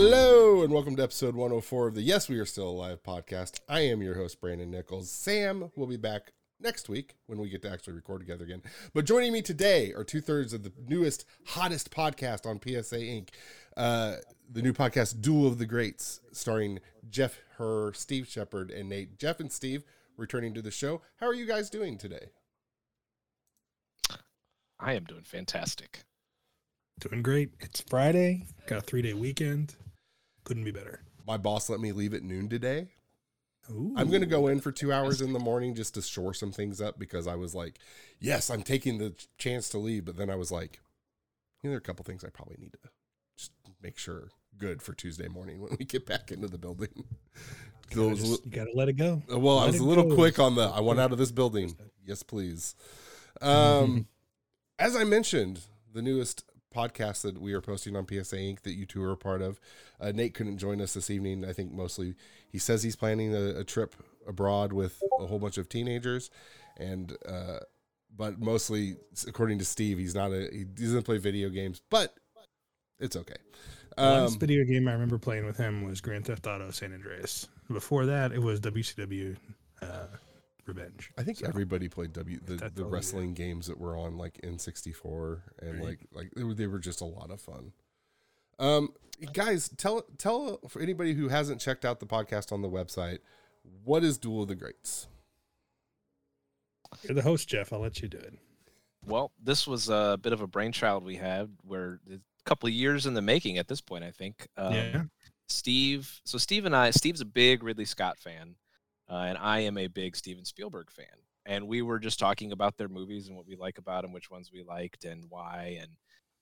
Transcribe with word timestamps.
Hello, 0.00 0.62
and 0.62 0.72
welcome 0.72 0.94
to 0.94 1.02
episode 1.02 1.34
104 1.34 1.88
of 1.88 1.96
the 1.96 2.02
Yes, 2.02 2.28
We 2.28 2.38
Are 2.38 2.46
Still 2.46 2.68
Alive 2.68 3.02
podcast. 3.02 3.58
I 3.68 3.80
am 3.80 4.00
your 4.00 4.14
host, 4.14 4.40
Brandon 4.40 4.70
Nichols. 4.70 5.10
Sam 5.10 5.72
will 5.74 5.88
be 5.88 5.96
back 5.96 6.34
next 6.60 6.88
week 6.88 7.16
when 7.26 7.40
we 7.40 7.48
get 7.48 7.62
to 7.62 7.70
actually 7.72 7.94
record 7.94 8.20
together 8.20 8.44
again. 8.44 8.62
But 8.94 9.06
joining 9.06 9.32
me 9.32 9.42
today 9.42 9.92
are 9.94 10.04
two 10.04 10.20
thirds 10.20 10.52
of 10.52 10.62
the 10.62 10.70
newest, 10.86 11.24
hottest 11.46 11.90
podcast 11.90 12.46
on 12.46 12.60
PSA 12.64 13.04
Ink, 13.04 13.32
uh, 13.76 14.18
the 14.48 14.62
new 14.62 14.72
podcast, 14.72 15.20
Duel 15.20 15.48
of 15.48 15.58
the 15.58 15.66
Greats, 15.66 16.20
starring 16.30 16.78
Jeff 17.10 17.40
Herr, 17.56 17.92
Steve 17.92 18.28
Shepherd, 18.28 18.70
and 18.70 18.88
Nate. 18.88 19.18
Jeff 19.18 19.40
and 19.40 19.50
Steve 19.50 19.82
returning 20.16 20.54
to 20.54 20.62
the 20.62 20.70
show. 20.70 21.02
How 21.16 21.26
are 21.26 21.34
you 21.34 21.44
guys 21.44 21.70
doing 21.70 21.98
today? 21.98 22.28
I 24.78 24.92
am 24.92 25.02
doing 25.02 25.24
fantastic. 25.24 26.04
Doing 27.00 27.20
great. 27.20 27.50
It's 27.58 27.80
Friday. 27.80 28.46
Got 28.68 28.78
a 28.78 28.82
three 28.82 29.02
day 29.02 29.14
weekend. 29.14 29.74
Couldn't 30.48 30.64
be 30.64 30.70
better. 30.70 31.02
My 31.26 31.36
boss 31.36 31.68
let 31.68 31.78
me 31.78 31.92
leave 31.92 32.14
at 32.14 32.22
noon 32.22 32.48
today. 32.48 32.88
Ooh. 33.70 33.92
I'm 33.96 34.08
going 34.08 34.22
to 34.22 34.26
go 34.26 34.46
in 34.46 34.60
for 34.62 34.72
two 34.72 34.90
hours 34.90 35.20
in 35.20 35.34
the 35.34 35.38
morning 35.38 35.74
just 35.74 35.92
to 35.94 36.02
shore 36.02 36.32
some 36.32 36.52
things 36.52 36.80
up 36.80 36.98
because 36.98 37.26
I 37.26 37.34
was 37.34 37.54
like, 37.54 37.78
yes, 38.18 38.48
I'm 38.48 38.62
taking 38.62 38.96
the 38.96 39.12
chance 39.36 39.68
to 39.70 39.78
leave. 39.78 40.06
But 40.06 40.16
then 40.16 40.30
I 40.30 40.36
was 40.36 40.50
like, 40.50 40.80
you 41.62 41.68
know, 41.68 41.72
there 41.72 41.76
are 41.76 41.78
a 41.78 41.82
couple 41.82 42.02
things 42.02 42.24
I 42.24 42.30
probably 42.30 42.56
need 42.58 42.72
to 42.72 42.78
just 43.36 43.52
make 43.82 43.98
sure 43.98 44.28
good 44.56 44.80
for 44.80 44.94
Tuesday 44.94 45.28
morning 45.28 45.60
when 45.60 45.76
we 45.78 45.84
get 45.84 46.06
back 46.06 46.32
into 46.32 46.48
the 46.48 46.56
building. 46.56 46.88
You 47.90 47.94
gotta, 48.08 48.16
just- 48.16 48.46
you 48.46 48.50
gotta 48.50 48.72
let 48.74 48.88
it 48.88 48.94
go. 48.94 49.22
well, 49.28 49.58
I 49.58 49.66
was 49.66 49.80
a 49.80 49.84
little 49.84 50.08
go. 50.08 50.14
quick 50.14 50.38
on 50.38 50.54
the, 50.54 50.62
I 50.62 50.80
want 50.80 50.98
out 50.98 51.12
of 51.12 51.18
this 51.18 51.30
building. 51.30 51.76
Yes, 52.06 52.22
please. 52.22 52.74
Um, 53.42 54.06
as 54.78 54.96
I 54.96 55.04
mentioned, 55.04 55.60
the 55.92 56.00
newest 56.00 56.44
podcast 56.74 57.22
that 57.22 57.40
we 57.40 57.52
are 57.52 57.60
posting 57.60 57.96
on 57.96 58.06
PSA 58.06 58.38
Ink 58.38 58.62
that 58.62 58.74
you 58.74 58.86
two 58.86 59.02
are 59.02 59.12
a 59.12 59.16
part 59.16 59.42
of. 59.42 59.60
Uh, 60.00 60.12
Nate 60.12 60.34
couldn't 60.34 60.58
join 60.58 60.80
us 60.80 60.94
this 60.94 61.10
evening. 61.10 61.44
I 61.44 61.52
think 61.52 61.72
mostly 61.72 62.14
he 62.50 62.58
says 62.58 62.82
he's 62.82 62.96
planning 62.96 63.34
a, 63.34 63.60
a 63.60 63.64
trip 63.64 63.94
abroad 64.26 64.72
with 64.72 65.00
a 65.20 65.26
whole 65.26 65.38
bunch 65.38 65.58
of 65.58 65.68
teenagers, 65.68 66.30
and 66.76 67.16
uh, 67.26 67.58
but 68.16 68.38
mostly 68.38 68.96
according 69.26 69.58
to 69.58 69.64
Steve, 69.64 69.98
he's 69.98 70.14
not 70.14 70.30
a 70.32 70.48
he 70.52 70.64
doesn't 70.64 71.04
play 71.04 71.18
video 71.18 71.48
games, 71.48 71.80
but 71.90 72.14
it's 73.00 73.16
okay. 73.16 73.36
The 73.96 74.02
last 74.02 74.34
Um, 74.34 74.38
video 74.38 74.64
game 74.64 74.86
I 74.86 74.92
remember 74.92 75.18
playing 75.18 75.44
with 75.46 75.56
him 75.56 75.82
was 75.84 76.00
Grand 76.00 76.26
Theft 76.26 76.46
Auto 76.46 76.70
San 76.70 76.92
Andreas. 76.92 77.48
Before 77.72 78.06
that, 78.06 78.32
it 78.32 78.40
was 78.40 78.60
WCW 78.60 79.36
uh, 79.82 79.86
Revenge. 80.68 81.10
I 81.18 81.22
think 81.22 81.38
So, 81.38 81.46
everybody 81.48 81.88
played 81.88 82.12
W 82.12 82.38
the, 82.44 82.56
the 82.56 82.64
all, 82.64 82.70
yeah. 82.76 82.84
wrestling 82.94 83.34
games 83.34 83.66
that 83.66 83.78
were 83.78 83.96
on 83.96 84.16
like 84.18 84.40
N64 84.42 85.40
and 85.60 85.74
Right. 85.74 85.82
like 85.84 85.98
like 86.12 86.30
they 86.36 86.44
were, 86.44 86.54
they 86.54 86.66
were 86.66 86.78
just 86.78 87.00
a 87.00 87.04
lot 87.06 87.30
of 87.30 87.40
fun. 87.40 87.72
Um 88.58 88.90
guys, 89.32 89.68
tell 89.76 90.02
tell 90.18 90.60
for 90.68 90.80
anybody 90.80 91.14
who 91.14 91.28
hasn't 91.28 91.60
checked 91.60 91.84
out 91.84 91.98
the 92.00 92.06
podcast 92.06 92.52
on 92.52 92.62
the 92.62 92.68
website, 92.68 93.18
what 93.84 94.04
is 94.04 94.18
Duel 94.18 94.42
of 94.42 94.48
the 94.48 94.54
Greats? 94.54 95.08
You're 97.02 97.14
the 97.14 97.22
host, 97.22 97.48
Jeff. 97.48 97.72
I'll 97.72 97.80
let 97.80 98.00
you 98.00 98.08
do 98.08 98.18
it. 98.18 98.34
Well, 99.06 99.32
this 99.42 99.66
was 99.66 99.88
a 99.88 100.18
bit 100.20 100.32
of 100.32 100.40
a 100.40 100.46
brainchild 100.46 101.04
we 101.04 101.16
had, 101.16 101.50
where 101.62 102.00
a 102.10 102.18
couple 102.44 102.66
of 102.66 102.72
years 102.72 103.06
in 103.06 103.14
the 103.14 103.22
making 103.22 103.58
at 103.58 103.68
this 103.68 103.80
point, 103.80 104.04
I 104.04 104.10
think. 104.10 104.48
Um, 104.56 104.72
yeah. 104.74 105.02
Steve, 105.48 106.20
so 106.24 106.36
Steve 106.38 106.64
and 106.66 106.74
I, 106.76 106.90
Steve's 106.90 107.20
a 107.20 107.24
big 107.26 107.62
Ridley 107.62 107.84
Scott 107.84 108.18
fan, 108.18 108.54
uh, 109.10 109.24
and 109.28 109.38
I 109.38 109.60
am 109.60 109.78
a 109.78 109.86
big 109.86 110.16
Steven 110.16 110.44
Spielberg 110.44 110.90
fan. 110.90 111.06
And 111.46 111.66
we 111.66 111.80
were 111.80 111.98
just 111.98 112.18
talking 112.18 112.52
about 112.52 112.76
their 112.76 112.88
movies 112.88 113.28
and 113.28 113.36
what 113.36 113.46
we 113.46 113.56
like 113.56 113.78
about 113.78 114.02
them, 114.02 114.12
which 114.12 114.30
ones 114.30 114.50
we 114.52 114.62
liked 114.62 115.04
and 115.04 115.24
why. 115.30 115.78
And 115.80 115.90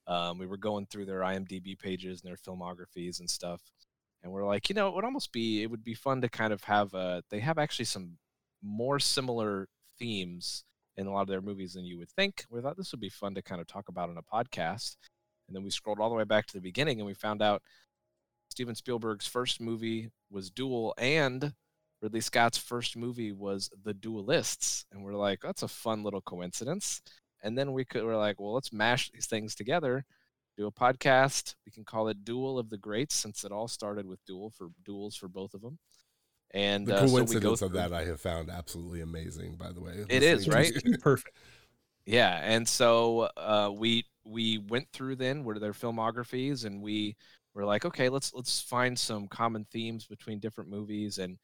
um, 0.09 0.39
we 0.39 0.47
were 0.47 0.57
going 0.57 0.87
through 0.87 1.07
their 1.07 1.21
IMDb 1.21 1.79
pages 1.79 2.23
and 2.23 2.31
their 2.31 2.37
filmographies 2.37 3.21
and 3.21 3.31
stuff. 3.31 3.61
And 4.23 4.33
we're 4.33 4.45
like, 4.45 4.69
you 4.69 4.75
know, 4.75 4.89
it 4.89 4.95
would 4.95 5.05
almost 5.05 5.31
be, 5.31 5.63
it 5.63 5.71
would 5.71 5.85
be 5.85 5.95
fun 5.95 6.21
to 6.23 6.29
kind 6.29 6.53
of 6.53 6.65
have 6.65 6.93
a, 6.95 7.23
they 7.31 7.39
have 7.39 7.59
actually 7.59 7.85
some 7.85 8.19
more 8.63 8.99
similar 8.99 9.69
themes 9.99 10.65
in 10.97 11.07
a 11.07 11.13
lot 11.13 11.23
of 11.23 11.29
their 11.29 11.43
movies 11.43 11.75
than 11.75 11.85
you 11.85 11.99
would 11.99 12.11
think. 12.11 12.45
We 12.51 12.61
thought 12.61 12.77
this 12.77 12.93
would 12.93 13.01
be 13.01 13.09
fun 13.09 13.35
to 13.37 13.43
kind 13.43 13.61
of 13.61 13.69
talk 13.69 13.89
about 13.89 14.11
on 14.11 14.17
a 14.17 14.23
podcast. 14.23 14.97
And 15.47 15.55
then 15.55 15.63
we 15.63 15.71
scrolled 15.71 16.01
all 16.01 16.09
the 16.09 16.17
way 16.17 16.25
back 16.25 16.47
to 16.47 16.55
the 16.55 16.61
beginning 16.61 16.99
and 16.99 17.07
we 17.07 17.15
found 17.15 17.43
out 17.43 17.63
Steven 18.51 18.75
Spielberg's 18.75 19.27
first 19.27 19.61
movie 19.61 20.11
was 20.31 20.51
Duel 20.51 20.95
and 20.99 21.53
Ridley 22.03 22.21
Scott's 22.21 22.59
first 22.59 22.97
movie 22.97 23.33
was 23.33 23.71
The 23.85 23.95
Duelists. 23.95 24.85
And 24.93 25.03
we're 25.03 25.15
like, 25.15 25.41
that's 25.43 25.63
a 25.63 25.69
fun 25.69 26.03
little 26.03 26.21
coincidence. 26.21 27.01
And 27.43 27.57
then 27.57 27.73
we 27.73 27.85
could 27.85 28.05
we're 28.05 28.17
like, 28.17 28.41
well, 28.41 28.55
let's 28.55 28.73
mash 28.73 29.11
these 29.11 29.27
things 29.27 29.55
together, 29.55 30.05
do 30.57 30.67
a 30.67 30.73
podcast. 30.73 31.55
We 31.65 31.73
can 31.73 31.85
call 31.85 32.09
it 32.09 32.25
Duel 32.25 32.59
of 32.59 32.71
the 32.71 32.79
Greats 32.79 33.15
since 33.15 33.45
it 33.45 33.53
all 33.53 33.69
started 33.69 34.07
with 34.07 34.25
duel 34.27 34.51
for 34.51 34.69
duels 34.85 35.17
for 35.17 35.29
both 35.29 35.55
of 35.55 35.63
them. 35.63 35.79
And 36.53 36.87
The 36.87 36.97
uh, 36.97 36.99
so 36.99 37.05
we 37.05 37.11
go 37.11 37.17
coincidence 37.17 37.63
of 37.63 37.71
through- 37.73 37.81
that 37.81 37.93
I 37.93 38.05
have 38.05 38.21
found 38.21 38.51
absolutely 38.51 39.01
amazing, 39.01 39.57
by 39.57 39.73
the 39.73 39.81
way. 39.81 40.05
It 40.09 40.23
is, 40.23 40.49
right. 40.49 40.73
Perfect. 41.01 41.37
Yeah, 42.07 42.41
and 42.43 42.67
so 42.69 43.29
uh, 43.37 43.71
we 43.75 44.05
we 44.25 44.59
went 44.59 44.89
through 44.93 45.17
then 45.17 45.43
were 45.45 45.59
their 45.59 45.73
filmographies, 45.73 46.65
and 46.65 46.81
we 46.81 47.17
were 47.53 47.65
like, 47.65 47.85
okay, 47.85 48.09
let's 48.09 48.33
let's 48.33 48.61
find 48.61 48.97
some 48.97 49.27
common 49.27 49.67
themes 49.73 50.07
between 50.07 50.39
different 50.39 50.71
movies 50.71 51.19
and 51.19 51.37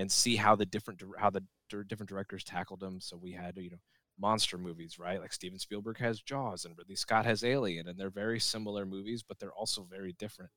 and 0.00 0.10
see 0.10 0.36
how 0.36 0.56
the 0.56 0.66
different 0.66 1.02
how 1.18 1.30
the 1.30 1.42
different 1.86 2.08
directors 2.08 2.42
tackled 2.42 2.80
them. 2.80 3.00
So 3.00 3.16
we 3.16 3.32
had 3.32 3.56
you 3.56 3.70
know 3.70 3.80
monster 4.18 4.58
movies, 4.58 4.98
right? 4.98 5.20
Like 5.20 5.32
Steven 5.32 5.58
Spielberg 5.58 5.98
has 5.98 6.20
Jaws, 6.20 6.64
and 6.64 6.76
Ridley 6.76 6.96
Scott 6.96 7.26
has 7.26 7.44
Alien, 7.44 7.88
and 7.88 7.98
they're 7.98 8.10
very 8.10 8.40
similar 8.40 8.86
movies, 8.86 9.22
but 9.22 9.38
they're 9.38 9.52
also 9.52 9.86
very 9.90 10.14
different 10.18 10.50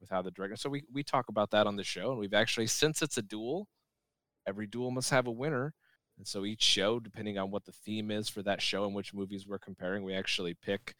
with 0.00 0.10
how 0.10 0.22
the 0.22 0.30
director. 0.32 0.56
So 0.56 0.68
we 0.70 0.82
we 0.92 1.02
talk 1.02 1.28
about 1.28 1.50
that 1.50 1.66
on 1.66 1.76
the 1.76 1.84
show, 1.84 2.10
and 2.10 2.18
we've 2.18 2.34
actually 2.34 2.66
since 2.66 3.00
it's 3.00 3.16
a 3.16 3.22
duel, 3.22 3.68
every 4.46 4.66
duel 4.66 4.90
must 4.90 5.10
have 5.10 5.26
a 5.26 5.32
winner. 5.32 5.72
And 6.18 6.26
so 6.26 6.44
each 6.44 6.62
show, 6.62 7.00
depending 7.00 7.38
on 7.38 7.50
what 7.50 7.64
the 7.64 7.72
theme 7.72 8.10
is 8.10 8.28
for 8.28 8.42
that 8.42 8.60
show 8.60 8.84
and 8.84 8.94
which 8.94 9.14
movies 9.14 9.46
we're 9.46 9.58
comparing, 9.58 10.04
we 10.04 10.14
actually 10.14 10.52
pick 10.52 10.94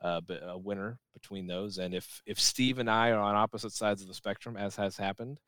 uh, 0.00 0.20
a 0.48 0.58
winner 0.58 0.98
between 1.12 1.46
those. 1.46 1.78
And 1.78 1.94
if 1.94 2.22
if 2.26 2.40
Steve 2.40 2.78
and 2.78 2.90
I 2.90 3.10
are 3.10 3.20
on 3.20 3.36
opposite 3.36 3.72
sides 3.72 4.02
of 4.02 4.08
the 4.08 4.14
spectrum, 4.14 4.56
as 4.56 4.74
has 4.76 4.96
happened, 4.96 5.38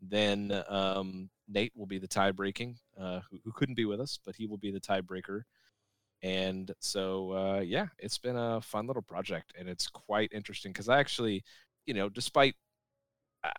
then 0.00 0.62
um, 0.68 1.28
Nate 1.50 1.72
will 1.76 1.86
be 1.86 1.98
the 1.98 2.06
tie 2.08 2.30
breaking, 2.32 2.76
uh, 2.98 3.20
who, 3.30 3.38
who 3.44 3.52
couldn't 3.52 3.74
be 3.74 3.84
with 3.84 4.00
us, 4.00 4.18
but 4.24 4.36
he 4.36 4.46
will 4.46 4.56
be 4.58 4.70
the 4.70 4.80
tiebreaker. 4.80 5.42
And 6.22 6.70
so, 6.80 7.32
uh, 7.32 7.60
yeah, 7.60 7.86
it's 7.98 8.18
been 8.18 8.36
a 8.36 8.60
fun 8.60 8.86
little 8.86 9.02
project, 9.02 9.52
and 9.58 9.68
it's 9.68 9.88
quite 9.88 10.30
interesting 10.32 10.70
because 10.72 10.88
I 10.88 10.98
actually, 11.00 11.42
you 11.86 11.94
know, 11.94 12.08
despite 12.08 12.54
uh, 13.42 13.50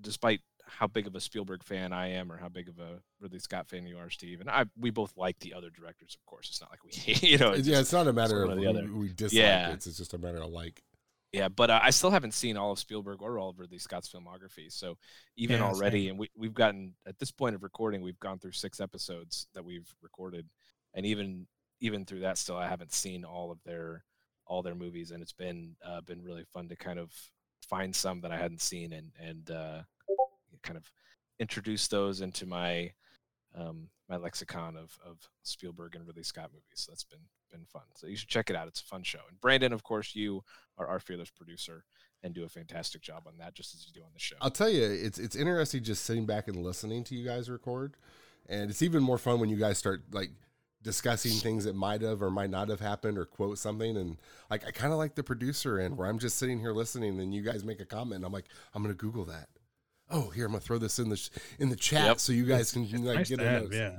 despite 0.00 0.40
how 0.66 0.86
big 0.86 1.06
of 1.06 1.14
a 1.14 1.20
Spielberg 1.20 1.62
fan 1.64 1.92
I 1.92 2.08
am, 2.12 2.30
or 2.32 2.36
how 2.38 2.48
big 2.48 2.68
of 2.68 2.78
a 2.78 3.00
Ridley 3.20 3.38
Scott 3.40 3.68
fan 3.68 3.86
you 3.86 3.98
are, 3.98 4.08
Steve, 4.08 4.40
and 4.40 4.48
I, 4.48 4.64
we 4.78 4.90
both 4.90 5.12
like 5.16 5.38
the 5.40 5.52
other 5.52 5.68
directors, 5.68 6.16
of 6.18 6.24
course. 6.26 6.48
It's 6.48 6.60
not 6.60 6.70
like 6.70 6.84
we, 6.84 6.92
you 7.28 7.36
know, 7.38 7.50
it's 7.50 7.66
yeah, 7.68 7.72
just- 7.74 7.82
it's 7.82 7.92
not 7.92 8.06
a 8.06 8.12
matter 8.12 8.44
of 8.44 8.50
other. 8.50 8.84
we, 8.84 8.90
we 8.90 9.08
dislike 9.08 9.32
Yeah. 9.42 9.70
it. 9.70 9.86
It's 9.86 9.96
just 9.98 10.14
a 10.14 10.18
matter 10.18 10.38
of 10.42 10.50
like. 10.50 10.82
Yeah, 11.32 11.48
but 11.48 11.70
uh, 11.70 11.80
I 11.82 11.90
still 11.90 12.10
haven't 12.10 12.34
seen 12.34 12.56
all 12.56 12.72
of 12.72 12.78
Spielberg 12.78 13.22
or 13.22 13.38
all 13.38 13.50
of 13.50 13.58
Ridley 13.58 13.78
Scott's 13.78 14.08
filmography. 14.08 14.70
So 14.70 14.96
even 15.36 15.58
Yeah, 15.58 15.66
already, 15.66 16.04
same. 16.04 16.10
and 16.10 16.18
we, 16.18 16.30
we've 16.36 16.54
gotten 16.54 16.94
at 17.06 17.18
this 17.18 17.30
point 17.30 17.54
of 17.54 17.62
recording, 17.62 18.02
we've 18.02 18.18
gone 18.20 18.38
through 18.38 18.52
six 18.52 18.80
episodes 18.80 19.46
that 19.54 19.64
we've 19.64 19.92
recorded, 20.02 20.48
and 20.94 21.06
even 21.06 21.46
even 21.80 22.04
through 22.04 22.20
that, 22.20 22.36
still 22.36 22.56
I 22.56 22.68
haven't 22.68 22.92
seen 22.92 23.24
all 23.24 23.50
of 23.50 23.58
their 23.64 24.04
all 24.46 24.62
their 24.62 24.74
movies, 24.74 25.12
and 25.12 25.22
it's 25.22 25.32
been 25.32 25.76
uh, 25.84 26.00
been 26.00 26.22
really 26.22 26.44
fun 26.52 26.68
to 26.68 26.76
kind 26.76 26.98
of 26.98 27.12
find 27.68 27.94
some 27.94 28.20
that 28.22 28.32
I 28.32 28.36
hadn't 28.36 28.60
seen 28.60 28.92
and 28.92 29.12
and 29.20 29.50
uh, 29.50 29.82
kind 30.62 30.76
of 30.76 30.90
introduce 31.38 31.86
those 31.88 32.20
into 32.20 32.44
my 32.44 32.92
um, 33.54 33.88
my 34.08 34.16
lexicon 34.16 34.76
of 34.76 34.98
of 35.06 35.18
Spielberg 35.44 35.94
and 35.94 36.06
Ridley 36.06 36.24
Scott 36.24 36.50
movies. 36.52 36.64
So 36.74 36.90
that's 36.92 37.04
been 37.04 37.20
been 37.50 37.64
fun. 37.64 37.82
So 37.94 38.06
you 38.06 38.16
should 38.16 38.28
check 38.28 38.50
it 38.50 38.56
out. 38.56 38.68
It's 38.68 38.80
a 38.80 38.84
fun 38.84 39.02
show. 39.02 39.20
And 39.28 39.40
Brandon, 39.40 39.72
of 39.72 39.82
course, 39.82 40.14
you 40.14 40.42
are 40.78 40.86
our 40.86 41.00
fearless 41.00 41.30
producer 41.30 41.84
and 42.22 42.34
do 42.34 42.44
a 42.44 42.48
fantastic 42.48 43.00
job 43.02 43.22
on 43.26 43.34
that, 43.38 43.54
just 43.54 43.74
as 43.74 43.86
you 43.86 43.92
do 43.92 44.00
on 44.04 44.10
the 44.12 44.18
show. 44.20 44.36
I'll 44.40 44.50
tell 44.50 44.68
you, 44.70 44.82
it's 44.84 45.18
it's 45.18 45.34
interesting 45.36 45.82
just 45.82 46.04
sitting 46.04 46.26
back 46.26 46.48
and 46.48 46.56
listening 46.62 47.02
to 47.04 47.14
you 47.14 47.24
guys 47.26 47.48
record, 47.50 47.94
and 48.48 48.70
it's 48.70 48.82
even 48.82 49.02
more 49.02 49.18
fun 49.18 49.40
when 49.40 49.48
you 49.48 49.56
guys 49.56 49.78
start 49.78 50.02
like 50.12 50.30
discussing 50.82 51.32
things 51.32 51.64
that 51.64 51.74
might 51.74 52.00
have 52.00 52.22
or 52.22 52.30
might 52.30 52.48
not 52.50 52.68
have 52.70 52.80
happened 52.80 53.18
or 53.18 53.26
quote 53.26 53.58
something 53.58 53.98
and 53.98 54.16
like 54.50 54.66
I 54.66 54.70
kind 54.70 54.92
of 54.94 54.98
like 54.98 55.14
the 55.14 55.22
producer 55.22 55.78
end 55.78 55.98
where 55.98 56.08
I'm 56.08 56.18
just 56.18 56.38
sitting 56.38 56.58
here 56.58 56.72
listening 56.72 57.20
and 57.20 57.34
you 57.34 57.42
guys 57.42 57.64
make 57.64 57.80
a 57.80 57.84
comment 57.84 58.16
and 58.16 58.24
I'm 58.24 58.32
like 58.32 58.46
I'm 58.74 58.82
gonna 58.82 58.94
Google 58.94 59.26
that. 59.26 59.48
Oh, 60.10 60.30
here 60.30 60.46
I'm 60.46 60.52
gonna 60.52 60.60
throw 60.62 60.78
this 60.78 60.98
in 60.98 61.10
the 61.10 61.16
sh- 61.18 61.28
in 61.58 61.68
the 61.68 61.76
chat 61.76 62.06
Yep. 62.06 62.20
so 62.20 62.32
you 62.32 62.46
guys 62.46 62.72
can 62.72 62.84
like 63.04 63.16
Nice 63.16 63.28
get 63.28 63.40
to 63.40 63.46
a 63.46 63.48
have, 63.50 63.62
notes. 63.64 63.76
yeah. 63.76 63.98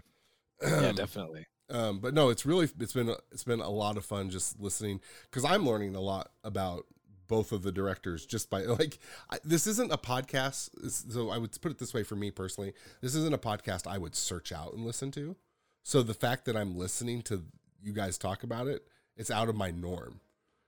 yeah, 0.64 0.92
definitely. 0.96 1.46
Um, 1.72 2.00
but 2.00 2.14
no, 2.14 2.30
it's 2.30 2.46
really 2.46 2.70
it's 2.80 2.94
been 2.94 3.14
it's 3.32 3.44
been 3.44 3.62
a 3.62 3.70
lot 3.70 3.98
of 3.98 4.06
fun 4.06 4.30
just 4.30 4.60
listening 4.60 5.00
because 5.30 5.46
I'm 5.46 5.66
learning 5.66 5.96
a 5.96 6.02
lot 6.02 6.32
about 6.44 6.86
both 7.28 7.54
of 7.54 7.64
the 7.64 7.72
directors 7.72 8.26
just 8.26 8.50
by 8.50 8.62
like 8.80 9.00
I, 9.30 9.40
this 9.44 9.66
isn't 9.68 9.92
a 9.92 9.98
podcast. 9.98 10.70
So 11.12 11.30
I 11.30 11.38
would 11.38 11.60
put 11.62 11.72
it 11.72 11.80
this 11.80 11.94
way 11.94 12.04
for 12.04 12.16
me 12.16 12.30
personally, 12.30 12.74
this 13.02 13.16
isn't 13.16 13.34
a 13.34 13.38
podcast 13.38 13.88
I 13.88 13.98
would 13.98 14.16
search 14.16 14.52
out 14.52 14.74
and 14.74 14.86
listen 14.86 15.12
to. 15.12 15.36
So 15.84 16.04
the 16.04 16.14
fact 16.14 16.46
that 16.46 16.56
I'm 16.56 16.78
listening 16.78 17.22
to 17.24 17.44
you 17.82 17.94
guys 17.94 18.18
talk 18.18 18.44
about 18.44 18.68
it, 18.68 18.84
it's 19.16 19.32
out 19.32 19.50
of 19.50 19.56
my 19.56 19.72
norm. 19.72 20.20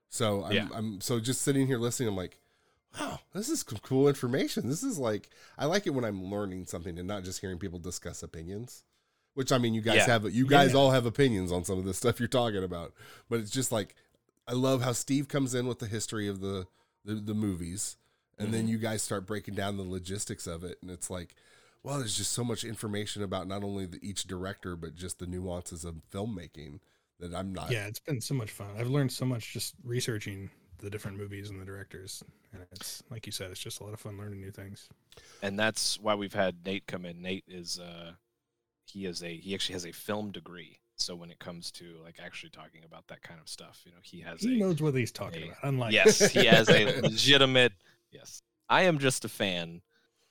So 0.09 0.45
I'm, 0.45 0.51
Yeah. 0.53 0.67
I'm 0.73 1.01
so 1.01 1.19
just 1.19 1.41
sitting 1.41 1.67
here 1.67 1.77
listening. 1.77 2.09
I'm 2.09 2.15
like, 2.15 2.39
wow, 2.99 3.19
this 3.33 3.49
is 3.49 3.63
cool 3.63 4.07
information. 4.07 4.69
This 4.69 4.83
is 4.83 4.97
like 4.97 5.29
I 5.57 5.65
like 5.65 5.85
it 5.85 5.91
when 5.91 6.05
I'm 6.05 6.23
learning 6.25 6.65
something 6.65 6.97
and 6.97 7.07
not 7.07 7.23
just 7.23 7.41
hearing 7.41 7.59
people 7.59 7.79
discuss 7.79 8.23
opinions. 8.23 8.83
Which 9.35 9.51
I 9.51 9.57
mean, 9.57 9.73
you 9.73 9.81
guys 9.81 9.95
Yeah. 9.97 10.05
have 10.07 10.31
you 10.33 10.45
guys 10.45 10.71
Yeah. 10.73 10.77
all 10.77 10.91
have 10.91 11.05
opinions 11.05 11.51
on 11.51 11.63
some 11.65 11.77
of 11.79 11.85
the 11.85 11.93
stuff 11.93 12.19
you're 12.19 12.27
talking 12.27 12.63
about, 12.63 12.93
but 13.29 13.39
it's 13.39 13.51
just 13.51 13.71
like 13.71 13.95
I 14.47 14.53
love 14.53 14.81
how 14.81 14.91
Steve 14.91 15.27
comes 15.27 15.53
in 15.53 15.67
with 15.67 15.79
the 15.79 15.87
history 15.87 16.27
of 16.27 16.39
the 16.39 16.67
the, 17.05 17.15
the 17.15 17.33
movies, 17.33 17.97
and 18.37 18.53
then 18.53 18.65
Mhm. 18.65 18.69
you 18.69 18.77
guys 18.77 19.01
start 19.01 19.25
breaking 19.25 19.55
down 19.55 19.75
the 19.77 19.83
logistics 19.83 20.47
of 20.47 20.63
it, 20.63 20.77
and 20.81 20.89
it's 20.89 21.09
like, 21.09 21.35
well, 21.81 21.99
there's 21.99 22.15
just 22.15 22.31
so 22.31 22.43
much 22.45 22.63
information 22.63 23.21
about 23.23 23.45
not 23.47 23.61
only 23.63 23.85
the, 23.85 23.99
each 24.07 24.23
director 24.25 24.75
but 24.77 24.95
just 24.95 25.19
the 25.19 25.27
nuances 25.27 25.83
of 25.83 25.95
filmmaking 26.11 26.79
that 27.19 27.33
I'm 27.35 27.53
not. 27.53 27.71
Yeah, 27.71 27.87
it's 27.87 27.99
been 27.99 28.21
so 28.21 28.33
much 28.35 28.51
fun. 28.51 28.67
I've 28.77 28.87
learned 28.89 29.11
so 29.11 29.25
much 29.25 29.51
just 29.51 29.75
researching 29.83 30.49
the 30.77 30.89
different 30.89 31.17
movies 31.17 31.49
and 31.49 31.59
the 31.59 31.65
directors, 31.65 32.23
and 32.53 32.65
it's 32.71 33.03
like 33.09 33.25
you 33.25 33.31
said, 33.33 33.51
it's 33.51 33.59
just 33.59 33.79
a 33.81 33.83
lot 33.83 33.93
of 33.93 33.99
fun 33.99 34.17
learning 34.17 34.39
new 34.41 34.51
things. 34.51 34.87
and 35.41 35.57
that's 35.59 35.99
why 35.99 36.15
we've 36.15 36.33
had 36.33 36.65
Nate 36.65 36.85
come 36.87 37.05
in. 37.05 37.21
Nate 37.21 37.43
is 37.47 37.79
uh 37.79 38.13
he 38.93 39.05
is 39.05 39.23
a 39.23 39.35
he 39.35 39.53
actually 39.53 39.73
has 39.73 39.85
a 39.85 39.91
film 39.91 40.31
degree. 40.31 40.79
So 40.95 41.15
when 41.15 41.31
it 41.31 41.39
comes 41.39 41.71
to 41.71 41.97
like 42.03 42.17
actually 42.23 42.51
talking 42.51 42.83
about 42.85 43.07
that 43.07 43.23
kind 43.23 43.39
of 43.41 43.49
stuff, 43.49 43.81
you 43.85 43.91
know, 43.91 43.97
he 44.03 44.21
has 44.21 44.41
He 44.41 44.55
a 44.55 44.59
knows 44.59 44.81
what 44.81 44.93
he's 44.93 45.11
talking 45.11 45.43
a- 45.43 45.45
about. 45.47 45.57
Unlike 45.63 45.93
yes, 45.93 46.31
he 46.31 46.45
has 46.45 46.69
a 46.69 47.01
legitimate 47.01 47.73
yes. 48.11 48.41
I 48.69 48.83
am 48.83 48.99
just 48.99 49.25
a 49.25 49.29
fan, 49.29 49.81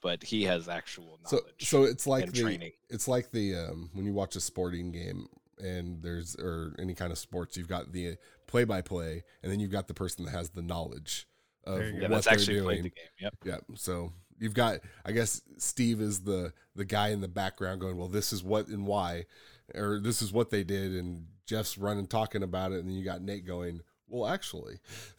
but 0.00 0.22
he 0.22 0.44
has 0.44 0.68
actual 0.68 1.18
knowledge 1.24 1.44
so 1.58 1.82
so 1.82 1.82
it's 1.84 2.06
like 2.06 2.24
and 2.24 2.32
the 2.32 2.40
training. 2.42 2.72
it's 2.88 3.08
like 3.08 3.30
the 3.32 3.56
um, 3.56 3.90
when 3.92 4.06
you 4.06 4.12
watch 4.12 4.36
a 4.36 4.40
sporting 4.40 4.92
game 4.92 5.26
and 5.58 6.02
there's 6.02 6.34
or 6.36 6.74
any 6.78 6.94
kind 6.94 7.10
of 7.12 7.18
sports, 7.18 7.56
you've 7.56 7.68
got 7.68 7.92
the 7.92 8.16
play 8.46 8.64
by 8.64 8.80
play, 8.82 9.22
and 9.42 9.50
then 9.52 9.58
you've 9.60 9.70
got 9.72 9.88
the 9.88 9.94
person 9.94 10.24
that 10.24 10.30
has 10.30 10.50
the 10.50 10.62
knowledge 10.62 11.26
of 11.64 11.78
There. 11.78 11.88
Yeah, 11.90 12.00
what 12.02 12.10
that's 12.10 12.24
they're 12.26 12.34
actually 12.34 12.54
doing. 12.54 12.64
played 12.66 12.84
the 12.84 12.90
game. 12.90 13.06
Yep. 13.20 13.34
Yeah. 13.44 13.56
So 13.76 14.12
you've 14.42 14.54
got, 14.54 14.80
I 15.04 15.12
guess, 15.12 15.40
Steve 15.58 16.00
is 16.00 16.20
the 16.20 16.52
the 16.74 16.84
guy 16.84 17.08
in 17.08 17.20
the 17.20 17.28
background 17.28 17.80
going, 17.80 17.96
well, 17.96 18.08
this 18.08 18.32
is 18.32 18.42
what 18.42 18.66
and 18.68 18.86
why, 18.86 19.26
or 19.74 19.98
this 20.00 20.20
is 20.22 20.32
what 20.32 20.50
they 20.50 20.64
did, 20.64 20.92
and 20.92 21.26
Jeff's 21.46 21.78
running 21.78 22.06
talking 22.06 22.42
about 22.42 22.72
it, 22.72 22.80
and 22.80 22.88
then 22.88 22.96
you 22.96 23.04
got 23.04 23.22
Nate 23.22 23.46
going, 23.46 23.80
well, 24.08 24.26
actually, 24.30 24.78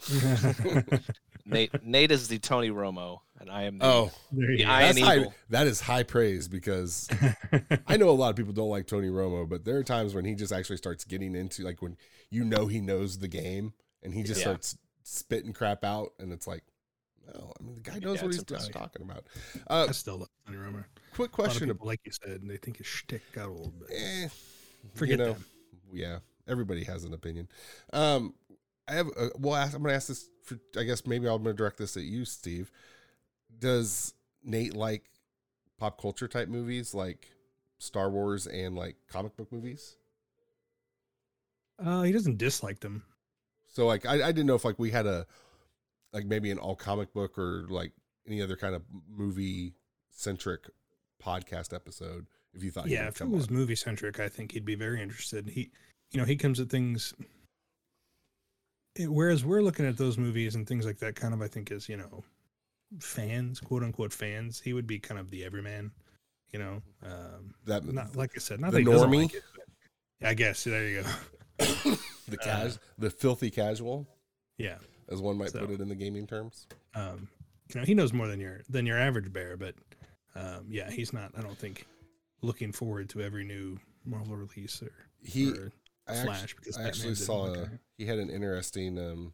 Nate 1.45 1.83
Nate 1.83 2.11
is 2.11 2.27
the 2.27 2.39
Tony 2.39 2.69
Romo, 2.69 3.19
and 3.39 3.49
I 3.49 3.63
am 3.63 3.77
the, 3.79 3.85
oh, 3.85 4.11
the. 4.31 4.63
Iron 4.65 4.95
that's 4.95 4.99
high, 4.99 5.25
that 5.49 5.67
is 5.67 5.81
high 5.81 6.03
praise 6.03 6.47
because 6.47 7.09
I 7.87 7.97
know 7.97 8.09
a 8.09 8.11
lot 8.11 8.29
of 8.29 8.35
people 8.35 8.53
don't 8.53 8.69
like 8.69 8.87
Tony 8.87 9.09
Romo, 9.09 9.47
but 9.47 9.65
there 9.65 9.77
are 9.77 9.83
times 9.83 10.13
when 10.15 10.25
he 10.25 10.35
just 10.35 10.53
actually 10.53 10.77
starts 10.77 11.03
getting 11.03 11.35
into 11.35 11.63
like 11.63 11.81
when 11.81 11.97
you 12.29 12.43
know 12.43 12.67
he 12.67 12.79
knows 12.79 13.19
the 13.19 13.27
game 13.27 13.73
and 14.01 14.13
he 14.13 14.23
just 14.23 14.39
Yeah. 14.39 14.45
starts 14.45 14.77
spitting 15.03 15.53
crap 15.53 15.83
out, 15.83 16.13
and 16.19 16.31
it's 16.31 16.47
like, 16.47 16.63
well, 17.25 17.53
I 17.59 17.63
mean, 17.63 17.75
the 17.75 17.81
guy 17.81 17.99
knows 17.99 18.21
Yeah, 18.21 18.23
what 18.23 18.29
it's 18.29 18.37
he's 18.37 18.39
impressive. 18.39 18.71
talking 18.71 19.01
about. 19.03 19.25
Uh, 19.67 19.87
I 19.87 19.91
still 19.91 20.17
love 20.19 20.29
Tony 20.45 20.57
Romo. 20.59 20.85
quick 21.11 21.37
A 21.37 21.41
lot 21.41 21.55
of 21.55 21.61
question. 21.61 21.67
people, 21.67 21.87
like 21.87 22.01
you 22.05 22.11
said, 22.11 22.41
and 22.41 22.49
they 22.49 22.57
think 22.57 22.77
his 22.77 22.87
shtick 22.87 23.31
got 23.31 23.47
old. 23.49 23.73
But 23.79 23.89
eh, 23.89 24.27
forget 24.93 25.11
you 25.11 25.17
know, 25.17 25.33
them. 25.33 25.45
yeah, 25.91 26.19
everybody 26.47 26.83
has 26.85 27.03
an 27.03 27.13
opinion. 27.13 27.47
Um, 27.93 28.33
I 28.87 28.93
have. 28.95 29.07
Uh, 29.17 29.29
well, 29.37 29.55
I'm 29.55 29.71
going 29.71 29.83
to 29.85 29.93
ask 29.93 30.07
this. 30.07 30.29
For, 30.43 30.59
I 30.77 30.83
guess 30.83 31.05
maybe 31.05 31.27
I'm 31.27 31.43
going 31.43 31.55
to 31.55 31.57
direct 31.57 31.77
this 31.77 31.95
at 31.97 32.03
you, 32.03 32.25
Steve. 32.25 32.71
Does 33.59 34.13
Nate 34.43 34.75
like 34.75 35.05
pop 35.77 35.99
culture 36.01 36.27
type 36.27 36.49
movies 36.49 36.93
like 36.93 37.31
Star 37.79 38.09
Wars 38.09 38.47
and 38.47 38.75
like 38.75 38.97
comic 39.09 39.37
book 39.37 39.51
movies? 39.51 39.97
Uh, 41.79 42.01
he 42.03 42.11
doesn't 42.11 42.37
dislike 42.37 42.79
them. 42.79 43.03
So 43.67 43.87
like, 43.87 44.05
I, 44.05 44.15
I 44.23 44.31
didn't 44.31 44.45
know 44.45 44.55
if 44.55 44.65
like 44.65 44.79
we 44.79 44.91
had 44.91 45.05
a 45.07 45.25
like 46.13 46.25
maybe 46.25 46.51
an 46.51 46.57
all 46.59 46.75
comic 46.75 47.13
book 47.13 47.37
or 47.37 47.65
like 47.69 47.91
any 48.27 48.41
other 48.41 48.55
kind 48.55 48.75
of 48.75 48.83
movie 49.09 49.73
centric 50.11 50.69
podcast 51.21 51.73
episode. 51.73 52.27
If 52.53 52.63
you 52.63 52.69
thought, 52.71 52.87
yeah, 52.87 53.07
if 53.07 53.19
it 53.19 53.27
was 53.29 53.49
movie 53.49 53.75
centric, 53.75 54.19
I 54.19 54.29
think 54.29 54.51
he'd 54.51 54.63
be 54.65 54.75
very 54.75 55.01
interested. 55.01 55.49
He, 55.49 55.71
you 56.11 56.19
know, 56.19 56.25
he 56.25 56.35
comes 56.35 56.59
at 56.59 56.69
things. 56.69 57.13
it- 58.95 59.11
whereas 59.11 59.43
we're 59.43 59.61
looking 59.63 59.87
at 59.87 59.97
those 59.97 60.17
movies 60.19 60.53
and 60.55 60.67
things 60.67 60.85
like 60.85 60.99
that, 60.99 61.15
kind 61.15 61.33
of, 61.33 61.41
I 61.41 61.47
think, 61.47 61.71
as 61.71 61.89
you 61.89 61.97
know, 61.97 62.23
fans, 62.99 63.59
quote 63.59 63.81
unquote 63.83 64.13
fans. 64.13 64.61
He 64.61 64.73
would 64.73 64.85
be 64.85 64.99
kind 64.99 65.19
of 65.19 65.31
the 65.31 65.43
everyman, 65.43 65.91
you 66.51 66.59
know. 66.59 66.81
Um, 67.03 67.55
that 67.65 67.83
not 67.91 68.15
like 68.15 68.31
I 68.35 68.39
said, 68.39 68.59
not 68.59 68.71
the 68.71 68.83
normie? 68.83 69.23
like 69.23 69.33
it, 69.33 69.43
I 70.21 70.33
guess 70.35 70.63
there 70.63 70.87
you 70.87 71.01
go. 71.01 71.09
the 72.27 72.37
cas 72.37 72.77
the 72.99 73.09
filthy 73.09 73.49
casual, 73.49 74.07
Yeah, 74.59 74.77
as 75.11 75.21
one 75.21 75.37
might 75.37 75.51
So- 75.51 75.59
put 75.59 75.71
it 75.71 75.81
in 75.81 75.89
the 75.89 75.95
gaming 75.95 76.27
terms. 76.27 76.67
um, 76.95 77.29
you 77.73 77.79
know, 77.79 77.85
he 77.85 77.93
knows 77.93 78.11
more 78.13 78.27
than 78.27 78.39
your 78.39 78.61
than 78.69 78.85
your 78.85 78.99
average 78.99 79.31
bear, 79.31 79.55
but 79.57 79.75
um, 80.35 80.65
yeah, 80.69 80.89
he's 80.91 81.13
not. 81.13 81.31
I 81.37 81.41
don't 81.41 81.57
think 81.57 81.87
looking 82.41 82.71
forward 82.71 83.09
to 83.11 83.21
every 83.21 83.43
new 83.45 83.79
Marvel 84.05 84.35
release 84.35 84.81
or, 84.83 84.91
He 85.23 85.49
or 85.51 85.71
I 86.07 86.15
Flash 86.15 86.43
actually, 86.43 86.59
because 86.59 86.77
I 86.77 86.83
actually 86.87 87.15
saw 87.15 87.53
a, 87.53 87.69
he 87.97 88.05
had 88.05 88.19
an 88.19 88.29
interesting 88.29 88.99
um, 88.99 89.33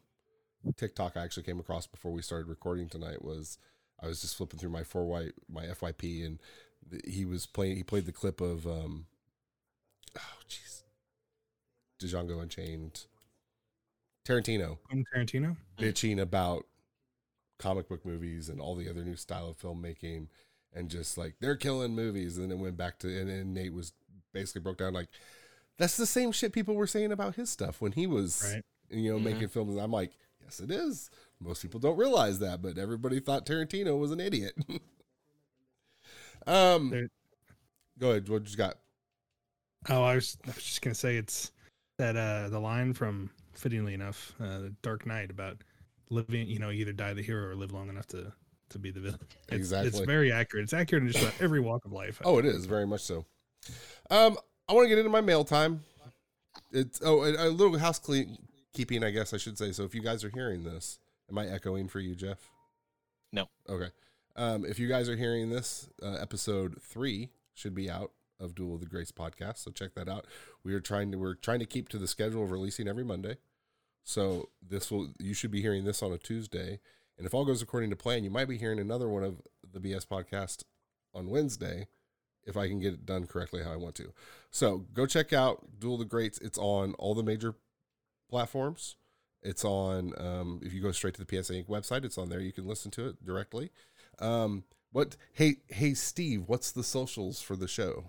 TikTok 0.76 1.16
I 1.16 1.24
actually 1.24 1.42
came 1.42 1.58
across 1.58 1.86
before 1.88 2.12
we 2.12 2.22
started 2.22 2.46
recording 2.48 2.88
tonight. 2.88 3.22
Was 3.24 3.58
I 4.00 4.06
was 4.06 4.20
just 4.20 4.36
flipping 4.36 4.60
through 4.60 4.70
my 4.70 4.84
four 4.84 5.04
white 5.06 5.32
my 5.48 5.66
FYP 5.66 6.24
and 6.24 6.38
the, 6.88 7.00
he 7.10 7.24
was 7.24 7.46
playing. 7.46 7.76
He 7.76 7.82
played 7.82 8.06
the 8.06 8.12
clip 8.12 8.40
of 8.40 8.64
um, 8.66 9.06
oh 10.16 10.38
jeez, 10.48 10.82
Django 12.00 12.40
Unchained, 12.40 13.06
Tarantino. 14.30 14.78
Quentin 14.88 15.04
Tarantino. 15.14 15.56
bitching 15.78 16.20
about 16.20 16.64
comic 17.58 17.88
book 17.88 18.04
movies 18.06 18.48
and 18.48 18.60
all 18.60 18.74
the 18.74 18.88
other 18.88 19.04
new 19.04 19.16
style 19.16 19.48
of 19.48 19.58
filmmaking 19.58 20.28
and 20.72 20.88
just 20.88 21.18
like 21.18 21.34
they're 21.40 21.56
killing 21.56 21.94
movies. 21.94 22.38
And 22.38 22.50
then 22.50 22.58
it 22.58 22.62
went 22.62 22.76
back 22.76 22.98
to 23.00 23.20
and, 23.20 23.28
and 23.28 23.52
Nate 23.54 23.72
was 23.74 23.92
basically 24.32 24.60
broke 24.62 24.78
down 24.78 24.92
like 24.94 25.08
that's 25.78 25.96
the 25.96 26.06
same 26.06 26.30
shit 26.32 26.52
people 26.52 26.74
were 26.74 26.86
saying 26.86 27.10
about 27.12 27.34
his 27.34 27.50
stuff 27.50 27.80
when 27.80 27.92
he 27.92 28.06
was 28.06 28.42
Right. 28.54 28.64
you 28.90 29.12
know 29.12 29.18
Mhm. 29.18 29.24
making 29.24 29.48
films. 29.48 29.72
And 29.74 29.80
I'm 29.82 29.90
like 29.92 30.12
yes 30.42 30.60
it 30.60 30.70
is. 30.70 31.10
Most 31.40 31.62
people 31.62 31.80
don't 31.80 31.96
realize 31.96 32.38
that 32.38 32.62
but 32.62 32.78
everybody 32.78 33.20
thought 33.20 33.44
Tarantino 33.46 33.98
was 33.98 34.10
an 34.12 34.20
idiot. 34.20 34.54
Um 36.46 36.90
There- 36.90 37.08
go 37.98 38.10
ahead. 38.10 38.28
What 38.28 38.48
you 38.50 38.56
got? 38.56 38.78
Oh, 39.88 40.02
I 40.02 40.14
was, 40.14 40.36
I 40.44 40.48
was 40.48 40.56
just 40.56 40.82
gonna 40.82 40.94
say 40.94 41.16
it's 41.16 41.52
that 41.98 42.16
uh 42.16 42.48
the 42.48 42.58
line 42.58 42.94
from 42.94 43.30
fittingly 43.54 43.94
enough, 43.94 44.34
uh, 44.40 44.68
Dark 44.82 45.06
Knight 45.06 45.30
about 45.30 45.58
living. 46.10 46.46
You 46.48 46.58
know, 46.58 46.70
either 46.70 46.92
die 46.92 47.14
the 47.14 47.22
hero 47.22 47.48
or 47.48 47.54
live 47.54 47.72
long 47.72 47.88
enough 47.88 48.06
to 48.08 48.32
to 48.70 48.78
be 48.78 48.90
the 48.90 49.00
villain. 49.00 49.18
It's, 49.48 49.52
Exactly. 49.56 49.88
It's 49.88 50.00
very 50.00 50.30
accurate. 50.32 50.64
It's 50.64 50.72
accurate 50.72 51.02
in 51.04 51.10
just 51.10 51.24
about 51.24 51.40
every 51.40 51.60
walk 51.60 51.84
of 51.84 51.92
life. 51.92 52.20
I 52.24 52.28
Oh, 52.28 52.38
it 52.38 52.42
think. 52.42 52.54
is 52.54 52.66
very 52.66 52.86
much 52.86 53.00
so. 53.02 53.26
Um, 54.10 54.36
I 54.68 54.72
want 54.74 54.84
to 54.84 54.88
get 54.88 54.98
into 54.98 55.10
my 55.10 55.20
mail 55.20 55.44
time. 55.44 55.82
It's 56.72 57.00
oh, 57.04 57.24
a, 57.24 57.48
a 57.48 57.50
little 57.50 57.76
house 57.78 57.98
clean 57.98 58.38
keeping, 58.72 59.02
I 59.02 59.10
guess 59.10 59.34
I 59.34 59.38
should 59.38 59.58
say. 59.58 59.72
So 59.72 59.82
if 59.82 59.94
you 59.94 60.00
guys 60.02 60.22
are 60.22 60.30
hearing 60.30 60.62
this, 60.62 61.00
am 61.28 61.36
I 61.38 61.48
echoing 61.48 61.88
for 61.88 61.98
you, 61.98 62.14
Jeff? 62.14 62.38
No. 63.32 63.46
Okay. 63.68 63.88
Um, 64.36 64.64
if 64.64 64.78
you 64.78 64.86
guys 64.88 65.08
are 65.08 65.16
hearing 65.16 65.50
this, 65.50 65.88
uh, 66.02 66.12
episode 66.20 66.80
three 66.80 67.30
should 67.54 67.74
be 67.74 67.90
out 67.90 68.12
of 68.40 68.54
Duel 68.54 68.74
of 68.74 68.80
the 68.80 68.86
Greats 68.86 69.12
podcast. 69.12 69.58
So 69.58 69.70
check 69.70 69.94
that 69.94 70.08
out. 70.08 70.26
We 70.64 70.74
are 70.74 70.80
trying 70.80 71.12
to 71.12 71.18
we're 71.18 71.34
trying 71.34 71.60
to 71.60 71.66
keep 71.66 71.88
to 71.90 71.98
the 71.98 72.08
schedule 72.08 72.42
of 72.42 72.50
releasing 72.50 72.88
every 72.88 73.04
Monday. 73.04 73.36
So 74.02 74.48
this 74.66 74.90
will 74.90 75.12
you 75.18 75.34
should 75.34 75.50
be 75.50 75.62
hearing 75.62 75.84
this 75.84 76.02
on 76.02 76.12
a 76.12 76.18
Tuesday. 76.18 76.80
And 77.16 77.26
if 77.26 77.34
all 77.34 77.44
goes 77.44 77.60
according 77.60 77.90
to 77.90 77.96
plan, 77.96 78.24
you 78.24 78.30
might 78.30 78.48
be 78.48 78.56
hearing 78.56 78.78
another 78.78 79.08
one 79.08 79.22
of 79.22 79.42
the 79.70 79.80
BS 79.80 80.06
podcast 80.06 80.64
on 81.14 81.28
Wednesday 81.28 81.88
if 82.44 82.56
I 82.56 82.66
can 82.66 82.80
get 82.80 82.94
it 82.94 83.06
done 83.06 83.26
correctly 83.26 83.62
how 83.62 83.72
I 83.72 83.76
want 83.76 83.94
to. 83.96 84.12
So 84.50 84.86
go 84.94 85.06
check 85.06 85.32
out 85.32 85.78
Duel 85.78 85.98
the 85.98 86.04
Greats. 86.04 86.38
It's 86.38 86.58
on 86.58 86.94
all 86.94 87.14
the 87.14 87.22
major 87.22 87.54
platforms. 88.30 88.96
It's 89.42 89.64
on 89.64 90.12
um, 90.18 90.60
if 90.62 90.72
you 90.72 90.80
go 90.80 90.92
straight 90.92 91.14
to 91.14 91.24
the 91.24 91.42
PSA 91.42 91.56
Ink 91.56 91.68
website, 91.68 92.04
it's 92.04 92.18
on 92.18 92.28
there. 92.28 92.40
You 92.40 92.52
can 92.52 92.66
listen 92.66 92.90
to 92.92 93.08
it 93.08 93.24
directly. 93.24 93.70
Um, 94.18 94.64
what 94.92 95.16
hey 95.34 95.56
hey 95.68 95.94
Steve, 95.94 96.44
what's 96.46 96.72
the 96.72 96.82
socials 96.82 97.40
for 97.40 97.56
the 97.56 97.68
show? 97.68 98.06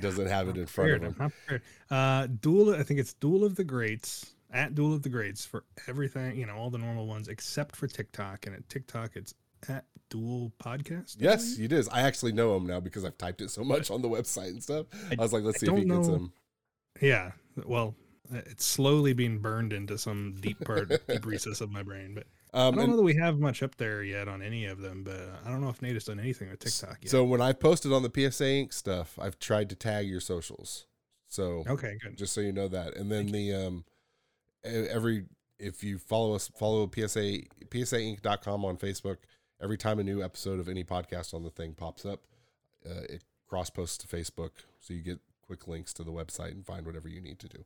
He 0.00 0.06
doesn't 0.08 0.26
have 0.26 0.48
it 0.48 0.56
in 0.56 0.66
front 0.66 0.90
of 0.92 1.02
him. 1.02 1.14
I'm 1.18 1.24
not 1.24 1.32
prepared. 1.46 1.62
Uh, 1.90 2.26
Duel. 2.40 2.74
I 2.74 2.82
think 2.82 3.00
it's 3.00 3.14
Duel 3.14 3.44
of 3.44 3.56
the 3.56 3.64
Greats 3.64 4.34
at 4.52 4.74
Duel 4.74 4.94
of 4.94 5.02
the 5.02 5.08
Greats 5.08 5.44
for 5.44 5.64
everything. 5.86 6.36
You 6.38 6.46
know, 6.46 6.54
all 6.56 6.70
the 6.70 6.78
normal 6.78 7.06
ones 7.06 7.28
except 7.28 7.76
for 7.76 7.86
TikTok. 7.86 8.46
And 8.46 8.54
at 8.56 8.68
TikTok, 8.68 9.16
it's 9.16 9.34
at 9.68 9.84
Duel 10.10 10.52
Podcast. 10.62 11.16
Yes, 11.18 11.58
it 11.58 11.72
is. 11.72 11.88
I 11.88 12.02
actually 12.02 12.32
know 12.32 12.56
him 12.56 12.66
now 12.66 12.80
because 12.80 13.04
I've 13.04 13.18
typed 13.18 13.40
it 13.42 13.50
so 13.50 13.64
much 13.64 13.90
on 13.90 14.02
the 14.02 14.08
website 14.08 14.48
and 14.48 14.62
stuff. 14.62 14.86
I, 15.10 15.16
I- 15.18 15.22
was 15.22 15.32
like, 15.32 15.42
let's 15.44 15.56
I 15.62 15.66
see 15.66 15.72
if 15.72 15.78
he 15.78 15.84
don't 15.84 15.96
gets 15.98 16.08
him. 16.08 16.32
Yeah. 17.00 17.32
Well, 17.64 17.94
it's 18.30 18.64
slowly 18.64 19.12
being 19.14 19.38
burned 19.38 19.72
into 19.72 19.98
some 19.98 20.36
deep 20.40 20.64
part, 20.64 20.88
deep 21.08 21.26
recess 21.26 21.60
of 21.60 21.70
my 21.70 21.82
brain. 21.82 22.14
But 22.14 22.26
I 22.52 22.66
Um, 22.68 22.74
don't 22.74 22.84
and 22.84 22.90
know 22.92 22.96
that 22.98 23.02
we 23.02 23.14
have 23.16 23.38
much 23.38 23.62
up 23.62 23.76
there 23.76 24.02
yet 24.02 24.28
on 24.28 24.42
any 24.42 24.64
of 24.66 24.80
them. 24.80 25.04
But 25.04 25.20
I 25.44 25.50
don't 25.50 25.60
know 25.60 25.68
if 25.68 25.82
Nate 25.82 25.94
has 25.94 26.04
done 26.04 26.18
anything 26.20 26.50
with 26.50 26.60
TikTok 26.60 26.98
yet. 27.02 27.10
so 27.10 27.24
when 27.24 27.40
I 27.40 27.52
posted 27.52 27.92
on 27.92 28.02
the 28.02 28.10
PSA 28.30 28.46
Ink 28.48 28.72
stuff, 28.72 29.18
I've 29.20 29.38
tried 29.38 29.68
to 29.70 29.74
tag 29.76 30.06
your 30.08 30.20
socials. 30.20 30.86
So 31.28 31.64
okay, 31.68 31.96
good. 32.02 32.16
just 32.16 32.32
so 32.32 32.40
you 32.40 32.52
know 32.52 32.68
that. 32.68 32.96
And 32.96 33.10
then 33.12 33.26
the 33.26 33.52
um, 33.54 33.84
every 34.64 35.26
if 35.58 35.82
you 35.82 35.98
follow 35.98 36.34
us, 36.34 36.50
follow 36.56 36.88
PSA 36.88 37.06
PSA 37.08 37.66
PSAink.com 37.68 38.64
on 38.64 38.76
Facebook. 38.76 39.18
Every 39.60 39.76
time 39.76 39.98
a 39.98 40.04
new 40.04 40.22
episode 40.22 40.60
of 40.60 40.68
any 40.68 40.84
podcast 40.84 41.34
on 41.34 41.42
the 41.42 41.50
thing 41.50 41.74
pops 41.74 42.06
up, 42.06 42.22
uh, 42.88 43.02
it 43.10 43.24
cross 43.48 43.68
posts 43.70 43.98
to 43.98 44.06
Facebook, 44.06 44.50
so 44.78 44.94
you 44.94 45.00
get 45.02 45.18
quick 45.42 45.66
links 45.66 45.92
to 45.94 46.04
the 46.04 46.12
website 46.12 46.52
and 46.52 46.64
find 46.64 46.86
whatever 46.86 47.08
you 47.08 47.20
need 47.20 47.38
to 47.40 47.48
do. 47.48 47.64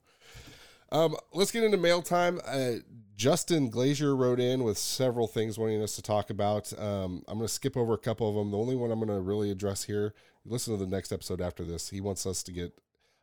Um, 0.92 1.16
let's 1.32 1.50
get 1.50 1.64
into 1.64 1.78
mail 1.78 2.02
time. 2.02 2.38
Uh, 2.46 2.74
Justin 3.16 3.70
Glazier 3.70 4.14
wrote 4.14 4.38
in 4.38 4.62
with 4.62 4.76
several 4.76 5.26
things 5.26 5.58
wanting 5.58 5.82
us 5.82 5.96
to 5.96 6.02
talk 6.02 6.28
about. 6.28 6.70
Um, 6.78 7.24
I'm 7.26 7.38
going 7.38 7.48
to 7.48 7.52
skip 7.52 7.78
over 7.78 7.94
a 7.94 7.98
couple 7.98 8.28
of 8.28 8.34
them. 8.34 8.50
The 8.50 8.58
only 8.58 8.76
one 8.76 8.90
I'm 8.90 8.98
going 8.98 9.08
to 9.08 9.20
really 9.20 9.50
address 9.50 9.84
here, 9.84 10.12
listen 10.44 10.76
to 10.76 10.84
the 10.84 10.90
next 10.90 11.10
episode 11.10 11.40
after 11.40 11.64
this. 11.64 11.88
He 11.88 12.00
wants 12.00 12.26
us 12.26 12.42
to 12.42 12.52
get. 12.52 12.78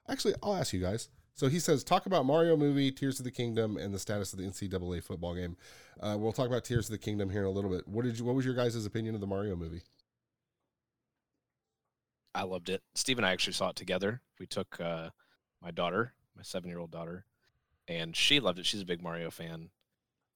Actually, 0.09 0.33
I'll 0.41 0.55
ask 0.55 0.73
you 0.73 0.79
guys. 0.79 1.09
So 1.35 1.47
he 1.47 1.59
says, 1.59 1.83
talk 1.83 2.07
about 2.07 2.25
Mario 2.25 2.57
movie, 2.57 2.91
Tears 2.91 3.19
of 3.19 3.23
the 3.23 3.31
Kingdom, 3.31 3.77
and 3.77 3.93
the 3.93 3.99
status 3.99 4.33
of 4.33 4.39
the 4.39 4.45
NCAA 4.45 5.03
football 5.03 5.35
game. 5.35 5.55
Uh, 6.01 6.15
we'll 6.17 6.33
talk 6.33 6.47
about 6.47 6.63
Tears 6.63 6.87
of 6.87 6.91
the 6.91 6.97
Kingdom 6.97 7.29
here 7.29 7.41
in 7.41 7.47
a 7.47 7.51
little 7.51 7.69
bit. 7.69 7.87
What 7.87 8.03
did 8.03 8.17
you? 8.17 8.25
What 8.25 8.35
was 8.35 8.45
your 8.45 8.55
guys' 8.55 8.83
opinion 8.83 9.13
of 9.13 9.21
the 9.21 9.27
Mario 9.27 9.55
movie? 9.55 9.83
I 12.33 12.43
loved 12.43 12.69
it. 12.69 12.81
Steve 12.95 13.17
and 13.19 13.25
I 13.25 13.31
actually 13.31 13.53
saw 13.53 13.69
it 13.69 13.75
together. 13.75 14.21
We 14.39 14.47
took 14.47 14.79
uh, 14.79 15.09
my 15.61 15.71
daughter, 15.71 16.13
my 16.35 16.43
seven-year-old 16.43 16.91
daughter, 16.91 17.25
and 17.89 18.15
she 18.15 18.39
loved 18.39 18.59
it. 18.59 18.65
She's 18.65 18.81
a 18.81 18.85
big 18.85 19.01
Mario 19.01 19.31
fan. 19.31 19.71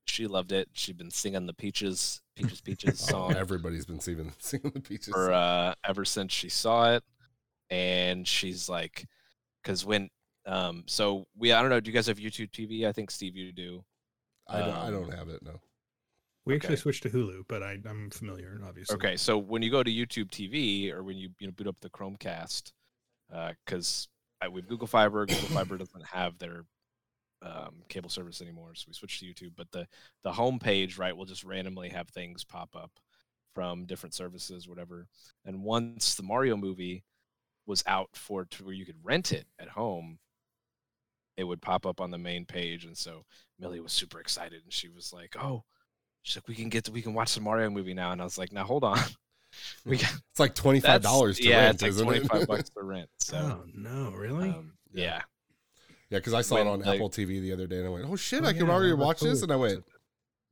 She 0.06 0.28
loved 0.28 0.52
it. 0.52 0.68
She'd 0.74 0.98
been 0.98 1.12
singing 1.12 1.46
the 1.46 1.54
Peaches, 1.54 2.22
Peaches, 2.36 2.60
Peaches 2.60 3.02
Oh, 3.10 3.12
song 3.12 3.36
everybody's 3.36 3.86
been 3.86 4.02
singing, 4.02 4.34
singing 4.40 4.72
the 4.74 4.82
peaches. 4.82 5.14
for 5.14 5.32
uh, 5.32 5.76
ever 5.88 6.04
since 6.04 6.34
she 6.34 6.50
saw 6.50 6.92
it, 6.92 7.04
and 7.70 8.28
she's 8.28 8.68
like, 8.68 9.06
because 9.62 9.86
when, 9.86 10.10
um, 10.46 10.84
so 10.88 11.26
we, 11.38 11.54
I 11.54 11.62
don't 11.62 11.70
know, 11.70 11.80
do 11.80 11.90
you 11.90 11.96
guys 11.96 12.08
have 12.08 12.18
YouTube 12.18 12.52
TV? 12.52 12.86
I 12.86 12.92
think 12.92 13.12
Steve, 13.12 13.38
you 13.38 13.54
do. 13.54 13.86
I 14.48 14.60
don't. 14.60 14.70
I 14.70 14.88
um, 14.88 14.94
don't 14.94 15.14
have 15.14 15.30
it. 15.30 15.42
No. 15.42 15.62
We 16.46 16.56
actually 16.56 16.76
switched 16.76 17.04
to 17.04 17.10
Hulu, 17.10 17.44
but 17.48 17.64
I, 17.64 17.78
I'm 17.88 18.10
familiar, 18.10 18.60
obviously. 18.68 18.96
Okay, 18.96 19.16
so 19.16 19.38
when 19.38 19.62
you 19.62 19.72
go 19.72 19.82
to 19.82 19.90
YouTube 19.90 20.30
TV 20.30 20.92
or 20.92 21.02
when 21.02 21.16
you 21.16 21.30
you 21.40 21.48
know 21.48 21.54
boot 21.54 21.68
up 21.68 21.80
the 21.80 21.90
Chromecast, 21.90 22.74
because 23.66 24.10
uh, 24.46 24.52
we 24.52 24.60
have 24.60 24.68
Google 24.68 24.88
Fiber, 24.88 25.26
Google 25.26 25.48
Fiber 25.48 25.78
doesn't 25.78 26.06
have 26.08 26.38
their 26.40 26.66
um, 27.44 27.84
cable 27.90 28.10
service 28.10 28.42
anymore, 28.42 28.74
so 28.76 28.86
we 28.88 28.94
switched 28.94 29.20
to 29.20 29.26
YouTube. 29.26 29.54
But 29.56 29.72
the 29.72 29.88
the 30.24 30.32
home 30.34 30.60
page, 30.60 30.98
right, 30.98 31.16
will 31.16 31.26
just 31.26 31.44
randomly 31.44 31.90
have 31.90 32.10
things 32.10 32.44
pop 32.44 32.76
up 32.76 32.92
from 33.54 33.86
different 33.86 34.16
services, 34.16 34.68
whatever. 34.68 35.08
And 35.46 35.64
once 35.64 36.16
the 36.16 36.24
Mario 36.24 36.58
movie 36.58 37.04
was 37.66 37.84
out 37.88 38.10
for 38.16 38.46
to 38.46 38.64
where 38.66 38.74
you 38.74 38.86
could 38.86 39.04
rent 39.04 39.32
it 39.32 39.48
at 39.60 39.70
home, 39.70 40.20
it 41.38 41.44
would 41.44 41.62
pop 41.62 41.86
up 41.86 42.00
on 42.02 42.12
the 42.12 42.18
main 42.18 42.46
page, 42.46 42.86
and 42.86 42.98
so 42.98 43.26
Millie 43.60 43.80
was 43.80 43.92
super 43.94 44.20
excited, 44.20 44.62
and 44.64 44.74
she 44.74 44.90
was 44.90 45.12
like, 45.14 45.36
"Oh." 45.42 45.64
She's 46.26 46.38
like, 46.38 46.48
we 46.48 46.56
can 46.56 46.70
get, 46.70 46.86
to, 46.86 46.92
we 46.92 47.02
can 47.02 47.14
watch 47.14 47.36
the 47.36 47.42
Mario 47.42 47.70
movie 47.70 47.94
now, 47.94 48.12
and 48.12 48.22
I 48.22 48.24
was 48.24 48.38
like, 48.38 48.52
now 48.54 48.64
hold 48.64 48.84
on, 48.86 48.98
we 49.86 49.98
got 49.98 50.14
It's 50.32 50.40
like 50.40 50.56
twenty 50.56 50.80
five 50.80 51.02
dollars 51.02 51.40
to 51.40 51.50
yeah, 51.50 51.66
rent, 51.66 51.76
it's 51.76 51.82
like 51.82 51.90
isn't 51.92 52.04
twenty 52.04 52.20
it? 52.20 52.26
five 52.26 52.48
bucks 52.48 52.70
to 52.78 52.84
rent. 52.84 53.10
So, 53.20 53.38
Oh 53.38 53.64
no, 53.74 54.12
really? 54.12 54.50
um, 54.50 54.74
Yeah. 54.94 55.04
yeah, 55.06 55.22
Yeah, 56.14 56.20
because 56.20 56.34
I 56.36 56.42
saw 56.42 56.58
it 56.58 56.68
on 56.68 56.80
they- 56.82 56.94
Apple 56.96 57.10
TV 57.10 57.42
the 57.42 57.52
other 57.54 57.66
day, 57.66 57.78
and 57.80 57.88
I 57.88 57.90
went, 57.90 58.06
"Oh 58.08 58.16
shit, 58.16 58.44
Oh, 58.44 58.48
I 58.48 58.54
can 58.54 58.68
yeah, 58.68 58.72
already 58.72 58.92
remember 58.92 59.06
watch 59.06 59.20
this," 59.22 59.42
and 59.42 59.52
I 59.52 59.56
went, 59.56 59.84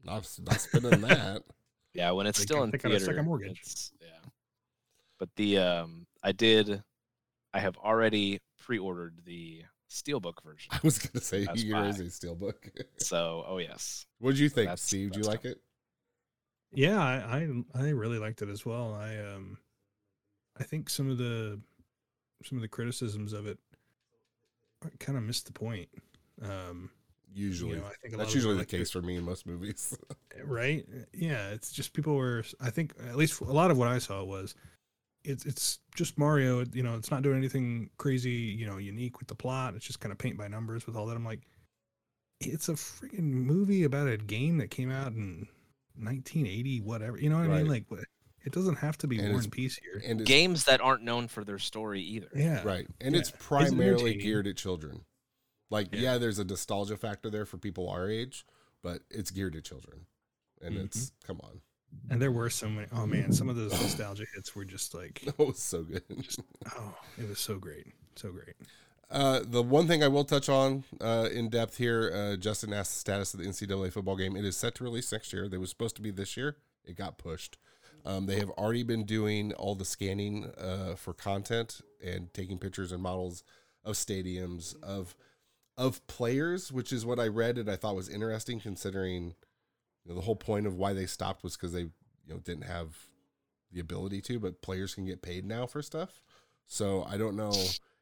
"Not, 0.03 0.27
not 0.41 0.60
spending 0.60 1.01
that." 1.01 1.44
yeah. 1.94 2.10
When 2.12 2.25
it's 2.25 2.39
They 2.39 2.46
still 2.46 2.58
can 2.58 2.65
in 2.65 2.72
take 2.72 2.86
out 2.86 2.91
a 2.94 3.00
second 3.00 3.25
mortgage. 3.25 3.51
it's- 3.60 3.91
yeah. 4.01 4.08
But 5.20 5.30
the 5.36 5.60
um, 5.60 6.08
I 6.24 6.32
did, 6.32 6.82
I 7.53 7.60
have 7.60 7.77
already 7.77 8.39
pre-ordered 8.58 9.20
the 9.24 9.62
steelbook 9.88 10.44
version. 10.44 10.70
I 10.72 10.80
was 10.84 10.98
gonna 10.98 11.22
say 11.24 11.46
That's 11.46 11.63
you 11.63 11.74
fine. 11.74 11.89
a 11.91 11.94
steelbook. 11.94 12.56
So, 12.98 13.44
oh 13.48 13.60
yes, 13.60 14.08
what 14.18 14.32
did 14.32 14.39
you 14.39 14.50
think, 14.50 14.65
That's- 14.65 14.82
Steve? 14.82 15.12
Did 15.12 15.18
you 15.18 15.24
that's 15.30 15.44
like 15.44 15.46
it? 15.46 15.62
Yeah, 16.74 16.98
I, 17.00 17.46
I 17.75 17.84
I 17.86 17.89
really 17.89 18.18
liked 18.18 18.41
it 18.41 18.50
as 18.50 18.65
well. 18.65 18.96
I 18.96 19.18
um 19.18 19.60
I 20.60 20.63
think 20.63 20.89
some 20.89 21.12
of 21.12 21.20
the 21.20 21.60
some 22.44 22.58
of 22.58 22.63
the 22.63 22.68
criticisms 22.68 23.34
of 23.34 23.46
it 23.46 23.60
kind 25.00 25.18
of 25.18 25.24
missed 25.24 25.46
the 25.46 25.54
point. 25.54 25.90
Um 26.44 26.90
Usually, 27.34 27.72
you 27.72 27.78
know, 27.78 27.86
I 27.86 27.94
think 28.02 28.18
that's 28.18 28.36
usually 28.36 28.58
the 28.58 28.66
case 28.66 28.92
for 28.92 29.02
me 29.02 29.16
in 29.16 29.24
most 29.24 29.46
movies. 29.46 29.98
right? 30.44 30.86
Yeah, 31.14 31.52
it's 31.52 31.72
just 31.72 31.94
people 31.94 32.16
were 32.16 32.44
I 32.60 32.70
think 32.72 32.94
at 33.08 33.16
least 33.16 33.40
a 33.40 33.46
lot 33.46 33.72
of 33.72 33.78
what 33.78 33.88
I 33.88 34.00
saw 34.00 34.22
was 34.24 34.54
it's 35.24 35.46
it's 35.46 35.80
just 35.96 36.18
Mario, 36.18 36.66
you 36.74 36.84
know, 36.84 36.96
it's 36.96 37.10
not 37.10 37.22
doing 37.22 37.38
anything 37.38 37.90
crazy, 37.98 38.32
you 38.32 38.66
know, 38.66 38.78
unique 38.78 39.20
with 39.20 39.30
the 39.30 39.36
plot. 39.36 39.76
It's 39.76 39.86
just 39.86 40.02
kind 40.02 40.12
of 40.12 40.18
paint 40.18 40.38
by 40.38 40.50
numbers 40.50 40.86
with 40.86 40.98
all 40.98 41.06
that. 41.06 41.16
I'm 41.16 41.24
like 41.24 41.42
it's 42.42 42.68
a 42.68 42.74
freaking 42.74 43.32
movie 43.32 43.84
about 43.86 44.08
a 44.08 44.18
game 44.18 44.58
that 44.58 44.72
came 44.72 44.92
out 44.92 45.14
in 45.14 45.48
1980 45.96 46.82
whatever. 46.82 47.18
You 47.18 47.30
know 47.30 47.38
what 47.38 47.46
I 47.46 47.60
mean? 47.60 47.68
Like 47.70 47.86
what- 47.88 48.04
it 48.44 48.52
doesn't 48.54 48.76
have 48.78 48.98
to 49.00 49.08
be 49.08 49.20
And 49.20 49.30
War 49.34 49.40
and 49.42 49.52
Peace 49.52 49.78
here. 49.78 50.02
and 50.06 50.26
games 50.26 50.66
that 50.66 50.82
aren't 50.82 51.04
known 51.04 51.28
for 51.28 51.44
their 51.44 51.60
story 51.60 52.02
either. 52.02 52.30
Yeah. 52.36 52.62
right, 52.64 52.88
and 53.00 53.14
yeah. 53.16 53.20
it's 53.22 53.30
It's 53.30 53.38
primarily 53.46 53.88
entertaining. 54.12 54.20
geared 54.20 54.48
at 54.48 54.58
children. 54.58 55.06
Like, 55.70 55.90
Yeah. 55.94 56.00
yeah. 56.02 56.18
there's 56.18 56.40
a 56.40 56.44
nostalgia 56.44 56.98
factor 56.98 57.30
there 57.30 57.46
for 57.46 57.58
people 57.58 57.88
our 57.90 58.10
age, 58.10 58.46
but 58.84 59.04
it's 59.10 59.32
geared 59.32 59.56
at 59.56 59.64
children, 59.64 60.06
and 60.62 60.76
Mhm. 60.76 60.86
it's 60.86 61.12
come 61.26 61.40
on, 61.44 61.62
And 62.10 62.22
there 62.22 62.32
were 62.32 62.50
so 62.50 62.70
many. 62.70 62.88
Oh 62.92 63.06
man, 63.06 63.34
some 63.34 63.50
of 63.50 63.56
those 63.58 63.72
nostalgia 63.74 64.26
hits 64.36 64.56
were 64.56 64.66
just 64.66 64.94
like, 64.94 65.22
that 65.26 65.38
was 65.40 65.60
so 65.60 65.84
good. 65.84 66.04
oh, 66.76 66.98
it 67.18 67.28
was 67.30 67.40
so 67.40 67.58
great, 67.58 67.88
so 68.16 68.32
great. 68.32 68.56
Uh, 69.10 69.42
the 69.44 69.62
one 69.62 69.88
thing 69.88 70.02
I 70.02 70.08
will 70.08 70.24
touch 70.24 70.48
on 70.48 70.86
uh, 71.02 71.28
in 71.34 71.50
depth 71.50 71.76
here, 71.76 72.10
uh, 72.16 72.38
Justin 72.38 72.72
asked 72.72 72.94
the 72.94 73.00
status 73.00 73.34
of 73.34 73.42
the 73.42 73.46
NCAA 73.46 73.92
football 73.92 74.16
game. 74.16 74.38
It 74.38 74.46
is 74.46 74.56
set 74.56 74.74
to 74.76 74.86
release 74.86 75.12
next 75.12 75.34
year. 75.34 75.50
They 75.50 75.58
was 75.58 75.70
supposed 75.70 75.98
to 75.98 76.02
be 76.02 76.12
this 76.12 76.38
year. 76.38 76.56
It 76.86 76.96
got 76.96 77.18
pushed. 77.18 77.58
Um, 78.05 78.25
they 78.25 78.39
have 78.39 78.50
already 78.51 78.84
been 78.84 79.05
doing 79.05 79.53
all 79.53 79.75
the 79.75 79.86
scanning 79.86 80.51
uh, 80.58 80.96
for 80.96 81.13
content 81.13 81.81
and 82.03 82.34
taking 82.34 82.58
pictures 82.58 82.91
and 82.91 83.01
models 83.01 83.43
of 83.84 83.96
stadiums 83.96 84.75
of 84.81 85.15
of 85.77 86.05
players, 86.08 86.72
which 86.72 86.91
is 86.91 87.05
what 87.05 87.20
I 87.20 87.27
read 87.27 87.58
and 87.58 87.70
I 87.70 87.75
thought 87.75 87.96
was 87.96 88.10
interesting, 88.10 88.60
considering 88.60 89.36
you 90.03 90.10
know, 90.10 90.15
the 90.15 90.22
whole 90.22 90.36
point 90.36 90.67
of 90.67 90.75
why 90.75 90.93
they 90.93 91.05
stopped 91.05 91.43
was 91.43 91.55
because 91.55 91.74
they 91.74 91.81
you 91.81 91.89
know 92.27 92.39
didn't 92.39 92.65
have 92.65 92.96
the 93.72 93.79
ability 93.79 94.22
to, 94.22 94.39
but 94.39 94.62
players 94.62 94.96
can 94.96 95.05
get 95.05 95.22
paid 95.22 95.46
now 95.46 95.65
for 95.65 95.81
stuff. 95.81 96.22
So 96.67 97.05
I 97.10 97.17
don't 97.17 97.36
know 97.36 97.53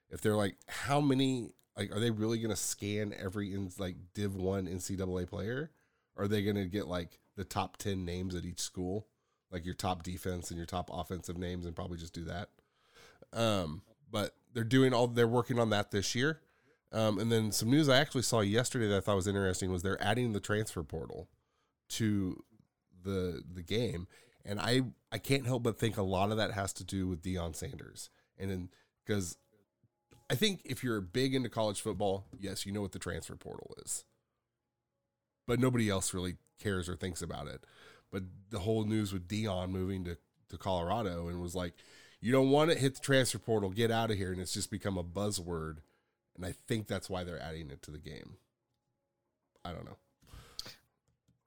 if 0.09 0.21
they're 0.21 0.35
like 0.35 0.57
how 0.67 0.99
many 0.99 1.51
like 1.77 1.91
are 1.91 1.99
they 1.99 2.11
really 2.11 2.39
going 2.39 2.49
to 2.49 2.55
scan 2.55 3.13
every 3.17 3.53
in 3.53 3.71
like 3.77 3.95
div 4.13 4.35
1 4.35 4.67
ncaa 4.67 5.27
player 5.27 5.71
are 6.17 6.27
they 6.27 6.43
going 6.43 6.55
to 6.55 6.65
get 6.65 6.87
like 6.87 7.19
the 7.35 7.43
top 7.43 7.77
10 7.77 8.03
names 8.03 8.35
at 8.35 8.45
each 8.45 8.59
school 8.59 9.07
like 9.51 9.65
your 9.65 9.73
top 9.73 10.03
defense 10.03 10.49
and 10.49 10.57
your 10.57 10.65
top 10.65 10.89
offensive 10.91 11.37
names 11.37 11.65
and 11.65 11.75
probably 11.75 11.97
just 11.97 12.13
do 12.13 12.23
that 12.23 12.49
um 13.33 13.81
but 14.11 14.35
they're 14.53 14.63
doing 14.63 14.93
all 14.93 15.07
they're 15.07 15.27
working 15.27 15.59
on 15.59 15.69
that 15.69 15.91
this 15.91 16.15
year 16.15 16.39
um 16.91 17.19
and 17.19 17.31
then 17.31 17.51
some 17.51 17.69
news 17.69 17.89
i 17.89 17.97
actually 17.97 18.21
saw 18.21 18.41
yesterday 18.41 18.87
that 18.87 18.97
i 18.97 18.99
thought 18.99 19.15
was 19.15 19.27
interesting 19.27 19.71
was 19.71 19.83
they're 19.83 20.01
adding 20.03 20.33
the 20.33 20.39
transfer 20.39 20.83
portal 20.83 21.27
to 21.87 22.43
the 23.03 23.43
the 23.53 23.61
game 23.61 24.07
and 24.45 24.59
i 24.59 24.81
i 25.11 25.17
can't 25.17 25.45
help 25.45 25.63
but 25.63 25.77
think 25.79 25.97
a 25.97 26.01
lot 26.03 26.31
of 26.31 26.37
that 26.37 26.51
has 26.51 26.73
to 26.73 26.83
do 26.83 27.07
with 27.07 27.21
Deion 27.21 27.55
sanders 27.55 28.09
and 28.37 28.49
then 28.49 28.69
because 29.05 29.37
I 30.29 30.35
think 30.35 30.61
if 30.63 30.83
you're 30.83 31.01
big 31.01 31.33
into 31.33 31.49
college 31.49 31.81
football, 31.81 32.25
yes, 32.39 32.65
you 32.65 32.71
know 32.71 32.81
what 32.81 32.91
the 32.91 32.99
transfer 32.99 33.35
portal 33.35 33.73
is. 33.83 34.05
But 35.47 35.59
nobody 35.59 35.89
else 35.89 36.13
really 36.13 36.35
cares 36.59 36.87
or 36.87 36.95
thinks 36.95 37.21
about 37.21 37.47
it. 37.47 37.63
But 38.11 38.23
the 38.49 38.59
whole 38.59 38.85
news 38.85 39.13
with 39.13 39.27
Deion 39.27 39.69
moving 39.69 40.03
to, 40.05 40.17
to 40.49 40.57
Colorado 40.57 41.27
and 41.27 41.41
was 41.41 41.55
like, 41.55 41.73
you 42.21 42.31
don't 42.31 42.49
want 42.49 42.71
to 42.71 42.77
hit 42.77 42.95
the 42.95 43.01
transfer 43.01 43.39
portal, 43.39 43.69
get 43.69 43.91
out 43.91 44.11
of 44.11 44.17
here. 44.17 44.31
And 44.31 44.41
it's 44.41 44.53
just 44.53 44.71
become 44.71 44.97
a 44.97 45.03
buzzword. 45.03 45.77
And 46.35 46.45
I 46.45 46.53
think 46.67 46.87
that's 46.87 47.09
why 47.09 47.23
they're 47.23 47.41
adding 47.41 47.69
it 47.69 47.81
to 47.83 47.91
the 47.91 47.99
game. 47.99 48.37
I 49.63 49.71
don't 49.73 49.85
know. 49.85 49.97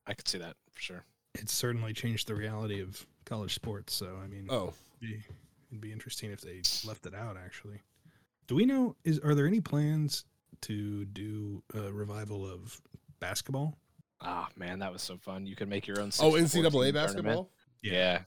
I 0.07 0.15
could 0.15 0.29
see 0.29 0.39
that 0.39 0.57
for 0.71 0.81
sure. 0.81 1.05
It's 1.35 1.53
certainly 1.55 1.93
changed 1.93 2.29
the 2.29 2.35
reality 2.35 2.81
of 2.81 3.07
college 3.25 3.55
sports. 3.55 3.95
So 3.95 4.19
I 4.23 4.27
mean, 4.27 4.47
Oh, 4.51 4.75
it'd 5.01 5.15
be, 5.15 5.23
it'd 5.71 5.81
be 5.81 5.93
interesting 5.93 6.31
if 6.31 6.41
they 6.41 6.63
left 6.87 7.07
it 7.07 7.15
out. 7.15 7.37
Actually, 7.43 7.81
do 8.47 8.55
we 8.55 8.67
know? 8.67 8.97
Is 9.05 9.19
are 9.21 9.35
there 9.35 9.47
any 9.47 9.61
plans 9.61 10.25
to 10.63 11.05
do 11.07 11.63
a 11.75 11.91
revival 11.93 12.47
of 12.47 12.81
basketball? 13.21 13.79
Ah, 14.23 14.49
man, 14.57 14.79
that 14.79 14.93
was 14.93 15.03
so 15.03 15.17
fun. 15.17 15.47
You 15.47 15.57
could 15.57 15.69
make 15.69 15.87
your 15.87 16.01
own. 16.01 16.11
oh, 16.21 16.33
6-14 16.33 16.43
NCAA 16.43 16.63
tournament. 16.63 16.95
basketball? 16.95 17.51
Yeah, 17.83 18.21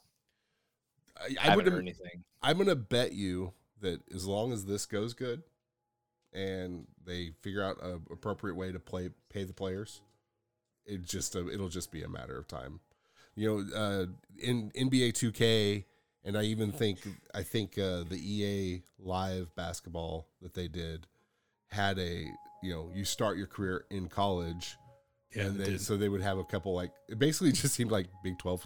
I, 1.17 1.23
I, 1.23 1.27
I 1.27 1.43
haven't 1.43 1.65
would 1.65 1.73
heard 1.73 1.81
anything. 1.81 2.23
I'm 2.41 2.57
gonna 2.57 2.75
bet 2.75 3.13
you 3.13 3.53
that 3.81 4.01
as 4.13 4.25
long 4.25 4.51
as 4.51 4.65
this 4.65 4.85
goes 4.85 5.13
good, 5.13 5.43
and 6.33 6.85
they 7.05 7.31
figure 7.41 7.63
out 7.63 7.81
an 7.81 8.01
appropriate 8.11 8.55
way 8.55 8.71
to 8.71 8.79
play 8.79 9.09
pay 9.29 9.43
the 9.43 9.53
players, 9.53 10.01
it 10.85 11.03
just 11.03 11.35
uh, 11.35 11.47
it'll 11.47 11.69
just 11.69 11.91
be 11.91 12.03
a 12.03 12.09
matter 12.09 12.37
of 12.37 12.47
time. 12.47 12.81
You 13.35 13.65
know, 13.71 13.77
uh, 13.77 14.05
in 14.39 14.71
NBA 14.71 15.11
2K, 15.11 15.83
and 16.23 16.37
I 16.37 16.43
even 16.43 16.71
think 16.71 16.99
I 17.33 17.43
think 17.43 17.77
uh, 17.77 18.03
the 18.03 18.19
EA 18.21 18.83
Live 18.99 19.55
basketball 19.55 20.27
that 20.41 20.53
they 20.53 20.67
did 20.67 21.07
had 21.69 21.99
a 21.99 22.25
you 22.61 22.73
know 22.73 22.89
you 22.93 23.05
start 23.05 23.37
your 23.37 23.47
career 23.47 23.85
in 23.89 24.07
college 24.07 24.77
Yeah, 25.35 25.43
and 25.43 25.81
so 25.81 25.97
they 25.97 26.09
would 26.09 26.21
have 26.21 26.37
a 26.37 26.43
couple 26.43 26.73
like 26.73 26.91
it 27.09 27.19
basically 27.19 27.51
just 27.63 27.73
seemed 27.73 27.91
like 27.91 28.07
Big 28.23 28.37
Twelve, 28.39 28.65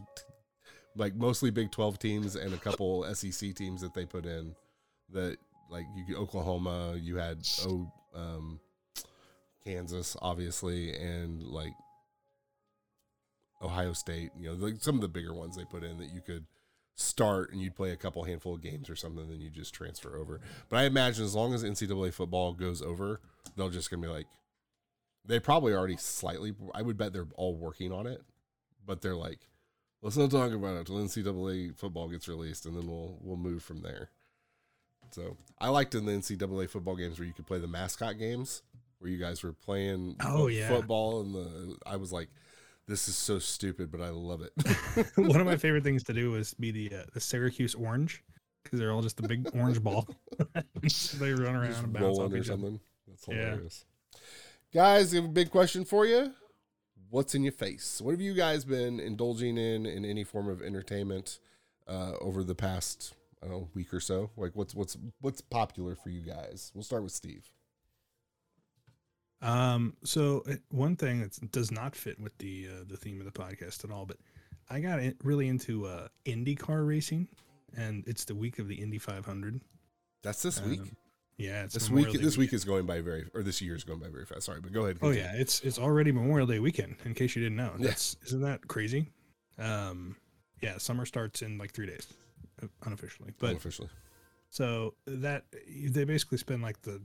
like 0.95 1.15
mostly 1.15 1.49
Big 1.49 1.71
Twelve 1.71 1.99
teams 1.99 2.35
and 2.35 2.53
a 2.53 2.57
couple 2.57 3.03
SEC 3.13 3.55
teams 3.55 3.81
that 3.81 3.93
they 3.93 4.05
put 4.05 4.25
in. 4.25 4.55
That 5.11 5.37
like 5.69 5.85
you 6.07 6.15
Oklahoma, 6.15 6.95
you 6.99 7.17
had 7.17 7.39
oh 7.65 7.91
um, 8.13 8.59
Kansas 9.63 10.15
obviously, 10.21 10.95
and 10.95 11.43
like 11.43 11.73
Ohio 13.61 13.93
State. 13.93 14.31
You 14.37 14.49
know, 14.49 14.53
like 14.53 14.75
some 14.81 14.95
of 14.95 15.01
the 15.01 15.07
bigger 15.07 15.33
ones 15.33 15.57
they 15.57 15.65
put 15.65 15.83
in 15.83 15.97
that 15.97 16.13
you 16.13 16.21
could 16.21 16.45
start 16.99 17.51
and 17.51 17.61
you'd 17.61 17.75
play 17.75 17.91
a 17.91 17.95
couple 17.95 18.23
handful 18.23 18.55
of 18.55 18.61
games 18.61 18.89
or 18.89 18.95
something, 18.95 19.29
then 19.29 19.39
you 19.39 19.49
just 19.49 19.73
transfer 19.73 20.17
over. 20.17 20.41
But 20.69 20.77
I 20.77 20.83
imagine 20.83 21.23
as 21.23 21.33
long 21.33 21.53
as 21.53 21.63
NCAA 21.63 22.13
football 22.13 22.53
goes 22.53 22.81
over, 22.81 23.21
they'll 23.55 23.69
just 23.69 23.89
gonna 23.89 24.01
be 24.01 24.09
like 24.09 24.27
they 25.25 25.39
probably 25.39 25.73
already 25.73 25.97
slightly. 25.97 26.53
I 26.73 26.81
would 26.81 26.97
bet 26.97 27.13
they're 27.13 27.27
all 27.35 27.55
working 27.55 27.91
on 27.91 28.07
it, 28.07 28.21
but 28.85 29.01
they're 29.01 29.15
like, 29.15 29.39
let's 30.01 30.17
not 30.17 30.31
talk 30.31 30.51
about 30.51 30.75
it 30.75 30.89
until 30.89 30.95
NCAA 30.97 31.75
football 31.75 32.07
gets 32.09 32.27
released, 32.27 32.65
and 32.65 32.75
then 32.75 32.87
we'll 32.87 33.17
we'll 33.21 33.37
move 33.37 33.63
from 33.63 33.81
there. 33.81 34.09
So 35.11 35.37
I 35.59 35.69
liked 35.69 35.95
in 35.95 36.05
the 36.05 36.11
NCAA 36.11 36.69
football 36.69 36.95
games 36.95 37.17
where 37.19 37.27
you 37.27 37.33
could 37.33 37.47
play 37.47 37.59
the 37.59 37.67
mascot 37.67 38.17
games, 38.19 38.61
where 38.99 39.09
you 39.09 39.17
guys 39.17 39.43
were 39.43 39.53
playing 39.53 40.15
Oh, 40.23 40.47
yeah. 40.47 40.67
football, 40.67 41.21
and 41.21 41.33
the 41.33 41.77
I 41.85 41.95
was 41.95 42.11
like, 42.13 42.29
this 42.87 43.07
is 43.07 43.15
so 43.15 43.39
stupid, 43.39 43.91
but 43.91 44.01
I 44.01 44.09
love 44.09 44.41
it. 44.41 44.53
One 45.15 45.39
of 45.41 45.47
my 45.47 45.57
favorite 45.57 45.83
things 45.83 46.03
to 46.05 46.13
do 46.13 46.31
was 46.31 46.53
be 46.53 46.71
the 46.71 46.95
uh, 46.95 47.03
the 47.13 47.19
Syracuse 47.19 47.73
Orange 47.75 48.23
because 48.63 48.79
they're 48.79 48.91
all 48.91 49.01
just 49.01 49.19
a 49.19 49.23
big 49.27 49.49
orange 49.55 49.81
ball. 49.81 50.07
they 51.19 51.33
run 51.33 51.55
around 51.55 51.67
Just 51.69 51.83
and 51.83 51.93
bounce 51.93 52.19
off 52.19 52.31
each 52.33 52.37
other. 52.41 52.45
something. 52.51 52.79
That's 53.07 53.27
Yeah. 53.27 53.35
hilarious. 53.35 53.85
Guys, 54.71 55.13
I 55.13 55.17
have 55.17 55.25
a 55.25 55.29
big 55.29 55.49
question 55.49 55.83
for 55.83 56.05
you. 56.05 56.31
What's 57.09 57.33
in 57.33 57.41
your 57.43 57.51
face? 57.51 57.99
What 58.01 58.11
have 58.11 58.21
you 58.21 58.35
guys 58.35 58.65
been 58.65 58.99
indulging 58.99 59.57
in 59.57 59.87
in 59.87 60.05
any 60.05 60.23
form 60.23 60.47
of 60.47 60.61
entertainment 60.61 61.39
uh, 61.87 62.13
over 62.21 62.43
the 62.43 62.53
past 62.53 63.15
I 63.41 63.47
don't 63.47 63.55
know 63.55 63.69
week 63.73 63.91
or 63.93 63.99
so? 63.99 64.29
Like 64.37 64.51
what's 64.55 64.75
what's 64.75 64.95
what's 65.21 65.41
popular 65.41 65.95
for 65.95 66.09
you 66.09 66.21
guys? 66.21 66.71
We'll 66.75 66.83
start 66.83 67.01
with 67.01 67.13
Steve. 67.13 67.49
Um, 69.41 69.95
so 70.03 70.43
uh, 70.47 70.55
one 70.69 70.95
thing 70.95 71.21
that 71.21 71.51
does 71.51 71.71
not 71.71 71.95
fit 71.95 72.19
with 72.19 72.37
the 72.37 72.67
uh, 72.67 72.83
the 72.87 72.97
theme 72.97 73.19
of 73.19 73.25
the 73.25 73.31
podcast 73.31 73.83
at 73.83 73.89
all, 73.89 74.05
but 74.05 74.17
I 74.69 74.79
got 74.81 74.99
in, 74.99 75.15
really 75.23 75.47
into 75.47 75.87
uh, 75.87 76.09
Indy 76.25 76.53
car 76.53 76.83
racing, 76.83 77.27
and 77.75 78.03
it's 78.05 78.23
the 78.25 78.35
week 78.35 78.59
of 78.59 78.67
the 78.67 78.75
Indy 78.75 78.99
500. 78.99 79.61
That's 80.21 80.43
this 80.43 80.61
week. 80.61 80.81
Yeah, 81.39 81.63
it's 81.63 81.73
this 81.73 81.89
Memorial 81.89 82.11
week 82.11 82.19
Day 82.21 82.25
this 82.25 82.37
week 82.37 82.53
is 82.53 82.65
going 82.65 82.85
by 82.85 82.99
very 82.99 83.25
or 83.33 83.41
this 83.43 83.61
year 83.61 83.73
is 83.75 83.85
going 83.85 83.99
by 83.99 84.09
very 84.09 84.25
fast. 84.25 84.43
Sorry, 84.43 84.59
but 84.59 84.73
go 84.73 84.83
ahead. 84.83 84.97
Oh 85.01 85.11
yeah, 85.11 85.31
it's 85.35 85.61
it's 85.61 85.79
already 85.79 86.11
Memorial 86.11 86.45
Day 86.45 86.59
weekend. 86.59 86.97
In 87.05 87.13
case 87.13 87.35
you 87.35 87.41
didn't 87.41 87.55
know, 87.55 87.71
Yeah. 87.79 87.87
that's 87.87 88.17
isn't 88.25 88.41
that 88.41 88.67
crazy? 88.67 89.07
Um, 89.57 90.17
yeah, 90.61 90.77
summer 90.77 91.05
starts 91.05 91.41
in 91.41 91.57
like 91.57 91.71
three 91.71 91.85
days, 91.87 92.07
uh, 92.61 92.67
unofficially. 92.85 93.31
But 93.39 93.51
unofficially. 93.51 93.89
so 94.49 94.95
that 95.07 95.45
they 95.87 96.03
basically 96.03 96.37
spend 96.39 96.61
like 96.61 96.81
the 96.81 97.01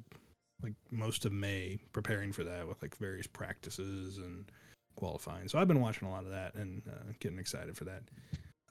like 0.62 0.74
most 0.90 1.24
of 1.26 1.32
May 1.32 1.78
preparing 1.92 2.32
for 2.32 2.42
that 2.42 2.66
with 2.66 2.82
like 2.82 2.96
various 2.96 3.28
practices 3.28 4.18
and 4.18 4.50
qualifying. 4.96 5.46
So 5.48 5.60
I've 5.60 5.68
been 5.68 5.80
watching 5.80 6.08
a 6.08 6.10
lot 6.10 6.24
of 6.24 6.30
that 6.30 6.54
and 6.56 6.82
uh, 6.88 7.12
getting 7.20 7.38
excited 7.38 7.76
for 7.76 7.84
that. 7.84 8.02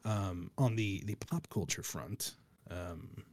Um, 0.04 0.52
on 0.58 0.76
the 0.76 1.02
the 1.06 1.16
pop 1.16 1.48
culture 1.50 1.84
front, 1.84 2.34
um, 2.70 3.24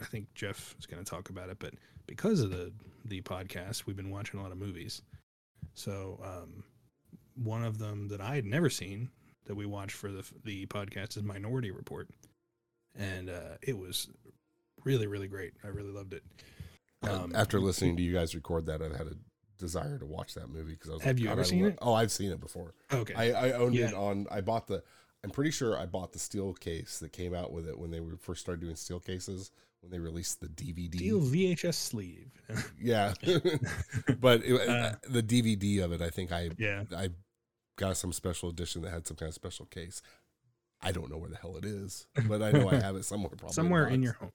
I 0.00 0.04
think 0.04 0.32
Jeff 0.34 0.74
is 0.78 0.86
going 0.86 1.02
to 1.02 1.10
talk 1.10 1.30
about 1.30 1.48
it, 1.48 1.58
but 1.58 1.74
because 2.06 2.40
of 2.40 2.50
the 2.50 2.72
the 3.04 3.20
podcast, 3.22 3.86
we've 3.86 3.96
been 3.96 4.10
watching 4.10 4.38
a 4.38 4.42
lot 4.42 4.52
of 4.52 4.58
movies. 4.58 5.02
So 5.74 6.20
um, 6.24 6.64
one 7.42 7.64
of 7.64 7.78
them 7.78 8.08
that 8.08 8.20
I 8.20 8.34
had 8.34 8.44
never 8.44 8.70
seen 8.70 9.10
that 9.46 9.54
we 9.54 9.66
watched 9.66 9.96
for 9.96 10.10
the 10.10 10.24
the 10.44 10.66
podcast 10.66 11.16
is 11.16 11.22
Minority 11.22 11.70
Report, 11.70 12.08
and 12.96 13.30
uh, 13.30 13.56
it 13.62 13.78
was 13.78 14.08
really 14.84 15.06
really 15.06 15.28
great. 15.28 15.54
I 15.64 15.68
really 15.68 15.92
loved 15.92 16.14
it. 16.14 16.22
Uh, 17.04 17.24
Um, 17.24 17.32
After 17.34 17.60
listening 17.60 17.96
to 17.96 18.02
you 18.02 18.12
guys 18.12 18.34
record 18.34 18.66
that, 18.66 18.82
I've 18.82 18.96
had 18.96 19.06
a 19.08 19.16
desire 19.58 19.98
to 19.98 20.06
watch 20.06 20.34
that 20.34 20.48
movie 20.48 20.72
because 20.72 20.90
I 20.90 20.94
was 20.94 21.02
Have 21.02 21.16
like, 21.16 21.24
you 21.24 21.30
ever 21.30 21.44
seen 21.44 21.64
it? 21.66 21.78
Oh, 21.80 21.94
I've 21.94 22.12
seen 22.12 22.32
it 22.32 22.40
before. 22.40 22.74
Okay, 22.92 23.14
I, 23.14 23.48
I 23.48 23.52
owned 23.52 23.76
it 23.76 23.94
on. 23.94 24.26
I 24.30 24.40
bought 24.40 24.66
the. 24.66 24.82
I'm 25.24 25.30
pretty 25.30 25.52
sure 25.52 25.78
I 25.78 25.86
bought 25.86 26.12
the 26.12 26.18
steel 26.18 26.52
case 26.52 26.98
that 26.98 27.12
came 27.12 27.32
out 27.32 27.52
with 27.52 27.68
it 27.68 27.78
when 27.78 27.92
they 27.92 28.00
were 28.00 28.16
first 28.16 28.40
started 28.40 28.60
doing 28.60 28.74
steel 28.74 28.98
cases 28.98 29.52
when 29.82 29.90
they 29.90 29.98
released 29.98 30.40
the 30.40 30.48
DVD. 30.48 30.94
Steel 30.94 31.20
VHS 31.20 31.74
sleeve. 31.74 32.30
Yeah, 32.80 33.14
but 34.20 34.44
it, 34.44 34.68
Uh, 34.68 34.92
the 35.08 35.22
DVD 35.22 35.82
of 35.84 35.92
it, 35.92 36.00
I 36.02 36.10
think 36.10 36.32
I 36.32 36.50
yeah, 36.58 36.84
I 36.96 37.10
got 37.76 37.96
some 37.96 38.12
special 38.12 38.48
edition 38.50 38.82
that 38.82 38.90
had 38.90 39.06
some 39.06 39.16
kind 39.16 39.28
of 39.28 39.34
special 39.34 39.66
case. 39.66 40.02
I 40.80 40.92
don't 40.92 41.10
know 41.10 41.16
where 41.16 41.30
the 41.30 41.36
hell 41.36 41.56
it 41.56 41.64
is, 41.64 42.06
but 42.26 42.42
I 42.42 42.50
know 42.50 42.68
I 42.68 42.74
have 42.76 42.96
it 42.96 43.04
somewhere. 43.04 43.30
Probably 43.36 43.54
somewhere 43.54 43.86
in 43.86 44.02
your 44.02 44.14
home. 44.14 44.32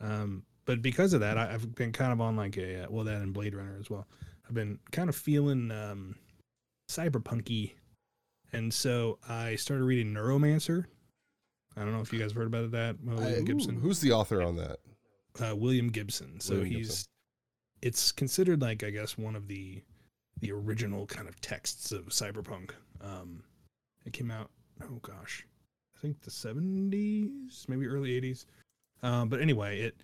Um, 0.00 0.42
but 0.66 0.82
because 0.82 1.12
of 1.12 1.20
that, 1.20 1.38
I, 1.38 1.54
I've 1.54 1.74
been 1.74 1.92
kind 1.92 2.12
of 2.12 2.20
on 2.20 2.36
like 2.36 2.56
a 2.56 2.84
uh, 2.84 2.86
well, 2.90 3.04
that 3.04 3.22
and 3.22 3.32
Blade 3.32 3.54
Runner 3.54 3.76
as 3.78 3.88
well. 3.88 4.06
I've 4.46 4.54
been 4.54 4.78
kind 4.92 5.08
of 5.08 5.16
feeling 5.16 5.70
um, 5.70 6.16
cyberpunky, 6.90 7.72
and 8.52 8.74
so 8.74 9.18
I 9.28 9.56
started 9.56 9.84
reading 9.84 10.12
Neuromancer. 10.12 10.84
I 11.76 11.80
don't 11.80 11.92
know 11.92 12.00
if 12.00 12.12
you 12.12 12.18
guys 12.18 12.32
heard 12.32 12.46
about 12.46 12.70
that. 12.72 12.96
I- 13.08 13.14
William 13.14 13.38
who- 13.40 13.44
Gibson. 13.44 13.80
who's 13.80 14.00
the 14.00 14.12
author 14.12 14.42
on 14.42 14.56
that? 14.56 14.78
uh, 15.42 15.54
William 15.56 15.88
Gibson. 15.90 16.38
So 16.40 16.54
William 16.54 16.72
he's 16.74 16.88
Gibson. 16.88 17.08
it's 17.82 18.12
considered 18.12 18.62
like 18.62 18.84
I 18.84 18.90
guess 18.90 19.18
one 19.18 19.34
of 19.36 19.48
the 19.48 19.82
the 20.40 20.52
original 20.52 21.06
kind 21.06 21.28
of 21.28 21.40
texts 21.40 21.90
of 21.92 22.06
cyberpunk. 22.06 22.70
Um, 23.00 23.42
it 24.04 24.12
came 24.12 24.30
out 24.30 24.50
oh 24.82 24.98
gosh, 25.02 25.46
I 25.96 26.00
think 26.00 26.20
the 26.22 26.30
seventies, 26.30 27.64
maybe 27.68 27.86
early 27.86 28.14
eighties. 28.16 28.46
Um, 29.02 29.28
but 29.28 29.40
anyway, 29.40 29.80
it 29.80 29.96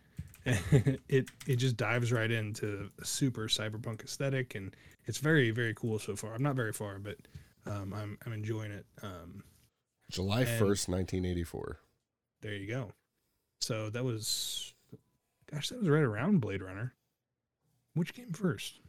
it 1.09 1.29
it 1.47 1.57
just 1.57 1.77
dives 1.77 2.13
right 2.13 2.31
into 2.31 2.91
a 3.01 3.05
super 3.05 3.43
cyberpunk 3.47 4.03
aesthetic, 4.05 4.55
and 4.55 4.75
it's 5.07 5.19
very 5.19 5.51
very 5.51 5.75
cool 5.75 5.99
so 5.99 6.17
far. 6.17 6.35
I'm 6.35 6.43
not 6.43 6.57
very 6.57 6.73
far, 6.73 6.99
but 6.99 7.17
um, 7.67 7.93
I'm 7.95 8.19
I'm 8.27 8.33
enjoying 8.33 8.73
it. 8.73 8.87
Um, 9.03 9.45
July 10.11 10.41
and- 10.43 10.59
first, 10.59 10.89
nineteen 10.89 11.25
eighty 11.25 11.45
four. 11.45 11.81
there 12.43 12.55
you 12.55 12.67
go. 12.67 12.93
So 13.61 13.91
that 13.91 14.05
was, 14.05 14.73
gosh, 15.53 15.69
that 15.69 15.79
was 15.81 15.89
right 15.89 16.03
around 16.03 16.41
Blade 16.41 16.63
Runner. 16.63 16.95
Which 17.95 18.15
came 18.15 18.33
first? 18.33 18.81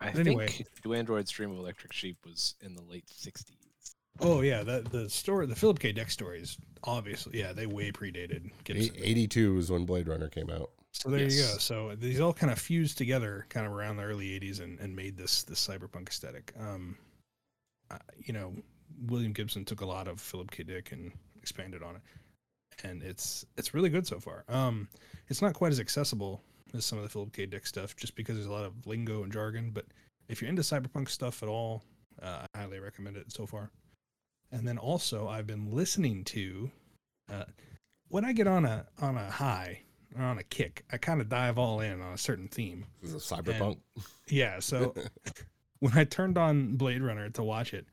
I 0.00 0.08
Anyway. 0.10 0.48
think 0.48 0.68
Do 0.82 0.94
Androids 0.94 1.30
Dream 1.30 1.50
of 1.52 1.58
Electric 1.58 1.92
Sheep 1.92 2.18
was 2.24 2.54
in 2.60 2.74
the 2.74 2.82
late 2.82 3.06
60s. 3.06 3.52
Oh 4.20 4.42
yeah, 4.42 4.62
that 4.62 4.90
the 4.92 5.10
story, 5.10 5.46
the 5.46 5.56
Philip 5.56 5.80
K. 5.80 5.90
Dick 5.92 6.08
stories, 6.10 6.56
obviously, 6.84 7.38
yeah, 7.40 7.52
they 7.52 7.66
way 7.66 7.90
predated 7.90 8.50
Gibson. 8.62 8.94
Eighty 8.96 9.26
two 9.26 9.58
is 9.58 9.70
when 9.72 9.84
Blade 9.86 10.06
Runner 10.08 10.28
came 10.28 10.50
out. 10.50 10.70
So 10.92 11.10
there 11.10 11.20
you 11.24 11.30
go. 11.42 11.56
So 11.58 11.96
these 11.96 12.20
all 12.20 12.32
kind 12.32 12.52
of 12.52 12.58
fused 12.60 12.96
together, 12.96 13.44
kind 13.48 13.66
of 13.66 13.72
around 13.72 13.96
the 13.96 14.04
early 14.04 14.38
'80s, 14.38 14.60
and, 14.60 14.78
and 14.78 14.94
made 14.94 15.16
this 15.16 15.42
this 15.42 15.66
cyberpunk 15.66 16.08
aesthetic. 16.10 16.52
Um, 16.60 16.96
uh, 17.90 17.98
you 18.16 18.32
know, 18.32 18.54
William 19.06 19.32
Gibson 19.32 19.64
took 19.64 19.80
a 19.80 19.86
lot 19.86 20.08
of 20.08 20.20
Philip 20.20 20.50
K. 20.50 20.62
Dick 20.62 20.92
and 20.92 21.12
expanded 21.40 21.82
on 21.82 21.96
it, 21.96 22.02
and 22.84 23.02
it's 23.02 23.44
it's 23.56 23.74
really 23.74 23.90
good 23.90 24.06
so 24.06 24.20
far. 24.20 24.44
Um, 24.48 24.88
it's 25.28 25.42
not 25.42 25.54
quite 25.54 25.72
as 25.72 25.80
accessible 25.80 26.42
as 26.74 26.84
some 26.84 26.98
of 26.98 27.04
the 27.04 27.10
Philip 27.10 27.32
K. 27.32 27.46
Dick 27.46 27.66
stuff, 27.66 27.96
just 27.96 28.14
because 28.16 28.36
there's 28.36 28.48
a 28.48 28.52
lot 28.52 28.64
of 28.64 28.86
lingo 28.86 29.22
and 29.22 29.32
jargon. 29.32 29.70
But 29.70 29.86
if 30.28 30.40
you're 30.40 30.48
into 30.48 30.62
cyberpunk 30.62 31.08
stuff 31.08 31.42
at 31.42 31.48
all, 31.48 31.82
uh, 32.22 32.46
I 32.54 32.58
highly 32.58 32.80
recommend 32.80 33.16
it 33.16 33.32
so 33.32 33.46
far. 33.46 33.70
And 34.50 34.66
then 34.66 34.78
also, 34.78 35.28
I've 35.28 35.46
been 35.46 35.72
listening 35.72 36.24
to 36.24 36.70
uh, 37.30 37.44
when 38.08 38.24
I 38.24 38.32
get 38.32 38.46
on 38.46 38.64
a 38.64 38.86
on 39.00 39.16
a 39.16 39.30
high 39.30 39.82
or 40.16 40.22
on 40.24 40.38
a 40.38 40.44
kick, 40.44 40.84
I 40.92 40.96
kind 40.96 41.20
of 41.20 41.28
dive 41.28 41.58
all 41.58 41.80
in 41.80 42.00
on 42.00 42.12
a 42.12 42.18
certain 42.18 42.48
theme. 42.48 42.86
This 43.02 43.12
is 43.12 43.22
cyberpunk. 43.22 43.78
Yeah, 44.28 44.60
so 44.60 44.94
when 45.80 45.96
I 45.96 46.04
turned 46.04 46.38
on 46.38 46.76
Blade 46.76 47.02
Runner 47.02 47.28
to 47.30 47.42
watch 47.42 47.74
it, 47.74 47.86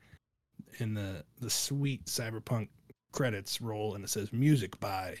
in 0.78 0.94
the 0.94 1.24
the 1.40 1.50
sweet 1.50 2.06
cyberpunk 2.06 2.68
credits 3.12 3.60
roll, 3.60 3.94
and 3.94 4.04
it 4.04 4.08
says 4.08 4.32
music 4.32 4.78
by 4.80 5.16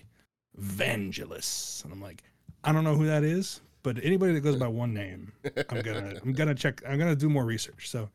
Vangelis, 0.60 1.84
and 1.84 1.92
I'm 1.92 2.00
like, 2.00 2.22
I 2.64 2.72
don't 2.72 2.84
know 2.84 2.96
who 2.96 3.06
that 3.06 3.24
is, 3.24 3.60
but 3.82 4.02
anybody 4.02 4.32
that 4.34 4.40
goes 4.40 4.56
by 4.56 4.68
one 4.68 4.94
name, 4.94 5.32
I'm 5.68 5.82
gonna 5.82 6.14
I'm 6.24 6.32
gonna 6.32 6.54
check. 6.54 6.82
I'm 6.88 6.98
gonna 6.98 7.16
do 7.16 7.28
more 7.28 7.44
research. 7.44 7.88
So 7.90 8.08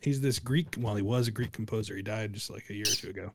he's 0.00 0.20
this 0.20 0.38
Greek. 0.38 0.74
Well, 0.78 0.94
he 0.96 1.02
was 1.02 1.28
a 1.28 1.32
Greek 1.32 1.52
composer. 1.52 1.96
He 1.96 2.02
died 2.02 2.32
just 2.32 2.50
like 2.50 2.68
a 2.70 2.74
year 2.74 2.86
or 2.86 2.94
two 2.94 3.10
ago. 3.10 3.32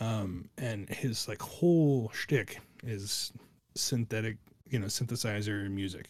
Um, 0.00 0.48
and 0.58 0.88
his 0.88 1.28
like 1.28 1.42
whole 1.42 2.10
shtick 2.14 2.58
is 2.84 3.32
synthetic, 3.74 4.38
you 4.68 4.78
know, 4.78 4.86
synthesizer 4.86 5.70
music. 5.70 6.08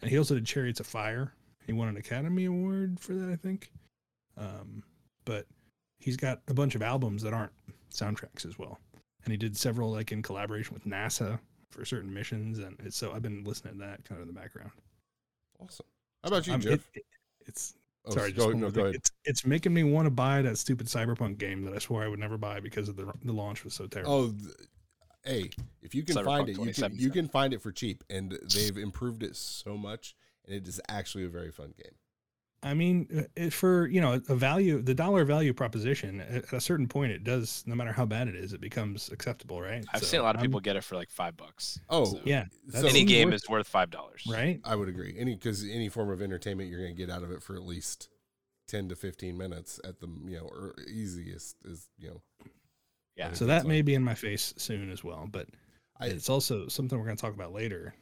And 0.00 0.10
he 0.10 0.18
also 0.18 0.34
did 0.34 0.46
Chariots 0.46 0.80
of 0.80 0.86
Fire. 0.86 1.32
He 1.66 1.72
won 1.72 1.88
an 1.88 1.96
Academy 1.96 2.46
Award 2.46 2.98
for 3.00 3.14
that, 3.14 3.30
I 3.30 3.36
think. 3.36 3.70
Um, 4.36 4.82
but 5.24 5.46
he's 6.02 6.16
got 6.16 6.40
a 6.48 6.54
bunch 6.54 6.74
of 6.74 6.82
albums 6.82 7.22
that 7.22 7.32
aren't 7.32 7.52
soundtracks 7.92 8.44
as 8.44 8.58
well. 8.58 8.78
And 9.24 9.30
he 9.30 9.36
did 9.36 9.56
several 9.56 9.90
like 9.90 10.10
in 10.12 10.22
collaboration 10.22 10.74
with 10.74 10.84
NASA 10.84 11.38
for 11.70 11.84
certain 11.84 12.12
missions, 12.12 12.58
and 12.58 12.76
it's, 12.84 12.96
so 12.96 13.12
I've 13.12 13.22
been 13.22 13.44
listening 13.44 13.74
to 13.74 13.80
that 13.80 14.04
kind 14.04 14.20
of 14.20 14.28
in 14.28 14.34
the 14.34 14.38
background. 14.38 14.70
Awesome. 15.60 15.86
How 16.22 16.28
about 16.28 16.46
you, 16.46 16.52
Um, 16.54 16.60
Jeff? 16.60 16.72
it- 16.94 17.00
it- 17.00 17.06
it's 17.46 17.74
Oh, 18.04 18.10
Sorry, 18.10 18.32
go, 18.32 18.50
no, 18.50 18.68
go 18.68 18.82
ahead. 18.82 18.96
It's, 18.96 19.12
it's 19.24 19.46
making 19.46 19.72
me 19.72 19.84
want 19.84 20.06
to 20.06 20.10
buy 20.10 20.42
that 20.42 20.58
stupid 20.58 20.88
Cyberpunk 20.88 21.38
game 21.38 21.62
that 21.66 21.72
I 21.72 21.78
swore 21.78 22.02
I 22.02 22.08
would 22.08 22.18
never 22.18 22.36
buy 22.36 22.58
because 22.58 22.88
of 22.88 22.96
the 22.96 23.12
the 23.22 23.32
launch 23.32 23.62
was 23.62 23.74
so 23.74 23.86
terrible. 23.86 24.12
Oh, 24.12 24.32
th- 24.32 24.56
hey, 25.24 25.50
if 25.82 25.94
you 25.94 26.02
can 26.02 26.16
Cyberpunk 26.16 26.24
find 26.24 26.48
it, 26.48 26.58
you 26.58 26.72
can 26.74 26.98
you 26.98 27.10
can 27.10 27.28
find 27.28 27.54
it 27.54 27.62
for 27.62 27.70
cheap, 27.70 28.02
and 28.10 28.36
they've 28.52 28.76
improved 28.76 29.22
it 29.22 29.36
so 29.36 29.76
much, 29.76 30.16
and 30.46 30.52
it 30.56 30.66
is 30.66 30.80
actually 30.88 31.22
a 31.24 31.28
very 31.28 31.52
fun 31.52 31.74
game. 31.80 31.94
I 32.64 32.74
mean, 32.74 33.26
for 33.50 33.88
you 33.88 34.00
know 34.00 34.20
a 34.28 34.36
value, 34.36 34.80
the 34.82 34.94
dollar 34.94 35.24
value 35.24 35.52
proposition 35.52 36.20
at 36.20 36.44
at 36.44 36.52
a 36.52 36.60
certain 36.60 36.86
point, 36.86 37.10
it 37.12 37.24
does. 37.24 37.64
No 37.66 37.74
matter 37.74 37.92
how 37.92 38.06
bad 38.06 38.28
it 38.28 38.36
is, 38.36 38.52
it 38.52 38.60
becomes 38.60 39.08
acceptable, 39.10 39.60
right? 39.60 39.84
I've 39.92 40.00
So 40.00 40.06
seen 40.06 40.20
a 40.20 40.22
lot 40.22 40.36
of 40.36 40.40
I'm- 40.40 40.48
people 40.48 40.60
get 40.60 40.76
it 40.76 40.84
for 40.84 40.94
like 40.94 41.10
five 41.10 41.36
bucks. 41.36 41.80
Oh, 41.88 42.04
So 42.04 42.20
Yeah, 42.24 42.46
So- 42.70 42.86
any 42.86 43.04
game 43.04 43.28
worth 43.30 43.34
is 43.42 43.48
worth 43.48 43.66
five 43.68 43.90
dollars. 43.90 44.22
right. 44.30 44.60
I 44.64 44.76
would 44.76 44.88
agree. 44.88 45.16
Any 45.18 45.34
because 45.34 45.64
any 45.64 45.88
form 45.88 46.10
of 46.10 46.22
entertainment 46.22 46.70
you're 46.70 46.80
going 46.80 46.94
to 46.94 46.96
get 47.06 47.10
out 47.10 47.22
of 47.24 47.32
it 47.32 47.42
for 47.42 47.56
at 47.56 47.62
least 47.62 48.08
ten 48.68 48.88
to 48.90 48.94
fifteen 48.96 49.36
minutes 49.36 49.80
at 49.84 49.98
the 49.98 50.06
you 50.24 50.36
know 50.38 50.44
or 50.46 50.74
easiest 50.88 51.56
is 51.64 51.88
you 51.98 52.10
know. 52.10 52.22
Yeah. 53.16 53.32
So 53.32 53.46
that 53.46 53.66
may 53.66 53.78
like- 53.78 53.86
be 53.86 53.94
in 53.94 54.04
my 54.04 54.14
face 54.14 54.54
soon 54.56 54.90
as 54.90 55.02
well, 55.02 55.26
but 55.30 55.48
I 55.98 56.06
it's 56.06 56.28
also 56.30 56.68
something 56.68 56.96
we're 56.96 57.04
going 57.06 57.16
to 57.16 57.20
talk 57.20 57.34
about 57.34 57.52
later. 57.52 57.94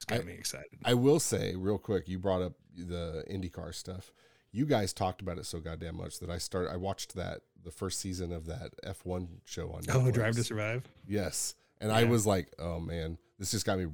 It's 0.00 0.06
got 0.06 0.20
I- 0.20 0.22
me 0.24 0.32
excited. 0.32 0.78
I 0.82 0.94
will 0.94 1.20
say 1.20 1.54
real 1.56 1.76
quick. 1.76 2.08
You 2.08 2.18
brought 2.18 2.40
up 2.40 2.54
the 2.74 3.22
IndyCar 3.30 3.74
stuff. 3.74 4.12
You 4.50 4.64
guys 4.64 4.94
talked 4.94 5.20
about 5.20 5.36
it 5.36 5.44
so 5.44 5.60
goddamn 5.60 5.98
much 5.98 6.20
that 6.20 6.30
I 6.30 6.38
started. 6.38 6.72
I 6.72 6.76
watched 6.76 7.14
that 7.16 7.42
the 7.62 7.70
first 7.70 8.00
season 8.00 8.32
of 8.32 8.46
that 8.46 8.72
F1 8.82 9.28
show 9.44 9.70
on. 9.72 9.82
Oh, 9.90 10.10
Drive 10.10 10.36
to 10.36 10.42
Survive. 10.42 10.88
Yes, 11.06 11.54
and 11.82 11.92
I 11.92 12.04
was 12.04 12.26
like, 12.26 12.48
oh 12.58 12.80
man, 12.80 13.18
this 13.38 13.50
just 13.50 13.66
got 13.66 13.78
me 13.78 13.88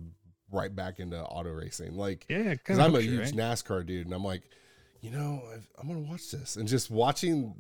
right 0.53 0.75
back 0.75 1.01
into 1.01 1.21
auto 1.21 1.51
racing. 1.51 1.97
Like 1.97 2.25
Yeah, 2.29 2.51
because. 2.51 2.79
I'm 2.79 2.95
a 2.95 3.01
huge 3.01 3.33
NASCAR 3.33 3.85
dude, 3.85 4.07
and 4.07 4.15
I'm 4.15 4.25
like, 4.25 4.43
you 5.01 5.11
know, 5.11 5.43
I've, 5.53 5.69
I'm 5.77 5.89
gonna 5.89 6.01
watch 6.09 6.31
this, 6.31 6.55
and 6.55 6.69
just 6.69 6.89
watching 6.89 7.53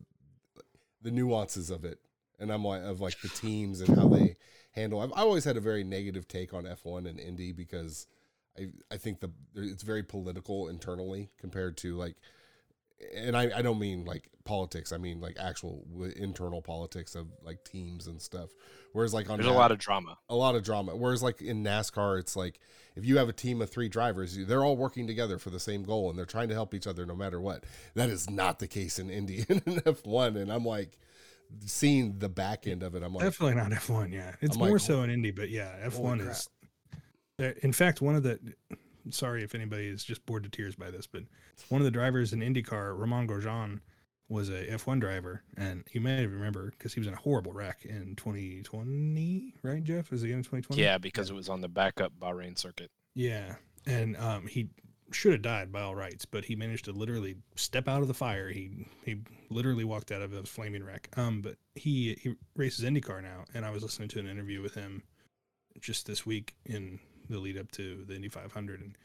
the 1.03 1.11
nuances 1.11 1.71
of 1.71 1.85
it, 1.85 1.99
and 2.39 2.53
I'm 2.53 2.65
like, 2.65 2.83
of 2.83 3.01
like 3.01 3.21
the 3.21 3.29
teams 3.29 3.81
and 3.81 3.99
how 3.99 4.07
they 4.09 4.37
handle. 4.71 5.01
I've 5.01 5.13
I 5.13 5.23
always 5.23 5.45
had 5.45 5.57
a 5.57 5.61
very 5.61 5.83
negative 5.83 6.29
take 6.29 6.55
on 6.55 6.63
F1 6.65 7.09
and 7.09 7.19
Indy 7.19 7.51
because 7.53 8.07
I 8.59 8.69
I 8.91 8.97
think 8.97 9.21
the 9.21 9.31
it's 9.55 9.83
very 9.83 10.03
political 10.03 10.69
internally 10.69 11.31
compared 11.39 11.77
to 11.79 11.97
like. 11.97 12.17
And 13.15 13.37
I, 13.37 13.51
I 13.59 13.61
don't 13.61 13.79
mean 13.79 14.07
like 14.07 14.31
politics. 14.45 14.91
I 14.91 14.97
mean 14.97 15.21
like 15.21 15.37
actual 15.39 15.85
w- 15.93 16.15
internal 16.17 16.63
politics 16.63 17.15
of 17.15 17.27
like 17.43 17.63
teams 17.63 18.07
and 18.07 18.23
stuff. 18.23 18.49
Whereas 18.93 19.13
like 19.13 19.29
on 19.29 19.37
There's 19.37 19.51
a 19.51 19.53
lot 19.53 19.71
of 19.71 19.79
drama. 19.79 20.17
a 20.31 20.35
lot 20.35 20.55
of 20.55 20.63
drama. 20.63 20.97
Whereas 20.97 21.23
like 21.23 21.43
in 21.43 21.63
NASCAR, 21.63 22.19
it's 22.19 22.37
like 22.37 22.59
if 22.95 23.05
you 23.05 23.19
have 23.19 23.29
a 23.29 23.35
team 23.35 23.61
of 23.61 23.69
three 23.69 23.91
drivers, 23.91 24.35
they're 24.47 24.65
all 24.65 24.79
working 24.79 25.07
together 25.07 25.39
for 25.39 25.51
the 25.51 25.61
same 25.61 25.83
goal 25.83 26.09
and 26.09 26.19
they're 26.19 26.25
trying 26.25 26.49
to 26.49 26.55
help 26.55 26.73
each 26.73 26.87
other 26.87 27.05
no 27.05 27.15
matter 27.15 27.39
what. 27.39 27.65
That 27.95 28.09
is 28.09 28.31
not 28.31 28.61
the 28.61 28.67
case 28.67 28.99
in 28.99 29.11
Indy 29.11 29.45
and 29.47 29.61
in 29.67 29.81
F1. 29.81 30.41
And 30.41 30.51
I'm 30.51 30.65
like 30.65 30.97
seeing 31.67 32.19
the 32.19 32.31
back 32.31 32.67
end 32.67 32.83
of 32.83 32.95
it. 32.95 33.03
I'm 33.03 33.13
like, 33.15 33.25
Definitely 33.25 33.57
not 33.57 33.71
F1. 33.73 34.11
Yeah, 34.13 34.35
it's 34.41 34.57
I'm 34.57 34.61
more 34.61 34.71
like, 34.79 34.81
so 34.81 35.03
in 35.03 35.11
Indy, 35.11 35.33
but 35.33 35.51
yeah, 35.51 35.75
F1 35.87 36.21
crap. 36.21 36.31
is. 36.33 36.49
Uh, 37.41 37.51
In 37.63 37.73
fact, 37.73 38.01
one 38.01 38.15
of 38.15 38.23
the. 38.23 38.39
Sorry 39.11 39.45
if 39.45 39.55
anybody 39.55 39.87
is 39.87 40.03
just 40.03 40.27
bored 40.27 40.43
to 40.43 40.49
tears 40.51 40.75
by 40.75 40.91
this, 40.91 41.07
but 41.07 41.23
one 41.69 41.81
of 41.81 41.85
the 41.85 41.93
drivers 41.93 42.33
in 42.33 42.41
IndyCar, 42.41 42.99
Romain 42.99 43.29
Grosjean, 43.29 43.79
was 44.29 44.49
a 44.49 44.67
F1 44.67 44.99
driver, 44.99 45.43
and 45.57 45.85
you 45.93 46.01
may 46.01 46.27
remember 46.27 46.73
because 46.73 46.93
he 46.95 46.99
was 46.99 47.07
in 47.07 47.15
a 47.15 47.19
horrible 47.19 47.53
wreck 47.53 47.85
in 47.85 48.17
2020, 48.17 49.55
right, 49.63 49.85
Jeff? 49.85 50.13
Is 50.13 50.25
it 50.25 50.31
in 50.31 50.39
2020? 50.39 50.83
Yeah, 50.83 50.99
because 50.99 51.31
it 51.31 51.35
was 51.35 51.49
on 51.49 51.61
the 51.61 51.69
backup 51.69 52.13
Bahrain 52.19 52.59
circuit. 52.59 52.91
Yeah, 53.15 53.55
and 53.87 54.17
um, 54.17 54.49
he 54.49 54.71
should 55.13 55.31
have 55.33 55.43
died 55.43 55.71
by 55.71 55.83
all 55.83 55.95
rights, 55.95 56.25
but 56.25 56.45
he 56.45 56.57
managed 56.57 56.87
to 56.87 56.93
literally 56.93 57.37
step 57.55 57.87
out 57.87 58.03
of 58.03 58.09
the 58.09 58.15
fire. 58.15 58.49
He 58.49 58.89
he 59.05 59.21
literally 59.51 59.85
walked 59.85 60.11
out 60.11 60.23
of 60.23 60.33
a 60.33 60.43
flaming 60.43 60.83
wreck. 60.83 61.09
Um, 61.17 61.43
but 61.43 61.55
he 61.77 62.19
he 62.21 62.35
races 62.57 62.85
IndyCar 62.85 63.23
now, 63.23 63.45
and 63.55 63.65
I 63.65 63.71
was 63.71 63.85
listening 63.85 64.09
to 64.09 64.19
an 64.19 64.27
interview 64.29 64.61
with 64.61 64.75
him 64.75 65.05
just 65.81 66.07
this 66.07 66.27
week 66.27 66.57
in 66.65 66.99
the 67.29 67.39
lead 67.39 67.59
up 67.59 67.71
to 67.73 68.05
the 68.05 68.15
Indy 68.15 68.29
500, 68.29 68.81
and 68.81 68.97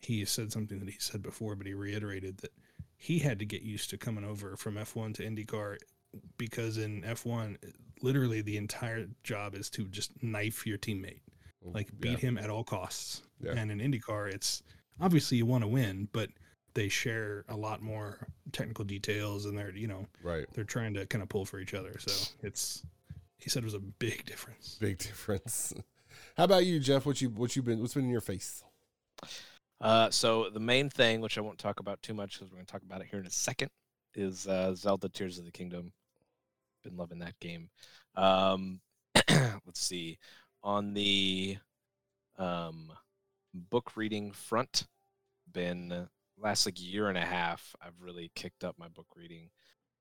he 0.00 0.24
said 0.24 0.52
something 0.52 0.78
that 0.78 0.88
he 0.88 0.96
said 0.98 1.22
before, 1.22 1.54
but 1.54 1.66
he 1.66 1.74
reiterated 1.74 2.38
that 2.38 2.52
he 2.96 3.18
had 3.18 3.38
to 3.38 3.44
get 3.44 3.62
used 3.62 3.90
to 3.90 3.98
coming 3.98 4.24
over 4.24 4.56
from 4.56 4.74
F1 4.74 5.14
to 5.14 5.22
IndyCar 5.24 5.76
because 6.36 6.78
in 6.78 7.02
F1, 7.02 7.56
literally 8.02 8.42
the 8.42 8.56
entire 8.56 9.06
job 9.22 9.54
is 9.54 9.70
to 9.70 9.86
just 9.86 10.10
knife 10.22 10.66
your 10.66 10.78
teammate 10.78 11.20
oh, 11.64 11.70
like 11.70 11.88
beat 11.98 12.12
yeah, 12.12 12.16
him 12.18 12.38
at 12.38 12.50
all 12.50 12.64
costs. 12.64 13.22
Yeah. 13.42 13.52
And 13.52 13.70
in 13.70 13.78
IndyCar, 13.78 14.32
it's 14.32 14.62
obviously 15.00 15.38
you 15.38 15.46
want 15.46 15.64
to 15.64 15.68
win, 15.68 16.08
but 16.12 16.30
they 16.74 16.88
share 16.88 17.44
a 17.48 17.56
lot 17.56 17.82
more 17.82 18.26
technical 18.52 18.84
details, 18.84 19.46
and 19.46 19.56
they're 19.56 19.74
you 19.74 19.88
know 19.88 20.06
right. 20.22 20.46
they're 20.54 20.64
trying 20.64 20.94
to 20.94 21.06
kind 21.06 21.22
of 21.22 21.28
pull 21.28 21.44
for 21.44 21.58
each 21.58 21.74
other. 21.74 21.98
So 21.98 22.34
it's 22.42 22.84
he 23.38 23.50
said 23.50 23.62
it 23.62 23.66
was 23.66 23.74
a 23.74 23.80
big 23.80 24.24
difference. 24.26 24.76
Big 24.80 24.98
difference. 24.98 25.72
How 26.36 26.44
about 26.44 26.66
you, 26.66 26.80
Jeff? 26.80 27.06
What 27.06 27.20
you 27.20 27.30
what 27.30 27.56
you 27.56 27.62
been 27.62 27.80
what's 27.80 27.94
been 27.94 28.04
in 28.04 28.10
your 28.10 28.20
face? 28.20 28.64
Uh, 29.80 30.10
so 30.10 30.50
the 30.50 30.60
main 30.60 30.90
thing, 30.90 31.20
which 31.20 31.38
I 31.38 31.40
won't 31.40 31.58
talk 31.58 31.80
about 31.80 32.02
too 32.02 32.14
much 32.14 32.34
because 32.34 32.50
we're 32.50 32.56
going 32.56 32.66
to 32.66 32.72
talk 32.72 32.82
about 32.82 33.00
it 33.00 33.08
here 33.10 33.20
in 33.20 33.26
a 33.26 33.30
second, 33.30 33.70
is 34.14 34.46
uh, 34.46 34.74
Zelda: 34.74 35.08
Tears 35.08 35.38
of 35.38 35.44
the 35.44 35.50
Kingdom. 35.50 35.92
Been 36.84 36.96
loving 36.96 37.18
that 37.20 37.38
game. 37.40 37.70
Um, 38.16 38.80
let's 39.28 39.80
see. 39.80 40.18
On 40.62 40.92
the 40.92 41.56
um, 42.38 42.92
book 43.54 43.96
reading 43.96 44.32
front, 44.32 44.86
been 45.50 46.08
last 46.38 46.66
like 46.66 46.80
year 46.80 47.08
and 47.08 47.18
a 47.18 47.24
half. 47.24 47.74
I've 47.82 48.00
really 48.00 48.30
kicked 48.34 48.64
up 48.64 48.76
my 48.78 48.88
book 48.88 49.06
reading, 49.16 49.50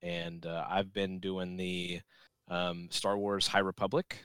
and 0.01 0.45
uh, 0.45 0.65
I've 0.69 0.93
been 0.93 1.19
doing 1.19 1.57
the 1.57 2.01
um, 2.49 2.87
Star 2.91 3.17
Wars 3.17 3.47
High 3.47 3.59
Republic. 3.59 4.19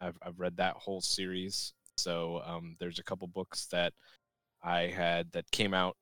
I've 0.00 0.18
I've 0.22 0.40
read 0.40 0.56
that 0.56 0.76
whole 0.76 1.00
series. 1.00 1.72
So 1.96 2.42
um, 2.46 2.76
there's 2.80 2.98
a 2.98 3.04
couple 3.04 3.26
books 3.28 3.66
that 3.66 3.92
I 4.62 4.82
had 4.82 5.32
that 5.32 5.50
came 5.50 5.74
out 5.74 5.96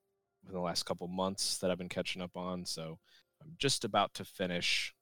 in 0.46 0.52
the 0.52 0.60
last 0.60 0.84
couple 0.84 1.08
months 1.08 1.58
that 1.58 1.70
I've 1.70 1.78
been 1.78 1.88
catching 1.88 2.22
up 2.22 2.36
on. 2.36 2.64
So 2.64 2.98
I'm 3.42 3.54
just 3.58 3.84
about 3.84 4.14
to 4.14 4.24
finish. 4.24 4.94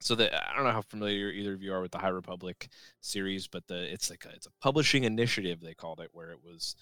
So 0.00 0.14
I 0.14 0.54
don't 0.54 0.64
know 0.64 0.72
how 0.72 0.82
familiar 0.82 1.30
either 1.30 1.52
of 1.52 1.62
you 1.62 1.72
are 1.74 1.82
with 1.82 1.92
the 1.92 1.98
High 1.98 2.08
Republic 2.08 2.68
series, 3.00 3.46
but 3.46 3.66
the 3.66 3.92
it's 3.92 4.08
like 4.10 4.24
a, 4.24 4.30
it's 4.30 4.46
a 4.46 4.62
publishing 4.62 5.04
initiative 5.04 5.60
they 5.60 5.74
called 5.74 6.00
it, 6.00 6.08
where 6.12 6.30
it 6.30 6.42
was 6.42 6.74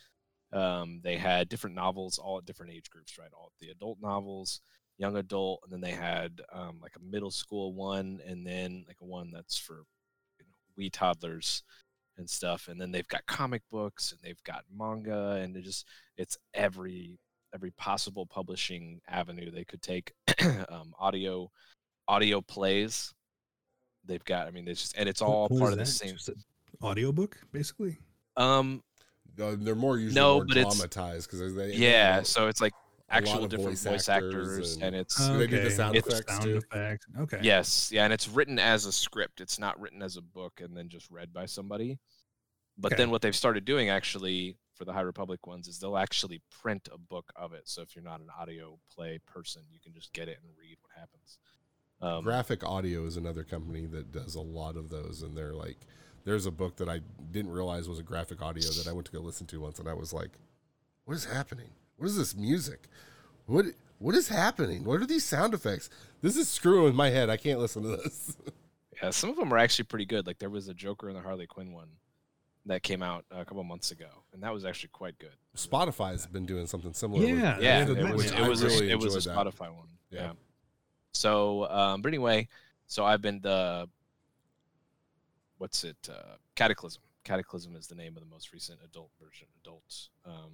um, 0.52 1.00
they 1.02 1.16
had 1.16 1.48
different 1.48 1.76
novels 1.76 2.18
all 2.18 2.38
at 2.38 2.46
different 2.46 2.72
age 2.72 2.90
groups, 2.90 3.18
right? 3.18 3.30
All 3.36 3.52
the 3.60 3.70
adult 3.70 3.98
novels, 4.00 4.60
young 4.98 5.16
adult, 5.16 5.60
and 5.64 5.72
then 5.72 5.80
they 5.80 5.96
had 5.96 6.40
um, 6.52 6.78
like 6.80 6.94
a 6.96 7.02
middle 7.02 7.30
school 7.30 7.74
one, 7.74 8.20
and 8.26 8.46
then 8.46 8.84
like 8.86 8.98
a 9.02 9.04
one 9.04 9.30
that's 9.32 9.58
for 9.58 9.82
you 10.78 10.84
know, 10.84 10.86
wee 10.86 10.90
toddlers 10.90 11.62
and 12.16 12.28
stuff. 12.28 12.68
And 12.68 12.80
then 12.80 12.90
they've 12.90 13.08
got 13.08 13.26
comic 13.26 13.62
books 13.70 14.12
and 14.12 14.20
they've 14.22 14.42
got 14.44 14.64
manga, 14.74 15.32
and 15.42 15.56
it 15.56 15.64
just 15.64 15.86
it's 16.16 16.36
every 16.54 17.18
every 17.54 17.70
possible 17.72 18.26
publishing 18.26 19.00
avenue 19.08 19.50
they 19.50 19.64
could 19.64 19.82
take. 19.82 20.12
um, 20.68 20.92
audio 20.98 21.50
audio 22.06 22.40
plays. 22.40 23.12
They've 24.04 24.24
got. 24.24 24.46
I 24.46 24.50
mean, 24.50 24.66
it's 24.68 24.80
just 24.82 24.96
and 24.96 25.08
it's 25.08 25.20
all 25.22 25.48
What 25.48 25.58
part 25.60 25.72
is 25.74 25.78
of 25.78 25.78
the 25.78 25.86
same. 26.32 26.36
audio 26.82 27.12
book, 27.12 27.38
basically. 27.52 27.98
Um, 28.36 28.82
Uh, 29.40 29.54
they're 29.58 29.74
more 29.76 29.98
usually 29.98 30.14
No, 30.20 30.36
more 30.36 30.46
but 30.46 30.56
it's- 30.56 30.76
dramatized 30.76 31.30
because 31.30 31.54
they 31.54 31.72
yeah. 31.74 32.18
they- 32.18 32.24
So 32.24 32.48
it's 32.48 32.60
like 32.60 32.72
a 32.72 32.76
lot 32.76 32.87
actual 33.10 33.46
different 33.46 33.78
voice 33.78 33.84
voice, 33.84 34.08
actors 34.08 34.34
actors, 34.58 34.74
and- 34.74 34.82
and, 34.84 34.96
it's 34.96 35.16
Do 35.16 35.38
they 35.38 35.46
do 35.46 35.60
the 35.62 35.70
sound 35.70 35.96
It's 35.96 36.08
effects 36.08 36.32
sound 36.32 36.44
too? 36.44 36.56
effects. 36.58 37.06
Okay. 37.18 37.40
yes, 37.42 37.90
yeah, 37.92 38.04
and 38.04 38.12
it's 38.12 38.28
written 38.28 38.58
as 38.58 38.84
a 38.86 38.92
script. 38.92 39.40
It's 39.40 39.58
not 39.58 39.78
written 39.80 40.02
as 40.02 40.16
a 40.16 40.22
book 40.22 40.60
and 40.60 40.76
then 40.76 40.88
just 40.88 41.10
read 41.10 41.32
by 41.32 41.46
somebody. 41.46 41.98
But 42.76 42.92
Okay. 42.92 43.02
then 43.02 43.10
what 43.10 43.22
they've 43.22 43.34
started 43.34 43.64
doing 43.64 43.88
actually 43.88 44.56
for 44.74 44.84
the 44.84 44.92
High 44.92 45.00
Republic 45.00 45.46
ones 45.46 45.66
is 45.66 45.80
they'll 45.80 45.96
actually 45.98 46.40
print 46.50 46.88
a 46.92 46.98
book 46.98 47.32
of 47.34 47.52
it. 47.52 47.68
So 47.68 47.82
if 47.82 47.96
you're 47.96 48.04
not 48.04 48.20
an 48.20 48.28
audio 48.38 48.78
play 48.94 49.18
person, 49.26 49.62
you 49.70 49.80
can 49.80 49.92
just 49.92 50.12
get 50.12 50.28
it 50.28 50.38
and 50.40 50.52
read 50.56 50.78
what 50.82 50.92
happens. 50.96 51.38
Um, 52.00 52.22
Graphic 52.22 52.62
Audio 52.62 53.04
is 53.06 53.16
another 53.16 53.42
company 53.42 53.86
that 53.86 54.12
does 54.12 54.36
a 54.36 54.40
lot 54.40 54.76
of 54.76 54.88
those, 54.88 55.22
and 55.22 55.36
they're 55.36 55.54
like, 55.54 55.78
there's 56.22 56.46
a 56.46 56.52
book 56.52 56.76
that 56.76 56.88
I 56.88 57.00
didn't 57.32 57.50
realize 57.50 57.88
was 57.88 57.98
a 57.98 58.04
graphic 58.04 58.40
audio 58.40 58.70
that 58.70 58.86
I 58.86 58.92
went 58.92 59.06
to 59.06 59.12
go 59.12 59.18
listen 59.18 59.48
to 59.48 59.60
once, 59.60 59.80
and 59.80 59.88
I 59.88 59.94
was 59.94 60.12
like, 60.12 60.30
what 61.06 61.14
is 61.16 61.24
happening? 61.24 61.70
What 61.98 62.06
is 62.06 62.16
this 62.16 62.34
music? 62.34 62.88
What 63.46 63.66
what 63.98 64.14
is 64.14 64.28
happening? 64.28 64.84
What 64.84 65.00
are 65.02 65.06
these 65.06 65.24
sound 65.24 65.52
effects? 65.52 65.90
This 66.22 66.36
is 66.36 66.48
screwing 66.48 66.84
with 66.84 66.94
my 66.94 67.10
head. 67.10 67.28
I 67.28 67.36
can't 67.36 67.58
listen 67.60 67.82
to 67.82 67.88
this. 67.90 68.36
Yeah, 69.00 69.10
some 69.10 69.30
of 69.30 69.36
them 69.36 69.54
are 69.54 69.58
actually 69.58 69.84
pretty 69.84 70.06
good. 70.06 70.26
Like 70.26 70.40
there 70.40 70.50
was 70.50 70.66
a 70.66 70.74
Joker 70.74 71.06
and 71.08 71.16
the 71.16 71.20
Harley 71.22 71.46
Quinn 71.46 71.72
one 71.72 71.86
that 72.66 72.82
came 72.82 73.00
out 73.00 73.24
a 73.30 73.44
couple 73.44 73.62
months 73.62 73.92
ago, 73.92 74.08
and 74.32 74.42
that 74.42 74.52
was 74.52 74.64
actually 74.64 74.88
quite 74.88 75.16
good. 75.20 75.36
Spotify's 75.56 76.26
been 76.26 76.46
doing 76.46 76.66
something 76.66 76.92
similar. 76.92 77.20
with- 77.20 77.28
Yeah, 77.30 77.60
Yeah, 77.60 77.82
it 77.88 77.88
was 78.12 78.28
that. 78.32 78.40
it 78.40 78.48
was 78.48 78.64
really 78.64 78.88
a, 78.90 78.94
it 78.94 78.98
was 78.98 79.14
a 79.14 79.18
enjoyed 79.30 79.36
that. 79.36 79.54
Spotify 79.54 79.72
one. 79.72 79.86
Yeah. 80.10 80.20
Yeah. 80.22 80.32
So, 81.12 81.68
um, 81.70 82.02
but 82.02 82.08
anyway, 82.08 82.48
so 82.88 83.04
I've 83.04 83.22
been 83.22 83.40
the 83.40 83.88
what's 85.58 85.84
it? 85.84 85.96
Uh, 86.10 86.34
Cataclysm. 86.56 87.02
Cataclysm 87.22 87.76
is 87.76 87.86
the 87.86 87.94
name 87.94 88.16
of 88.16 88.22
the 88.24 88.28
most 88.28 88.52
recent 88.52 88.80
adult 88.84 89.10
version, 89.22 89.46
adult 89.62 90.08
um, 90.26 90.52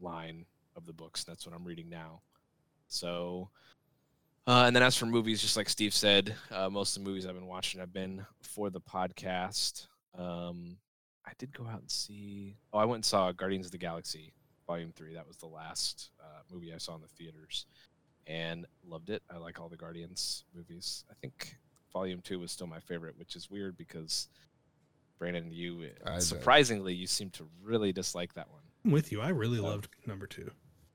line 0.00 0.46
of 0.78 0.86
the 0.86 0.92
books. 0.92 1.24
That's 1.24 1.44
what 1.46 1.54
I'm 1.54 1.64
reading 1.64 1.90
now. 1.90 2.22
So, 2.86 3.50
uh, 4.46 4.64
and 4.66 4.74
then 4.74 4.82
as 4.82 4.96
for 4.96 5.04
movies, 5.04 5.42
just 5.42 5.56
like 5.56 5.68
Steve 5.68 5.92
said, 5.92 6.34
uh, 6.50 6.70
most 6.70 6.96
of 6.96 7.04
the 7.04 7.10
movies 7.10 7.26
I've 7.26 7.34
been 7.34 7.46
watching 7.46 7.80
have 7.80 7.92
been 7.92 8.24
for 8.40 8.70
the 8.70 8.80
podcast. 8.80 9.86
Um, 10.16 10.78
I 11.26 11.32
did 11.36 11.52
go 11.52 11.66
out 11.66 11.80
and 11.80 11.90
see. 11.90 12.56
Oh, 12.72 12.78
I 12.78 12.86
went 12.86 12.96
and 12.98 13.04
saw 13.04 13.30
Guardians 13.32 13.66
of 13.66 13.72
the 13.72 13.78
Galaxy 13.78 14.32
Volume 14.66 14.92
Three. 14.96 15.12
That 15.12 15.26
was 15.28 15.36
the 15.36 15.46
last 15.46 16.10
uh, 16.18 16.40
movie 16.50 16.72
I 16.72 16.78
saw 16.78 16.94
in 16.94 17.02
the 17.02 17.08
theaters, 17.08 17.66
and 18.26 18.64
loved 18.86 19.10
it. 19.10 19.22
I 19.30 19.36
like 19.36 19.60
all 19.60 19.68
the 19.68 19.76
Guardians 19.76 20.44
movies. 20.54 21.04
I 21.10 21.14
think 21.20 21.58
Volume 21.92 22.22
Two 22.22 22.38
was 22.38 22.50
still 22.50 22.66
my 22.66 22.80
favorite, 22.80 23.18
which 23.18 23.36
is 23.36 23.50
weird 23.50 23.76
because 23.76 24.28
Brandon, 25.18 25.50
you 25.50 25.90
I 26.06 26.12
bet. 26.14 26.22
surprisingly 26.22 26.94
you 26.94 27.06
seem 27.06 27.28
to 27.30 27.46
really 27.62 27.92
dislike 27.92 28.32
that 28.34 28.50
one. 28.50 28.62
I'm 28.84 28.92
with 28.92 29.12
you. 29.12 29.20
I 29.20 29.28
really 29.28 29.58
loved 29.60 29.88
number 30.06 30.26
two. 30.26 30.50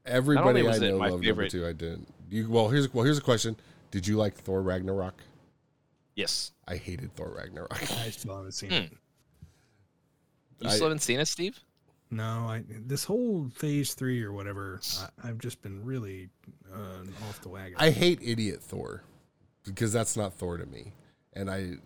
Everybody 0.05 0.61
I 0.61 0.63
was 0.63 0.81
know 0.81 0.97
my 0.97 1.09
loved 1.09 1.23
favorite- 1.23 1.53
number 1.53 1.67
two. 1.67 1.67
I 1.67 1.73
didn't. 1.73 2.13
You 2.29 2.49
well 2.49 2.69
here's 2.69 2.93
well 2.93 3.05
here's 3.05 3.17
a 3.17 3.21
question. 3.21 3.55
Did 3.91 4.07
you 4.07 4.17
like 4.17 4.35
Thor 4.35 4.61
Ragnarok? 4.61 5.21
Yes, 6.15 6.51
I 6.67 6.75
hated 6.77 7.15
Thor 7.15 7.33
Ragnarok. 7.35 7.71
I 7.73 8.09
still 8.11 8.35
haven't 8.37 8.51
seen 8.53 8.69
Hmm. 8.69 8.75
it. 8.75 8.91
you 10.59 10.69
I- 10.69 10.73
still 10.73 10.85
haven't 10.87 10.99
seen 11.01 11.19
it, 11.19 11.27
Steve? 11.27 11.59
No, 12.11 12.23
I 12.47 12.63
this 12.67 13.03
whole 13.05 13.49
phase 13.55 13.93
three 13.95 14.21
or 14.23 14.31
whatever, 14.31 14.79
I, 15.23 15.29
I've 15.29 15.39
just 15.39 15.61
been 15.63 15.83
really 15.83 16.29
uh, 16.73 17.27
off 17.27 17.41
the 17.41 17.49
wagon. 17.49 17.75
I 17.79 17.89
hate 17.89 18.19
idiot 18.21 18.61
Thor 18.61 19.03
because 19.63 19.91
that's 19.91 20.15
not 20.15 20.33
Thor 20.35 20.57
to 20.57 20.65
me, 20.67 20.93
and 21.33 21.49
I 21.49 21.77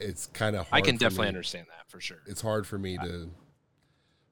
it's 0.00 0.26
kind 0.26 0.56
of 0.56 0.66
I 0.72 0.80
can 0.80 0.96
for 0.96 1.00
definitely 1.00 1.26
me- 1.26 1.28
understand 1.28 1.66
that 1.68 1.88
for 1.88 2.00
sure. 2.00 2.18
It's 2.26 2.40
hard 2.40 2.66
for 2.66 2.78
me 2.78 2.96
to. 2.98 3.30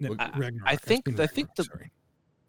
No, 0.00 0.16
I- 0.18 0.30
Ragnarok. 0.36 0.68
I 0.68 0.74
think- 0.76 1.20
I 1.20 1.26
think 1.28 1.54
the- 1.54 1.64
sorry. 1.64 1.92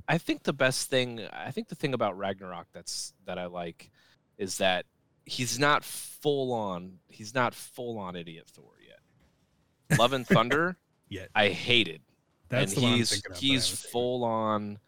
I 0.07 0.17
think 0.17 0.43
the 0.43 0.53
best 0.53 0.89
thing 0.89 1.21
I 1.33 1.51
think 1.51 1.67
the 1.67 1.75
thing 1.75 1.93
about 1.93 2.17
Ragnarok 2.17 2.67
that's 2.73 3.13
that 3.25 3.37
I 3.37 3.45
like 3.47 3.89
is 4.37 4.57
that 4.59 4.85
he's 5.25 5.57
not 5.57 5.83
full 5.83 6.53
on 6.53 6.99
he's 7.09 7.33
not 7.33 7.53
full 7.55 7.97
on 7.97 8.15
idiot 8.15 8.47
Thor 8.47 8.73
yet. 8.85 9.99
Love 9.99 10.13
and 10.13 10.25
Thunder 10.25 10.77
Yet. 11.09 11.29
I 11.35 11.49
hated. 11.49 12.01
that's 12.49 12.73
and 12.73 12.81
the 12.81 12.83
one 12.83 12.91
I'm 12.93 12.97
he's 12.97 13.11
of, 13.11 13.37
he's 13.37 13.51
haven't 13.51 13.77
seen 13.77 13.87
it. 13.87 13.91
full 13.91 14.23
on 14.23 14.79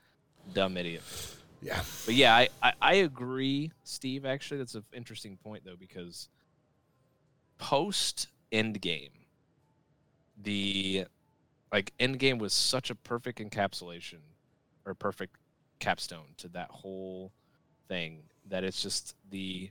dumb 0.53 0.77
idiot. 0.77 1.03
Yeah, 1.61 1.81
But 2.05 2.13
yeah, 2.15 2.35
I, 2.35 2.49
I, 2.61 2.73
I 2.81 2.93
agree, 2.95 3.71
Steve. 3.83 4.25
Actually, 4.25 4.59
that's 4.59 4.75
an 4.75 4.83
interesting 4.93 5.37
point 5.37 5.63
though, 5.65 5.75
because 5.77 6.29
post 7.57 8.27
Endgame, 8.51 9.09
the 10.41 11.05
like 11.71 11.93
Endgame 11.99 12.39
was 12.39 12.53
such 12.53 12.89
a 12.89 12.95
perfect 12.95 13.39
encapsulation 13.39 14.19
or 14.87 14.93
perfect 14.95 15.35
capstone 15.79 16.33
to 16.37 16.47
that 16.49 16.69
whole 16.71 17.31
thing 17.87 18.23
that 18.47 18.63
it's 18.63 18.81
just 18.81 19.15
the 19.29 19.69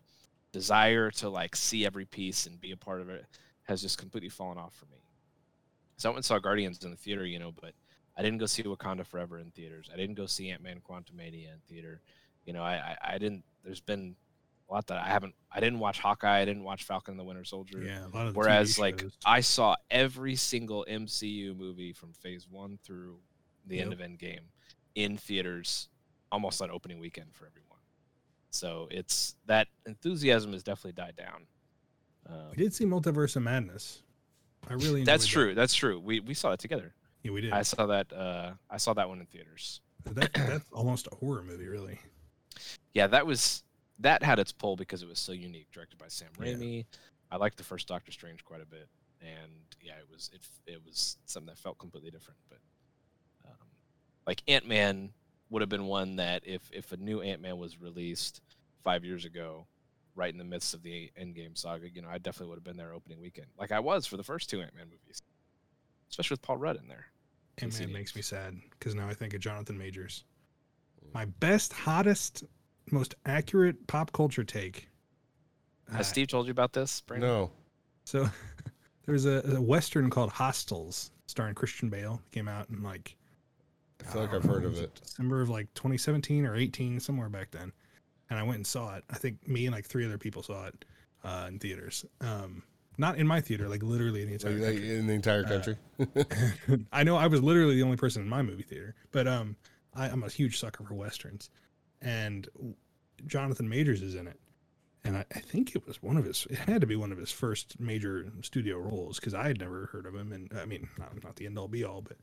desire 0.52 1.10
to 1.10 1.28
like 1.28 1.56
see 1.56 1.84
every 1.84 2.04
piece 2.04 2.46
and 2.46 2.60
be 2.60 2.70
a 2.72 2.76
part 2.76 3.00
of 3.00 3.08
it 3.10 3.24
has 3.64 3.82
just 3.82 3.98
completely 3.98 4.28
fallen 4.28 4.58
off 4.58 4.74
for 4.74 4.86
me. 4.86 4.98
So 5.96 6.08
I 6.08 6.10
went 6.10 6.18
and 6.18 6.24
saw 6.24 6.38
Guardians 6.38 6.84
in 6.84 6.90
the 6.90 6.96
theater, 6.96 7.24
you 7.26 7.38
know, 7.38 7.52
but 7.52 7.72
I 8.16 8.22
didn't 8.22 8.38
go 8.38 8.46
see 8.46 8.62
Wakanda 8.62 9.04
Forever 9.06 9.38
in 9.38 9.50
theaters. 9.50 9.90
I 9.92 9.96
didn't 9.96 10.14
go 10.14 10.26
see 10.26 10.50
Ant 10.50 10.62
Man 10.62 10.80
Quantumania 10.88 11.52
in 11.52 11.60
theater. 11.68 12.00
You 12.44 12.52
know, 12.52 12.62
I, 12.62 12.74
I 13.02 13.14
I 13.14 13.18
didn't. 13.18 13.44
There's 13.64 13.80
been 13.80 14.14
a 14.68 14.72
lot 14.72 14.86
that 14.86 14.98
I 14.98 15.08
haven't. 15.08 15.34
I 15.50 15.60
didn't 15.60 15.80
watch 15.80 15.98
Hawkeye. 15.98 16.38
I 16.40 16.44
didn't 16.44 16.62
watch 16.64 16.84
Falcon 16.84 17.12
and 17.12 17.20
the 17.20 17.24
Winter 17.24 17.44
Soldier. 17.44 17.82
Yeah, 17.82 18.06
a 18.06 18.08
lot 18.16 18.26
of 18.26 18.36
Whereas, 18.36 18.78
like. 18.78 19.04
I 19.24 19.40
saw 19.40 19.76
every 19.90 20.36
single 20.36 20.86
MCU 20.88 21.56
movie 21.56 21.92
from 21.92 22.12
Phase 22.12 22.46
One 22.48 22.78
through 22.84 23.18
the 23.66 23.80
end 23.80 23.90
Yep. 23.90 24.00
of 24.00 24.06
Endgame 24.06 24.40
in 24.96 25.16
theaters, 25.16 25.88
almost 26.32 26.60
on 26.60 26.70
opening 26.72 26.98
weekend 26.98 27.32
for 27.32 27.46
everyone. 27.46 27.78
So 28.50 28.88
it's 28.90 29.36
that 29.46 29.68
enthusiasm 29.86 30.52
has 30.54 30.64
definitely 30.64 30.92
died 30.92 31.14
down. 31.16 31.46
Um, 32.28 32.50
we 32.50 32.64
did 32.64 32.74
see 32.74 32.84
Multiverse 32.84 33.36
of 33.36 33.42
Madness. 33.42 34.02
I 34.68 34.72
really 34.72 35.00
enjoyed 35.00 35.06
that's 35.06 35.24
that. 35.24 35.30
true. 35.30 35.54
That's 35.54 35.74
true. 35.74 36.00
We 36.00 36.18
we 36.18 36.34
saw 36.34 36.50
it 36.52 36.58
together. 36.58 36.94
Yeah, 37.22 37.30
we 37.30 37.42
did. 37.42 37.52
I 37.52 37.62
saw 37.62 37.86
that. 37.86 38.12
Uh, 38.12 38.52
I 38.68 38.78
saw 38.78 38.94
that 38.94 39.08
one 39.08 39.20
in 39.20 39.26
theaters. 39.26 39.80
That, 40.06 40.32
that's 40.34 40.64
almost 40.72 41.08
a 41.10 41.14
horror 41.16 41.42
movie, 41.42 41.66
really. 41.66 41.98
yeah, 42.94 43.08
that 43.08 43.26
was 43.26 43.64
that 43.98 44.22
had 44.22 44.38
its 44.38 44.52
pull 44.52 44.76
because 44.76 45.02
it 45.02 45.08
was 45.08 45.18
so 45.18 45.32
unique. 45.32 45.68
Directed 45.72 45.98
by 45.98 46.06
Sam 46.08 46.28
Raimi. 46.38 46.76
Yeah. 46.76 46.82
I 47.30 47.36
liked 47.36 47.56
the 47.56 47.64
first 47.64 47.88
Doctor 47.88 48.12
Strange 48.12 48.44
quite 48.44 48.62
a 48.62 48.66
bit, 48.66 48.88
and 49.20 49.50
yeah, 49.82 49.94
it 49.94 50.06
was 50.10 50.30
it 50.32 50.40
it 50.66 50.80
was 50.84 51.18
something 51.26 51.48
that 51.48 51.58
felt 51.58 51.78
completely 51.78 52.10
different. 52.10 52.38
But 52.48 52.58
like 54.26 54.42
Ant 54.48 54.66
Man 54.66 55.10
would 55.50 55.62
have 55.62 55.68
been 55.68 55.86
one 55.86 56.16
that 56.16 56.42
if 56.46 56.68
if 56.72 56.92
a 56.92 56.96
new 56.96 57.20
Ant 57.20 57.40
Man 57.40 57.58
was 57.58 57.80
released 57.80 58.40
five 58.82 59.04
years 59.04 59.24
ago, 59.24 59.66
right 60.14 60.32
in 60.32 60.38
the 60.38 60.44
midst 60.44 60.74
of 60.74 60.82
the 60.82 61.10
Endgame 61.20 61.56
saga, 61.56 61.88
you 61.88 62.02
know, 62.02 62.08
I 62.08 62.18
definitely 62.18 62.48
would 62.48 62.56
have 62.56 62.64
been 62.64 62.76
there 62.76 62.92
opening 62.92 63.20
weekend, 63.20 63.48
like 63.58 63.72
I 63.72 63.80
was 63.80 64.06
for 64.06 64.16
the 64.16 64.24
first 64.24 64.50
two 64.50 64.60
Ant 64.60 64.74
Man 64.74 64.86
movies, 64.86 65.22
especially 66.10 66.34
with 66.34 66.42
Paul 66.42 66.56
Rudd 66.56 66.76
in 66.76 66.88
there. 66.88 67.06
And 67.58 67.72
Yes, 67.72 67.80
man, 67.80 67.90
it 67.90 67.92
makes 67.92 68.14
me 68.14 68.22
sad 68.22 68.54
because 68.70 68.94
now 68.94 69.08
I 69.08 69.14
think 69.14 69.32
of 69.34 69.40
Jonathan 69.40 69.78
Majors. 69.78 70.24
My 71.14 71.24
best, 71.24 71.72
hottest, 71.72 72.44
most 72.90 73.14
accurate 73.24 73.86
pop 73.86 74.12
culture 74.12 74.44
take. 74.44 74.88
Uh, 75.90 75.96
Has 75.96 76.08
Steve 76.08 76.28
told 76.28 76.46
you 76.46 76.50
about 76.50 76.72
this? 76.72 77.00
Brandon? 77.02 77.28
no, 77.28 77.50
So 78.04 78.28
there's 79.06 79.24
a, 79.24 79.42
a 79.56 79.60
western 79.60 80.10
called 80.10 80.30
Hostiles 80.30 81.12
starring 81.26 81.54
Christian 81.54 81.88
Bale. 81.88 82.20
Came 82.32 82.48
out 82.48 82.68
in 82.68 82.82
like 82.82 83.15
I 84.00 84.10
feel 84.12 84.22
like 84.22 84.32
uh, 84.32 84.36
I've 84.36 84.44
heard 84.44 84.64
of 84.64 84.78
it. 84.78 85.00
December 85.02 85.40
of 85.42 85.48
like 85.48 85.72
2017 85.74 86.44
or 86.46 86.56
18, 86.56 87.00
somewhere 87.00 87.28
back 87.28 87.50
then. 87.50 87.72
And 88.30 88.38
I 88.38 88.42
went 88.42 88.56
and 88.56 88.66
saw 88.66 88.96
it. 88.96 89.04
I 89.10 89.14
think 89.16 89.46
me 89.48 89.66
and 89.66 89.74
like 89.74 89.86
three 89.86 90.04
other 90.04 90.18
people 90.18 90.42
saw 90.42 90.66
it 90.66 90.84
uh, 91.24 91.46
in 91.48 91.58
theaters. 91.58 92.04
Um, 92.20 92.62
not 92.98 93.18
in 93.18 93.26
my 93.26 93.40
theater, 93.40 93.68
like 93.68 93.82
literally 93.82 94.22
in 94.22 94.28
the 94.28 94.34
entire 94.34 94.52
Like, 94.52 94.62
country. 94.62 94.96
in 94.98 95.06
the 95.06 95.12
entire 95.12 95.44
Uh, 95.44 95.48
country. 95.48 96.86
I 96.92 97.04
know 97.04 97.16
I 97.16 97.26
was 97.26 97.42
literally 97.42 97.76
the 97.76 97.82
only 97.82 97.96
person 97.96 98.22
in 98.22 98.28
my 98.28 98.42
movie 98.42 98.62
theater, 98.62 98.94
but 99.12 99.28
um, 99.28 99.56
I, 99.94 100.08
I'm 100.08 100.22
a 100.24 100.28
huge 100.28 100.58
sucker 100.58 100.82
for 100.84 100.94
westerns, 100.94 101.50
and 102.00 102.48
Jonathan 103.26 103.68
Majors 103.68 104.00
is 104.02 104.14
in 104.14 104.26
it, 104.26 104.40
and 105.04 105.16
I, 105.18 105.24
I 105.34 105.40
think 105.40 105.74
it 105.76 105.86
was 105.86 106.02
one 106.02 106.16
of 106.16 106.24
his. 106.24 106.46
It 106.50 106.56
had 106.58 106.80
to 106.80 106.86
be 106.86 106.96
one 106.96 107.12
of 107.12 107.18
his 107.18 107.30
first 107.30 107.78
major 107.78 108.26
studio 108.42 108.78
roles 108.78 109.20
because 109.20 109.34
I 109.34 109.46
had 109.46 109.60
never 109.60 109.86
heard 109.92 110.06
of 110.06 110.14
him, 110.14 110.32
and 110.32 110.50
I 110.58 110.64
mean, 110.64 110.88
not, 110.98 111.22
not 111.22 111.36
the 111.36 111.44
end 111.46 111.58
all 111.58 111.68
be 111.68 111.84
all, 111.84 112.02
but 112.02 112.16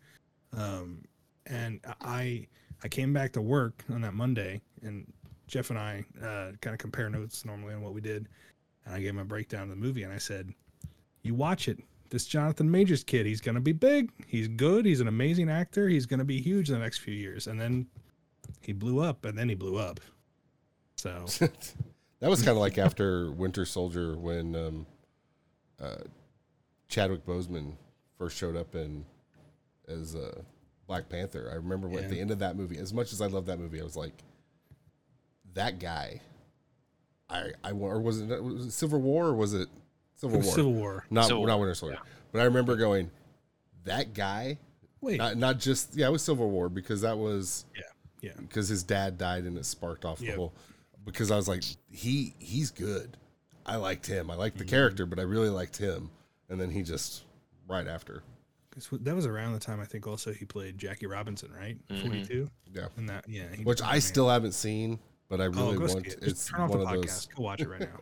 um, 0.60 1.04
and 1.48 1.80
I 2.02 2.48
I 2.84 2.88
came 2.88 3.14
back 3.14 3.32
to 3.34 3.42
work 3.42 3.84
on 3.92 4.02
that 4.02 4.14
Monday, 4.14 4.62
and 4.82 5.12
Jeff 5.48 5.70
and 5.70 5.80
I 5.80 6.06
uh, 6.22 6.52
kind 6.62 6.74
of 6.74 6.78
compare 6.78 7.10
notes 7.10 7.46
normally 7.46 7.74
on 7.74 7.82
what 7.82 7.94
we 7.94 8.02
did, 8.02 8.28
and 8.86 8.96
I 8.96 9.00
gave 9.00 9.10
him 9.10 9.20
a 9.20 9.26
breakdown 9.26 9.64
of 9.64 9.70
the 9.70 9.76
movie, 9.76 10.04
and 10.04 10.14
I 10.14 10.18
said, 10.18 10.54
"You 11.22 11.34
watch 11.34 11.68
it." 11.68 11.80
this 12.14 12.28
Jonathan 12.28 12.70
Majors 12.70 13.04
kid, 13.04 13.26
he's 13.26 13.42
gonna 13.42 13.60
be 13.60 13.72
big. 13.72 14.12
He's 14.28 14.48
good. 14.48 14.86
He's 14.86 15.02
an 15.02 15.08
amazing 15.08 15.50
actor. 15.50 15.90
He's 15.90 16.06
gonna 16.06 16.24
be 16.24 16.40
huge 16.40 16.70
in 16.70 16.76
the 16.76 16.80
next 16.80 17.00
few 17.00 17.14
years. 17.14 17.48
And 17.48 17.60
then 17.60 17.88
he 18.62 18.72
blew 18.72 19.00
up, 19.00 19.26
and 19.26 19.36
then 19.36 19.50
he 19.50 19.56
blew 19.56 19.78
up. 19.78 20.00
So 20.96 21.26
that 22.20 22.30
was 22.30 22.44
kind 22.44 22.52
of 22.52 22.58
like 22.58 22.78
after 22.78 23.32
Winter 23.32 23.66
Soldier 23.66 24.16
when 24.16 24.56
um, 24.56 24.86
uh, 25.82 26.04
Chadwick 26.88 27.26
Boseman 27.26 27.74
first 28.20 28.38
showed 28.38 28.56
up 28.56 28.76
in 28.76 29.06
as 29.88 30.16
uh, 30.16 30.44
Black 30.94 31.10
Panther. 31.10 31.50
I 31.52 31.56
remember 31.56 31.88
when, 31.88 32.04
at 32.04 32.10
the 32.12 32.20
end 32.20 32.30
of 32.32 32.40
that 32.40 32.56
movie, 32.56 32.78
as 32.78 32.94
much 32.94 33.14
as 33.14 33.20
I 33.22 33.26
love 33.28 33.48
that 33.48 33.58
movie, 33.60 33.82
I 33.82 33.84
was 33.84 33.96
like, 33.96 34.14
that 35.56 35.80
guy. 35.80 36.22
I 37.30 37.52
I 37.64 37.72
wa- 37.72 37.88
or 37.90 38.00
was 38.02 38.22
it, 38.22 38.44
was 38.44 38.68
it 38.68 38.72
Civil 38.72 39.02
War 39.02 39.28
or 39.28 39.34
was 39.34 39.54
it 39.54 39.70
Civil 40.16 40.40
War? 40.42 40.54
Civil 40.54 40.74
War. 40.74 41.06
not 41.10 41.26
Civil 41.26 41.46
not 41.48 41.54
War, 41.58 41.62
Winter 41.66 41.76
Soldier. 41.76 41.96
yeah. 42.04 42.10
But 42.32 42.42
I 42.42 42.44
remember 42.46 42.76
going, 42.76 43.10
that 43.86 44.14
guy. 44.14 44.58
Wait, 45.02 45.18
Not, 45.18 45.36
not 45.38 45.60
just 45.60 45.96
yeah, 45.96 46.08
it 46.08 46.12
was 46.12 46.22
Civil 46.24 46.50
War 46.50 46.70
because 46.70 47.02
that 47.02 47.18
was 47.18 47.66
Yeah, 47.76 47.82
yeah. 48.22 48.32
because 48.40 48.70
his 48.70 48.84
dad 48.84 49.18
died 49.18 49.44
and 49.46 49.58
it 49.58 49.66
sparked 49.66 50.06
off 50.06 50.20
the 50.20 50.32
whole. 50.32 50.54
Because 51.06 51.30
I 51.32 51.36
was 51.36 51.48
like, 51.48 51.64
he 51.92 52.34
he's 52.40 52.72
good. 52.72 53.18
I 53.66 53.76
liked 53.78 54.06
him. 54.08 54.30
I 54.30 54.34
Mm-hmm. 54.34 54.40
liked 54.42 54.58
the 54.60 54.66
character, 54.66 55.06
but 55.06 55.20
I 55.20 55.24
really 55.24 55.50
liked 55.50 55.78
him. 55.78 56.10
And 56.50 56.60
then 56.62 56.70
he 56.70 56.84
just 56.84 57.24
right 57.68 57.88
after, 57.88 58.22
'cause 58.74 58.90
that 59.02 59.16
was 59.16 59.26
around 59.26 59.54
the 59.54 59.60
time 59.60 59.80
I 59.80 59.86
think 59.86 60.08
also 60.08 60.34
he 60.34 60.46
played 60.46 60.78
Jackie 60.78 61.06
Robinson, 61.06 61.52
right? 61.54 61.78
Mhm. 61.90 62.02
Forty 62.02 62.26
two. 62.26 62.50
yeah. 62.74 62.88
And 62.98 63.08
that 63.10 63.26
yeah. 63.28 63.46
Which 63.64 63.78
did 63.78 63.86
I 63.86 63.92
man. 63.94 64.02
still 64.02 64.30
haven't 64.30 64.54
seen, 64.54 65.00
but 65.30 65.40
I 65.42 65.46
really 65.46 65.76
oh, 65.76 65.80
go 65.80 65.80
want. 65.82 65.92
see 65.92 65.98
it. 66.12 66.14
It's 66.22 66.26
Just 66.26 66.48
turn 66.50 66.62
off 66.62 66.70
one 66.72 66.80
the 66.80 66.86
podcast. 66.86 67.02
those. 67.02 67.30
Go 67.36 67.44
watch 67.44 67.62
it 67.62 67.70
right 67.70 67.82
now. 67.82 68.00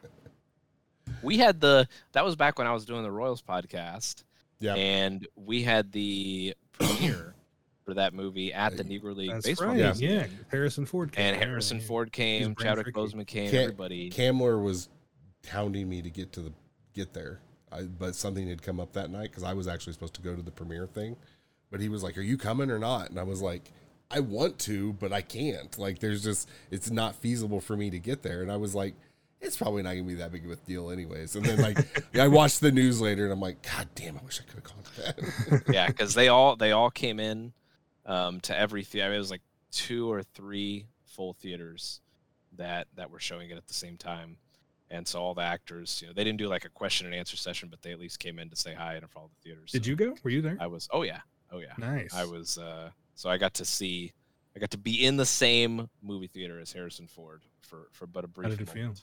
We 1.24 1.38
had 1.38 1.60
the 1.60 1.88
that 2.14 2.24
was 2.26 2.36
back 2.36 2.58
when 2.58 2.68
I 2.68 2.74
was 2.74 2.86
doing 2.86 3.04
the 3.04 3.12
Royals 3.12 3.42
podcast, 3.42 4.24
Yeah, 4.60 4.76
and 4.76 5.28
we 5.36 5.62
had 5.64 5.92
the 5.92 6.56
premiere 6.72 7.36
for 7.84 7.94
that 7.96 8.14
movie 8.14 8.54
at 8.54 8.78
the 8.78 8.84
Yeah, 8.86 9.00
Negro 9.00 9.16
League 9.16 9.32
That's 9.32 9.46
baseball 9.46 9.70
right. 9.70 9.78
Yeah. 9.78 9.94
game. 9.94 10.10
Yeah. 10.10 10.28
Harrison 10.50 10.86
Ford. 10.86 11.12
came 11.12 11.34
And 11.34 11.44
Harrison 11.44 11.80
yeah. 11.80 11.84
Ford 11.86 12.12
came, 12.12 12.54
brain 12.54 12.68
Chadwick 12.68 12.86
freaky. 12.86 13.00
Boseman 13.00 13.28
came, 13.28 13.52
Can't- 13.52 13.64
everybody. 13.64 14.10
Camler 14.10 14.60
was 14.60 14.88
hounding 15.48 15.90
me 15.90 16.02
to 16.02 16.10
get 16.10 16.32
to 16.34 16.42
the 16.42 16.54
get 16.94 17.14
there, 17.14 17.42
I, 17.72 17.84
but 17.84 18.16
something 18.16 18.48
had 18.48 18.62
come 18.62 18.80
up 18.80 18.94
that 18.94 19.10
night 19.10 19.30
because 19.32 19.44
I 19.44 19.54
was 19.54 19.68
actually 19.68 19.94
supposed 19.94 20.14
to 20.16 20.22
go 20.22 20.36
to 20.36 20.42
the 20.42 20.52
premiere 20.52 20.88
thing. 20.88 21.16
But 21.70 21.80
he 21.80 21.90
was 21.90 22.04
like, 22.04 22.18
"Are 22.18 22.22
you 22.22 22.38
coming 22.38 22.70
or 22.70 22.80
not?" 22.80 23.10
And 23.10 23.20
I 23.20 23.24
was 23.24 23.42
like, 23.42 23.72
I 24.14 24.20
want 24.20 24.60
to, 24.60 24.94
but 24.94 25.14
I 25.14 25.22
can't. 25.22 25.78
Like, 25.78 26.00
there's 26.00 26.24
just 26.24 26.50
it's 26.70 26.92
not 26.92 27.16
feasible 27.16 27.62
for 27.62 27.78
me 27.78 27.90
to 27.90 28.00
get 28.00 28.24
there. 28.24 28.42
And 28.42 28.52
I 28.52 28.58
was 28.58 28.76
like, 28.76 28.94
it's 29.40 29.58
probably 29.58 29.82
not 29.82 29.92
gonna 29.92 30.04
be 30.04 30.16
that 30.16 30.32
big 30.32 30.46
of 30.46 30.52
a 30.52 30.56
deal, 30.58 30.92
anyways. 30.92 31.36
And 31.36 31.46
then 31.46 31.62
like 31.62 32.16
I 32.16 32.28
watched 32.28 32.62
the 32.62 32.72
news 32.72 33.02
later, 33.02 33.24
and 33.24 33.34
I'm 33.34 33.40
like, 33.40 33.62
God 33.64 33.88
damn, 33.96 34.18
I 34.18 34.22
wish 34.24 34.40
I 34.40 34.44
could 34.44 34.56
have 34.56 34.64
gone 34.64 34.84
to 34.84 35.02
that. 35.02 35.64
yeah, 35.74 35.88
because 35.88 36.14
they 36.14 36.28
all 36.28 36.56
they 36.56 36.72
all 36.72 36.92
came 36.92 37.20
in 37.20 37.54
um, 38.06 38.40
to 38.42 38.58
every 38.58 38.84
theater. 38.84 39.14
It 39.14 39.18
was 39.18 39.32
like 39.32 39.42
two 39.72 40.12
or 40.12 40.24
three 40.24 40.88
full 41.06 41.34
theaters 41.34 42.02
that 42.58 42.88
that 42.96 43.10
were 43.10 43.20
showing 43.20 43.50
it 43.50 43.58
at 43.58 43.68
the 43.68 43.74
same 43.74 43.98
time, 43.98 44.38
and 44.92 45.08
so 45.08 45.22
all 45.22 45.34
the 45.34 45.42
actors, 45.42 46.00
you 46.02 46.08
know, 46.08 46.14
they 46.14 46.24
didn't 46.24 46.38
do 46.38 46.48
like 46.48 46.66
a 46.66 46.70
question 46.70 47.08
and 47.08 47.16
answer 47.16 47.38
session, 47.38 47.70
but 47.70 47.82
they 47.82 47.92
at 47.92 48.00
least 48.00 48.20
came 48.20 48.38
in 48.38 48.50
to 48.50 48.56
say 48.56 48.74
hi 48.76 48.96
and 48.96 49.10
for 49.10 49.20
all 49.20 49.30
the 49.30 49.42
theaters. 49.50 49.72
Did 49.72 49.86
So 49.86 49.90
you 49.90 49.96
go? 49.96 50.16
Were 50.24 50.30
you 50.30 50.42
there? 50.42 50.58
I 50.60 50.68
was. 50.68 50.88
Oh 50.92 51.02
yeah. 51.04 51.22
Oh 51.52 51.60
yeah. 51.60 51.74
nice. 51.78 52.14
I 52.14 52.26
was. 52.26 52.58
uh 52.58 52.92
So 53.16 53.30
I 53.30 53.38
got 53.38 53.54
to 53.56 53.66
see. 53.66 54.12
I 54.56 54.60
got 54.60 54.70
to 54.72 54.78
be 54.78 55.06
in 55.06 55.16
the 55.18 55.26
same 55.26 55.90
movie 56.04 56.28
theater 56.28 56.60
as 56.60 56.74
Harrison 56.74 57.08
Ford 57.08 57.42
for 57.62 57.88
for 57.94 58.06
but 58.06 58.26
a 58.26 58.28
brief 58.28 58.50
How 58.52 58.56
did 58.56 58.62
it 58.68 58.70
feel? 58.70 58.94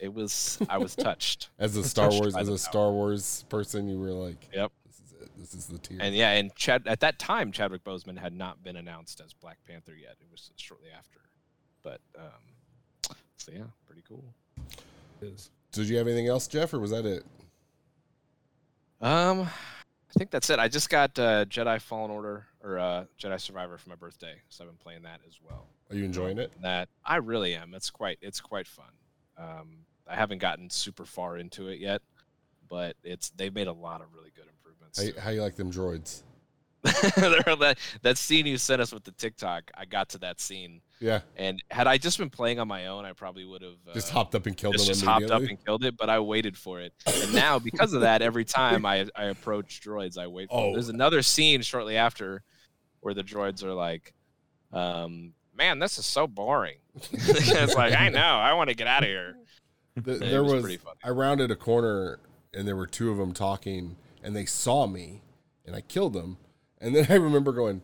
It 0.00 0.12
was. 0.12 0.58
I 0.68 0.78
was 0.78 0.96
touched. 0.96 1.50
As 1.58 1.76
a 1.76 1.84
Star 1.84 2.10
Wars, 2.10 2.34
as 2.34 2.48
a 2.48 2.58
Star 2.58 2.90
Wars 2.90 3.44
person, 3.48 3.88
you 3.88 3.96
were 3.98 4.10
like, 4.10 4.48
Yep. 4.52 4.72
this 4.84 4.96
is 4.98 5.12
it. 5.22 5.30
This 5.38 5.54
is 5.54 5.66
the 5.66 5.78
tier. 5.78 5.98
And 6.00 6.12
yeah, 6.16 6.32
and 6.32 6.52
Chad 6.56 6.88
at 6.88 6.98
that 7.00 7.20
time, 7.20 7.52
Chadwick 7.52 7.84
Boseman 7.84 8.18
had 8.18 8.32
not 8.34 8.62
been 8.64 8.74
announced 8.76 9.20
as 9.24 9.32
Black 9.32 9.58
Panther 9.66 9.94
yet. 9.94 10.16
It 10.20 10.26
was 10.32 10.50
shortly 10.56 10.88
after. 10.90 11.20
But 11.84 12.00
um, 12.18 13.14
so 13.36 13.52
yeah, 13.52 13.62
pretty 13.86 14.02
cool. 14.08 14.24
Is. 15.20 15.50
Did 15.72 15.88
you 15.88 15.96
have 15.96 16.06
anything 16.06 16.28
else, 16.28 16.46
Jeff, 16.46 16.72
or 16.72 16.78
was 16.78 16.90
that 16.90 17.04
it? 17.06 17.24
Um, 19.00 19.42
I 19.42 20.18
think 20.18 20.30
that's 20.30 20.48
it. 20.50 20.58
I 20.58 20.68
just 20.68 20.88
got 20.88 21.18
uh, 21.18 21.44
Jedi 21.46 21.80
Fallen 21.80 22.10
Order 22.10 22.46
or 22.62 22.78
uh, 22.78 23.04
Jedi 23.20 23.40
Survivor 23.40 23.76
for 23.78 23.88
my 23.88 23.96
birthday, 23.96 24.34
so 24.48 24.64
I've 24.64 24.70
been 24.70 24.78
playing 24.78 25.02
that 25.02 25.20
as 25.26 25.38
well. 25.42 25.66
Are 25.90 25.96
you 25.96 26.04
enjoying 26.04 26.38
it? 26.38 26.52
That 26.62 26.88
I 27.04 27.16
really 27.16 27.54
am. 27.54 27.74
It's 27.74 27.90
quite 27.90 28.18
it's 28.22 28.40
quite 28.40 28.66
fun. 28.66 28.86
Um, 29.36 29.78
I 30.08 30.14
haven't 30.14 30.38
gotten 30.38 30.70
super 30.70 31.04
far 31.04 31.36
into 31.36 31.68
it 31.68 31.80
yet, 31.80 32.02
but 32.68 32.96
it's 33.02 33.30
they've 33.30 33.54
made 33.54 33.66
a 33.66 33.72
lot 33.72 34.00
of 34.00 34.14
really 34.14 34.30
good 34.34 34.46
improvements. 34.48 35.02
How, 35.16 35.24
how 35.24 35.30
you 35.30 35.42
like 35.42 35.56
them 35.56 35.70
droids? 35.70 36.22
That, 37.16 37.78
that 38.02 38.18
scene 38.18 38.46
you 38.46 38.58
sent 38.58 38.82
us 38.82 38.92
with 38.92 39.04
the 39.04 39.12
TikTok, 39.12 39.70
I 39.74 39.84
got 39.84 40.10
to 40.10 40.18
that 40.18 40.40
scene, 40.40 40.80
Yeah, 41.00 41.20
and 41.36 41.62
had 41.70 41.86
I 41.86 41.96
just 41.98 42.18
been 42.18 42.28
playing 42.30 42.58
on 42.60 42.68
my 42.68 42.88
own, 42.88 43.04
I 43.04 43.12
probably 43.12 43.44
would 43.44 43.62
have 43.62 43.76
uh, 43.88 43.94
just 43.94 44.10
hopped 44.10 44.34
up 44.34 44.46
and 44.46 44.56
killed 44.56 44.74
just, 44.74 44.86
them 44.86 44.94
just 44.94 45.04
hopped 45.04 45.30
up 45.30 45.42
and 45.42 45.62
killed 45.64 45.84
it. 45.84 45.96
But 45.96 46.10
I 46.10 46.18
waited 46.20 46.56
for 46.58 46.80
it, 46.80 46.92
and 47.06 47.32
now 47.34 47.58
because 47.58 47.92
of 47.94 48.02
that, 48.02 48.20
every 48.22 48.44
time 48.44 48.84
I 48.84 49.06
I 49.16 49.24
approach 49.24 49.80
droids, 49.82 50.18
I 50.18 50.26
wait. 50.26 50.50
For 50.50 50.56
Oh. 50.58 50.70
it. 50.70 50.72
There's 50.74 50.88
another 50.90 51.22
scene 51.22 51.62
shortly 51.62 51.96
after 51.96 52.42
where 53.00 53.14
the 53.14 53.24
droids 53.24 53.62
are 53.64 53.72
like, 53.72 54.12
um, 54.72 55.32
"Man, 55.56 55.78
this 55.78 55.96
is 55.98 56.04
so 56.06 56.26
boring." 56.26 56.78
it's 57.12 57.74
like 57.74 57.94
I 57.94 58.08
know, 58.10 58.20
I 58.20 58.52
want 58.54 58.68
to 58.70 58.74
get 58.76 58.86
out 58.86 59.02
of 59.02 59.08
here. 59.08 59.36
Th- 60.04 60.16
It 60.16 60.20
there 60.20 60.42
was 60.42 60.52
was, 60.54 60.62
pretty 60.62 60.76
funny. 60.78 60.98
I 61.04 61.10
rounded 61.10 61.50
a 61.50 61.56
corner 61.56 62.18
and 62.52 62.66
there 62.68 62.76
were 62.76 62.86
two 62.86 63.10
of 63.10 63.16
them 63.16 63.32
talking 63.32 63.96
and 64.22 64.34
they 64.36 64.44
saw 64.44 64.86
me 64.86 65.22
and 65.66 65.74
I 65.74 65.80
killed 65.80 66.12
them. 66.12 66.36
And 66.84 66.94
then 66.94 67.06
I 67.10 67.14
remember 67.14 67.52
going, 67.52 67.82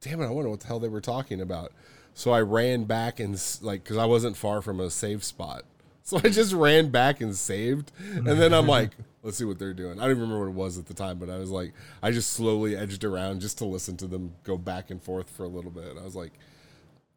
damn 0.00 0.20
it, 0.20 0.26
I 0.26 0.30
wonder 0.30 0.50
what 0.50 0.60
the 0.60 0.66
hell 0.66 0.78
they 0.78 0.88
were 0.88 1.00
talking 1.00 1.40
about. 1.40 1.72
So 2.14 2.30
I 2.30 2.42
ran 2.42 2.84
back 2.84 3.18
and 3.18 3.42
like, 3.62 3.84
cause 3.84 3.96
I 3.96 4.04
wasn't 4.04 4.36
far 4.36 4.60
from 4.60 4.78
a 4.80 4.90
save 4.90 5.24
spot. 5.24 5.64
So 6.04 6.16
I 6.16 6.30
just 6.30 6.52
ran 6.52 6.88
back 6.90 7.20
and 7.20 7.32
saved. 7.32 7.92
And 8.12 8.26
then 8.26 8.52
I'm 8.52 8.66
like, 8.66 8.90
let's 9.22 9.36
see 9.36 9.44
what 9.44 9.60
they're 9.60 9.72
doing. 9.72 10.00
I 10.00 10.02
don't 10.02 10.10
even 10.10 10.22
remember 10.22 10.46
what 10.46 10.50
it 10.50 10.56
was 10.56 10.76
at 10.76 10.86
the 10.86 10.94
time, 10.94 11.18
but 11.18 11.30
I 11.30 11.38
was 11.38 11.50
like, 11.50 11.74
I 12.02 12.10
just 12.10 12.32
slowly 12.32 12.76
edged 12.76 13.04
around 13.04 13.40
just 13.40 13.58
to 13.58 13.66
listen 13.66 13.96
to 13.98 14.08
them 14.08 14.34
go 14.42 14.58
back 14.58 14.90
and 14.90 15.00
forth 15.00 15.30
for 15.30 15.44
a 15.44 15.48
little 15.48 15.70
bit. 15.70 15.96
I 15.96 16.02
was 16.02 16.16
like, 16.16 16.32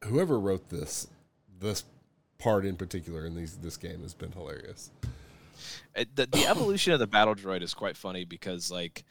whoever 0.03 0.39
wrote 0.39 0.69
this, 0.69 1.07
this 1.59 1.83
part 2.37 2.63
in 2.63 2.75
particular 2.75 3.25
in 3.25 3.35
these 3.35 3.55
this 3.55 3.75
game 3.75 4.03
has 4.03 4.13
been 4.13 4.31
hilarious. 4.31 4.91
Uh, 5.95 6.05
the, 6.13 6.27
the 6.27 6.45
evolution 6.45 6.93
of 6.93 6.99
the 6.99 7.07
battle 7.07 7.33
droid 7.33 7.63
is 7.63 7.73
quite 7.73 7.97
funny 7.97 8.23
because 8.23 8.69
like 8.69 9.03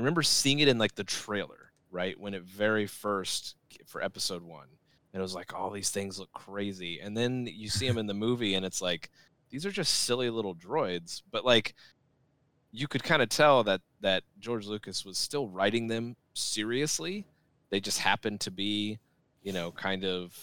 I 0.00 0.02
remember 0.02 0.22
seeing 0.22 0.60
it 0.60 0.68
in 0.68 0.78
like 0.78 0.94
the 0.94 1.04
trailer, 1.04 1.72
right? 1.90 2.18
When 2.18 2.32
it 2.32 2.42
very 2.42 2.86
first 2.86 3.54
for 3.86 4.02
episode 4.02 4.42
1. 4.42 4.66
And 5.12 5.20
it 5.20 5.22
was 5.22 5.34
like 5.34 5.52
all 5.52 5.70
these 5.70 5.90
things 5.90 6.18
look 6.18 6.32
crazy. 6.32 7.00
And 7.00 7.14
then 7.14 7.46
you 7.52 7.68
see 7.68 7.86
them 7.86 7.98
in 7.98 8.06
the 8.06 8.14
movie 8.14 8.54
and 8.54 8.64
it's 8.64 8.80
like 8.80 9.10
these 9.50 9.66
are 9.66 9.70
just 9.70 9.92
silly 10.04 10.30
little 10.30 10.54
droids, 10.54 11.20
but 11.30 11.44
like 11.44 11.74
you 12.72 12.88
could 12.88 13.02
kind 13.02 13.20
of 13.20 13.28
tell 13.28 13.62
that 13.64 13.82
that 14.00 14.22
George 14.38 14.66
Lucas 14.66 15.04
was 15.04 15.18
still 15.18 15.48
writing 15.48 15.88
them 15.88 16.16
seriously. 16.32 17.26
They 17.68 17.80
just 17.80 17.98
happened 17.98 18.40
to 18.40 18.50
be, 18.50 19.00
you 19.42 19.52
know, 19.52 19.70
kind 19.70 20.04
of 20.06 20.34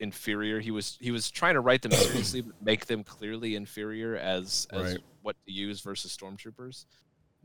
inferior. 0.00 0.58
He 0.58 0.72
was 0.72 0.98
he 1.00 1.12
was 1.12 1.30
trying 1.30 1.54
to 1.54 1.60
write 1.60 1.82
them 1.82 1.92
seriously, 1.92 2.40
but 2.40 2.60
make 2.60 2.86
them 2.86 3.04
clearly 3.04 3.54
inferior 3.54 4.16
as 4.16 4.66
as 4.72 4.94
Right. 4.94 4.98
what 5.22 5.36
to 5.46 5.52
use 5.52 5.82
versus 5.82 6.16
stormtroopers. 6.16 6.86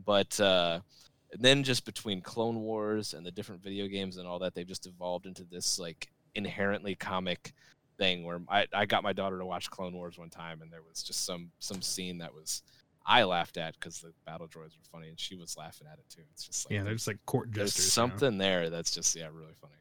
But 0.04 0.40
uh, 0.40 0.80
then 1.34 1.64
just 1.64 1.86
between 1.86 2.22
Clone 2.22 2.62
Wars 2.62 3.14
and 3.14 3.26
the 3.26 3.32
different 3.32 3.64
video 3.64 3.88
games 3.88 4.18
and 4.18 4.28
all 4.28 4.40
that, 4.40 4.54
they've 4.54 4.68
just 4.68 4.88
evolved 4.88 5.26
into 5.26 5.44
this 5.44 5.80
like 5.80 6.10
inherently 6.34 6.96
comic 6.96 7.54
thing 7.98 8.26
where 8.26 8.42
I, 8.50 8.68
I 8.74 8.86
got 8.86 9.04
my 9.04 9.14
daughter 9.14 9.40
to 9.40 9.46
watch 9.46 9.70
Clone 9.70 9.94
Wars 9.94 10.18
one 10.18 10.30
time 10.30 10.62
and 10.62 10.72
there 10.72 10.82
was 10.82 11.02
just 11.02 11.26
some 11.26 11.52
some 11.60 11.82
scene 11.82 12.18
that 12.18 12.34
was 12.34 12.62
I 13.06 13.24
laughed 13.24 13.56
at 13.56 13.76
because 13.80 14.00
the 14.02 14.12
battle 14.26 14.48
droids 14.48 14.76
were 14.76 14.84
funny 14.92 15.08
and 15.08 15.20
she 15.20 15.36
was 15.36 15.56
laughing 15.56 15.88
at 15.92 16.00
it 16.00 16.06
too. 16.10 16.24
It's 16.34 16.44
just 16.46 16.66
like 16.66 16.74
Yeah, 16.74 16.80
they're 16.80 16.86
there's, 16.92 17.02
just 17.02 17.08
like 17.08 17.26
court 17.26 17.54
there's 17.54 17.74
jesters. 17.74 17.96
you 17.98 18.02
know? 18.04 18.10
something 18.10 18.38
there 18.38 18.70
that's 18.70 18.94
just 18.94 19.16
yeah 19.16 19.28
really 19.32 19.54
funny. 19.62 19.76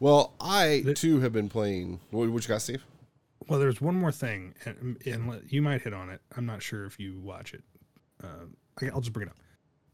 Well, 0.00 0.34
I 0.40 0.84
too 0.94 1.20
have 1.20 1.32
been 1.32 1.48
playing. 1.48 2.00
What, 2.10 2.28
what 2.30 2.44
you 2.44 2.48
got, 2.48 2.62
Steve? 2.62 2.84
Well, 3.48 3.58
there's 3.58 3.80
one 3.80 3.96
more 3.96 4.12
thing, 4.12 4.54
and, 4.64 4.96
and 5.06 5.42
you 5.48 5.62
might 5.62 5.82
hit 5.82 5.92
on 5.94 6.10
it. 6.10 6.20
I'm 6.36 6.46
not 6.46 6.62
sure 6.62 6.84
if 6.84 7.00
you 7.00 7.18
watch 7.18 7.54
it. 7.54 7.64
Uh, 8.22 8.46
okay, 8.78 8.90
I'll 8.94 9.00
just 9.00 9.12
bring 9.12 9.26
it 9.28 9.30
up. 9.30 9.36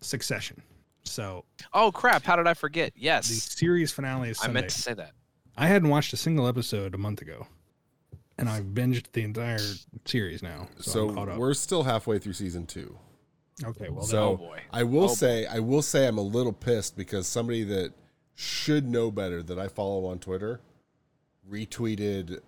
Succession. 0.01 0.63
So 1.05 1.45
Oh 1.73 1.91
crap! 1.93 2.23
How 2.25 2.37
did 2.37 2.47
I 2.47 2.55
forget? 2.55 2.93
Yes. 2.97 3.29
The 3.29 3.35
series 3.35 3.93
finale 3.93 4.31
is 4.31 4.39
Sunday. 4.39 4.51
I 4.51 4.55
meant 4.55 4.71
to 4.71 4.81
say 4.81 4.95
that. 4.95 5.13
I 5.57 5.67
hadn't 5.69 5.89
watched 5.89 6.13
a 6.13 6.17
single 6.17 6.47
episode 6.49 6.95
a 6.95 6.99
month 6.99 7.21
ago, 7.23 7.47
and 8.39 8.49
I've 8.49 8.65
binged 8.65 9.13
the 9.13 9.23
entire 9.23 9.59
series 10.05 10.43
now. 10.43 10.69
So, 10.79 10.91
So, 10.91 11.09
I'm 11.11 11.29
up. 11.31 11.37
we're 11.39 11.55
still 11.55 11.83
halfway 11.85 12.19
through 12.19 12.33
season 12.33 12.67
two. 12.67 12.99
okay. 13.65 13.89
Well, 13.89 14.05
so- 14.05 14.31
oh 14.31 14.37
boy. 14.37 14.61
I 14.73 14.83
will 14.83 15.05
Oh, 15.05 15.15
say, 15.15 15.47
I 15.47 15.61
will 15.61 15.83
say, 15.83 16.09
I'm 16.09 16.19
a 16.19 16.23
little 16.23 16.53
pissed 16.53 16.97
because 16.97 17.27
somebody 17.29 17.63
that 17.65 17.93
should 18.35 18.89
know 18.89 19.11
better 19.13 19.43
that 19.45 19.59
I 19.61 19.69
follow 19.69 20.07
on 20.07 20.19
Twitter 20.19 20.61
retweeted 21.49 22.41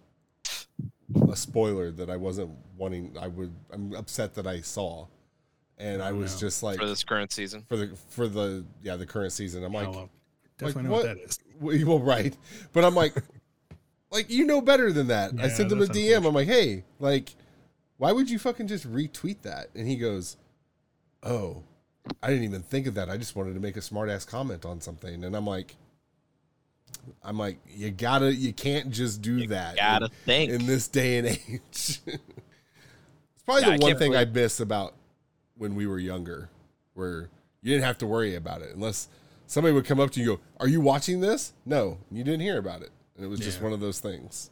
a 1.30 1.36
spoiler 1.36 1.90
that 1.92 2.10
I 2.10 2.16
wasn't 2.16 2.50
wanting. 2.76 3.16
I 3.20 3.28
would. 3.28 3.54
I'm 3.72 3.94
upset 3.94 4.34
that 4.34 4.46
I 4.46 4.62
saw, 4.62 5.06
and 5.78 6.02
I 6.02 6.12
was 6.12 6.34
no. 6.34 6.40
just 6.46 6.62
like 6.62 6.78
for 6.78 6.86
this 6.86 7.04
current 7.04 7.32
season. 7.32 7.64
for 7.68 7.76
the 7.76 7.96
for 8.08 8.28
the 8.28 8.64
yeah 8.82 8.96
the 8.96 9.06
current 9.06 9.32
season. 9.32 9.64
I'm 9.64 9.72
then 9.72 9.84
like, 9.86 9.96
I'll, 9.96 10.10
definitely 10.58 10.90
what? 10.90 11.04
know 11.04 11.08
what 11.08 11.18
that 11.18 11.24
is. 11.24 11.38
Well, 11.60 11.78
well, 11.86 11.98
right. 11.98 12.36
But 12.72 12.84
I'm 12.84 12.94
like, 12.94 13.14
like 14.10 14.30
you 14.30 14.46
know 14.46 14.60
better 14.60 14.92
than 14.92 15.08
that. 15.08 15.32
I 15.38 15.48
sent 15.48 15.70
him 15.70 15.82
a 15.82 15.86
DM. 15.86 16.26
I'm 16.26 16.34
like, 16.34 16.48
hey, 16.48 16.84
like, 16.98 17.34
why 17.98 18.12
would 18.12 18.30
you 18.30 18.38
fucking 18.38 18.68
just 18.68 18.90
retweet 18.90 19.42
that? 19.42 19.68
And 19.74 19.86
he 19.86 19.96
goes, 19.96 20.36
oh, 21.22 21.62
I 22.22 22.28
didn't 22.28 22.44
even 22.44 22.62
think 22.62 22.86
of 22.86 22.94
that. 22.94 23.08
I 23.08 23.16
just 23.16 23.36
wanted 23.36 23.54
to 23.54 23.60
make 23.60 23.76
a 23.76 23.82
smart 23.82 24.08
ass 24.08 24.24
comment 24.24 24.64
on 24.64 24.80
something. 24.80 25.24
And 25.24 25.34
I'm 25.34 25.46
like, 25.46 25.76
I'm 27.22 27.38
like, 27.38 27.58
you 27.68 27.90
gotta, 27.90 28.34
you 28.34 28.52
can't 28.52 28.90
just 28.90 29.22
do 29.22 29.46
that. 29.48 29.76
Gotta 29.76 30.08
think. 30.24 30.52
in 30.52 30.66
this 30.66 30.88
day 30.88 31.18
and 31.18 31.26
age. 31.28 31.40
it's 31.66 32.00
probably 33.44 33.62
Yeah, 33.62 33.68
I 33.68 33.76
the 33.76 33.82
one 33.82 33.90
can't 33.90 33.98
thing 33.98 34.16
I 34.16 34.24
miss 34.24 34.60
about 34.60 34.94
when 35.56 35.74
we 35.74 35.86
were 35.86 35.98
younger, 35.98 36.48
where 36.94 37.28
you 37.62 37.72
didn't 37.72 37.84
have 37.84 37.98
to 37.98 38.06
worry 38.06 38.34
about 38.34 38.62
it 38.62 38.74
unless 38.74 39.08
somebody 39.46 39.74
would 39.74 39.84
come 39.84 40.00
up 40.00 40.10
to 40.12 40.20
you 40.20 40.30
and 40.32 40.38
go, 40.38 40.44
Are 40.60 40.68
you 40.68 40.80
watching 40.80 41.20
this? 41.20 41.52
No, 41.64 41.98
you 42.10 42.22
didn't 42.24 42.40
hear 42.40 42.58
about 42.58 42.82
it. 42.82 42.90
And 43.16 43.24
it 43.24 43.28
was 43.28 43.40
just 43.40 43.60
one 43.62 43.72
of 43.72 43.80
those 43.80 43.98
things. 44.00 44.50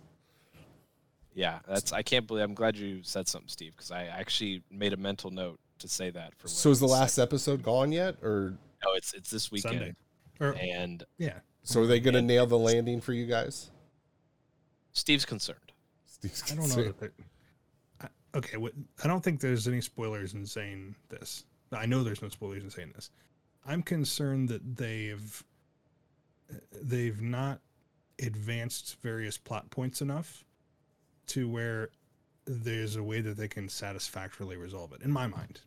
Yeah, 1.34 1.58
that's. 1.68 1.92
I 1.92 2.02
can't 2.02 2.26
believe. 2.26 2.44
I'm 2.44 2.54
glad 2.54 2.76
you 2.76 3.00
said 3.02 3.26
something, 3.28 3.48
Steve, 3.48 3.72
because 3.76 3.90
I 3.90 4.04
actually 4.04 4.62
made 4.70 4.92
a 4.92 4.96
mental 4.96 5.30
note 5.30 5.58
to 5.80 5.88
say 5.88 6.10
that. 6.10 6.32
For 6.36 6.46
So 6.48 6.68
when 6.68 6.72
is 6.72 6.80
the 6.80 6.86
last 6.86 7.18
like- 7.18 7.26
episode 7.26 7.62
gone 7.62 7.90
yet? 7.92 8.16
Or 8.22 8.54
No, 8.84 8.92
it's 8.94 9.12
it's 9.14 9.30
this 9.30 9.50
weekend, 9.50 9.74
Sunday. 9.74 9.94
Or, 10.40 10.54
and 10.60 11.02
yeah. 11.18 11.38
so 11.64 11.82
are 11.82 11.86
they 11.86 11.98
going 12.00 12.14
to 12.14 12.20
Yeah. 12.20 12.26
nail 12.26 12.46
the 12.46 12.58
landing 12.58 13.00
for 13.00 13.12
you 13.12 13.26
guys? 13.26 13.70
Steve's 14.92 15.24
concerned. 15.24 15.58
Steve's 16.06 16.52
I 16.52 16.54
don't 16.54 16.68
know. 16.68 17.08
Okay, 18.34 18.56
what, 18.56 18.72
I 19.02 19.06
don't 19.06 19.22
think 19.22 19.40
there's 19.40 19.68
any 19.68 19.80
spoilers 19.80 20.34
in 20.34 20.44
saying 20.46 20.96
this. 21.08 21.44
I 21.72 21.86
know 21.86 22.02
there's 22.02 22.22
no 22.22 22.28
spoilers 22.28 22.64
in 22.64 22.70
saying 22.70 22.92
this. 22.94 23.10
I'm 23.66 23.82
concerned 23.82 24.48
that 24.50 24.76
they've 24.76 25.44
they've 26.82 27.20
not 27.20 27.60
advanced 28.20 28.96
various 29.02 29.38
plot 29.38 29.70
points 29.70 30.02
enough 30.02 30.44
to 31.28 31.48
where 31.48 31.90
there's 32.46 32.96
a 32.96 33.02
way 33.02 33.20
that 33.20 33.36
they 33.36 33.48
can 33.48 33.68
satisfactorily 33.68 34.56
resolve 34.56 34.92
it. 34.92 35.02
In 35.02 35.10
my 35.10 35.26
mind. 35.26 35.60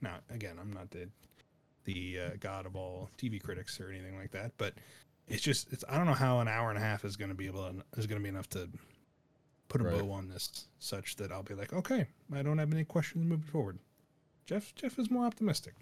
Now, 0.00 0.16
again, 0.30 0.56
I'm 0.60 0.72
not 0.72 0.90
the 0.90 1.08
the 1.84 2.18
uh, 2.20 2.30
god 2.38 2.66
of 2.66 2.76
all 2.76 3.08
TV 3.18 3.42
critics 3.42 3.80
or 3.80 3.90
anything 3.90 4.16
like 4.16 4.30
that, 4.32 4.52
but 4.58 4.74
it's 5.28 5.42
just 5.42 5.72
it's 5.72 5.84
I 5.88 5.96
don't 5.96 6.06
know 6.06 6.14
how 6.14 6.40
an 6.40 6.48
hour 6.48 6.68
and 6.68 6.78
a 6.78 6.82
half 6.82 7.04
is 7.04 7.16
going 7.16 7.30
to 7.30 7.34
be 7.34 7.46
able 7.46 7.64
to, 7.64 8.00
is 8.00 8.06
going 8.06 8.20
to 8.20 8.22
be 8.22 8.28
enough 8.28 8.48
to 8.50 8.68
put 9.70 9.80
a 9.80 9.84
Right. 9.84 9.98
bow 9.98 10.10
on 10.12 10.28
this, 10.28 10.66
such 10.78 11.16
that 11.16 11.32
I'll 11.32 11.42
be 11.42 11.54
like, 11.54 11.72
okay, 11.72 12.08
I 12.34 12.42
don't 12.42 12.58
have 12.58 12.70
any 12.72 12.84
questions 12.84 13.24
moving 13.24 13.46
forward. 13.46 13.78
Jeff 14.44 14.74
Jeff 14.74 14.98
is 14.98 15.10
more 15.10 15.24
optimistic. 15.24 15.74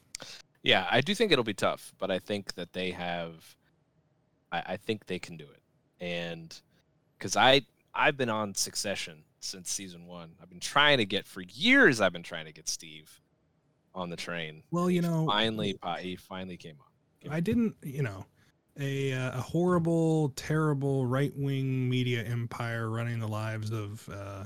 Yeah, 0.62 0.86
I 0.90 1.00
do 1.00 1.14
think 1.14 1.32
it'll 1.32 1.42
be 1.44 1.54
tough, 1.54 1.92
but 1.98 2.10
I 2.10 2.18
think 2.20 2.54
that 2.54 2.72
they 2.72 2.92
have. 2.92 3.56
I, 4.52 4.62
I 4.66 4.76
think 4.76 5.06
they 5.06 5.18
can 5.18 5.36
do 5.36 5.44
it, 5.50 5.62
and 6.04 6.54
because 7.18 7.36
I 7.36 7.62
I've 7.94 8.16
been 8.16 8.28
on 8.30 8.54
Succession 8.54 9.24
since 9.40 9.70
season 9.70 10.06
one. 10.06 10.32
I've 10.42 10.50
been 10.50 10.60
trying 10.60 10.98
to 10.98 11.06
get 11.06 11.26
for 11.26 11.40
years. 11.40 12.00
I've 12.00 12.12
been 12.12 12.22
trying 12.22 12.46
to 12.46 12.52
get 12.52 12.68
Steve 12.68 13.20
on 13.94 14.10
the 14.10 14.16
train. 14.16 14.62
Well, 14.70 14.90
you 14.90 15.00
know, 15.00 15.26
Finally, 15.26 15.78
he 16.00 16.16
finally 16.16 16.56
came 16.56 16.76
on. 16.80 17.32
I 17.32 17.40
didn't, 17.40 17.76
you 17.82 18.02
know, 18.02 18.26
a 18.78 19.12
uh, 19.12 19.38
a 19.38 19.40
horrible, 19.40 20.30
terrible 20.30 21.06
right 21.06 21.32
wing 21.36 21.88
media 21.88 22.22
empire 22.24 22.90
running 22.90 23.18
the 23.18 23.28
lives 23.28 23.70
of, 23.72 24.08
uh, 24.08 24.44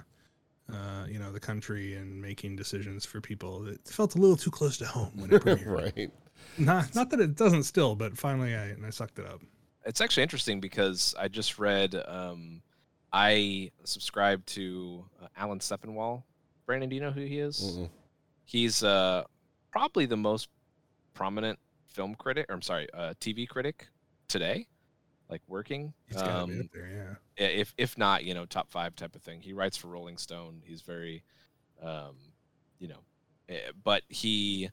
uh, 0.73 1.07
you 1.09 1.19
know, 1.19 1.31
the 1.33 1.41
country 1.41 1.95
and 1.95 2.21
making 2.21 2.57
decisions 2.57 3.05
for 3.05 3.21
people. 3.21 3.67
It 3.67 3.81
felt 3.87 4.15
a 4.15 4.19
little 4.19 4.37
too 4.37 4.51
close 4.51 4.79
to 4.79 4.87
home 4.87 5.13
when 5.15 5.33
it 5.33 5.43
premiered. 5.43 5.67
right. 5.97 6.11
Not 6.59 6.95
not 6.95 7.11
that 7.11 7.21
it 7.21 7.37
doesn't 7.37 7.65
still, 7.65 7.95
but 7.95 8.17
finally 8.17 8.55
I 8.55 8.75
I 8.85 8.91
sucked 8.91 9.19
it 9.19 9.27
up. 9.27 9.43
It's 9.85 10.01
actually 10.01 10.23
interesting 10.23 10.61
because 10.61 11.15
I 11.19 11.29
just 11.29 11.59
read. 11.59 11.95
Um, 12.07 12.63
I 13.13 13.71
subscribe 13.85 14.45
to 14.47 15.05
uh, 15.23 15.27
Alan 15.37 15.59
Sepinwall. 15.59 16.23
Brandon, 16.65 16.89
do 16.89 16.97
you 16.97 17.03
know 17.03 17.11
who 17.11 17.21
he 17.21 17.41
is? 17.41 17.61
Mm-mm. 17.61 17.91
He's 18.45 18.83
uh, 18.83 19.25
probably 19.71 20.07
the 20.07 20.17
most 20.17 20.49
prominent 21.13 21.59
film 21.89 22.15
critic, 22.15 22.47
or 22.49 22.55
I'm 22.55 22.63
sorry, 22.63 22.89
uh, 22.95 23.13
TV 23.21 23.47
critic 23.47 23.89
today, 24.33 24.67
like 25.29 25.43
working. 25.47 25.93
He's 26.07 26.17
got 26.17 26.41
to 26.41 26.47
be 26.47 26.53
Um, 26.55 26.61
up 26.63 26.67
there, 26.73 27.19
yeah. 27.39 27.47
if 27.47 27.75
if 27.77 27.97
not, 27.99 28.25
you 28.25 28.35
know, 28.35 28.47
top 28.47 28.71
five 28.71 28.97
type 28.97 29.15
of 29.15 29.23
thing. 29.23 29.41
He 29.43 29.53
writes 29.53 29.77
for 29.77 29.89
Rolling 29.89 30.17
Stone. 30.17 30.63
He's 30.65 30.81
very, 30.83 31.23
um, 31.83 32.17
you 32.79 32.89
know, 32.89 33.05
eh, 33.49 33.71
but 33.85 34.03
he, 34.09 34.71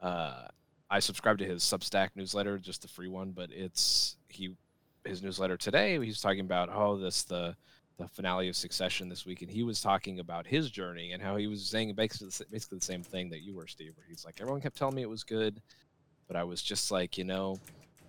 uh, 0.00 0.48
I 0.90 1.00
subscribe 1.00 1.38
to 1.38 1.44
his 1.44 1.62
Substack 1.62 2.10
newsletter, 2.16 2.58
just 2.58 2.82
the 2.82 2.88
free 2.88 3.08
one. 3.08 3.32
But 3.32 3.50
it's 3.52 4.16
he, 4.28 4.56
his 5.04 5.22
newsletter 5.22 5.56
today. 5.56 6.02
He's 6.04 6.20
talking 6.20 6.40
about 6.40 6.68
oh 6.72 6.96
this 6.96 7.22
the 7.24 7.54
the 7.98 8.08
finale 8.08 8.48
of 8.48 8.56
Succession 8.56 9.08
this 9.10 9.26
week, 9.26 9.42
and 9.42 9.50
he 9.50 9.62
was 9.62 9.80
talking 9.82 10.18
about 10.18 10.46
his 10.46 10.70
journey 10.70 11.12
and 11.12 11.22
how 11.22 11.36
he 11.36 11.46
was 11.46 11.64
saying 11.66 11.94
basically 11.94 12.28
the, 12.28 12.46
basically 12.50 12.78
the 12.78 12.84
same 12.84 13.02
thing 13.02 13.28
that 13.30 13.42
you 13.42 13.54
were, 13.54 13.66
Steve. 13.66 13.92
Where 13.96 14.06
he's 14.08 14.24
like 14.24 14.40
everyone 14.40 14.62
kept 14.62 14.76
telling 14.78 14.94
me 14.96 15.02
it 15.02 15.10
was 15.10 15.24
good, 15.24 15.60
but 16.26 16.36
I 16.36 16.44
was 16.44 16.62
just 16.62 16.90
like 16.90 17.18
you 17.18 17.24
know. 17.24 17.58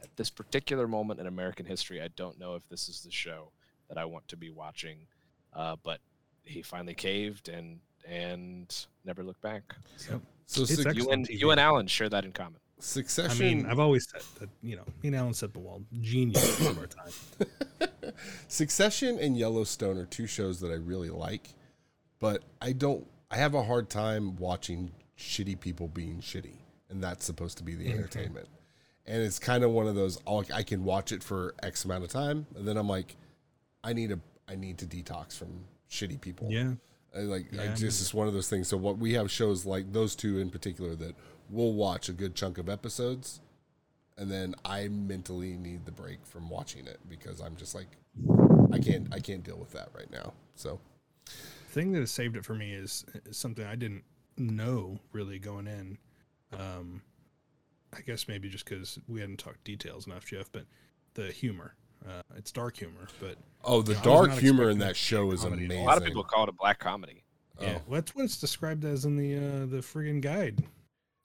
At 0.03 0.15
this 0.17 0.29
particular 0.29 0.87
moment 0.87 1.19
in 1.19 1.27
American 1.27 1.65
history, 1.65 2.01
I 2.01 2.09
don't 2.09 2.37
know 2.39 2.55
if 2.55 2.67
this 2.69 2.89
is 2.89 3.01
the 3.01 3.11
show 3.11 3.51
that 3.87 3.97
I 3.97 4.05
want 4.05 4.27
to 4.29 4.37
be 4.37 4.49
watching. 4.49 5.07
Uh, 5.53 5.75
but 5.83 5.99
he 6.43 6.61
finally 6.61 6.93
caved 6.95 7.47
and 7.49 7.79
and 8.05 8.85
never 9.05 9.23
looked 9.23 9.41
back. 9.41 9.63
So 9.95 10.11
Yep. 10.13 10.21
So 10.45 10.61
It's 10.63 10.71
you 10.77 10.83
and 10.83 10.87
Excellent 10.97 11.29
you 11.29 11.51
and 11.51 11.59
Alan 11.59 11.87
share 11.87 12.09
that 12.09 12.25
in 12.25 12.33
common. 12.33 12.59
Succession. 12.79 13.31
I 13.31 13.39
mean, 13.39 13.65
I've 13.65 13.79
always 13.79 14.09
said 14.09 14.23
that, 14.41 14.49
you 14.61 14.75
know, 14.75 14.83
me 15.01 15.07
and 15.07 15.15
Alan 15.15 15.31
Sepinwall, 15.31 15.85
genius 16.01 16.59
of 16.67 16.77
our 16.77 16.87
time. 16.87 17.11
Succession 18.49 19.17
and 19.19 19.37
Yellowstone 19.37 19.97
are 19.97 20.05
two 20.05 20.27
shows 20.27 20.59
that 20.59 20.69
I 20.69 20.75
really 20.75 21.09
like, 21.09 21.49
but 22.19 22.43
I 22.61 22.73
don't. 22.73 23.07
I 23.31 23.37
have 23.37 23.53
a 23.55 23.63
hard 23.63 23.89
time 23.89 24.35
watching 24.35 24.91
shitty 25.17 25.59
people 25.59 25.87
being 25.87 26.19
shitty, 26.19 26.57
and 26.89 27.01
that's 27.01 27.25
supposed 27.25 27.57
to 27.59 27.63
be 27.63 27.73
the 27.75 27.85
Mhm. 27.85 27.93
entertainment. 27.93 28.47
And 29.05 29.21
it's 29.21 29.39
kind 29.39 29.63
of 29.63 29.71
one 29.71 29.87
of 29.87 29.95
those. 29.95 30.19
I'll, 30.25 30.45
I 30.53 30.63
can 30.63 30.83
watch 30.85 31.11
it 31.11 31.23
for 31.23 31.55
X 31.61 31.83
amount 31.83 32.03
of 32.03 32.09
time, 32.09 32.47
and 32.55 32.67
then 32.67 32.77
I'm 32.77 32.87
like, 32.87 33.15
I 33.83 33.93
need 33.93 34.11
a. 34.11 34.19
I 34.47 34.55
need 34.55 34.77
to 34.79 34.85
detox 34.85 35.37
from 35.37 35.65
shitty 35.89 36.21
people. 36.21 36.47
Yeah. 36.49 36.73
I 37.15 37.19
like 37.19 37.47
Yeah, 37.51 37.63
I 37.63 37.65
I 37.65 37.75
just 37.75 38.01
it's 38.01 38.13
one 38.13 38.27
of 38.27 38.33
those 38.33 38.49
things. 38.49 38.67
So 38.67 38.77
what 38.77 38.97
we 38.97 39.13
have 39.13 39.29
shows 39.29 39.65
like 39.65 39.91
those 39.91 40.15
two 40.15 40.39
in 40.39 40.49
particular 40.49 40.95
that 40.95 41.15
we'll 41.49 41.73
watch 41.73 42.09
a 42.09 42.13
good 42.13 42.35
chunk 42.35 42.57
of 42.57 42.69
episodes, 42.69 43.41
and 44.17 44.31
then 44.31 44.55
I 44.65 44.87
mentally 44.87 45.57
need 45.57 45.85
the 45.85 45.91
break 45.91 46.25
from 46.25 46.49
watching 46.49 46.87
it 46.87 46.99
because 47.09 47.41
I'm 47.41 47.55
just 47.55 47.75
like 47.75 47.87
I 48.71 48.79
can't 48.79 49.13
I 49.13 49.19
can't 49.19 49.43
deal 49.43 49.57
with 49.57 49.71
that 49.71 49.89
right 49.93 50.09
now. 50.11 50.33
So 50.55 50.79
the 51.25 51.31
thing 51.71 51.91
that 51.93 51.99
has 51.99 52.11
saved 52.11 52.35
it 52.35 52.45
for 52.45 52.55
me 52.55 52.73
is, 52.73 53.05
is 53.25 53.37
something 53.37 53.65
I 53.65 53.75
didn't 53.75 54.03
know 54.37 54.99
really 55.11 55.39
going 55.39 55.67
in. 55.67 55.97
Um, 56.53 57.01
I 57.95 58.01
guess 58.01 58.27
maybe 58.27 58.49
just 58.49 58.65
because 58.65 58.99
we 59.07 59.21
hadn't 59.21 59.37
talked 59.37 59.63
details 59.63 60.07
enough, 60.07 60.25
Jeff. 60.25 60.51
But 60.51 60.65
the 61.13 61.27
humor, 61.31 61.75
uh, 62.07 62.21
it's 62.35 62.51
dark 62.51 62.77
humor, 62.77 63.07
but 63.19 63.37
oh, 63.63 63.81
the 63.81 63.93
Yeah, 63.93 63.97
I 63.97 64.01
was 64.01 64.27
dark 64.29 64.39
humor 64.39 64.69
in 64.69 64.79
that 64.79 64.87
that 64.87 64.95
show 64.95 65.31
is 65.31 65.41
comedy 65.43 65.65
at 65.65 65.71
all. 65.71 65.75
amazing. 65.77 65.83
A 65.83 65.87
lot 65.87 65.97
of 65.97 66.03
people 66.05 66.23
call 66.23 66.43
it 66.43 66.49
a 66.49 66.53
black 66.53 66.79
comedy. 66.79 67.23
yeah, 67.61 67.77
Oh. 67.77 67.81
well, 67.87 68.01
that's 68.01 68.15
what 68.15 68.25
it's 68.25 68.37
described 68.39 68.83
as 68.85 69.05
in 69.05 69.15
the 69.17 69.35
uh, 69.37 69.65
the 69.67 69.77
friggin' 69.81 70.21
guide 70.21 70.63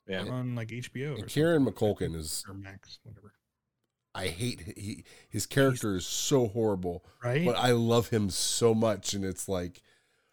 Yeah. 0.07 0.23
on 0.27 0.55
like 0.55 0.69
HBO 0.69 1.15
And 1.15 1.23
or 1.23 1.25
Kieran 1.27 1.65
something. 1.65 1.73
McCulkin 1.73 2.15
is 2.15 2.43
or 2.47 2.53
Max, 2.53 2.99
whatever. 3.03 3.33
I 4.15 4.27
hate 4.27 4.73
he 4.77 5.05
his 5.29 5.45
character 5.45 5.95
is 5.95 6.05
so 6.05 6.47
horrible, 6.47 7.03
Right? 7.23 7.45
but 7.45 7.55
I 7.55 7.71
love 7.71 8.09
him 8.09 8.29
so 8.29 8.73
much, 8.73 9.13
and 9.13 9.23
it's 9.23 9.47
like 9.47 9.81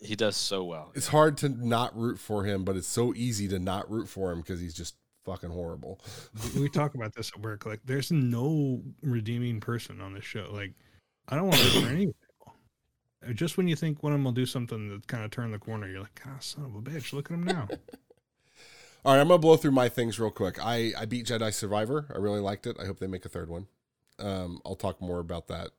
He 0.00 0.16
does 0.16 0.36
so 0.36 0.64
well. 0.64 0.92
it's 0.94 1.08
hard 1.08 1.36
to 1.38 1.48
not 1.48 1.96
root 1.96 2.18
for 2.18 2.44
him, 2.44 2.64
but 2.64 2.76
it's 2.76 2.86
so 2.88 3.14
easy 3.14 3.48
to 3.48 3.58
not 3.58 3.90
root 3.90 4.08
for 4.08 4.32
him 4.32 4.40
because 4.40 4.60
he's 4.60 4.74
just 4.74 4.96
fucking 5.26 5.50
horrible. 5.50 6.00
we- 6.56 6.68
talk 6.70 6.94
about 6.94 7.14
this 7.14 7.30
at 7.36 7.42
work. 7.42 7.66
Like, 7.66 7.80
there's 7.84 8.10
no 8.10 8.82
redeeming 9.02 9.60
person 9.60 10.00
on 10.00 10.14
this 10.14 10.24
show. 10.24 10.48
Like, 10.50 10.72
I 11.28 11.36
don't 11.36 11.48
want 11.48 11.60
to 11.60 11.80
for 11.82 11.88
any. 11.88 12.06
Uh, 13.26 13.32
Just 13.32 13.56
when 13.56 13.66
you 13.68 13.76
think 13.76 14.02
one 14.02 14.12
of 14.12 14.18
them 14.18 14.24
will 14.24 14.32
do 14.32 14.46
something 14.46 14.88
that 14.88 15.06
kind 15.08 15.24
of 15.24 15.30
turn 15.30 15.50
the 15.50 15.58
corner, 15.58 15.88
you're 15.88 16.00
like, 16.00 16.20
God, 16.24 16.42
son 16.42 16.64
of 16.64 16.74
a 16.74 16.80
bitch, 16.80 17.12
look 17.12 17.30
at 17.30 17.34
him 17.34 17.44
now. 17.44 17.68
All 19.04 19.14
right, 19.14 19.20
I'm 19.20 19.28
gonna 19.28 19.38
blow 19.38 19.56
through 19.56 19.70
my 19.72 19.88
things 19.88 20.18
real 20.18 20.30
quick. 20.32 20.58
I 20.64 20.92
I 20.98 21.04
beat 21.04 21.26
Jedi 21.26 21.52
Survivor. 21.54 22.06
I 22.12 22.18
really 22.18 22.40
liked 22.40 22.66
it. 22.66 22.76
I 22.80 22.86
hope 22.86 22.98
they 22.98 23.06
make 23.06 23.24
a 23.24 23.28
third 23.28 23.48
one. 23.48 23.68
Um, 24.18 24.60
I'll 24.66 24.74
talk 24.74 25.00
more 25.00 25.20
about 25.20 25.46
that 25.48 25.70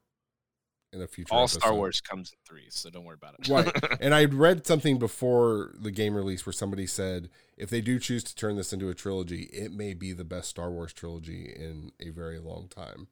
in 0.93 1.01
a 1.01 1.07
future. 1.07 1.33
All 1.33 1.47
Star. 1.47 1.73
Wars 1.73 2.01
comes 2.01 2.31
in 2.31 2.37
threes, 2.47 2.75
so 2.75 2.89
don't 2.89 3.05
worry 3.05 3.15
about 3.15 3.35
it. 3.39 3.47
Right. 3.47 3.99
And 4.01 4.13
I 4.13 4.25
read 4.25 4.65
something 4.65 4.99
before 4.99 5.73
the 5.79 5.91
game 5.91 6.15
release 6.15 6.45
where 6.45 6.53
somebody 6.53 6.85
said 6.85 7.29
if 7.57 7.69
they 7.69 7.81
do 7.81 7.99
choose 7.99 8.23
to 8.25 8.35
turn 8.35 8.55
this 8.55 8.71
into 8.71 8.89
a 8.89 8.93
trilogy, 8.93 9.43
it 9.53 9.71
may 9.71 9.93
be 9.93 10.13
the 10.13 10.23
best 10.23 10.49
Star 10.49 10.71
Wars 10.71 10.93
trilogy 10.93 11.45
in 11.45 11.91
a 11.99 12.09
very 12.09 12.39
long 12.39 12.67
time 12.67 13.07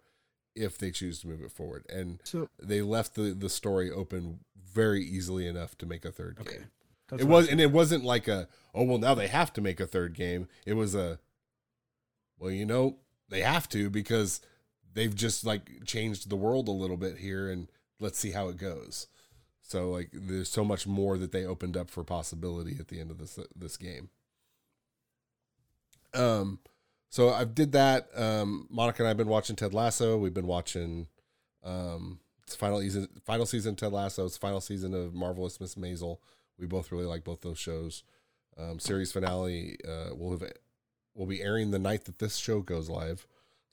if 0.55 0.77
they 0.77 0.91
choose 0.91 1.19
to 1.19 1.27
move 1.27 1.41
it 1.41 1.51
forward. 1.51 1.85
And 1.89 2.19
So, 2.23 2.49
they 2.61 2.81
left 2.81 3.15
the 3.15 3.33
the 3.33 3.49
story 3.49 3.91
open 3.91 4.39
very 4.73 5.03
easily 5.03 5.47
enough 5.47 5.77
to 5.79 5.85
make 5.85 6.05
a 6.05 6.11
third 6.11 6.37
okay. 6.41 6.57
game. 6.57 6.67
That's 7.09 7.23
it 7.23 7.27
was 7.27 7.47
and 7.49 7.59
it 7.59 7.71
wasn't 7.71 8.03
like 8.03 8.27
a 8.27 8.47
oh 8.73 8.83
well 8.83 8.97
now 8.97 9.15
they 9.15 9.27
have 9.27 9.51
to 9.53 9.61
make 9.61 9.79
a 9.79 9.87
third 9.87 10.13
game. 10.13 10.47
It 10.65 10.73
was 10.73 10.95
a 10.95 11.19
well, 12.37 12.51
you 12.51 12.65
know, 12.65 12.97
they 13.29 13.41
have 13.41 13.69
to 13.69 13.89
because 13.89 14.41
they've 14.95 15.13
just 15.13 15.45
like 15.45 15.85
changed 15.85 16.29
the 16.29 16.35
world 16.35 16.67
a 16.67 16.71
little 16.71 16.97
bit 16.97 17.17
here 17.17 17.49
and 17.49 17.67
let's 17.99 18.17
see 18.17 18.31
how 18.31 18.47
it 18.47 18.57
goes. 18.57 19.07
So 19.61 19.91
like 19.91 20.09
there's 20.11 20.49
so 20.49 20.65
much 20.65 20.87
more 20.87 21.17
that 21.17 21.31
they 21.31 21.45
opened 21.45 21.77
up 21.77 21.89
for 21.89 22.03
possibility 22.03 22.77
at 22.79 22.87
the 22.87 22.99
end 22.99 23.11
of 23.11 23.19
this 23.19 23.37
this 23.55 23.77
game. 23.77 24.09
Um 26.13 26.59
so 27.09 27.29
I've 27.29 27.53
did 27.53 27.71
that. 27.73 28.09
Um 28.15 28.67
Monica 28.69 29.03
and 29.03 29.07
I 29.07 29.09
have 29.09 29.17
been 29.17 29.27
watching 29.27 29.55
Ted 29.55 29.73
Lasso. 29.73 30.17
We've 30.17 30.33
been 30.33 30.47
watching 30.47 31.07
um 31.63 32.19
it's 32.43 32.55
final 32.55 32.79
season 32.79 33.07
final 33.23 33.45
season 33.45 33.71
of 33.71 33.77
Ted 33.77 33.91
Lasso, 33.91 34.25
it's 34.25 34.37
final 34.37 34.61
season 34.61 34.93
of 34.93 35.13
Marvelous 35.13 35.59
Miss 35.59 35.75
Maisel. 35.75 36.17
We 36.57 36.67
both 36.67 36.91
really 36.91 37.05
like 37.05 37.23
both 37.23 37.41
those 37.41 37.59
shows. 37.59 38.03
Um, 38.57 38.79
series 38.79 39.11
finale 39.11 39.77
uh, 39.85 40.15
will 40.15 40.31
have 40.31 40.49
will 41.13 41.25
be 41.25 41.41
airing 41.41 41.71
the 41.71 41.79
night 41.79 42.05
that 42.05 42.19
this 42.19 42.37
show 42.37 42.61
goes 42.61 42.89
live, 42.89 43.27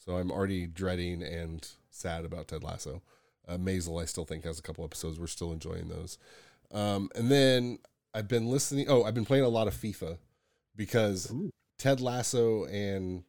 so 0.04 0.16
I'm 0.16 0.30
already 0.30 0.66
dreading 0.66 1.22
and 1.22 1.66
sad 1.90 2.24
about 2.24 2.48
Ted 2.48 2.62
Lasso. 2.62 3.02
Uh, 3.46 3.56
Maisel, 3.56 4.00
I 4.00 4.04
still 4.04 4.24
think 4.24 4.44
has 4.44 4.58
a 4.58 4.62
couple 4.62 4.84
episodes. 4.84 5.18
We're 5.18 5.26
still 5.26 5.52
enjoying 5.52 5.88
those. 5.88 6.18
Um, 6.70 7.10
and 7.14 7.30
then 7.30 7.78
I've 8.14 8.28
been 8.28 8.46
listening. 8.46 8.86
Oh, 8.88 9.04
I've 9.04 9.14
been 9.14 9.24
playing 9.24 9.44
a 9.44 9.48
lot 9.48 9.68
of 9.68 9.74
FIFA 9.74 10.18
because 10.76 11.30
Ooh. 11.30 11.50
Ted 11.78 12.00
Lasso 12.00 12.64
and 12.66 13.24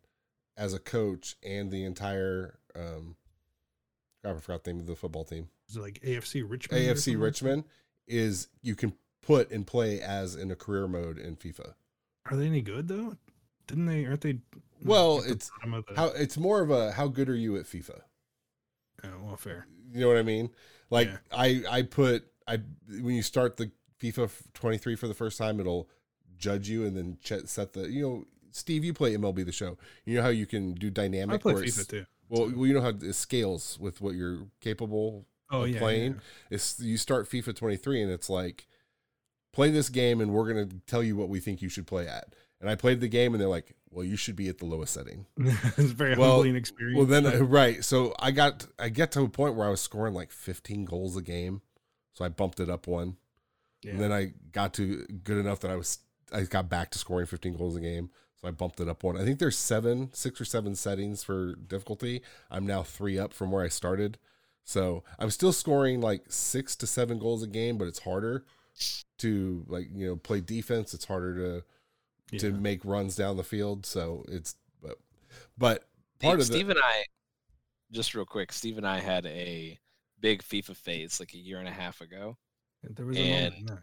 as 0.55 0.73
a 0.73 0.79
coach 0.79 1.35
and 1.43 1.71
the 1.71 1.83
entire 1.83 2.59
um, 2.75 3.15
I 4.23 4.33
forgot 4.35 4.63
the 4.63 4.71
name 4.71 4.79
of 4.81 4.87
the 4.87 4.95
football 4.95 5.25
team. 5.25 5.49
Is 5.69 5.75
it 5.75 5.81
like 5.81 5.99
AFC 6.01 6.43
Richmond? 6.47 6.83
AFC? 6.83 7.19
Richmond 7.19 7.65
is 8.07 8.47
you 8.61 8.75
can 8.75 8.93
put 9.21 9.51
and 9.51 9.65
play 9.65 9.99
as 10.01 10.35
in 10.35 10.51
a 10.51 10.55
career 10.55 10.87
mode 10.87 11.17
in 11.17 11.35
FIFA. 11.35 11.73
Are 12.29 12.37
they 12.37 12.47
any 12.47 12.61
good 12.61 12.87
though? 12.87 13.17
Didn't 13.67 13.85
they? 13.85 14.05
Aren't 14.05 14.21
they? 14.21 14.39
Well, 14.83 15.21
the 15.21 15.31
it's 15.31 15.49
bottom 15.63 15.83
the- 15.87 15.95
How 15.95 16.07
it's 16.07 16.37
more 16.37 16.61
of 16.61 16.69
a 16.69 16.91
how 16.91 17.07
good 17.07 17.29
are 17.29 17.35
you 17.35 17.55
at 17.57 17.65
FIFA? 17.65 18.01
Oh, 19.03 19.09
well, 19.23 19.37
fair. 19.37 19.67
You 19.91 20.01
know 20.01 20.07
what 20.07 20.17
I 20.17 20.23
mean? 20.23 20.49
Like 20.89 21.07
Yeah. 21.07 21.17
I 21.31 21.63
I 21.69 21.81
put 21.83 22.25
I 22.47 22.57
when 22.87 23.15
you 23.15 23.21
start 23.21 23.57
the 23.57 23.71
FIFA 24.01 24.29
23 24.53 24.95
for 24.95 25.07
the 25.07 25.13
first 25.13 25.37
time, 25.37 25.59
it'll 25.59 25.89
judge 26.37 26.67
you 26.67 26.85
and 26.85 26.97
then 26.97 27.17
ch- 27.23 27.47
set 27.47 27.73
the 27.73 27.89
you 27.89 28.01
know 28.01 28.25
Steve, 28.51 28.83
you 28.83 28.93
play 28.93 29.15
MLB 29.15 29.45
the 29.45 29.51
show. 29.51 29.77
You 30.05 30.17
know 30.17 30.21
how 30.23 30.29
you 30.29 30.45
can 30.45 30.73
do 30.73 30.89
dynamic. 30.91 31.33
I 31.35 31.37
play 31.37 31.53
FIFA 31.53 31.87
too. 31.87 32.05
Well, 32.29 32.51
well, 32.55 32.65
you 32.67 32.73
know 32.73 32.81
how 32.81 32.89
it 32.89 33.13
scales 33.13 33.77
with 33.79 34.01
what 34.01 34.15
you're 34.15 34.47
capable 34.61 35.25
Oh 35.49 35.63
of 35.63 35.69
yeah, 35.69 35.79
playing. 35.79 36.19
It's 36.49 36.79
you 36.79 36.97
start 36.97 37.29
FIFA 37.29 37.55
23 37.55 38.01
and 38.03 38.11
it's 38.11 38.29
like 38.29 38.67
play 39.53 39.69
this 39.71 39.89
game 39.89 40.19
and 40.21 40.31
we're 40.31 40.47
gonna 40.47 40.69
tell 40.87 41.03
you 41.03 41.15
what 41.15 41.29
we 41.29 41.39
think 41.39 41.61
you 41.61 41.69
should 41.69 41.87
play 41.87 42.07
at. 42.07 42.35
And 42.63 42.69
I 42.71 42.75
played 42.75 43.01
the 43.01 43.09
game 43.09 43.33
and 43.33 43.41
they're 43.41 43.49
like, 43.49 43.75
well, 43.91 44.05
you 44.05 44.15
should 44.15 44.37
be 44.37 44.47
at 44.47 44.57
the 44.57 44.65
lowest 44.65 44.93
setting. 44.93 45.25
it's 45.37 45.77
a 45.77 45.83
very 45.83 46.15
Well- 46.15 46.35
humbling 46.37 46.55
experience. 46.55 46.97
Well, 46.97 47.05
then 47.05 47.25
uh, 47.27 47.43
right, 47.43 47.83
so 47.83 48.15
I 48.19 48.31
got 48.31 48.65
I 48.79 48.87
get 48.87 49.11
to 49.11 49.21
a 49.23 49.27
point 49.29 49.55
where 49.55 49.67
I 49.67 49.69
was 49.69 49.81
scoring 49.81 50.13
like 50.13 50.31
15 50.31 50.85
goals 50.85 51.17
a 51.17 51.21
game, 51.21 51.61
so 52.13 52.23
I 52.23 52.29
bumped 52.29 52.59
it 52.61 52.69
up 52.69 52.87
one. 52.87 53.17
yeah. 53.83 53.91
And 53.91 53.99
then 53.99 54.13
I 54.13 54.31
got 54.53 54.73
to 54.75 55.05
good 55.25 55.37
enough 55.37 55.59
that 55.59 55.71
I 55.71 55.75
was 55.75 55.99
I 56.31 56.43
got 56.43 56.69
back 56.69 56.89
to 56.91 56.97
scoring 56.99 57.27
15 57.27 57.57
goals 57.57 57.75
a 57.75 57.81
game. 57.81 58.09
So 58.41 58.47
I 58.47 58.51
bumped 58.51 58.79
it 58.79 58.87
up 58.89 59.03
one. 59.03 59.15
I 59.17 59.23
think 59.25 59.39
there's 59.39 59.57
seven, 59.57 60.09
six 60.13 60.39
or 60.41 60.45
seven 60.45 60.73
settings 60.75 61.21
for 61.23 61.55
difficulty. 61.55 62.21
I'm 62.49 62.65
now 62.65 62.81
three 62.83 63.19
up 63.19 63.33
from 63.33 63.51
where 63.51 63.63
I 63.63 63.67
started. 63.69 64.17
So 64.65 65.03
I'm 65.19 65.29
still 65.29 65.53
scoring 65.53 65.99
like 66.01 66.23
six 66.29 66.75
to 66.77 66.87
seven 66.87 67.19
goals 67.19 67.43
a 67.43 67.47
game, 67.47 67.77
but 67.77 67.87
it's 67.87 67.99
harder 67.99 68.45
to 69.19 69.65
like, 69.67 69.87
you 69.93 70.07
know, 70.07 70.15
play 70.15 70.41
defense. 70.41 70.93
It's 70.93 71.05
harder 71.05 71.35
to 71.35 71.63
to 72.39 72.51
make 72.51 72.83
runs 72.85 73.15
down 73.15 73.37
the 73.37 73.43
field. 73.43 73.85
So 73.85 74.25
it's 74.27 74.55
but 74.81 74.97
but 75.57 75.83
part 76.19 76.39
of 76.39 76.45
Steve 76.45 76.69
and 76.69 76.79
I, 76.79 77.03
just 77.91 78.13
real 78.15 78.25
quick, 78.25 78.51
Steve 78.51 78.77
and 78.77 78.87
I 78.87 78.99
had 78.99 79.25
a 79.25 79.79
big 80.19 80.41
FIFA 80.43 80.75
phase 80.75 81.19
like 81.19 81.33
a 81.33 81.37
year 81.37 81.59
and 81.59 81.67
a 81.67 81.71
half 81.71 82.01
ago. 82.01 82.37
there 82.83 83.05
was 83.05 83.17
a 83.17 83.31
moment. 83.33 83.55
yeah. 83.67 83.75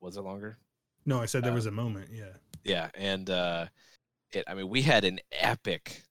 Was 0.00 0.16
it 0.16 0.22
longer? 0.22 0.58
No, 1.06 1.20
I 1.20 1.26
said 1.26 1.42
there 1.44 1.52
uh, 1.52 1.56
was 1.56 1.66
a 1.66 1.70
moment. 1.70 2.08
Yeah. 2.12 2.32
Yeah, 2.64 2.88
and 2.94 3.28
uh, 3.28 3.66
it. 4.32 4.44
I 4.48 4.54
mean, 4.54 4.68
we 4.68 4.80
had 4.82 5.04
an 5.04 5.20
epic, 5.32 6.02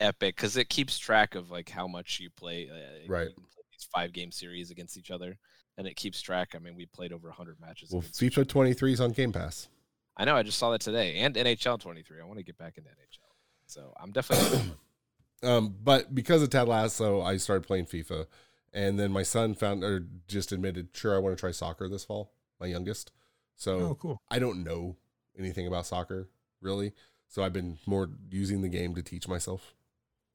epic 0.00 0.36
because 0.36 0.56
it 0.56 0.68
keeps 0.68 0.98
track 0.98 1.34
of 1.34 1.50
like 1.50 1.68
how 1.70 1.86
much 1.86 2.20
you 2.20 2.30
play. 2.30 2.68
Uh, 2.70 3.06
Right. 3.08 3.28
You 3.28 3.34
play 3.34 3.64
these 3.72 3.88
five 3.92 4.12
game 4.12 4.30
series 4.30 4.70
against 4.70 4.98
each 4.98 5.10
other, 5.10 5.38
and 5.78 5.86
it 5.86 5.96
keeps 5.96 6.20
track. 6.20 6.50
I 6.54 6.58
mean, 6.58 6.74
we 6.76 6.86
played 6.86 7.12
over 7.12 7.30
hundred 7.30 7.58
matches. 7.60 7.90
well 7.90 8.02
each 8.02 8.34
FIFA 8.36 8.48
23 8.48 8.92
is 8.92 9.00
on 9.00 9.12
Game 9.12 9.32
Pass. 9.32 9.68
I 10.16 10.24
know. 10.24 10.36
I 10.36 10.42
just 10.42 10.58
saw 10.58 10.70
that 10.70 10.80
today, 10.80 11.16
and 11.16 11.34
NHL 11.34 11.80
23. 11.80 12.20
I 12.20 12.24
want 12.24 12.38
to 12.38 12.44
get 12.44 12.56
back 12.58 12.78
into 12.78 12.88
NHL, 12.90 13.32
so 13.66 13.92
I'm 14.00 14.12
definitely. 14.12 14.60
Um, 15.42 15.74
but 15.82 16.14
because 16.14 16.42
of 16.42 16.48
Ted 16.48 16.68
Lasso, 16.68 17.20
I 17.20 17.36
started 17.36 17.66
playing 17.66 17.84
FIFA, 17.84 18.26
and 18.72 18.98
then 18.98 19.12
my 19.12 19.22
son 19.22 19.54
found 19.54 19.84
or 19.84 20.06
just 20.26 20.52
admitted, 20.52 20.88
sure, 20.94 21.14
I 21.14 21.18
want 21.18 21.36
to 21.36 21.40
try 21.40 21.50
soccer 21.50 21.86
this 21.86 22.02
fall. 22.02 22.32
My 22.58 22.66
youngest, 22.66 23.12
so 23.54 23.78
Oh, 23.78 23.94
cool. 23.94 24.22
I 24.30 24.38
don't 24.38 24.64
know 24.64 24.96
anything 25.38 25.66
about 25.66 25.84
soccer 25.84 26.30
really, 26.62 26.94
so 27.28 27.42
I've 27.42 27.52
been 27.52 27.78
more 27.84 28.08
using 28.30 28.62
the 28.62 28.70
game 28.70 28.94
to 28.94 29.02
teach 29.02 29.28
myself. 29.28 29.74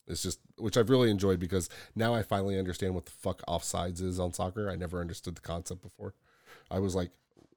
It's 0.06 0.22
just 0.22 0.42
which 0.58 0.78
I've 0.78 0.90
really 0.90 1.10
enjoyed 1.10 1.40
because 1.40 1.70
now 1.96 2.14
I 2.14 2.22
finally 2.22 2.60
understand 2.60 2.94
what 2.94 3.06
the 3.06 3.12
fuck 3.12 3.42
offsides 3.48 4.02
is 4.02 4.20
on 4.20 4.34
soccer. 4.34 4.70
I 4.70 4.76
never 4.76 5.00
understood 5.02 5.36
the 5.36 5.42
concept 5.42 5.82
before. 5.82 6.14
I 6.70 6.80
was 6.80 6.94
like, 6.94 7.10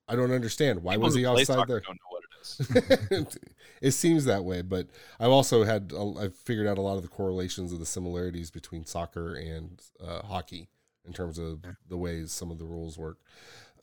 I 0.08 0.16
don't 0.16 0.32
understand 0.32 0.82
why 0.82 0.94
People 0.94 1.04
was 1.04 1.14
he 1.14 1.22
play 1.22 1.42
offside 1.42 1.68
there. 1.68 1.80
Don't 1.80 1.94
know 1.94 2.10
what 2.10 2.11
it 3.80 3.92
seems 3.92 4.24
that 4.24 4.44
way, 4.44 4.62
but 4.62 4.88
I've 5.20 5.30
also 5.30 5.64
had 5.64 5.92
I've 6.18 6.34
figured 6.34 6.66
out 6.66 6.78
a 6.78 6.82
lot 6.82 6.96
of 6.96 7.02
the 7.02 7.08
correlations 7.08 7.72
of 7.72 7.78
the 7.78 7.86
similarities 7.86 8.50
between 8.50 8.84
soccer 8.84 9.34
and 9.34 9.80
uh, 10.04 10.22
hockey 10.22 10.68
in 11.04 11.12
terms 11.12 11.38
of 11.38 11.64
the 11.88 11.96
ways 11.96 12.32
some 12.32 12.50
of 12.50 12.58
the 12.58 12.64
rules 12.64 12.98
work. 12.98 13.18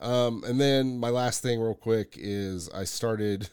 Um, 0.00 0.42
and 0.46 0.60
then 0.60 0.98
my 0.98 1.10
last 1.10 1.42
thing, 1.42 1.60
real 1.60 1.74
quick, 1.74 2.14
is 2.16 2.68
I 2.70 2.84
started. 2.84 3.48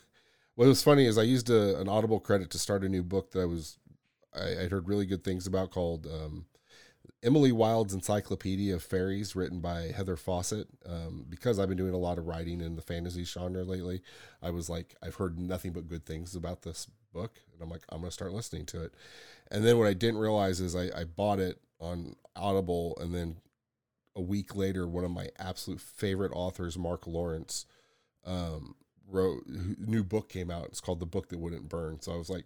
What 0.55 0.67
was 0.67 0.81
funny 0.81 1.05
is 1.05 1.19
I 1.19 1.23
used 1.23 1.51
a, 1.51 1.79
an 1.79 1.87
Audible 1.87 2.19
credit 2.19 2.49
to 2.49 2.57
start 2.57 2.83
a 2.83 2.89
new 2.89 3.03
book 3.03 3.31
that 3.31 3.41
I 3.41 3.45
was 3.45 3.77
I, 4.33 4.63
I'd 4.63 4.71
heard 4.71 4.87
really 4.87 5.05
good 5.05 5.23
things 5.23 5.47
about 5.47 5.71
called 5.71 6.07
um, 6.07 6.45
Emily 7.24 7.51
Wilde's 7.51 7.93
Encyclopedia 7.93 8.76
of 8.76 8.84
Fairies, 8.84 9.36
written 9.36 9.59
by 9.59 9.91
Heather 9.95 10.15
Fawcett. 10.15 10.68
Um, 10.86 11.26
because 11.28 11.59
I've 11.59 11.68
been 11.68 11.78
doing 11.78 11.93
a 11.93 11.99
lot 11.99 12.18
of 12.18 12.28
writing 12.28 12.61
in 12.61 12.76
the 12.76 12.82
fantasy 12.82 13.24
genre 13.24 13.63
lately, 13.63 14.01
I 14.41 14.51
was 14.51 14.70
like, 14.70 14.95
I've 15.01 15.15
heard 15.15 15.39
nothing 15.39 15.72
but 15.72 15.88
good 15.88 16.05
things 16.05 16.36
about 16.36 16.61
this 16.61 16.88
book, 17.13 17.39
and 17.53 17.61
I'm 17.61 17.70
like, 17.70 17.84
I'm 17.89 18.01
gonna 18.01 18.11
start 18.11 18.34
listening 18.34 18.65
to 18.68 18.84
it. 18.84 18.93
And 19.49 19.65
then 19.65 19.78
what 19.78 19.88
I 19.88 19.93
didn't 19.93 20.20
realize 20.20 20.59
is 20.59 20.76
I, 20.76 20.89
I 20.95 21.03
bought 21.05 21.39
it 21.39 21.59
on 21.80 22.15
Audible, 22.36 22.97
and 23.01 23.13
then 23.13 23.38
a 24.15 24.22
week 24.22 24.55
later, 24.55 24.88
one 24.88 25.03
of 25.03 25.11
my 25.11 25.30
absolute 25.39 25.82
favorite 25.82 26.32
authors, 26.34 26.78
Mark 26.78 27.07
Lawrence, 27.07 27.65
um, 28.26 28.76
wrote 29.09 29.43
new 29.47 30.03
book 30.03 30.30
came 30.30 30.51
out. 30.51 30.65
It's 30.65 30.82
called 30.82 30.99
The 30.99 31.05
Book 31.05 31.30
That 31.30 31.39
Wouldn't 31.39 31.70
Burn. 31.70 32.01
So 32.01 32.11
I 32.11 32.18
was 32.18 32.30
like, 32.30 32.45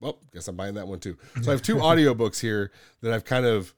well, 0.00 0.18
guess 0.32 0.48
I'm 0.48 0.56
buying 0.56 0.74
that 0.74 0.88
one 0.88 0.98
too. 0.98 1.16
So 1.40 1.50
I 1.50 1.54
have 1.54 1.62
two 1.62 1.76
audiobooks 1.76 2.40
here 2.40 2.70
that 3.00 3.12
I've 3.12 3.24
kind 3.24 3.46
of 3.46 3.74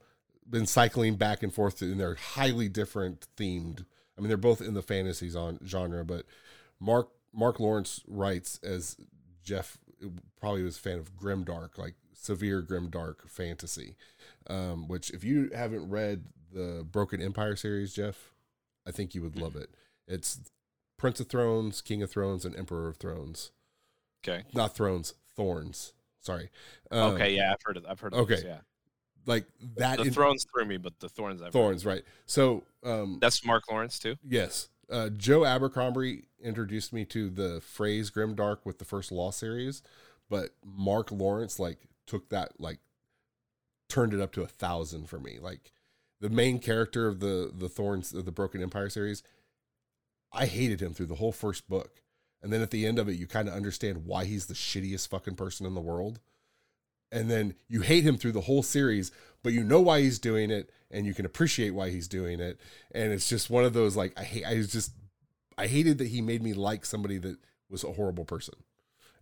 been 0.49 0.65
cycling 0.65 1.15
back 1.15 1.43
and 1.43 1.53
forth, 1.53 1.81
and 1.81 1.99
they're 1.99 2.15
highly 2.15 2.69
different 2.69 3.27
themed. 3.37 3.85
I 4.17 4.21
mean, 4.21 4.29
they're 4.29 4.37
both 4.37 4.61
in 4.61 4.73
the 4.73 4.81
fantasy 4.81 5.29
zon- 5.29 5.59
genre, 5.65 6.03
but 6.03 6.25
Mark 6.79 7.09
Mark 7.33 7.59
Lawrence 7.59 8.01
writes 8.07 8.59
as 8.63 8.97
Jeff 9.43 9.77
probably 10.39 10.63
was 10.63 10.77
a 10.77 10.81
fan 10.81 10.99
of 10.99 11.15
grimdark, 11.15 11.77
like 11.77 11.95
severe 12.13 12.61
grimdark 12.61 13.27
fantasy. 13.27 13.95
Um, 14.49 14.87
which, 14.87 15.09
if 15.11 15.23
you 15.23 15.49
haven't 15.53 15.89
read 15.89 16.25
the 16.53 16.85
Broken 16.89 17.21
Empire 17.21 17.55
series, 17.55 17.93
Jeff, 17.93 18.33
I 18.87 18.91
think 18.91 19.13
you 19.13 19.21
would 19.21 19.39
love 19.39 19.55
it. 19.55 19.69
It's 20.07 20.39
Prince 20.97 21.19
of 21.19 21.27
Thrones, 21.27 21.81
King 21.81 22.01
of 22.01 22.09
Thrones, 22.09 22.45
and 22.45 22.55
Emperor 22.55 22.87
of 22.87 22.97
Thrones. 22.97 23.51
Okay. 24.23 24.45
Not 24.53 24.73
Thrones, 24.75 25.13
Thorns. 25.35 25.93
Sorry. 26.21 26.49
Um, 26.91 27.13
okay. 27.13 27.35
Yeah, 27.35 27.53
I've 27.53 27.61
heard 27.63 27.77
of. 27.77 27.85
I've 27.85 27.99
heard 27.99 28.13
of 28.13 28.19
okay. 28.21 28.35
This, 28.35 28.45
yeah. 28.45 28.59
Like 29.27 29.45
that. 29.75 29.97
The 29.97 30.05
in- 30.05 30.13
thrones 30.13 30.45
threw 30.51 30.65
me, 30.65 30.77
but 30.77 30.99
the 30.99 31.09
thorns. 31.09 31.41
I've 31.41 31.47
heard. 31.47 31.53
Thorns, 31.53 31.85
right? 31.85 32.03
So, 32.25 32.63
um, 32.83 33.19
That's 33.21 33.45
Mark 33.45 33.69
Lawrence 33.69 33.99
too. 33.99 34.15
Yes. 34.27 34.69
Uh, 34.89 35.09
Joe 35.09 35.45
Abercrombie 35.45 36.23
introduced 36.41 36.93
me 36.93 37.03
to 37.05 37.29
the 37.29 37.61
phrase 37.61 38.09
grimdark 38.09 38.59
with 38.63 38.79
the 38.79 38.85
first 38.85 39.11
Law 39.11 39.31
series, 39.31 39.83
but 40.29 40.51
Mark 40.65 41.11
Lawrence 41.11 41.59
like 41.59 41.87
took 42.05 42.29
that 42.29 42.53
like 42.59 42.79
turned 43.89 44.13
it 44.13 44.21
up 44.21 44.31
to 44.33 44.41
a 44.41 44.47
thousand 44.47 45.09
for 45.09 45.19
me. 45.19 45.39
Like 45.41 45.71
the 46.21 46.29
main 46.29 46.59
character 46.59 47.07
of 47.07 47.19
the 47.19 47.51
the 47.53 47.69
Thorns 47.69 48.13
of 48.13 48.23
the 48.23 48.31
Broken 48.31 48.61
Empire 48.61 48.89
series, 48.89 49.23
I 50.31 50.45
hated 50.45 50.81
him 50.81 50.93
through 50.93 51.07
the 51.07 51.15
whole 51.15 51.33
first 51.33 51.67
book, 51.67 52.01
and 52.41 52.53
then 52.53 52.61
at 52.61 52.71
the 52.71 52.85
end 52.85 52.97
of 52.97 53.09
it, 53.09 53.17
you 53.17 53.27
kind 53.27 53.49
of 53.49 53.53
understand 53.53 54.05
why 54.05 54.23
he's 54.23 54.45
the 54.45 54.53
shittiest 54.53 55.09
fucking 55.09 55.35
person 55.35 55.65
in 55.65 55.73
the 55.73 55.81
world, 55.81 56.21
and 57.11 57.29
then 57.29 57.55
you 57.67 57.81
hate 57.81 58.03
him 58.03 58.17
through 58.17 58.33
the 58.33 58.41
whole 58.41 58.63
series, 58.63 59.11
but 59.43 59.53
you 59.53 59.63
know 59.63 59.79
why 59.81 60.01
he's 60.01 60.19
doing 60.19 60.51
it, 60.51 60.69
and 60.91 61.05
you 61.05 61.13
can 61.13 61.25
appreciate 61.25 61.71
why 61.71 61.89
he's 61.89 62.07
doing 62.07 62.39
it, 62.39 62.59
and 62.91 63.11
it's 63.13 63.29
just 63.29 63.49
one 63.49 63.63
of 63.65 63.73
those 63.73 63.95
like 63.95 64.13
I 64.19 64.23
hate. 64.23 64.45
I 64.45 64.61
just 64.61 64.91
I 65.57 65.67
hated 65.67 65.97
that 65.99 66.07
he 66.09 66.21
made 66.21 66.43
me 66.43 66.53
like 66.53 66.85
somebody 66.85 67.17
that 67.19 67.37
was 67.69 67.83
a 67.83 67.91
horrible 67.93 68.25
person. 68.25 68.55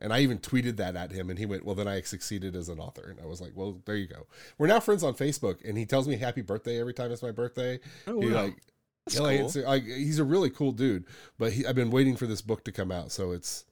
And 0.01 0.11
I 0.11 0.19
even 0.19 0.39
tweeted 0.39 0.75
that 0.75 0.97
at 0.97 1.11
him, 1.13 1.29
and 1.29 1.39
he 1.39 1.45
went, 1.45 1.63
"Well, 1.65 1.73
then 1.73 1.87
I 1.87 2.01
succeeded 2.01 2.53
as 2.55 2.67
an 2.67 2.79
author." 2.79 3.07
And 3.09 3.19
I 3.21 3.25
was 3.25 3.39
like, 3.39 3.53
"Well, 3.55 3.81
there 3.85 3.95
you 3.95 4.07
go." 4.07 4.27
We're 4.57 4.67
now 4.67 4.81
friends 4.81 5.03
on 5.03 5.13
Facebook, 5.13 5.63
and 5.67 5.77
he 5.77 5.85
tells 5.85 6.05
me 6.05 6.17
happy 6.17 6.41
birthday 6.41 6.81
every 6.81 6.93
time 6.93 7.11
it's 7.13 7.23
my 7.23 7.31
birthday. 7.31 7.79
Oh, 8.05 8.19
He 8.19 8.27
wow. 8.29 8.43
like, 8.43 8.57
That's 9.05 9.17
cool. 9.19 9.27
answer- 9.27 9.61
like, 9.63 9.83
he's 9.85 10.19
a 10.19 10.25
really 10.25 10.49
cool 10.49 10.73
dude. 10.73 11.05
But 11.37 11.53
he, 11.53 11.65
I've 11.65 11.75
been 11.75 11.91
waiting 11.91 12.17
for 12.17 12.27
this 12.27 12.41
book 12.41 12.65
to 12.65 12.73
come 12.73 12.91
out, 12.91 13.13
so 13.13 13.31
it's 13.31 13.63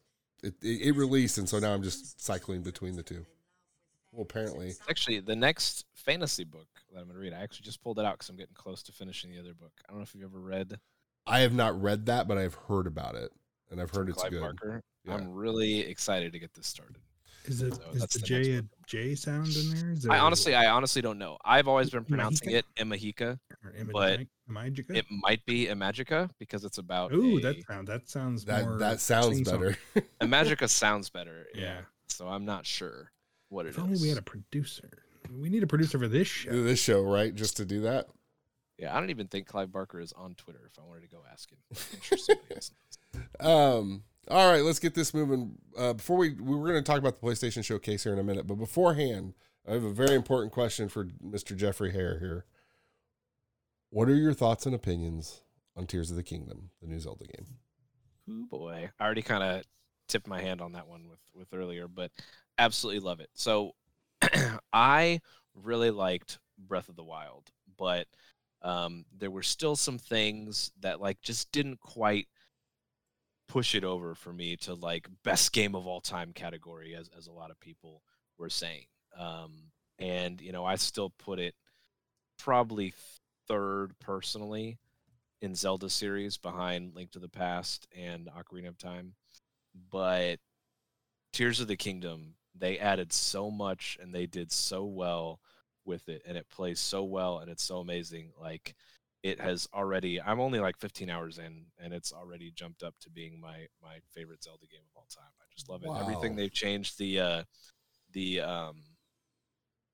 it, 0.41 0.53
it, 0.61 0.81
it 0.87 0.91
released, 0.95 1.37
and 1.37 1.47
so 1.49 1.59
now 1.59 1.73
I'm 1.73 1.83
just 1.83 2.21
cycling 2.21 2.61
between 2.61 2.95
the 2.95 3.03
two. 3.03 3.25
Well, 4.13 4.21
apparently, 4.23 4.73
Actually, 4.87 5.19
the 5.21 5.35
next 5.35 5.85
fantasy 5.95 6.43
book 6.43 6.67
that 6.91 6.99
I'm 6.99 7.05
going 7.05 7.15
to 7.15 7.19
read, 7.19 7.33
I 7.33 7.41
actually 7.41 7.63
just 7.65 7.81
pulled 7.81 7.97
it 7.97 8.05
out 8.05 8.13
because 8.13 8.29
I'm 8.29 8.35
getting 8.37 8.53
close 8.53 8.83
to 8.83 8.91
finishing 8.91 9.31
the 9.31 9.39
other 9.39 9.55
book. 9.55 9.71
I 9.87 9.91
don't 9.91 9.99
know 9.99 10.03
if 10.03 10.13
you've 10.13 10.23
ever 10.23 10.39
read 10.39 10.77
I 11.25 11.39
have 11.39 11.53
not 11.53 11.81
read 11.81 12.05
that, 12.07 12.27
but 12.27 12.37
I've 12.37 12.53
heard 12.53 12.85
about 12.85 13.15
it, 13.15 13.31
and 13.71 13.81
I've 13.81 13.89
heard 13.89 14.09
it's 14.09 14.19
Clive 14.19 14.31
good. 14.31 14.41
Barker. 14.41 14.81
Yeah. 15.05 15.15
I'm 15.15 15.31
really 15.31 15.79
excited 15.79 16.31
to 16.33 16.39
get 16.39 16.53
this 16.53 16.67
started. 16.67 16.97
Is 17.45 17.61
it 17.61 17.73
So 17.75 17.81
is 17.93 18.01
the 18.07 18.19
the 18.19 18.25
J 18.25 18.35
next 18.35 18.47
a 18.47 18.53
one. 18.55 18.69
J 18.87 19.15
sound 19.15 19.47
in 19.55 19.69
there? 19.73 19.91
Is 19.93 20.05
I 20.05 20.15
there- 20.15 20.21
honestly, 20.21 20.53
I 20.55 20.67
honestly 20.67 21.01
don't 21.01 21.17
know. 21.17 21.37
I've 21.43 21.67
always 21.67 21.89
been 21.89 22.05
pronouncing 22.05 22.49
Imahika? 22.49 22.55
it 22.55 22.65
Imahika. 22.77 23.39
or 23.63 23.73
but 23.91 24.19
Imajica? 24.49 24.95
It 24.95 25.05
might 25.09 25.45
be 25.45 25.67
Imajica 25.67 26.29
because 26.39 26.63
it's 26.65 26.77
about. 26.77 27.13
Ooh, 27.13 27.37
a, 27.37 27.41
that 27.41 27.55
sound 27.67 27.87
that 27.87 28.09
sounds 28.09 28.45
That 28.45 28.65
more 28.65 28.77
that 28.79 28.99
sounds 29.01 29.41
better. 29.41 29.77
Imajica 30.21 30.69
sounds 30.69 31.09
better. 31.09 31.47
Yeah. 31.55 31.61
Yeah. 31.61 31.81
So 32.09 32.27
I'm 32.27 32.45
not 32.45 32.65
sure 32.65 33.11
what 33.53 33.65
it 33.65 33.69
If 33.69 33.77
is. 33.77 33.83
only 33.83 33.99
we 34.01 34.09
had 34.09 34.17
a 34.17 34.21
producer. 34.23 35.03
We 35.31 35.49
need 35.49 35.63
a 35.63 35.67
producer 35.67 35.97
for 35.97 36.07
this 36.07 36.27
show. 36.27 36.63
this 36.63 36.79
show, 36.79 37.01
right? 37.03 37.33
Just 37.33 37.57
to 37.57 37.65
do 37.65 37.81
that. 37.81 38.07
Yeah, 38.77 38.95
I 38.95 38.99
don't 38.99 39.09
even 39.11 39.27
think 39.27 39.47
Clive 39.47 39.71
Barker 39.71 39.99
is 40.01 40.11
on 40.13 40.35
Twitter. 40.35 40.59
If 40.71 40.77
I 40.79 40.85
wanted 40.85 41.01
to 41.01 41.07
go 41.07 41.19
ask 41.31 41.49
him, 41.51 41.57
sure 42.01 42.17
somebody 42.17 42.55
else 42.55 42.71
knows. 43.13 43.23
Um, 43.79 44.03
all 44.29 44.51
right, 44.51 44.61
let's 44.63 44.79
get 44.79 44.95
this 44.95 45.13
moving. 45.13 45.57
Uh, 45.77 45.93
before 45.93 46.17
we 46.17 46.33
we 46.33 46.55
were 46.55 46.67
going 46.67 46.83
to 46.83 46.87
talk 46.91 46.97
about 46.99 47.19
the 47.21 47.25
PlayStation 47.25 47.63
Showcase 47.63 48.03
here 48.03 48.13
in 48.13 48.19
a 48.19 48.23
minute, 48.23 48.47
but 48.47 48.55
beforehand, 48.55 49.33
I 49.67 49.73
have 49.73 49.83
a 49.83 49.91
very 49.93 50.15
important 50.15 50.51
question 50.51 50.89
for 50.89 51.05
Mr. 51.05 51.55
Jeffrey 51.55 51.91
Herr 51.93 52.19
here. 52.19 52.45
What 53.91 54.09
are 54.09 54.15
your 54.15 54.33
thoughts 54.33 54.65
and 54.65 54.73
opinions 54.73 55.41
on 55.77 55.85
Tears 55.85 56.09
of 56.09 56.17
the 56.17 56.23
Kingdom, 56.23 56.71
the 56.81 56.87
new 56.87 56.99
Zelda 56.99 57.25
game? 57.25 57.45
Oh 58.29 58.45
boy, 58.49 58.89
I 58.99 59.03
already 59.05 59.21
kind 59.21 59.43
of 59.43 59.63
tipped 60.07 60.27
my 60.27 60.41
hand 60.41 60.61
on 60.61 60.73
that 60.73 60.87
one 60.87 61.07
with 61.09 61.19
with 61.33 61.53
earlier, 61.53 61.87
but 61.87 62.11
absolutely 62.57 62.99
love 62.99 63.19
it. 63.19 63.29
So 63.33 63.71
I 64.73 65.21
really 65.55 65.91
liked 65.91 66.39
Breath 66.57 66.89
of 66.89 66.95
the 66.95 67.03
Wild, 67.03 67.51
but 67.77 68.07
um, 68.61 69.05
there 69.17 69.31
were 69.31 69.43
still 69.43 69.75
some 69.75 69.97
things 69.97 70.71
that 70.79 71.01
like 71.01 71.21
just 71.21 71.51
didn't 71.51 71.79
quite 71.79 72.27
push 73.47 73.75
it 73.75 73.83
over 73.83 74.15
for 74.15 74.31
me 74.31 74.55
to 74.55 74.73
like 74.73 75.07
best 75.23 75.51
game 75.51 75.75
of 75.75 75.85
all 75.85 76.01
time 76.01 76.31
category 76.33 76.95
as 76.95 77.09
as 77.17 77.27
a 77.27 77.31
lot 77.31 77.51
of 77.51 77.59
people 77.59 78.01
were 78.37 78.49
saying. 78.49 78.85
Um, 79.17 79.71
and 79.99 80.41
you 80.41 80.51
know, 80.51 80.65
I 80.65 80.75
still 80.75 81.11
put 81.11 81.39
it 81.39 81.55
probably 82.37 82.93
third 83.47 83.97
personally 83.99 84.79
in 85.41 85.55
Zelda 85.55 85.89
series 85.89 86.37
behind 86.37 86.95
Link 86.95 87.11
to 87.11 87.19
the 87.19 87.29
Past 87.29 87.87
and 87.95 88.27
Ocarina 88.27 88.69
of 88.69 88.77
Time. 88.77 89.13
But 89.91 90.37
Tears 91.31 91.59
of 91.59 91.67
the 91.67 91.75
Kingdom, 91.77 92.35
they 92.55 92.77
added 92.79 93.11
so 93.11 93.49
much 93.49 93.97
and 94.01 94.13
they 94.13 94.25
did 94.25 94.51
so 94.51 94.85
well 94.85 95.39
with 95.85 96.07
it 96.07 96.21
and 96.25 96.37
it 96.37 96.49
plays 96.49 96.79
so 96.79 97.03
well 97.03 97.39
and 97.39 97.49
it's 97.49 97.63
so 97.63 97.79
amazing. 97.79 98.31
Like 98.39 98.75
it 99.23 99.39
has 99.39 99.67
already 99.73 100.21
I'm 100.21 100.39
only 100.39 100.59
like 100.59 100.77
15 100.77 101.09
hours 101.09 101.39
in 101.39 101.65
and 101.79 101.93
it's 101.93 102.13
already 102.13 102.51
jumped 102.51 102.83
up 102.83 102.93
to 103.01 103.09
being 103.09 103.39
my 103.39 103.67
my 103.81 103.97
favorite 104.13 104.43
Zelda 104.43 104.67
game 104.67 104.81
of 104.93 104.97
all 104.97 105.07
time. 105.13 105.31
I 105.41 105.45
just 105.53 105.69
love 105.69 105.83
it. 105.83 105.89
Wow. 105.89 106.01
Everything 106.01 106.35
they've 106.35 106.53
changed 106.53 106.99
the 106.99 107.19
uh 107.19 107.43
the 108.11 108.41
um 108.41 108.83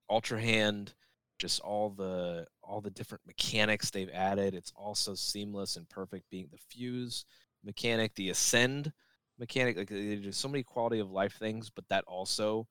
ultra 0.09 0.41
hand 0.41 0.93
just 1.37 1.61
all 1.61 1.89
the 1.89 2.45
all 2.61 2.81
the 2.81 2.89
different 2.89 3.25
mechanics 3.25 3.89
they've 3.89 4.09
added 4.09 4.53
it's 4.53 4.73
also 4.75 5.15
seamless 5.15 5.77
and 5.77 5.87
perfect 5.87 6.29
being 6.29 6.47
the 6.51 6.57
fuse 6.57 7.25
mechanic 7.63 8.13
the 8.15 8.29
ascend 8.29 8.91
mechanic 9.39 9.77
like 9.77 9.89
there's 9.89 10.37
so 10.37 10.49
many 10.49 10.63
quality 10.63 10.99
of 10.99 11.11
life 11.11 11.33
things 11.39 11.69
but 11.69 11.87
that 11.89 12.03
also 12.05 12.67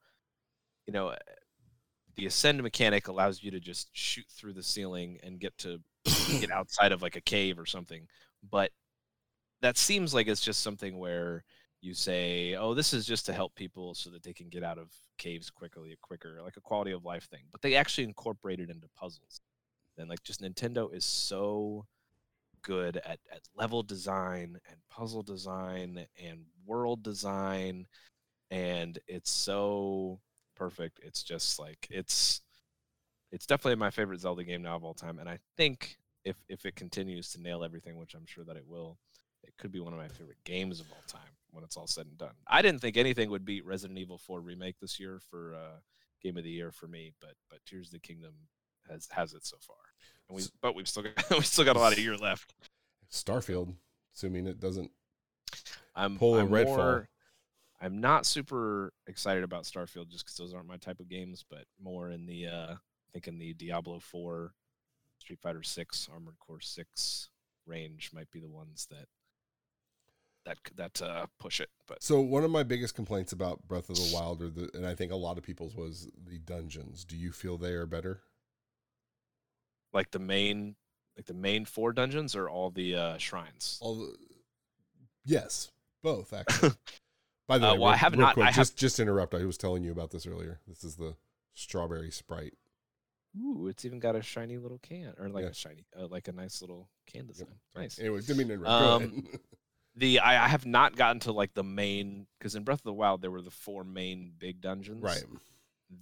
you 0.86 0.92
know 0.92 1.14
the 2.18 2.26
ascend 2.26 2.60
mechanic 2.62 3.06
allows 3.06 3.44
you 3.44 3.52
to 3.52 3.60
just 3.60 3.88
shoot 3.92 4.26
through 4.28 4.52
the 4.52 4.62
ceiling 4.62 5.20
and 5.22 5.38
get 5.38 5.56
to 5.56 5.80
get 6.40 6.50
outside 6.50 6.90
of 6.90 7.00
like 7.00 7.14
a 7.14 7.20
cave 7.20 7.60
or 7.60 7.64
something. 7.64 8.08
But 8.50 8.72
that 9.62 9.78
seems 9.78 10.12
like 10.12 10.26
it's 10.26 10.40
just 10.40 10.60
something 10.60 10.98
where 10.98 11.44
you 11.80 11.94
say, 11.94 12.56
"Oh, 12.56 12.74
this 12.74 12.92
is 12.92 13.06
just 13.06 13.24
to 13.26 13.32
help 13.32 13.54
people 13.54 13.94
so 13.94 14.10
that 14.10 14.24
they 14.24 14.32
can 14.32 14.48
get 14.48 14.64
out 14.64 14.78
of 14.78 14.92
caves 15.16 15.48
quickly, 15.48 15.96
quicker, 16.02 16.40
like 16.42 16.56
a 16.56 16.60
quality 16.60 16.90
of 16.90 17.04
life 17.04 17.28
thing." 17.28 17.44
But 17.52 17.62
they 17.62 17.76
actually 17.76 18.04
incorporate 18.04 18.58
it 18.58 18.68
into 18.68 18.88
puzzles. 18.96 19.40
And 19.96 20.08
like 20.08 20.24
just 20.24 20.42
Nintendo 20.42 20.92
is 20.92 21.04
so 21.04 21.86
good 22.62 22.96
at, 22.98 23.18
at 23.32 23.42
level 23.56 23.82
design 23.82 24.58
and 24.68 24.76
puzzle 24.90 25.22
design 25.22 26.06
and 26.22 26.40
world 26.66 27.02
design 27.02 27.86
and 28.50 28.98
it's 29.06 29.30
so 29.30 30.20
perfect. 30.56 31.00
It's 31.02 31.22
just 31.22 31.58
like 31.58 31.86
it's 31.90 32.42
it's 33.30 33.46
definitely 33.46 33.76
my 33.76 33.90
favorite 33.90 34.20
Zelda 34.20 34.44
game 34.44 34.62
now 34.62 34.76
of 34.76 34.84
all 34.84 34.94
time, 34.94 35.18
and 35.18 35.28
I 35.28 35.38
think 35.56 35.96
if 36.24 36.36
if 36.48 36.66
it 36.66 36.76
continues 36.76 37.30
to 37.32 37.40
nail 37.40 37.64
everything, 37.64 37.96
which 37.96 38.14
I'm 38.14 38.26
sure 38.26 38.44
that 38.44 38.56
it 38.56 38.66
will, 38.66 38.98
it 39.42 39.54
could 39.58 39.72
be 39.72 39.80
one 39.80 39.92
of 39.92 39.98
my 39.98 40.08
favorite 40.08 40.42
games 40.44 40.80
of 40.80 40.86
all 40.90 41.02
time 41.06 41.32
when 41.50 41.64
it's 41.64 41.76
all 41.76 41.86
said 41.86 42.06
and 42.06 42.18
done. 42.18 42.34
I 42.46 42.62
didn't 42.62 42.80
think 42.80 42.96
anything 42.96 43.30
would 43.30 43.44
beat 43.44 43.64
Resident 43.64 43.98
Evil 43.98 44.18
4 44.18 44.40
remake 44.40 44.76
this 44.80 45.00
year 45.00 45.18
for 45.30 45.54
uh, 45.54 45.78
game 46.22 46.36
of 46.36 46.44
the 46.44 46.50
year 46.50 46.72
for 46.72 46.88
me, 46.88 47.12
but 47.20 47.34
but 47.50 47.64
Tears 47.66 47.88
of 47.88 47.92
the 47.92 48.00
Kingdom 48.00 48.34
has 48.90 49.08
has 49.10 49.34
it 49.34 49.46
so 49.46 49.56
far, 49.60 49.76
and 50.28 50.36
we 50.36 50.44
but 50.60 50.74
we've 50.74 50.88
still 50.88 51.04
got 51.04 51.30
we 51.30 51.42
still 51.42 51.64
got 51.64 51.76
a 51.76 51.80
lot 51.80 51.92
of 51.92 51.98
year 51.98 52.16
left. 52.16 52.54
Starfield, 53.10 53.74
assuming 54.14 54.46
it 54.46 54.60
doesn't 54.60 54.90
I'm, 55.94 56.18
pull 56.18 56.36
a 56.36 56.40
I'm 56.40 56.48
Redfall. 56.48 56.76
More, 56.76 57.08
I'm 57.80 58.00
not 58.00 58.26
super 58.26 58.92
excited 59.06 59.44
about 59.44 59.64
Starfield 59.64 60.08
just 60.08 60.24
because 60.24 60.36
those 60.36 60.54
aren't 60.54 60.68
my 60.68 60.76
type 60.76 61.00
of 61.00 61.08
games, 61.08 61.44
but 61.48 61.64
more 61.82 62.10
in 62.10 62.26
the 62.26 62.46
uh, 62.46 62.72
I 62.72 63.10
think 63.12 63.28
in 63.28 63.38
the 63.38 63.54
Diablo 63.54 64.00
4, 64.00 64.52
Street 65.18 65.40
Fighter 65.40 65.62
6, 65.62 66.08
Armored 66.12 66.38
Core 66.38 66.60
6 66.60 67.30
range 67.66 68.10
might 68.14 68.30
be 68.30 68.40
the 68.40 68.48
ones 68.48 68.86
that 68.90 69.06
that 70.44 70.58
that 70.76 71.02
uh, 71.02 71.26
push 71.38 71.60
it. 71.60 71.68
But 71.86 72.02
so 72.02 72.20
one 72.20 72.44
of 72.44 72.50
my 72.50 72.62
biggest 72.62 72.94
complaints 72.94 73.32
about 73.32 73.66
Breath 73.68 73.90
of 73.90 73.96
the 73.96 74.10
Wild, 74.12 74.42
or 74.42 74.50
the, 74.50 74.70
and 74.74 74.86
I 74.86 74.94
think 74.94 75.12
a 75.12 75.16
lot 75.16 75.38
of 75.38 75.44
people's 75.44 75.74
was 75.74 76.08
the 76.26 76.38
dungeons. 76.38 77.04
Do 77.04 77.16
you 77.16 77.32
feel 77.32 77.58
they 77.58 77.72
are 77.72 77.86
better? 77.86 78.22
Like 79.92 80.10
the 80.10 80.18
main, 80.18 80.76
like 81.16 81.26
the 81.26 81.34
main 81.34 81.64
four 81.64 81.92
dungeons, 81.92 82.36
or 82.36 82.48
all 82.48 82.70
the 82.70 82.94
uh, 82.94 83.18
shrines? 83.18 83.78
All 83.80 83.96
the, 83.96 84.14
yes, 85.24 85.70
both 86.02 86.32
actually. 86.32 86.72
By 87.46 87.58
the 87.58 87.66
uh, 87.66 87.72
way, 87.72 87.78
well, 87.78 87.88
real, 87.88 87.94
I 87.94 87.96
have 87.96 88.16
not. 88.16 88.34
Quick, 88.34 88.46
I 88.46 88.52
just 88.52 88.74
have... 88.74 88.78
just 88.78 89.00
interrupt. 89.00 89.34
I 89.34 89.44
was 89.44 89.56
telling 89.56 89.82
you 89.82 89.92
about 89.92 90.10
this 90.10 90.26
earlier. 90.26 90.60
This 90.66 90.84
is 90.84 90.96
the 90.96 91.14
strawberry 91.54 92.10
sprite. 92.10 92.54
Ooh, 93.36 93.68
it's 93.68 93.84
even 93.84 93.98
got 93.98 94.16
a 94.16 94.22
shiny 94.22 94.58
little 94.58 94.78
can, 94.78 95.14
or 95.18 95.28
like 95.28 95.44
yeah. 95.44 95.50
a 95.50 95.54
shiny, 95.54 95.84
uh, 95.98 96.06
like 96.06 96.28
a 96.28 96.32
nice 96.32 96.60
little 96.60 96.88
can 97.06 97.26
design. 97.26 97.48
Yep. 97.74 97.82
Nice. 97.82 97.98
Anyways, 97.98 98.26
didn't 98.26 98.48
mean 98.48 98.58
to 98.58 98.70
um, 98.70 99.28
the 99.96 100.20
I, 100.20 100.44
I 100.44 100.48
have 100.48 100.66
not 100.66 100.96
gotten 100.96 101.20
to 101.20 101.32
like 101.32 101.54
the 101.54 101.64
main 101.64 102.26
because 102.38 102.54
in 102.54 102.64
Breath 102.64 102.80
of 102.80 102.84
the 102.84 102.92
Wild 102.92 103.22
there 103.22 103.30
were 103.30 103.42
the 103.42 103.50
four 103.50 103.84
main 103.84 104.32
big 104.38 104.60
dungeons. 104.60 105.02
Right. 105.02 105.24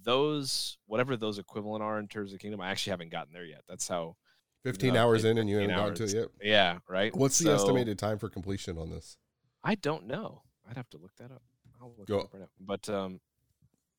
Those 0.03 0.77
whatever 0.85 1.15
those 1.15 1.39
equivalent 1.39 1.83
are 1.83 1.99
in 1.99 2.07
terms 2.07 2.33
of 2.33 2.39
Kingdom, 2.39 2.61
I 2.61 2.69
actually 2.69 2.91
haven't 2.91 3.11
gotten 3.11 3.33
there 3.33 3.45
yet. 3.45 3.61
That's 3.67 3.87
how. 3.87 4.15
15 4.63 4.97
hours 4.97 5.23
in 5.23 5.37
and 5.37 5.49
you 5.49 5.57
haven't 5.57 5.75
gotten 5.75 5.95
to 5.95 6.03
it 6.03 6.13
yet. 6.13 6.27
Yeah, 6.41 6.79
right. 6.89 7.15
What's 7.15 7.39
the 7.39 7.53
estimated 7.53 7.97
time 7.97 8.17
for 8.17 8.27
completion 8.27 8.77
on 8.77 8.89
this? 8.89 9.15
I 9.63 9.75
don't 9.75 10.07
know. 10.07 10.41
I'd 10.69 10.75
have 10.75 10.89
to 10.89 10.97
look 10.97 11.15
that 11.19 11.31
up. 11.31 11.41
I'll 11.81 11.93
look 11.97 12.07
Go. 12.07 12.19
up 12.19 12.33
right 12.33 12.41
now. 12.41 12.49
But 12.59 12.89
um, 12.89 13.21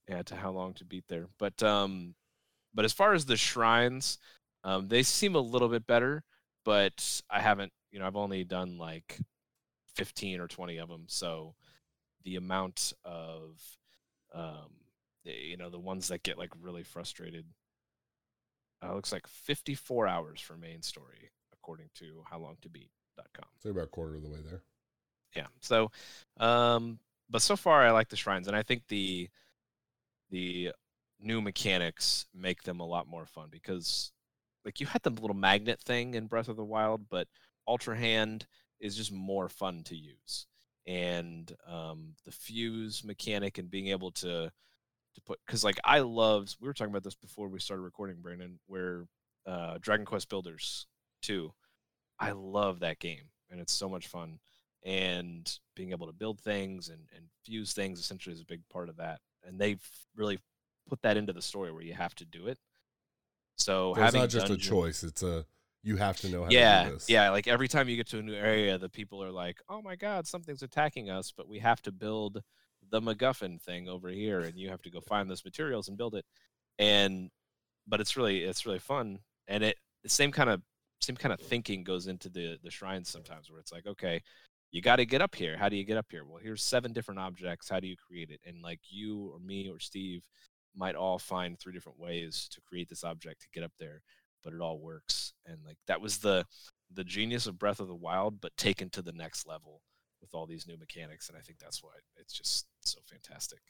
yeah, 0.08 0.22
to 0.22 0.36
how 0.36 0.50
long 0.50 0.74
to 0.74 0.84
beat 0.84 1.04
there. 1.08 1.26
But 1.38 1.62
um, 1.62 2.14
but 2.74 2.84
as 2.84 2.92
far 2.92 3.14
as 3.14 3.24
the 3.24 3.36
shrines, 3.36 4.18
um, 4.64 4.88
they 4.88 5.02
seem 5.02 5.34
a 5.34 5.40
little 5.40 5.68
bit 5.68 5.86
better. 5.86 6.24
But 6.64 7.22
I 7.30 7.40
haven't, 7.40 7.72
you 7.90 7.98
know, 7.98 8.06
I've 8.06 8.16
only 8.16 8.44
done 8.44 8.78
like 8.78 9.18
fifteen 9.94 10.40
or 10.40 10.48
twenty 10.48 10.78
of 10.78 10.88
them. 10.88 11.04
So 11.06 11.54
the 12.24 12.36
amount 12.36 12.92
of, 13.04 13.60
um, 14.34 14.70
you 15.32 15.56
know, 15.56 15.70
the 15.70 15.78
ones 15.78 16.08
that 16.08 16.22
get 16.22 16.38
like 16.38 16.52
really 16.60 16.82
frustrated. 16.82 17.46
Uh, 18.80 18.94
looks 18.94 19.10
like 19.10 19.26
54 19.26 20.06
hours 20.06 20.40
for 20.40 20.56
main 20.56 20.82
story, 20.82 21.32
according 21.52 21.90
to 21.96 22.22
howlongtobeat.com. 22.32 23.48
So 23.60 23.70
about 23.70 23.84
a 23.84 23.86
quarter 23.88 24.14
of 24.14 24.22
the 24.22 24.28
way 24.28 24.38
there 24.48 24.62
yeah. 25.34 25.46
So, 25.60 25.90
um, 26.38 26.98
but 27.30 27.42
so 27.42 27.56
far 27.56 27.86
I 27.86 27.90
like 27.90 28.08
the 28.08 28.16
shrines, 28.16 28.48
and 28.48 28.56
I 28.56 28.62
think 28.62 28.82
the 28.88 29.28
the 30.30 30.72
new 31.20 31.40
mechanics 31.40 32.26
make 32.34 32.62
them 32.62 32.80
a 32.80 32.86
lot 32.86 33.08
more 33.08 33.26
fun 33.26 33.48
because, 33.50 34.12
like, 34.64 34.80
you 34.80 34.86
had 34.86 35.02
the 35.02 35.10
little 35.10 35.34
magnet 35.34 35.80
thing 35.80 36.14
in 36.14 36.26
Breath 36.26 36.48
of 36.48 36.56
the 36.56 36.64
Wild, 36.64 37.08
but 37.08 37.26
Ultra 37.66 37.96
Hand 37.96 38.46
is 38.78 38.94
just 38.96 39.10
more 39.10 39.48
fun 39.48 39.82
to 39.84 39.96
use, 39.96 40.46
and 40.86 41.52
um, 41.66 42.14
the 42.24 42.32
fuse 42.32 43.04
mechanic 43.04 43.58
and 43.58 43.70
being 43.70 43.88
able 43.88 44.10
to 44.12 44.50
to 45.18 45.24
put 45.24 45.38
because 45.46 45.64
like 45.64 45.78
I 45.84 46.00
loved 46.00 46.56
we 46.60 46.66
were 46.66 46.74
talking 46.74 46.92
about 46.92 47.04
this 47.04 47.14
before 47.14 47.48
we 47.48 47.60
started 47.60 47.82
recording, 47.82 48.16
Brandon, 48.20 48.58
where 48.66 49.06
uh, 49.46 49.78
Dragon 49.80 50.06
Quest 50.06 50.28
Builders 50.28 50.86
two, 51.22 51.52
I 52.18 52.32
love 52.32 52.80
that 52.80 52.98
game 52.98 53.30
and 53.50 53.60
it's 53.60 53.72
so 53.72 53.88
much 53.88 54.06
fun 54.08 54.38
and 54.84 55.58
being 55.74 55.90
able 55.90 56.06
to 56.06 56.12
build 56.12 56.40
things 56.40 56.88
and, 56.88 57.00
and 57.14 57.26
fuse 57.44 57.72
things 57.72 57.98
essentially 57.98 58.34
is 58.34 58.40
a 58.40 58.46
big 58.46 58.60
part 58.68 58.88
of 58.88 58.96
that. 58.96 59.20
And 59.46 59.58
they've 59.58 59.82
really 60.16 60.38
put 60.88 61.02
that 61.02 61.16
into 61.16 61.32
the 61.32 61.42
story 61.42 61.72
where 61.72 61.82
you 61.82 61.94
have 61.94 62.14
to 62.16 62.24
do 62.24 62.46
it. 62.46 62.58
So, 63.56 63.94
so 63.94 64.02
it's 64.02 64.14
not 64.14 64.30
just 64.30 64.46
dungeon, 64.46 64.66
a 64.66 64.70
choice; 64.70 65.02
it's 65.02 65.22
a 65.22 65.44
you 65.82 65.96
have 65.96 66.16
to 66.18 66.28
know 66.28 66.44
how 66.44 66.50
yeah, 66.50 66.84
to 66.84 66.88
do 66.88 66.94
this. 66.94 67.10
Yeah, 67.10 67.30
like 67.30 67.48
every 67.48 67.66
time 67.66 67.88
you 67.88 67.96
get 67.96 68.06
to 68.08 68.18
a 68.18 68.22
new 68.22 68.34
area, 68.34 68.78
the 68.78 68.88
people 68.88 69.22
are 69.22 69.32
like, 69.32 69.60
"Oh 69.68 69.82
my 69.82 69.96
god, 69.96 70.28
something's 70.28 70.62
attacking 70.62 71.10
us," 71.10 71.32
but 71.36 71.48
we 71.48 71.58
have 71.58 71.82
to 71.82 71.92
build 71.92 72.42
the 72.90 73.00
MacGuffin 73.00 73.60
thing 73.60 73.88
over 73.88 74.08
here, 74.08 74.40
and 74.40 74.56
you 74.58 74.68
have 74.70 74.82
to 74.82 74.90
go 74.90 75.00
find 75.00 75.30
those 75.30 75.44
materials 75.44 75.88
and 75.88 75.98
build 75.98 76.14
it. 76.14 76.24
And 76.78 77.30
but 77.86 78.00
it's 78.00 78.16
really 78.16 78.42
it's 78.42 78.66
really 78.66 78.78
fun, 78.78 79.20
and 79.48 79.64
it 79.64 79.76
the 80.02 80.08
same 80.08 80.32
kind 80.32 80.50
of 80.50 80.62
same 81.00 81.16
kind 81.16 81.32
of 81.32 81.40
thinking 81.40 81.84
goes 81.84 82.06
into 82.06 82.28
the 82.28 82.58
the 82.62 82.70
shrines 82.70 83.08
sometimes, 83.08 83.50
where 83.50 83.60
it's 83.60 83.72
like, 83.72 83.86
okay, 83.86 84.22
you 84.70 84.82
got 84.82 84.96
to 84.96 85.06
get 85.06 85.22
up 85.22 85.34
here. 85.34 85.56
How 85.56 85.68
do 85.68 85.76
you 85.76 85.84
get 85.84 85.96
up 85.96 86.06
here? 86.10 86.24
Well, 86.24 86.40
here's 86.42 86.62
seven 86.62 86.92
different 86.92 87.20
objects. 87.20 87.68
How 87.68 87.80
do 87.80 87.86
you 87.86 87.96
create 87.96 88.30
it? 88.30 88.40
And 88.46 88.62
like 88.62 88.80
you 88.88 89.30
or 89.32 89.38
me 89.40 89.68
or 89.68 89.78
Steve 89.78 90.26
might 90.76 90.94
all 90.94 91.18
find 91.18 91.58
three 91.58 91.72
different 91.72 91.98
ways 91.98 92.48
to 92.52 92.60
create 92.60 92.88
this 92.88 93.04
object 93.04 93.42
to 93.42 93.48
get 93.52 93.64
up 93.64 93.72
there, 93.78 94.02
but 94.44 94.52
it 94.52 94.60
all 94.60 94.78
works. 94.78 95.32
And 95.46 95.58
like 95.64 95.78
that 95.86 96.00
was 96.00 96.18
the 96.18 96.44
the 96.92 97.04
genius 97.04 97.46
of 97.46 97.58
Breath 97.58 97.80
of 97.80 97.88
the 97.88 97.94
Wild, 97.94 98.40
but 98.40 98.56
taken 98.56 98.88
to 98.90 99.02
the 99.02 99.12
next 99.12 99.46
level 99.46 99.82
with 100.20 100.34
all 100.34 100.46
these 100.46 100.66
new 100.66 100.76
mechanics. 100.76 101.28
And 101.28 101.36
I 101.36 101.40
think 101.40 101.58
that's 101.58 101.82
why 101.82 101.92
it's 102.16 102.32
just 102.32 102.66
so 102.92 103.00
fantastic. 103.10 103.60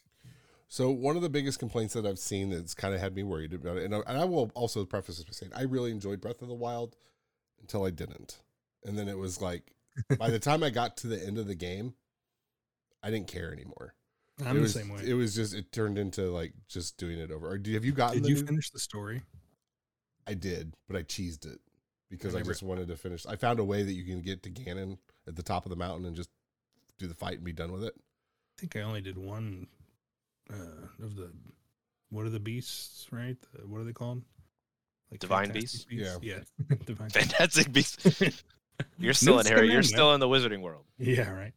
So 0.69 0.91
one 0.91 1.17
of 1.17 1.23
the 1.23 1.31
biggest 1.31 1.59
complaints 1.59 1.95
that 1.95 2.05
I've 2.05 2.19
seen 2.19 2.51
that's 2.51 2.75
kind 2.75 2.95
of 2.95 3.01
had 3.01 3.15
me 3.15 3.23
worried 3.23 3.55
about 3.55 3.79
it, 3.79 3.85
and 3.85 3.95
I, 3.95 4.01
and 4.07 4.19
I 4.19 4.25
will 4.25 4.51
also 4.55 4.85
preface 4.85 5.17
this 5.17 5.25
by 5.25 5.33
saying 5.33 5.53
I 5.55 5.63
really 5.63 5.91
enjoyed 5.91 6.21
Breath 6.21 6.43
of 6.43 6.49
the 6.49 6.55
Wild 6.55 6.97
until 7.61 7.85
I 7.85 7.91
didn't, 7.91 8.41
and 8.85 8.99
then 8.99 9.09
it 9.09 9.17
was 9.17 9.41
like 9.41 9.73
by 10.19 10.31
the 10.31 10.39
time 10.39 10.63
I 10.63 10.71
got 10.71 10.99
to 10.99 11.07
the 11.07 11.25
end 11.25 11.39
of 11.39 11.47
the 11.47 11.55
game, 11.55 11.95
I 13.03 13.11
didn't 13.11 13.29
care 13.29 13.53
anymore. 13.53 13.95
I'm 14.41 14.51
it 14.51 14.55
the 14.55 14.61
was, 14.61 14.75
same 14.75 14.89
way. 14.91 15.01
It 15.05 15.15
was 15.15 15.35
just 15.35 15.55
it 15.55 15.73
turned 15.73 15.99
into 15.99 16.31
like 16.31 16.53
just 16.69 16.97
doing 16.99 17.19
it 17.19 17.31
over. 17.31 17.49
Or 17.49 17.59
do, 17.59 17.73
have 17.75 17.85
you 17.85 17.93
gotten? 17.93 18.19
Did 18.19 18.25
the 18.25 18.29
you 18.29 18.35
new- 18.37 18.47
finish 18.47 18.71
the 18.71 18.79
story? 18.79 19.23
I 20.27 20.35
did, 20.35 20.75
but 20.87 20.97
I 20.97 21.03
cheesed 21.03 21.47
it 21.47 21.59
because 22.11 22.35
I, 22.35 22.41
I 22.41 22.43
just 22.43 22.63
wanted 22.63 22.89
to 22.89 22.97
finish. 22.97 23.25
I 23.27 23.37
found 23.37 23.59
a 23.59 23.65
way 23.65 23.83
that 23.83 23.93
you 23.93 24.05
can 24.05 24.21
get 24.21 24.43
to 24.43 24.51
Ganon 24.51 24.99
at 25.27 25.37
the 25.37 25.43
top 25.43 25.65
of 25.65 25.71
the 25.71 25.77
mountain 25.77 26.05
and 26.05 26.15
just 26.15 26.29
do 26.99 27.07
the 27.07 27.15
fight 27.15 27.37
and 27.37 27.45
be 27.45 27.53
done 27.53 27.73
with 27.73 27.85
it. 27.85 27.95
I 28.59 28.61
think 28.61 28.77
I 28.77 28.81
only 28.81 29.01
did 29.01 29.17
one 29.17 29.69
uh, 30.53 31.05
of 31.05 31.15
the. 31.15 31.31
What 32.11 32.27
are 32.27 32.31
the 32.31 32.41
beasts? 32.41 33.07
Right? 33.13 33.37
The, 33.53 33.67
what 33.67 33.81
are 33.81 33.85
they 33.85 33.93
called? 33.93 34.23
Like 35.13 35.21
Divine 35.21 35.53
fantastic 35.53 35.89
beasts? 35.89 36.19
Yeah, 36.23 36.41
divine. 36.85 37.11
Fantastic 37.11 37.73
beast. 37.73 38.21
You're 38.99 39.15
still 39.15 39.39
in 39.39 39.47
Harry. 39.47 39.71
You're 39.71 39.83
Scamander. 39.83 39.89
still 39.89 40.15
in 40.15 40.21
the 40.21 40.29
wizarding 40.29 40.61
world. 40.61 40.85
Yeah, 40.99 41.31
right. 41.31 41.53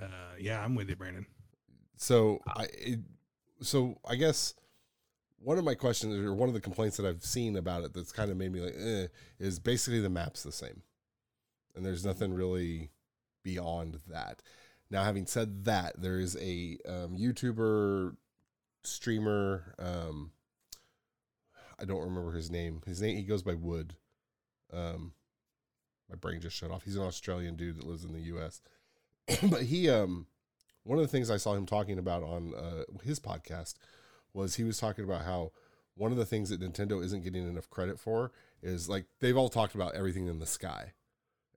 Uh, 0.00 0.06
yeah, 0.38 0.62
I'm 0.62 0.74
with 0.74 0.88
you, 0.88 0.96
Brandon. 0.96 1.26
So 1.96 2.40
I, 2.46 2.66
it, 2.72 3.00
so 3.60 3.98
I 4.04 4.16
guess 4.16 4.54
one 5.38 5.58
of 5.58 5.64
my 5.64 5.74
questions 5.74 6.14
or 6.14 6.34
one 6.34 6.48
of 6.48 6.54
the 6.54 6.60
complaints 6.60 6.96
that 6.96 7.06
I've 7.06 7.24
seen 7.24 7.56
about 7.56 7.84
it 7.84 7.94
that's 7.94 8.12
kind 8.12 8.30
of 8.30 8.36
made 8.36 8.52
me 8.52 8.60
like, 8.60 8.74
eh, 8.76 9.06
is 9.38 9.60
basically 9.60 10.00
the 10.00 10.10
map's 10.10 10.42
the 10.42 10.52
same, 10.52 10.82
and 11.76 11.86
there's 11.86 12.04
nothing 12.04 12.34
really 12.34 12.90
beyond 13.44 14.00
that. 14.08 14.42
Now, 14.92 15.04
having 15.04 15.24
said 15.24 15.64
that, 15.64 16.02
there 16.02 16.20
is 16.20 16.36
a 16.36 16.76
um, 16.86 17.16
YouTuber 17.16 18.14
streamer. 18.84 19.74
Um, 19.78 20.32
I 21.80 21.86
don't 21.86 22.02
remember 22.02 22.32
his 22.32 22.50
name. 22.50 22.82
His 22.84 23.00
name 23.00 23.16
he 23.16 23.22
goes 23.22 23.42
by 23.42 23.54
Wood. 23.54 23.94
Um, 24.70 25.14
my 26.10 26.16
brain 26.16 26.42
just 26.42 26.56
shut 26.56 26.70
off. 26.70 26.84
He's 26.84 26.96
an 26.96 27.02
Australian 27.02 27.56
dude 27.56 27.78
that 27.78 27.86
lives 27.86 28.04
in 28.04 28.12
the 28.12 28.20
U.S. 28.20 28.60
but 29.50 29.62
he 29.62 29.88
um 29.88 30.26
one 30.84 30.98
of 30.98 31.04
the 31.04 31.08
things 31.08 31.30
I 31.30 31.38
saw 31.38 31.54
him 31.54 31.64
talking 31.64 31.98
about 31.98 32.22
on 32.22 32.52
uh, 32.54 32.82
his 33.02 33.18
podcast 33.18 33.74
was 34.34 34.56
he 34.56 34.64
was 34.64 34.78
talking 34.78 35.04
about 35.04 35.24
how 35.24 35.52
one 35.94 36.12
of 36.12 36.18
the 36.18 36.26
things 36.26 36.50
that 36.50 36.60
Nintendo 36.60 37.02
isn't 37.02 37.24
getting 37.24 37.48
enough 37.48 37.70
credit 37.70 37.98
for 37.98 38.30
is 38.62 38.90
like 38.90 39.06
they've 39.20 39.36
all 39.38 39.48
talked 39.48 39.74
about 39.74 39.94
everything 39.94 40.26
in 40.26 40.38
the 40.38 40.46
sky 40.46 40.92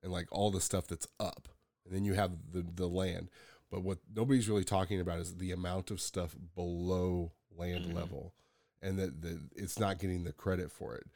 and 0.02 0.10
like 0.10 0.28
all 0.30 0.50
the 0.50 0.60
stuff 0.60 0.86
that's 0.86 1.08
up, 1.20 1.48
and 1.86 1.94
then 1.94 2.04
you 2.04 2.14
have 2.14 2.32
the 2.52 2.66
the 2.74 2.88
land. 2.88 3.30
But 3.70 3.82
what 3.82 3.98
nobody's 4.14 4.48
really 4.48 4.64
talking 4.64 5.00
about 5.00 5.18
is 5.20 5.36
the 5.36 5.52
amount 5.52 5.90
of 5.90 6.00
stuff 6.00 6.36
below 6.54 7.32
land 7.56 7.86
Mhm. 7.86 7.94
level, 7.94 8.34
and 8.82 8.98
that, 8.98 9.22
that 9.22 9.40
it's 9.56 9.78
not 9.78 9.98
getting 9.98 10.24
the 10.24 10.32
credit 10.32 10.70
for 10.70 10.94
it. 10.94 11.06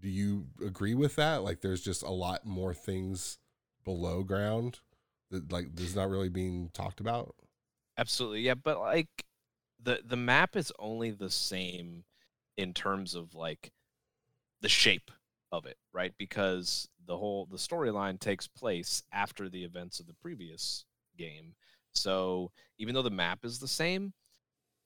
Do 0.00 0.08
you 0.08 0.48
agree 0.64 0.94
with 0.94 1.16
that? 1.16 1.42
Like, 1.42 1.60
there's 1.60 1.82
just 1.82 2.02
a 2.02 2.10
lot 2.10 2.46
more 2.46 2.74
things 2.74 3.38
below 3.84 4.22
ground 4.22 4.80
that 5.30 5.52
like 5.52 5.78
is 5.78 5.94
not 5.94 6.08
really 6.10 6.28
being 6.30 6.70
talked 6.70 7.00
about. 7.00 7.34
Absolutely, 7.96 8.40
yeah. 8.42 8.54
But 8.54 8.78
like 8.80 9.24
the 9.82 10.00
the 10.04 10.16
map 10.16 10.56
is 10.56 10.72
only 10.78 11.10
the 11.10 11.30
same 11.30 12.04
in 12.56 12.74
terms 12.74 13.14
of 13.14 13.34
like 13.34 13.72
the 14.60 14.68
shape 14.68 15.10
of 15.52 15.66
it, 15.66 15.76
right? 15.92 16.12
Because 16.18 16.88
the 17.06 17.16
whole 17.16 17.46
the 17.50 17.56
storyline 17.56 18.18
takes 18.18 18.46
place 18.46 19.02
after 19.12 19.48
the 19.48 19.64
events 19.64 20.00
of 20.00 20.06
the 20.06 20.14
previous 20.14 20.84
game. 21.16 21.54
So 21.92 22.52
even 22.78 22.94
though 22.94 23.02
the 23.02 23.10
map 23.10 23.44
is 23.44 23.58
the 23.58 23.68
same, 23.68 24.12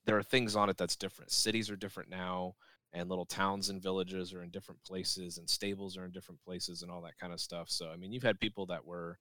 there 0.07 0.17
are 0.17 0.23
things 0.23 0.57
on 0.57 0.71
it 0.71 0.77
that's 0.77 0.97
different. 0.97 1.31
Cities 1.31 1.71
are 1.71 1.77
different 1.77 2.11
now, 2.11 2.55
and 2.93 3.09
little 3.09 3.27
towns 3.27 3.69
and 3.69 3.83
villages 3.83 4.33
are 4.33 4.43
in 4.43 4.51
different 4.51 4.83
places, 4.85 5.39
and 5.39 5.49
stables 5.49 5.97
are 5.97 6.05
in 6.05 6.12
different 6.12 6.41
places, 6.43 6.83
and 6.83 6.91
all 6.91 7.03
that 7.03 7.19
kind 7.19 7.33
of 7.33 7.41
stuff. 7.41 7.71
So 7.71 7.91
I 7.91 7.97
mean, 7.97 8.12
you've 8.12 8.23
had 8.23 8.41
people 8.41 8.67
that 8.67 8.85
were 8.85 9.19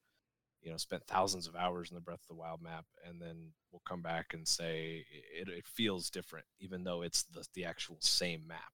you 0.63 0.71
know 0.71 0.77
spent 0.77 1.05
thousands 1.05 1.47
of 1.47 1.55
hours 1.55 1.91
in 1.91 1.95
the 1.95 2.01
breath 2.01 2.21
of 2.21 2.27
the 2.27 2.35
wild 2.35 2.61
map 2.61 2.85
and 3.07 3.21
then 3.21 3.51
we'll 3.71 3.81
come 3.85 4.01
back 4.01 4.33
and 4.33 4.47
say 4.47 5.05
it, 5.37 5.49
it 5.49 5.67
feels 5.67 6.09
different 6.09 6.45
even 6.59 6.83
though 6.83 7.01
it's 7.01 7.23
the, 7.23 7.45
the 7.53 7.65
actual 7.65 7.97
same 7.99 8.47
map 8.47 8.71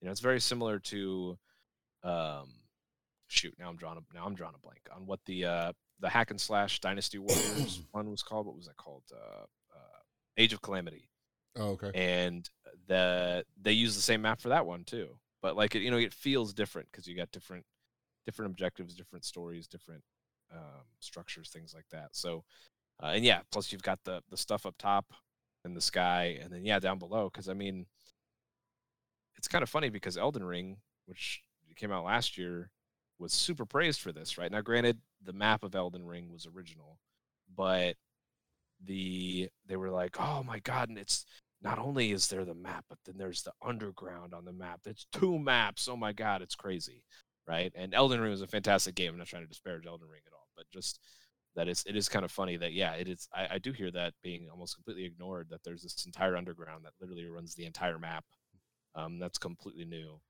you 0.00 0.06
know 0.06 0.10
it's 0.12 0.20
very 0.20 0.40
similar 0.40 0.78
to 0.78 1.38
um 2.02 2.48
shoot 3.28 3.54
now 3.58 3.68
i'm 3.68 3.76
drawing 3.76 3.98
a 3.98 4.14
now 4.14 4.24
i'm 4.24 4.34
drawing 4.34 4.54
a 4.54 4.58
blank 4.58 4.80
on 4.94 5.06
what 5.06 5.20
the 5.26 5.44
uh 5.44 5.72
the 6.00 6.08
hack 6.08 6.30
and 6.30 6.40
slash 6.40 6.80
dynasty 6.80 7.18
warriors 7.18 7.82
one 7.92 8.10
was 8.10 8.22
called. 8.22 8.46
What 8.46 8.56
was 8.56 8.66
that 8.66 8.76
called? 8.76 9.04
Uh, 9.12 9.44
uh 9.74 9.98
age 10.36 10.52
of 10.52 10.62
calamity. 10.62 11.08
Oh, 11.56 11.70
okay. 11.70 11.90
and 11.94 12.48
the 12.86 13.44
they 13.60 13.72
use 13.72 13.96
the 13.96 14.02
same 14.02 14.22
map 14.22 14.40
for 14.40 14.50
that 14.50 14.66
one 14.66 14.84
too. 14.84 15.16
But 15.42 15.56
like 15.56 15.74
it, 15.74 15.82
you 15.82 15.90
know 15.90 15.96
it 15.96 16.14
feels 16.14 16.52
different 16.52 16.88
because 16.90 17.06
you 17.06 17.16
got 17.16 17.30
different 17.32 17.64
different 18.24 18.50
objectives 18.50 18.94
different 18.94 19.24
stories 19.24 19.66
different 19.66 20.02
um, 20.52 20.84
structures 21.00 21.50
things 21.50 21.74
like 21.74 21.86
that. 21.90 22.10
So 22.12 22.44
uh, 23.02 23.12
and 23.14 23.24
yeah 23.24 23.40
plus 23.50 23.72
you've 23.72 23.82
got 23.82 23.98
the 24.04 24.22
the 24.30 24.36
stuff 24.36 24.66
up 24.66 24.76
top 24.78 25.06
in 25.64 25.74
the 25.74 25.80
sky 25.80 26.38
and 26.42 26.52
then 26.52 26.64
yeah 26.64 26.78
down 26.78 26.98
below 26.98 27.28
because 27.30 27.46
i 27.46 27.52
mean 27.52 27.84
it's 29.36 29.46
kind 29.46 29.62
of 29.62 29.68
funny 29.68 29.90
because 29.90 30.16
elden 30.16 30.42
ring 30.42 30.78
which 31.04 31.42
came 31.80 31.92
out 31.92 32.04
last 32.04 32.38
year 32.38 32.70
was 33.18 33.32
super 33.32 33.66
praised 33.66 34.00
for 34.00 34.12
this 34.12 34.38
right 34.38 34.52
now 34.52 34.60
granted 34.60 34.98
the 35.24 35.32
map 35.32 35.62
of 35.62 35.74
elden 35.74 36.06
ring 36.06 36.30
was 36.32 36.46
original 36.54 36.98
but 37.56 37.96
the 38.84 39.48
they 39.66 39.76
were 39.76 39.90
like 39.90 40.16
oh 40.18 40.42
my 40.42 40.58
god 40.60 40.88
and 40.88 40.98
it's 40.98 41.26
not 41.62 41.78
only 41.78 42.12
is 42.12 42.28
there 42.28 42.44
the 42.44 42.54
map, 42.54 42.84
but 42.88 42.98
then 43.04 43.16
there's 43.18 43.42
the 43.42 43.52
underground 43.62 44.32
on 44.34 44.44
the 44.44 44.52
map. 44.52 44.80
There's 44.82 45.06
two 45.12 45.38
maps. 45.38 45.88
Oh 45.88 45.96
my 45.96 46.12
god, 46.12 46.42
it's 46.42 46.54
crazy, 46.54 47.04
right? 47.46 47.72
And 47.74 47.94
Elden 47.94 48.20
Ring 48.20 48.30
was 48.30 48.42
a 48.42 48.46
fantastic 48.46 48.94
game. 48.94 49.12
I'm 49.12 49.18
not 49.18 49.26
trying 49.26 49.42
to 49.42 49.48
disparage 49.48 49.86
Elden 49.86 50.08
Ring 50.08 50.22
at 50.26 50.32
all, 50.32 50.48
but 50.56 50.64
just 50.72 51.00
that 51.56 51.68
is 51.68 51.84
it 51.86 51.96
is 51.96 52.08
kind 52.08 52.24
of 52.24 52.30
funny 52.30 52.56
that 52.56 52.72
yeah, 52.72 52.92
it 52.94 53.08
is. 53.08 53.28
I, 53.34 53.48
I 53.52 53.58
do 53.58 53.72
hear 53.72 53.90
that 53.90 54.14
being 54.22 54.48
almost 54.50 54.76
completely 54.76 55.04
ignored. 55.04 55.48
That 55.50 55.62
there's 55.64 55.82
this 55.82 56.06
entire 56.06 56.36
underground 56.36 56.84
that 56.84 56.92
literally 57.00 57.26
runs 57.26 57.54
the 57.54 57.66
entire 57.66 57.98
map. 57.98 58.24
Um, 58.94 59.18
that's 59.18 59.38
completely 59.38 59.84
new, 59.84 60.20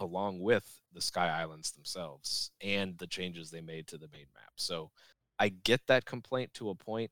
along 0.00 0.40
with 0.40 0.80
the 0.92 1.00
Sky 1.00 1.28
Islands 1.28 1.70
themselves 1.70 2.50
and 2.60 2.98
the 2.98 3.06
changes 3.06 3.50
they 3.50 3.60
made 3.60 3.86
to 3.88 3.98
the 3.98 4.08
main 4.12 4.26
map. 4.34 4.52
So 4.56 4.90
I 5.38 5.50
get 5.50 5.86
that 5.86 6.04
complaint 6.04 6.52
to 6.54 6.70
a 6.70 6.74
point, 6.74 7.10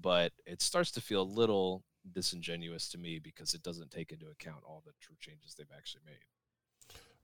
but 0.00 0.32
it 0.46 0.62
starts 0.62 0.90
to 0.92 1.00
feel 1.00 1.22
a 1.22 1.22
little 1.22 1.84
disingenuous 2.12 2.88
to 2.90 2.98
me 2.98 3.18
because 3.18 3.54
it 3.54 3.62
doesn't 3.62 3.90
take 3.90 4.12
into 4.12 4.26
account 4.26 4.62
all 4.64 4.82
the 4.84 4.92
true 5.00 5.16
changes 5.20 5.54
they've 5.54 5.66
actually 5.76 6.02
made. 6.06 6.24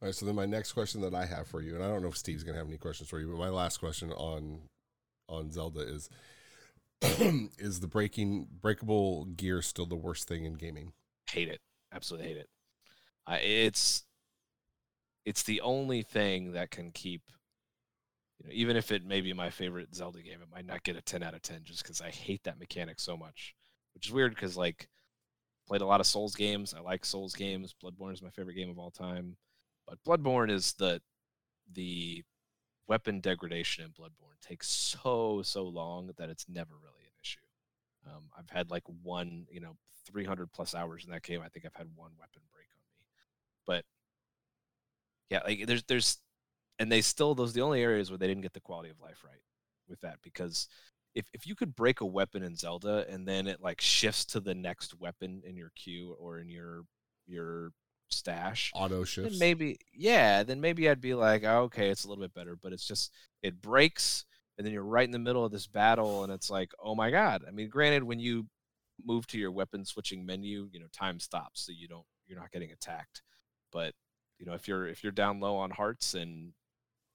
All 0.03 0.09
right, 0.09 0.15
so 0.15 0.27
then 0.27 0.35
my 0.35 0.47
next 0.47 0.73
question 0.73 1.01
that 1.03 1.15
I 1.15 1.25
have 1.25 1.47
for 1.47 1.63
you, 1.63 1.75
and 1.75 1.85
I 1.85 1.89
don't 1.89 2.03
know 2.03 2.09
if 2.09 2.17
Steve's 2.17 2.43
gonna 2.43 2.59
have 2.59 2.69
any 2.69 2.77
questions 2.77 3.09
for 3.09 3.21
you, 3.21 3.29
but 3.29 3.39
my 3.39 3.49
last 3.49 3.79
question 3.79 4.13
on 4.13 4.61
on 5.29 5.51
Zelda 5.51 5.81
is 5.81 6.11
is 7.59 7.81
the 7.81 7.87
breaking 7.87 8.49
breakable 8.61 9.25
gear 9.25 9.63
still 9.63 9.87
the 9.87 9.95
worst 9.95 10.29
thing 10.29 10.45
in 10.45 10.55
gaming? 10.55 10.93
Hate 11.31 11.49
it. 11.49 11.61
Absolutely 11.93 12.29
hate 12.29 12.37
it. 12.37 12.49
I, 13.27 13.39
it's 13.39 14.03
it's 15.25 15.43
the 15.43 15.61
only 15.61 16.03
thing 16.03 16.53
that 16.53 16.71
can 16.71 16.91
keep 16.91 17.23
you 18.39 18.47
know, 18.47 18.53
even 18.53 18.77
if 18.77 18.91
it 18.91 19.05
may 19.05 19.21
be 19.21 19.33
my 19.33 19.51
favorite 19.51 19.95
Zelda 19.95 20.23
game, 20.23 20.41
it 20.43 20.49
might 20.53 20.67
not 20.67 20.83
get 20.83 20.97
a 20.97 21.03
10 21.03 21.23
out 21.23 21.35
of 21.35 21.43
10 21.43 21.61
just 21.65 21.83
because 21.83 22.01
I 22.01 22.11
hate 22.11 22.43
that 22.45 22.59
mechanic 22.59 23.01
so 23.01 23.17
much. 23.17 23.55
Which 23.95 24.07
is 24.07 24.13
weird 24.13 24.35
because 24.35 24.57
like 24.57 24.89
played 25.67 25.83
a 25.83 25.87
lot 25.87 26.01
of 26.01 26.07
Souls 26.07 26.35
games. 26.35 26.75
I 26.75 26.81
like 26.81 27.05
Souls 27.05 27.35
games. 27.35 27.75
Bloodborne 27.83 28.13
is 28.13 28.23
my 28.23 28.31
favorite 28.31 28.55
game 28.55 28.71
of 28.71 28.79
all 28.79 28.91
time. 28.91 29.37
But 29.87 30.03
Bloodborne 30.05 30.51
is 30.51 30.73
the 30.75 31.01
the 31.73 32.25
weapon 32.87 33.21
degradation 33.21 33.85
in 33.85 33.91
Bloodborne 33.91 34.41
takes 34.43 34.69
so 34.69 35.43
so 35.43 35.65
long 35.65 36.11
that 36.19 36.29
it's 36.29 36.47
never 36.49 36.75
really 36.75 37.05
an 37.05 37.13
issue. 37.23 37.39
Um, 38.07 38.25
I've 38.39 38.51
had 38.51 38.71
like 38.71 38.85
one, 39.03 39.47
you 39.51 39.61
know, 39.61 39.77
300 40.07 40.53
plus 40.53 40.75
hours 40.75 41.05
in 41.05 41.11
that 41.13 41.23
game. 41.23 41.41
I 41.41 41.49
think 41.49 41.65
I've 41.65 41.75
had 41.75 41.89
one 41.95 42.11
weapon 42.19 42.43
break 42.53 42.67
on 42.75 42.83
me. 42.91 43.07
But 43.67 43.85
yeah, 45.31 45.41
like 45.45 45.67
there's 45.67 45.83
there's 45.85 46.19
and 46.79 46.91
they 46.91 47.01
still 47.01 47.35
those 47.35 47.51
are 47.51 47.55
the 47.55 47.63
only 47.63 47.83
areas 47.83 48.11
where 48.11 48.19
they 48.19 48.27
didn't 48.27 48.43
get 48.43 48.53
the 48.53 48.61
quality 48.61 48.91
of 48.91 49.01
life 49.01 49.23
right 49.25 49.41
with 49.89 50.01
that 50.01 50.19
because 50.23 50.69
if 51.15 51.25
if 51.33 51.47
you 51.47 51.55
could 51.55 51.75
break 51.75 52.01
a 52.01 52.07
weapon 52.07 52.43
in 52.43 52.57
Zelda 52.57 53.07
and 53.09 53.27
then 53.27 53.47
it 53.47 53.61
like 53.61 53.81
shifts 53.81 54.25
to 54.27 54.41
the 54.41 54.55
next 54.55 54.99
weapon 54.99 55.43
in 55.47 55.57
your 55.57 55.71
queue 55.77 56.17
or 56.19 56.39
in 56.39 56.49
your 56.49 56.83
your 57.27 57.71
stash, 58.11 58.71
Auto 58.75 58.99
then 58.99 59.07
shifts. 59.07 59.39
maybe 59.39 59.79
yeah, 59.93 60.43
then 60.43 60.61
maybe 60.61 60.89
I'd 60.89 61.01
be 61.01 61.15
like, 61.15 61.45
oh, 61.45 61.63
okay, 61.63 61.91
it's 61.91 62.05
a 62.05 62.09
little 62.09 62.23
bit 62.23 62.35
better, 62.35 62.57
but 62.61 62.73
it's 62.73 62.87
just 62.87 63.13
it 63.43 63.61
breaks 63.61 64.25
and 64.57 64.67
then 64.67 64.73
you're 64.73 64.85
right 64.85 65.07
in 65.07 65.11
the 65.11 65.19
middle 65.19 65.45
of 65.45 65.53
this 65.53 65.67
battle 65.67 66.25
and 66.25 66.33
it's 66.33 66.51
like, 66.51 66.73
oh 66.83 66.95
my 66.95 67.11
god. 67.11 67.45
I 67.47 67.51
mean, 67.51 67.69
granted 67.69 68.05
when 68.05 68.19
you 68.21 68.47
move 69.05 69.27
to 69.29 69.39
your 69.39 69.53
weapon 69.53 69.85
switching 69.85 70.25
menu, 70.27 70.69
you 70.73 70.81
know, 70.81 70.87
time 70.93 71.19
stops 71.21 71.63
so 71.67 71.73
you 71.73 71.89
don't 71.89 72.05
you're 72.27 72.39
not 72.39 72.53
getting 72.53 72.73
attacked. 72.73 73.23
But, 73.73 73.95
you 74.39 74.47
know, 74.47 74.55
if 74.55 74.69
you're 74.69 74.87
if 74.87 75.03
you're 75.03 75.13
down 75.13 75.41
low 75.41 75.57
on 75.57 75.71
hearts 75.71 76.15
and 76.15 76.53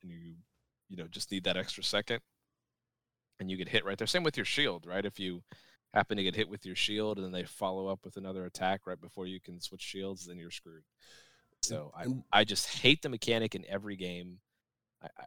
and 0.01 0.11
you 0.11 0.35
you 0.89 0.97
know, 0.97 1.07
just 1.07 1.31
need 1.31 1.43
that 1.43 1.57
extra 1.57 1.83
second 1.83 2.19
and 3.39 3.49
you 3.49 3.57
get 3.57 3.69
hit 3.69 3.85
right 3.85 3.97
there. 3.97 4.07
Same 4.07 4.23
with 4.23 4.37
your 4.37 4.45
shield, 4.45 4.85
right? 4.85 5.05
If 5.05 5.19
you 5.19 5.43
happen 5.93 6.17
to 6.17 6.23
get 6.23 6.35
hit 6.35 6.49
with 6.49 6.65
your 6.65 6.75
shield 6.75 7.17
and 7.17 7.25
then 7.25 7.31
they 7.31 7.43
follow 7.43 7.87
up 7.87 7.99
with 8.03 8.17
another 8.17 8.45
attack 8.45 8.81
right 8.85 8.99
before 8.99 9.25
you 9.25 9.39
can 9.39 9.59
switch 9.59 9.81
shields, 9.81 10.25
then 10.25 10.37
you're 10.37 10.51
screwed. 10.51 10.83
So 11.61 11.91
I, 11.95 12.05
I 12.39 12.43
just 12.43 12.67
hate 12.67 13.01
the 13.01 13.09
mechanic 13.09 13.55
in 13.55 13.65
every 13.67 13.95
game. 13.95 14.39
I, 15.01 15.07
I, 15.17 15.23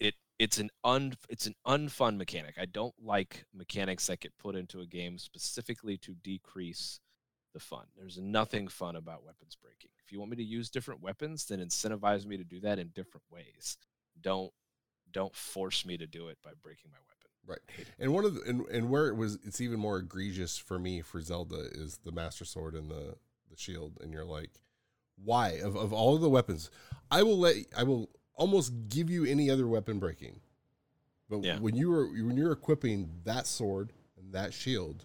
it 0.00 0.14
it's 0.38 0.58
an 0.58 0.70
un 0.84 1.14
it's 1.28 1.46
an 1.46 1.54
unfun 1.66 2.16
mechanic. 2.16 2.56
I 2.60 2.66
don't 2.66 2.94
like 3.02 3.44
mechanics 3.54 4.06
that 4.06 4.20
get 4.20 4.36
put 4.38 4.54
into 4.56 4.80
a 4.80 4.86
game 4.86 5.18
specifically 5.18 5.96
to 5.98 6.14
decrease 6.14 7.00
the 7.52 7.60
fun. 7.60 7.86
There's 7.96 8.18
nothing 8.18 8.68
fun 8.68 8.96
about 8.96 9.24
weapons 9.24 9.56
breaking. 9.60 9.90
If 10.04 10.12
you 10.12 10.18
want 10.18 10.30
me 10.30 10.36
to 10.36 10.44
use 10.44 10.70
different 10.70 11.02
weapons, 11.02 11.46
then 11.46 11.60
incentivize 11.60 12.24
me 12.26 12.36
to 12.36 12.44
do 12.44 12.60
that 12.60 12.78
in 12.78 12.88
different 12.88 13.24
ways. 13.30 13.76
Don't 14.20 14.52
don't 15.10 15.34
force 15.34 15.86
me 15.86 15.96
to 15.96 16.06
do 16.06 16.28
it 16.28 16.36
by 16.44 16.50
breaking 16.62 16.90
my 16.90 16.98
weapon. 16.98 17.14
Right. 17.46 17.86
And 17.98 18.12
one 18.12 18.26
of 18.26 18.34
the, 18.34 18.42
and, 18.42 18.66
and 18.66 18.90
where 18.90 19.08
it 19.08 19.16
was 19.16 19.38
it's 19.44 19.60
even 19.60 19.80
more 19.80 19.98
egregious 19.98 20.58
for 20.58 20.78
me 20.78 21.00
for 21.00 21.20
Zelda 21.20 21.66
is 21.72 21.98
the 22.04 22.12
Master 22.12 22.44
Sword 22.44 22.74
and 22.74 22.90
the 22.90 23.14
the 23.50 23.56
shield 23.56 23.96
and 24.02 24.12
you're 24.12 24.26
like 24.26 24.50
why 25.24 25.52
of, 25.64 25.74
of 25.76 25.92
all 25.92 26.14
of 26.14 26.20
the 26.20 26.28
weapons 26.28 26.70
I 27.10 27.22
will 27.22 27.38
let 27.38 27.56
I 27.76 27.84
will 27.84 28.10
almost 28.34 28.72
give 28.88 29.08
you 29.10 29.24
any 29.24 29.50
other 29.50 29.66
weapon 29.66 29.98
breaking. 29.98 30.40
But 31.30 31.42
Yeah. 31.42 31.58
when 31.58 31.74
you 31.74 31.90
were 31.90 32.06
when 32.08 32.36
you're 32.36 32.52
equipping 32.52 33.10
that 33.24 33.46
sword 33.46 33.92
and 34.18 34.32
that 34.34 34.52
shield 34.52 35.04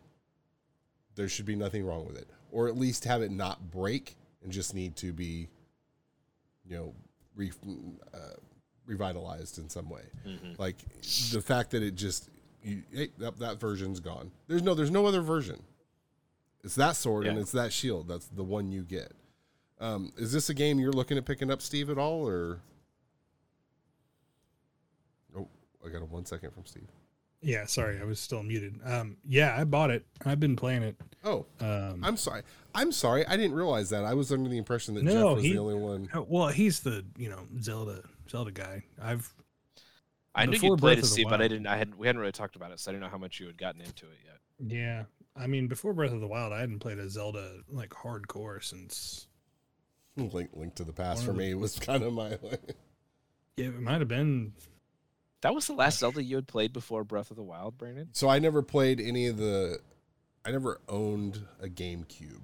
there 1.16 1.30
should 1.30 1.46
be 1.46 1.56
nothing 1.56 1.86
wrong 1.86 2.06
with 2.06 2.18
it. 2.18 2.28
Or 2.52 2.68
at 2.68 2.78
least 2.78 3.06
have 3.06 3.22
it 3.22 3.32
not 3.32 3.72
break 3.72 4.16
and 4.44 4.52
just 4.52 4.74
need 4.74 4.96
to 4.98 5.14
be 5.14 5.48
you 6.66 6.76
know 6.78 6.94
re, 7.36 7.52
uh, 8.14 8.18
revitalized 8.86 9.58
in 9.58 9.70
some 9.70 9.90
way. 9.90 10.04
Mhm. 10.26 10.58
like 10.60 10.78
the 11.32 11.42
fact 11.42 11.72
that 11.72 11.84
it 11.84 11.96
just 11.96 12.30
you, 12.64 12.84
hey, 12.94 13.10
that, 13.18 13.38
that 13.40 13.60
version's 13.60 14.00
gone. 14.00 14.32
There's 14.48 14.62
no 14.64 14.74
there's 14.74 14.92
no 14.92 15.06
other 15.06 15.22
version. 15.22 15.62
It's 16.64 16.76
that 16.76 16.96
sword 16.96 17.28
and 17.28 17.38
it's 17.38 17.52
that 17.52 17.74
shield. 17.74 18.08
That's 18.08 18.28
the 18.28 18.44
one 18.44 18.72
you 18.72 18.84
get. 18.84 19.12
Um, 19.82 20.14
is 20.16 20.32
this 20.32 20.50
a 20.50 20.54
game 20.54 20.80
you're 20.80 20.94
looking 20.94 21.18
at 21.18 21.26
picking 21.26 21.52
up 21.52 21.62
steve 21.62 21.90
at 21.90 21.98
all 21.98 22.26
or? 22.26 22.62
Oh 25.36 25.48
i 25.86 25.90
got 25.90 26.02
a 26.02 26.06
one 26.06 26.26
second 26.26 26.52
from 26.52 26.66
steve 26.66 26.88
Yeah, 27.44 27.66
sorry, 27.66 28.00
I 28.00 28.04
was 28.06 28.20
still 28.20 28.42
muted. 28.42 28.80
Um, 28.86 29.18
yeah, 29.28 29.56
I 29.60 29.64
bought 29.66 29.92
it. 29.92 30.06
I've 30.26 30.40
been 30.40 30.56
playing 30.56 30.84
it. 30.84 30.96
oh 31.26 31.46
Um, 31.62 32.02
i'm 32.04 32.18
sorry 32.18 32.42
i'm 32.76 32.92
sorry 32.92 33.26
i 33.28 33.38
didn't 33.38 33.54
realize 33.56 33.90
that 33.92 34.04
i 34.04 34.14
was 34.14 34.32
under 34.34 34.50
the 34.50 34.58
impression 34.58 34.94
that 34.96 35.04
No, 35.06 35.14
jeff 35.30 35.36
was 35.36 35.44
he- 35.46 35.54
the 35.54 35.60
only 35.60 35.76
one. 35.76 36.10
well, 36.28 36.48
he's 36.50 36.80
the 36.82 37.06
you 37.18 37.30
know 37.30 37.48
Zelda 37.62 38.02
Zelda 38.30 38.52
guy. 38.52 38.84
I've 39.02 39.32
I 40.36 40.46
knew 40.48 40.54
you 40.54 40.60
played 40.70 40.82
Breath 40.82 40.98
it, 40.98 41.04
of 41.04 41.10
Steve, 41.10 41.28
but 41.30 41.42
I 41.42 41.48
didn't. 41.48 41.68
I 41.68 41.78
hadn't. 41.78 41.98
We 42.00 42.08
hadn't 42.08 42.20
really 42.20 42.32
talked 42.32 42.56
about 42.56 42.72
it, 42.72 42.80
so 42.80 42.90
I 42.90 42.94
didn't 42.94 43.04
know 43.04 43.10
how 43.10 43.20
much 43.20 43.40
you 43.40 43.46
had 43.46 43.56
gotten 43.58 43.82
into 43.82 44.08
it 44.08 44.18
yet. 44.26 44.40
yeah. 44.60 45.04
I 45.36 45.46
mean, 45.48 45.68
before 45.68 45.94
Breath 45.94 46.12
of 46.12 46.22
the 46.22 46.28
Wild, 46.28 46.52
I 46.54 46.60
hadn't 46.60 46.80
played 46.80 46.98
a 46.98 47.08
Zelda 47.10 47.60
like 47.70 47.90
hardcore 47.92 48.64
since. 48.64 49.28
link 50.18 50.50
link 50.54 50.74
to 50.76 50.84
the 50.84 50.94
past 50.94 51.24
for 51.24 51.32
of 51.32 51.38
the- 51.38 51.44
me 51.44 51.54
was 51.54 51.78
kind 51.90 52.02
of 52.04 52.14
my 52.14 52.38
Yeah, 53.58 53.68
it 53.68 53.80
might 53.80 54.00
have 54.02 54.08
been. 54.08 54.54
That 55.44 55.54
was 55.54 55.68
the 55.68 55.74
last 55.74 56.00
Zelda 56.00 56.24
you 56.24 56.38
had 56.38 56.48
played 56.48 56.72
before 56.72 57.04
Breath 57.04 57.30
of 57.30 57.36
the 57.36 57.44
Wild, 57.44 57.78
Brandon. 57.78 58.08
So 58.14 58.30
I 58.30 58.40
never 58.40 58.62
played 58.62 59.02
any 59.02 59.28
of 59.28 59.36
the. 59.36 59.78
I 60.46 60.52
never 60.52 60.80
owned 60.88 61.46
a 61.62 61.68
GameCube, 61.68 62.40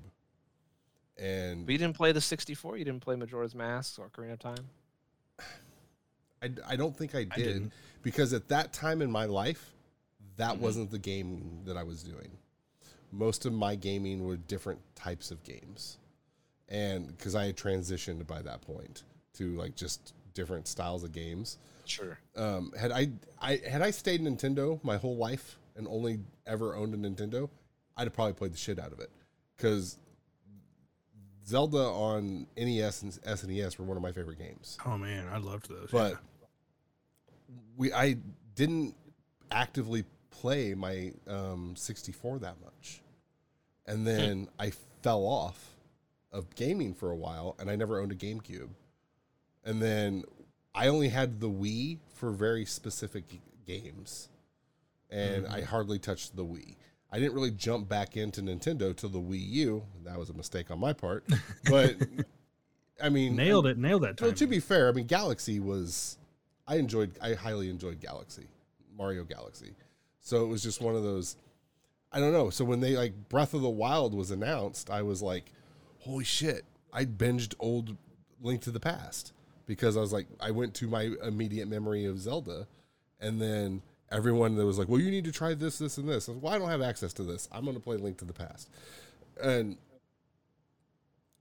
and 1.17 1.65
But 1.65 1.71
you 1.71 1.77
didn't 1.77 1.95
play 1.95 2.11
the 2.11 2.19
64. 2.19 2.75
You 2.75 2.83
didn't 2.83 2.99
play 2.99 3.15
Majora's 3.15 3.55
Mask 3.55 3.99
or 3.99 4.09
Ocarina 4.09 4.33
of 4.33 4.39
Time. 4.39 4.67
I, 6.43 6.49
I 6.67 6.75
don't 6.75 6.95
think 6.95 7.15
I 7.15 7.19
I 7.19 7.23
did 7.23 7.35
didn't. 7.43 7.73
because 8.03 8.33
at 8.33 8.49
that 8.49 8.73
time 8.73 9.01
in 9.01 9.09
my 9.09 9.25
life, 9.25 9.71
that 10.35 10.55
Mhm. 10.55 10.59
wasn't 10.59 10.91
the 10.91 10.99
game 10.99 11.61
that 11.65 11.77
I 11.77 11.83
was 11.83 12.03
doing. 12.03 12.37
Most 13.13 13.45
of 13.45 13.53
my 13.53 13.75
gaming 13.75 14.25
were 14.25 14.35
different 14.35 14.81
types 14.95 15.31
of 15.31 15.41
games, 15.43 15.99
and 16.67 17.07
because 17.07 17.33
I 17.33 17.45
had 17.45 17.55
transitioned 17.55 18.27
by 18.27 18.41
that 18.41 18.59
point 18.61 19.03
to 19.35 19.55
like 19.55 19.75
just 19.75 20.13
different 20.33 20.67
styles 20.67 21.03
of 21.05 21.13
games. 21.13 21.57
Sure. 21.89 22.19
um, 22.35 22.71
had 22.77 22.91
I, 22.91 23.09
I 23.41 23.59
had 23.67 23.81
I 23.81 23.91
stayed 23.91 24.21
Nintendo 24.21 24.81
my 24.83 24.97
whole 24.97 25.17
life 25.17 25.57
and 25.75 25.87
only 25.87 26.19
ever 26.45 26.75
owned 26.75 26.93
a 26.93 26.97
Nintendo, 26.97 27.49
I'd 27.97 28.03
have 28.03 28.13
probably 28.13 28.33
played 28.33 28.53
the 28.53 28.57
shit 28.57 28.79
out 28.79 28.91
of 28.91 28.99
it 28.99 29.09
because 29.55 29.97
Zelda 31.49 31.79
on 31.79 32.45
NES 32.55 33.01
and 33.01 33.11
SNES 33.11 33.79
were 33.79 33.85
one 33.85 33.97
of 33.97 34.03
my 34.03 34.11
favorite 34.11 34.37
games. 34.37 34.77
Oh 34.85 34.97
man, 34.97 35.27
I 35.31 35.37
loved 35.37 35.67
those. 35.67 35.89
But 35.91 36.11
yeah. 36.11 36.17
we 37.75 37.93
I 37.93 38.17
didn't 38.55 38.95
actively 39.51 40.03
play 40.29 40.75
my 40.75 41.11
um, 41.27 41.73
64 41.75 42.39
that 42.39 42.55
much, 42.63 43.01
and 43.87 44.05
then 44.05 44.47
I 44.59 44.71
fell 45.01 45.25
off 45.25 45.75
of 46.31 46.53
gaming 46.55 46.93
for 46.93 47.09
a 47.09 47.15
while, 47.15 47.55
and 47.57 47.69
I 47.69 47.75
never 47.75 47.99
owned 47.99 48.11
a 48.11 48.15
GameCube, 48.15 48.69
and 49.65 49.81
then 49.81 50.23
I 50.79 50.87
only 50.87 51.09
had 51.09 51.41
the 51.41 51.49
Wii 51.49 51.97
for 52.15 52.31
very 52.31 52.63
specific 52.63 53.25
games, 53.67 54.29
and 55.09 55.45
I 55.45 55.57
mm-hmm. 55.57 55.65
hardly 55.65 55.99
touched 55.99 56.37
the 56.37 56.45
Wii. 56.45 56.77
I 57.11 57.19
didn't 57.19 57.33
really 57.33 57.51
jump 57.51 57.89
back 57.89 58.15
into 58.15 58.41
Nintendo 58.41 58.95
till 58.95 59.09
the 59.09 59.19
Wii 59.19 59.45
U. 59.49 59.83
That 60.05 60.17
was 60.17 60.29
a 60.29 60.33
mistake 60.33 60.71
on 60.71 60.79
my 60.79 60.93
part, 60.93 61.25
but 61.69 61.97
I 63.03 63.09
mean, 63.09 63.35
nailed 63.35 63.67
it. 63.67 63.77
Nailed 63.77 64.03
that 64.03 64.15
time. 64.15 64.29
well, 64.29 64.35
to 64.35 64.47
be 64.47 64.61
fair, 64.61 64.87
I 64.87 64.93
mean, 64.93 65.05
Galaxy 65.05 65.59
was. 65.59 66.17
I 66.65 66.77
enjoyed. 66.77 67.11
I 67.21 67.33
highly 67.33 67.69
enjoyed 67.69 67.99
Galaxy, 67.99 68.47
Mario 68.97 69.25
Galaxy. 69.25 69.75
So 70.21 70.45
it 70.45 70.47
was 70.47 70.63
just 70.63 70.79
one 70.79 70.95
of 70.95 71.03
those. 71.03 71.35
I 72.13 72.21
don't 72.21 72.31
know. 72.31 72.51
So 72.51 72.63
when 72.63 72.79
they 72.79 72.95
like 72.95 73.27
Breath 73.27 73.53
of 73.53 73.63
the 73.63 73.69
Wild 73.69 74.15
was 74.15 74.31
announced, 74.31 74.89
I 74.89 75.01
was 75.01 75.21
like, 75.21 75.51
"Holy 75.99 76.23
shit!" 76.23 76.63
I 76.93 77.03
binged 77.03 77.53
old 77.59 77.97
Link 78.41 78.61
to 78.61 78.71
the 78.71 78.79
Past 78.79 79.33
because 79.69 79.95
I 79.95 79.99
was 79.99 80.11
like, 80.11 80.25
I 80.41 80.49
went 80.49 80.73
to 80.75 80.87
my 80.87 81.11
immediate 81.23 81.67
memory 81.67 82.05
of 82.05 82.19
Zelda, 82.19 82.67
and 83.19 83.39
then 83.39 83.83
everyone 84.11 84.55
that 84.55 84.65
was 84.65 84.79
like, 84.79 84.89
"Well, 84.89 84.99
you 84.99 85.11
need 85.11 85.25
to 85.25 85.31
try 85.31 85.53
this, 85.53 85.77
this, 85.77 85.99
and 85.99 86.09
this." 86.09 86.27
I 86.27 86.31
was, 86.31 86.41
well, 86.41 86.51
I 86.51 86.57
don't 86.57 86.69
have 86.69 86.81
access 86.81 87.13
to 87.13 87.23
this. 87.23 87.47
I'm 87.51 87.65
going 87.65 87.77
to 87.77 87.79
play 87.81 87.97
Link 87.97 88.17
to 88.17 88.25
the 88.25 88.33
Past, 88.33 88.67
and 89.39 89.77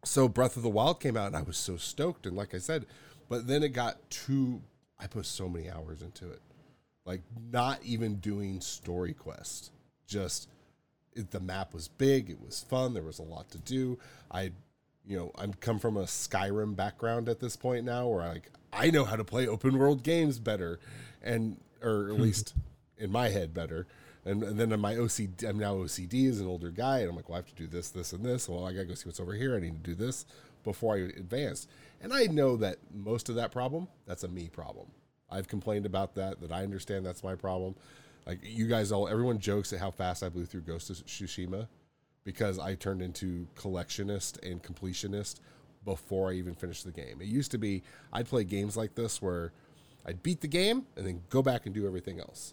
so 0.05 0.29
Breath 0.29 0.59
of 0.59 0.63
the 0.63 0.69
Wild 0.69 1.01
came 1.01 1.17
out 1.17 1.29
and 1.29 1.37
I 1.37 1.43
was 1.43 1.57
so 1.57 1.79
stoked 1.79 2.27
and 2.27 2.37
like 2.37 2.55
I 2.55 2.59
said, 2.59 2.85
but 3.31 3.47
then 3.47 3.63
it 3.63 3.71
got 3.71 4.11
too 4.11 4.63
I 5.01 5.07
put 5.07 5.27
so 5.27 5.49
many 5.49 5.71
hours 5.71 6.03
into 6.03 6.31
it. 6.31 6.41
Like 7.05 7.23
not 7.51 7.83
even 7.83 8.17
doing 8.17 8.61
story 8.61 9.15
quests, 9.15 9.71
Just 10.07 10.49
the 11.31 11.41
map 11.41 11.73
was 11.73 11.89
big, 11.89 12.31
it 12.31 12.41
was 12.41 12.63
fun, 12.63 12.95
there 12.95 13.03
was 13.03 13.19
a 13.19 13.25
lot 13.25 13.51
to 13.51 13.59
do. 13.59 13.99
I 14.31 14.53
you 15.09 15.17
know, 15.17 15.33
I'm 15.37 15.55
come 15.55 15.79
from 15.79 15.97
a 15.97 16.03
Skyrim 16.05 16.77
background 16.77 17.29
at 17.29 17.41
this 17.41 17.57
point 17.57 17.85
now 17.85 18.07
where 18.07 18.23
I 18.23 18.29
like 18.29 18.51
I 18.73 18.91
know 18.91 19.05
how 19.05 19.17
to 19.17 19.25
play 19.25 19.49
open 19.49 19.79
world 19.79 20.03
games 20.03 20.39
better 20.39 20.79
and 21.23 21.57
or 21.83 22.11
at 22.11 22.17
hmm. 22.17 22.23
least 22.23 22.55
in 22.99 23.11
my 23.11 23.31
head 23.31 23.55
better. 23.55 23.87
And, 24.25 24.43
and 24.43 24.59
then 24.59 24.79
my 24.79 24.95
OCD, 24.95 25.49
I'm 25.49 25.59
now 25.59 25.77
OCD 25.77 26.29
as 26.29 26.41
an 26.41 26.47
older 26.47 26.71
guy, 26.71 26.99
and 26.99 27.09
I'm 27.09 27.17
like, 27.17 27.31
well, 27.31 27.37
I 27.37 27.39
have 27.39 27.47
to 27.47 27.55
do 27.55 27.67
this, 27.67 27.89
this, 27.89 28.13
and 28.13 28.23
this. 28.23 28.47
Well, 28.47 28.67
I 28.67 28.73
gotta 28.73 28.85
go 28.85 28.95
see 28.95 29.09
what's 29.09 29.21
over 29.21 29.33
here. 29.33 29.57
I 29.57 29.61
need 29.61 29.83
to 29.83 29.91
do 29.91 29.95
this 29.95 30.27
before 30.65 30.97
I 30.97 30.99
advance. 30.99 31.67
And 32.03 32.13
I 32.13 32.25
know 32.27 32.57
that 32.57 32.77
most 32.93 33.31
of 33.31 33.37
that 33.37 33.53
problem, 33.53 33.89
that's 34.07 34.25
a 34.25 34.29
me 34.29 34.49
problem. 34.49 34.89
I've 35.31 35.49
complained 35.49 35.87
about 35.87 36.15
that. 36.17 36.41
That 36.43 36.53
I 36.53 36.63
understand 36.63 37.07
that's 37.07 37.25
my 37.25 37.37
problem. 37.37 37.75
Like 38.27 38.41
you 38.43 38.67
guys 38.67 38.93
all, 38.93 39.09
everyone 39.09 39.39
jokes 39.39 39.73
at 39.73 39.79
how 39.79 39.91
fast 39.91 40.23
I 40.23 40.29
blew 40.29 40.45
through 40.45 40.63
Ghost 40.63 40.91
of 40.91 40.97
Tsushima 40.97 41.69
because 42.29 42.59
I 42.59 42.75
turned 42.75 43.01
into 43.01 43.47
collectionist 43.57 44.47
and 44.47 44.63
completionist 44.63 45.37
before 45.87 46.29
I 46.29 46.35
even 46.35 46.53
finished 46.53 46.85
the 46.85 46.93
game. 46.93 47.23
It 47.23 47.27
used 47.27 47.51
to 47.53 47.59
be 47.59 47.83
I'd 48.13 48.27
play 48.29 48.45
games 48.45 48.77
like 48.77 48.95
this 48.95 49.23
where 49.23 49.51
I'd 50.05 50.23
beat 50.23 50.43
the 50.43 50.47
game 50.47 50.85
and 50.95 51.07
then 51.07 51.23
go 51.31 51.41
back 51.41 51.65
and 51.65 51.75
do 51.75 51.87
everything 51.87 52.21
else. 52.21 52.53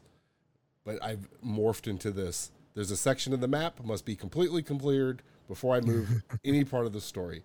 But 0.86 1.04
I've 1.04 1.28
morphed 1.46 1.88
into 1.88 2.12
this. 2.12 2.52
There's 2.74 2.90
a 2.90 2.96
section 2.96 3.34
of 3.34 3.42
the 3.42 3.50
map 3.50 3.84
must 3.84 4.06
be 4.06 4.16
completely 4.16 4.64
cleared 4.64 5.22
before 5.50 5.76
I 5.76 5.82
move 5.82 6.24
any 6.46 6.64
part 6.64 6.86
of 6.86 6.94
the 6.94 7.02
story. 7.02 7.44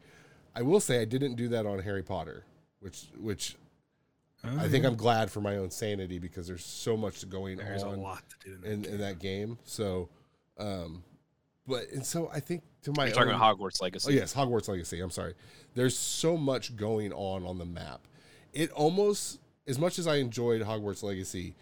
I 0.54 0.62
will 0.62 0.78
say 0.78 1.00
I 1.02 1.06
didn't 1.06 1.34
do 1.34 1.48
that 1.48 1.66
on 1.66 1.80
Harry 1.80 2.04
Potter, 2.04 2.44
which 2.78 3.06
which 3.18 3.56
Oh, 4.44 4.56
I 4.56 4.68
think 4.68 4.84
yeah. 4.84 4.90
I'm 4.90 4.96
glad 4.96 5.32
for 5.32 5.40
my 5.40 5.56
own 5.56 5.70
sanity 5.72 6.20
because 6.20 6.46
there's 6.46 6.64
so 6.64 6.96
much 6.96 7.28
going 7.28 7.58
There's 7.58 7.82
a 7.82 7.88
on 7.88 8.00
lot 8.00 8.22
to 8.30 8.50
do. 8.50 8.54
In 8.54 8.60
that 8.60 8.70
in, 8.70 8.82
game. 8.82 8.92
in 8.92 8.98
that 9.00 9.18
game. 9.18 9.58
So, 9.64 10.08
um, 10.58 11.02
but 11.66 11.88
and 11.90 12.04
so 12.04 12.30
I 12.32 12.40
think 12.40 12.62
to 12.82 12.92
my 12.96 13.06
You're 13.06 13.14
talking 13.14 13.30
own- 13.30 13.36
about 13.36 13.58
Hogwarts 13.58 13.80
Legacy. 13.82 14.12
Oh 14.12 14.14
yes, 14.14 14.34
Hogwarts 14.34 14.68
Legacy. 14.68 15.00
I'm 15.00 15.10
sorry. 15.10 15.34
There's 15.74 15.96
so 15.96 16.36
much 16.36 16.76
going 16.76 17.12
on 17.12 17.44
on 17.46 17.58
the 17.58 17.64
map. 17.66 18.00
It 18.52 18.70
almost, 18.72 19.38
as 19.68 19.78
much 19.78 19.98
as 19.98 20.06
I 20.06 20.16
enjoyed 20.16 20.62
Hogwarts 20.62 21.02
Legacy, 21.02 21.54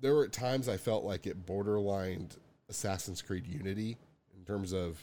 there 0.00 0.14
were 0.14 0.28
times 0.28 0.68
I 0.68 0.76
felt 0.76 1.04
like 1.04 1.26
it 1.26 1.46
borderlined 1.46 2.36
Assassin's 2.68 3.22
Creed 3.22 3.46
Unity 3.46 3.96
in 4.36 4.44
terms 4.44 4.72
of 4.74 5.02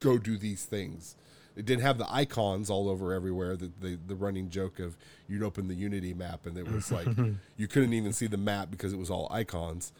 go 0.00 0.18
do 0.18 0.36
these 0.36 0.64
things. 0.64 1.16
It 1.54 1.64
didn't 1.64 1.82
have 1.82 1.96
the 1.96 2.12
icons 2.12 2.68
all 2.68 2.88
over 2.88 3.14
everywhere. 3.14 3.56
The, 3.56 3.70
the 3.80 3.98
the 4.06 4.14
running 4.14 4.50
joke 4.50 4.78
of 4.78 4.96
you'd 5.28 5.42
open 5.42 5.68
the 5.68 5.74
Unity 5.74 6.12
map 6.12 6.44
and 6.46 6.56
it 6.58 6.70
was 6.70 6.90
like 6.92 7.06
you 7.56 7.66
couldn't 7.68 7.94
even 7.94 8.12
see 8.12 8.26
the 8.26 8.36
map 8.36 8.70
because 8.70 8.92
it 8.92 8.98
was 8.98 9.08
all 9.10 9.28
icons. 9.30 9.92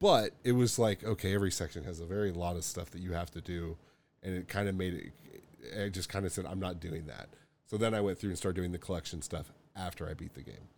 But 0.00 0.32
it 0.44 0.52
was 0.52 0.78
like 0.78 1.04
okay, 1.04 1.34
every 1.34 1.50
section 1.50 1.84
has 1.84 2.00
a 2.00 2.06
very 2.06 2.30
lot 2.32 2.56
of 2.56 2.64
stuff 2.64 2.90
that 2.90 3.00
you 3.00 3.12
have 3.12 3.30
to 3.32 3.40
do, 3.40 3.76
and 4.22 4.34
it 4.36 4.48
kind 4.48 4.68
of 4.68 4.74
made 4.74 4.94
it. 4.94 5.82
I 5.84 5.88
just 5.88 6.08
kind 6.08 6.26
of 6.26 6.32
said 6.32 6.46
I'm 6.46 6.60
not 6.60 6.80
doing 6.80 7.06
that. 7.06 7.28
So 7.66 7.76
then 7.76 7.94
I 7.94 8.00
went 8.00 8.18
through 8.18 8.30
and 8.30 8.38
started 8.38 8.56
doing 8.60 8.72
the 8.72 8.78
collection 8.78 9.22
stuff 9.22 9.52
after 9.74 10.08
I 10.08 10.14
beat 10.14 10.34
the 10.34 10.42
game. 10.42 10.68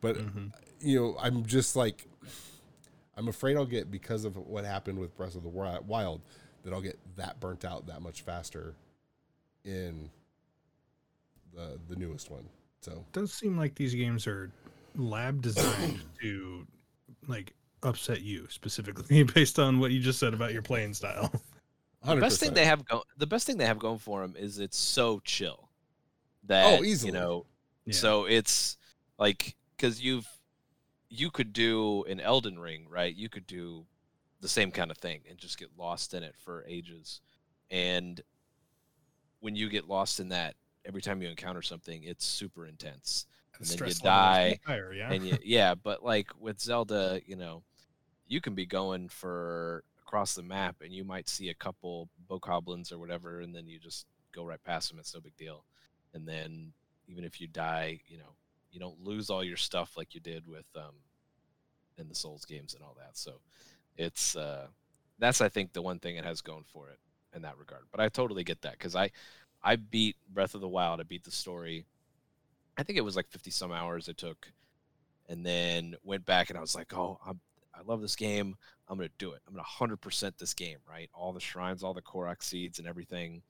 But 0.00 0.16
Mhm. 0.16 0.52
you 0.80 1.00
know, 1.00 1.16
I'm 1.18 1.46
just 1.46 1.74
like, 1.74 2.06
I'm 3.16 3.28
afraid 3.28 3.56
I'll 3.56 3.64
get 3.66 3.90
because 3.90 4.24
of 4.24 4.36
what 4.36 4.64
happened 4.64 4.98
with 4.98 5.16
Breath 5.16 5.34
of 5.34 5.42
the 5.42 5.48
Wild 5.48 6.20
that 6.62 6.72
I'll 6.72 6.82
get 6.82 6.98
that 7.16 7.40
burnt 7.40 7.64
out 7.64 7.86
that 7.86 8.02
much 8.02 8.22
faster 8.22 8.74
in 9.64 10.10
the 11.54 11.78
the 11.88 11.96
newest 11.96 12.30
one. 12.30 12.48
So 12.82 12.92
it 12.92 13.12
does 13.12 13.32
seem 13.32 13.56
like 13.56 13.74
these 13.74 13.94
games 13.94 14.26
are 14.26 14.50
lab 14.94 15.40
designed 15.42 16.00
to 16.20 16.66
like 17.26 17.54
upset 17.82 18.22
you 18.22 18.46
specifically 18.50 19.22
based 19.34 19.58
on 19.58 19.78
what 19.78 19.90
you 19.92 20.00
just 20.00 20.18
said 20.18 20.34
about 20.34 20.52
your 20.52 20.62
playing 20.62 20.94
style. 20.94 21.30
The 22.04 22.14
100%. 22.14 22.20
best 22.20 22.40
thing 22.40 22.54
they 22.54 22.64
have 22.64 22.84
go- 22.84 23.04
the 23.16 23.26
best 23.26 23.46
thing 23.46 23.56
they 23.58 23.66
have 23.66 23.78
going 23.78 23.98
for 23.98 24.22
them 24.22 24.36
is 24.38 24.58
it's 24.58 24.76
so 24.78 25.20
chill 25.24 25.68
that 26.44 26.78
Oh, 26.78 26.84
easily. 26.84 27.12
you 27.12 27.18
know 27.18 27.46
Yeah. 27.84 27.94
so 27.94 28.24
it's 28.26 28.76
like 29.18 29.56
because 29.76 30.00
you've 30.00 30.28
you 31.08 31.30
could 31.30 31.52
do 31.52 32.04
an 32.04 32.20
Elden 32.20 32.58
Ring, 32.58 32.86
right? 32.88 33.14
You 33.14 33.28
could 33.28 33.46
do 33.46 33.86
the 34.40 34.48
same 34.48 34.70
kind 34.70 34.90
of 34.90 34.98
thing 34.98 35.22
and 35.28 35.38
just 35.38 35.58
get 35.58 35.70
lost 35.78 36.14
in 36.14 36.22
it 36.22 36.34
for 36.36 36.64
ages. 36.68 37.20
And 37.70 38.20
when 39.40 39.54
you 39.56 39.68
get 39.68 39.88
lost 39.88 40.18
in 40.20 40.28
that, 40.30 40.54
every 40.84 41.00
time 41.00 41.22
you 41.22 41.28
encounter 41.28 41.62
something, 41.62 42.02
it's 42.02 42.24
super 42.26 42.66
intense. 42.66 43.26
And 43.58 43.68
then 43.68 43.88
you 43.88 43.94
die, 43.94 44.58
higher, 44.64 44.92
yeah. 44.92 45.12
And 45.12 45.26
you, 45.26 45.38
yeah, 45.44 45.74
but 45.74 46.04
like 46.04 46.28
with 46.38 46.60
Zelda, 46.60 47.20
you 47.26 47.36
know, 47.36 47.62
you 48.26 48.40
can 48.40 48.54
be 48.54 48.66
going 48.66 49.08
for 49.08 49.84
across 50.06 50.34
the 50.34 50.42
map 50.42 50.76
and 50.82 50.92
you 50.92 51.04
might 51.04 51.28
see 51.28 51.48
a 51.48 51.54
couple 51.54 52.08
bokoblins 52.30 52.92
or 52.92 52.98
whatever, 52.98 53.40
and 53.40 53.54
then 53.54 53.66
you 53.66 53.78
just 53.78 54.06
go 54.34 54.44
right 54.44 54.62
past 54.64 54.90
them. 54.90 54.98
It's 54.98 55.14
no 55.14 55.20
big 55.20 55.36
deal. 55.36 55.64
And 56.14 56.26
then 56.26 56.72
even 57.08 57.24
if 57.24 57.40
you 57.40 57.46
die, 57.48 58.00
you 58.06 58.18
know, 58.18 58.34
you 58.70 58.80
don't 58.80 59.02
lose 59.02 59.30
all 59.30 59.44
your 59.44 59.56
stuff 59.56 59.96
like 59.96 60.14
you 60.14 60.20
did 60.20 60.46
with 60.46 60.66
um 60.76 60.94
in 61.98 62.08
the 62.08 62.14
Souls 62.14 62.44
games 62.44 62.74
and 62.74 62.82
all 62.82 62.94
that. 62.98 63.16
So 63.16 63.40
it's 63.96 64.36
uh 64.36 64.66
that's 65.18 65.40
I 65.40 65.48
think 65.48 65.72
the 65.72 65.82
one 65.82 65.98
thing 65.98 66.16
it 66.16 66.24
has 66.24 66.40
going 66.40 66.64
for 66.64 66.88
it 66.90 66.98
in 67.34 67.42
that 67.42 67.58
regard. 67.58 67.84
But 67.90 68.00
I 68.00 68.08
totally 68.08 68.44
get 68.44 68.62
that 68.62 68.72
because 68.72 68.94
I 68.94 69.10
I 69.62 69.76
beat 69.76 70.16
Breath 70.32 70.54
of 70.54 70.60
the 70.60 70.68
Wild. 70.68 71.00
I 71.00 71.04
beat 71.04 71.24
the 71.24 71.30
story. 71.30 71.86
I 72.78 72.82
think 72.82 72.98
it 72.98 73.02
was 73.02 73.16
like 73.16 73.28
50 73.28 73.50
some 73.50 73.72
hours 73.72 74.08
it 74.08 74.16
took, 74.18 74.50
and 75.28 75.44
then 75.44 75.94
went 76.04 76.24
back 76.26 76.50
and 76.50 76.58
I 76.58 76.60
was 76.60 76.74
like, 76.74 76.94
oh, 76.96 77.18
I'm, 77.26 77.40
I 77.74 77.80
love 77.84 78.00
this 78.00 78.16
game. 78.16 78.56
I'm 78.88 78.96
gonna 78.98 79.08
do 79.18 79.32
it. 79.32 79.40
I'm 79.48 79.54
gonna 79.54 79.96
100% 79.96 80.38
this 80.38 80.54
game, 80.54 80.78
right? 80.88 81.10
All 81.12 81.32
the 81.32 81.40
shrines, 81.40 81.82
all 81.82 81.94
the 81.94 82.02
Korok 82.02 82.42
seeds, 82.42 82.78
and 82.78 82.86
everything. 82.86 83.42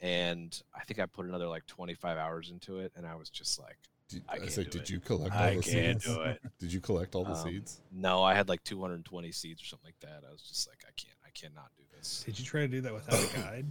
And 0.00 0.60
I 0.74 0.84
think 0.84 1.00
I 1.00 1.06
put 1.06 1.26
another 1.26 1.46
like 1.48 1.66
25 1.66 2.18
hours 2.18 2.50
into 2.50 2.78
it, 2.80 2.92
and 2.96 3.06
I 3.06 3.14
was 3.14 3.30
just 3.30 3.58
like, 3.58 3.78
did, 4.08 4.22
I 4.28 4.34
I, 4.34 4.38
can't 4.38 4.50
said, 4.50 4.64
do 4.66 4.70
did 4.78 4.82
it. 4.82 4.90
you 4.90 5.00
collect 5.00 5.34
all 5.34 5.40
I 5.42 5.56
the 5.56 5.62
can't 5.62 6.02
seeds? 6.02 6.14
do 6.14 6.20
it. 6.22 6.40
Did 6.60 6.72
you 6.72 6.80
collect 6.80 7.14
all 7.16 7.24
the 7.24 7.32
Um, 7.32 7.42
seeds? 7.48 7.80
No, 7.90 8.22
I 8.22 8.34
had 8.34 8.48
like 8.48 8.62
220 8.62 9.32
seeds 9.32 9.60
or 9.62 9.64
something 9.64 9.88
like 9.88 9.98
that. 10.00 10.22
I 10.28 10.30
was 10.30 10.42
just 10.42 10.68
like, 10.68 10.84
I 10.86 10.92
can't, 10.96 11.16
I 11.24 11.30
cannot 11.34 11.70
do 11.76 11.82
this. 11.96 12.22
Did 12.24 12.38
you 12.38 12.44
try 12.44 12.60
to 12.60 12.68
do 12.68 12.80
that 12.82 12.92
without 12.94 13.18
a 13.18 13.36
guide? 13.40 13.66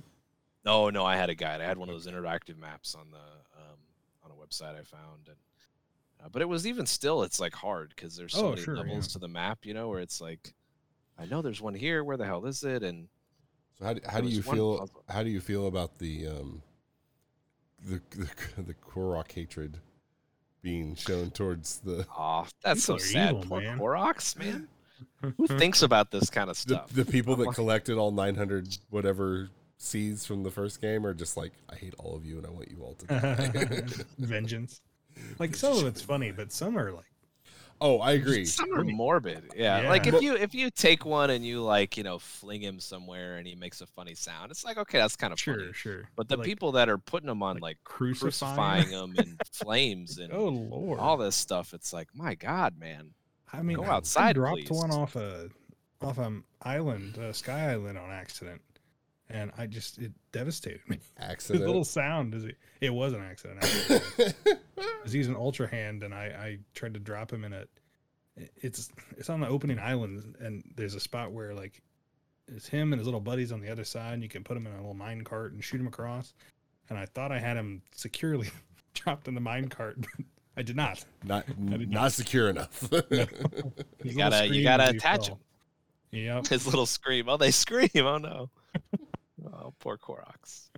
No, 0.65 0.89
no, 0.89 1.05
I 1.05 1.15
had 1.15 1.29
a 1.29 1.35
guide. 1.35 1.61
I 1.61 1.65
had 1.65 1.77
one 1.77 1.87
of 1.87 1.95
those 1.95 2.07
interactive 2.07 2.57
maps 2.57 2.95
on 2.95 3.11
the 3.11 3.17
um, 3.17 3.77
on 4.25 4.31
a 4.31 4.33
website 4.33 4.73
I 4.79 4.83
found, 4.83 5.27
and 5.27 5.37
uh, 6.23 6.29
but 6.31 6.41
it 6.41 6.49
was 6.49 6.65
even 6.65 6.85
still, 6.85 7.23
it's 7.23 7.39
like 7.39 7.53
hard 7.53 7.93
because 7.95 8.15
there's 8.15 8.33
so 8.33 8.47
Oh, 8.47 8.49
many 8.51 8.61
sure, 8.63 8.75
levels 8.77 9.07
yeah. 9.07 9.13
to 9.13 9.19
the 9.19 9.27
map, 9.27 9.59
you 9.65 9.73
know, 9.73 9.89
where 9.89 9.99
it's 9.99 10.19
like, 10.21 10.53
I 11.19 11.25
know 11.25 11.41
there's 11.41 11.61
one 11.61 11.73
here. 11.75 12.03
Where 12.03 12.17
the 12.17 12.25
hell 12.25 12.45
is 12.45 12.63
it? 12.63 12.83
And 12.83 13.07
So 13.77 13.85
how 13.85 13.93
do, 13.93 14.01
how 14.07 14.21
do 14.21 14.27
you 14.29 14.41
feel? 14.41 14.79
puzzle. 14.79 15.03
How 15.09 15.23
do 15.23 15.29
you 15.29 15.41
feel 15.41 15.67
about 15.67 15.97
the 15.99 16.27
um, 16.27 16.61
the 17.85 18.01
the, 18.11 18.61
the 18.63 18.73
Korok 18.73 19.31
hatred 19.31 19.79
being 20.61 20.95
shown 20.95 21.29
towards 21.31 21.79
the 21.79 22.07
oh, 22.17 22.47
that's 22.63 22.83
so 22.83 22.97
sad. 22.97 23.29
evil, 23.31 23.43
Poor 23.43 23.61
man. 23.61 23.77
Koroks, 23.77 24.37
man. 24.37 24.67
Who 25.37 25.47
thinks 25.47 25.81
about 25.81 26.09
this 26.11 26.29
kind 26.29 26.49
of 26.49 26.57
stuff? 26.57 26.89
the 26.93 27.05
people 27.05 27.35
that 27.37 27.53
collected 27.53 27.97
all 27.97 28.11
900 28.11 28.77
whatever 28.89 29.49
seeds 29.77 30.25
from 30.25 30.43
the 30.43 30.51
first 30.51 30.81
game 30.81 31.05
are 31.05 31.13
just 31.13 31.37
like 31.37 31.53
I 31.69 31.75
hate 31.75 31.93
all 31.99 32.15
of 32.15 32.25
you 32.25 32.37
and 32.37 32.45
I 32.45 32.49
want 32.49 32.71
you 32.71 32.81
all 32.81 32.95
to 32.95 33.05
die. 33.07 33.83
Vengeance. 34.19 34.81
Like 35.39 35.55
some 35.55 35.77
of 35.77 35.85
it's 35.85 36.01
funny, 36.01 36.31
but 36.31 36.51
some 36.51 36.77
are 36.77 36.91
like 36.91 37.05
oh, 37.81 37.99
I 37.99 38.13
agree. 38.13 38.45
Some 38.45 38.73
are 38.73 38.83
morbid, 38.83 39.51
yeah. 39.55 39.89
Like 39.89 40.07
if 40.07 40.21
you 40.21 40.35
if 40.35 40.53
you 40.53 40.69
take 40.69 41.05
one 41.05 41.29
and 41.29 41.45
you 41.45 41.61
like 41.61 41.97
you 41.97 42.03
know 42.03 42.19
fling 42.19 42.61
him 42.61 42.79
somewhere 42.79 43.37
and 43.37 43.47
he 43.47 43.55
makes 43.55 43.81
a 43.81 43.85
funny 43.85 44.15
sound, 44.15 44.51
it's 44.51 44.65
like 44.65 44.77
okay, 44.77 44.99
that's 44.99 45.15
kind 45.15 45.33
of 45.33 45.39
sure, 45.39 45.59
funny. 45.59 45.73
sure. 45.73 46.09
But 46.15 46.27
the 46.27 46.37
like, 46.37 46.45
people 46.45 46.73
that 46.73 46.89
are 46.89 46.97
putting 46.97 47.27
them 47.27 47.43
on 47.43 47.55
like 47.55 47.61
like 47.61 47.77
crucifying. 47.83 48.83
crucifying 48.85 48.91
them 49.15 49.25
in 49.25 49.37
flames 49.51 50.17
and 50.17 50.33
oh 50.33 50.49
lord. 50.49 50.99
all 50.99 51.17
this 51.17 51.35
stuff, 51.35 51.73
it's 51.73 51.93
like 51.93 52.07
my 52.13 52.35
God, 52.35 52.77
man. 52.79 53.11
I 53.51 53.61
mean, 53.61 53.77
Go 53.77 53.83
I- 53.83 53.87
I 53.87 53.95
outside, 53.95 54.33
dropped 54.35 54.65
please. 54.65 54.71
one 54.71 54.91
off 54.91 55.15
a 55.15 55.49
off 56.01 56.17
an 56.17 56.43
island, 56.61 57.17
uh, 57.17 57.31
Sky 57.33 57.71
Island, 57.71 57.97
on 57.97 58.11
accident, 58.11 58.61
and 59.29 59.51
I 59.57 59.65
just 59.67 59.97
it 59.99 60.11
devastated 60.31 60.81
me. 60.87 60.97
His 61.17 61.29
Accident. 61.29 61.65
little 61.65 61.83
sound 61.85 62.33
is 62.35 62.45
it? 62.45 62.57
It 62.81 62.93
was 62.93 63.13
an 63.13 63.21
accident. 63.21 63.63
actually. 63.63 64.33
'Cause 65.03 65.11
he's 65.13 65.27
an 65.27 65.35
Ultrahand, 65.35 66.03
and 66.03 66.13
I 66.13 66.25
I 66.25 66.57
tried 66.73 66.93
to 66.95 66.99
drop 66.99 67.31
him 67.31 67.43
in 67.43 67.53
a. 67.53 67.65
It's 68.57 68.91
it's 69.17 69.29
on 69.29 69.39
the 69.39 69.47
opening 69.47 69.79
island, 69.79 70.35
and 70.39 70.63
there's 70.75 70.93
a 70.95 70.99
spot 70.99 71.31
where 71.31 71.53
like 71.53 71.81
it's 72.47 72.67
him 72.67 72.91
and 72.93 72.99
his 72.99 73.07
little 73.07 73.21
buddies 73.21 73.51
on 73.51 73.61
the 73.61 73.71
other 73.71 73.85
side. 73.85 74.13
And 74.15 74.21
you 74.23 74.29
can 74.29 74.43
put 74.43 74.55
him 74.57 74.67
in 74.67 74.73
a 74.73 74.77
little 74.77 74.93
mine 74.93 75.23
cart 75.23 75.53
and 75.53 75.63
shoot 75.63 75.79
him 75.79 75.87
across. 75.87 76.33
And 76.89 76.99
I 76.99 77.05
thought 77.05 77.31
I 77.31 77.39
had 77.39 77.57
him 77.57 77.81
securely 77.95 78.49
dropped 78.93 79.27
in 79.27 79.33
the 79.35 79.41
mine 79.41 79.69
cart. 79.69 79.97
I 80.57 80.61
did 80.61 80.75
not. 80.75 81.03
not 81.23 81.45
did 81.69 81.89
not 81.89 82.11
secure 82.11 82.49
enough. 82.49 82.81
His 82.91 83.01
You 84.03 84.15
gotta 84.17 84.47
you 84.53 84.63
gotta 84.63 84.89
attach 84.89 85.27
fell. 85.27 85.35
him. 86.11 86.19
Yep. 86.21 86.47
His 86.47 86.65
little 86.67 86.85
scream. 86.85 87.27
Oh, 87.29 87.37
they 87.37 87.51
scream. 87.51 87.89
Oh 87.95 88.17
no. 88.17 88.49
Oh, 89.53 89.73
poor 89.79 89.97
Koroks. 89.97 90.69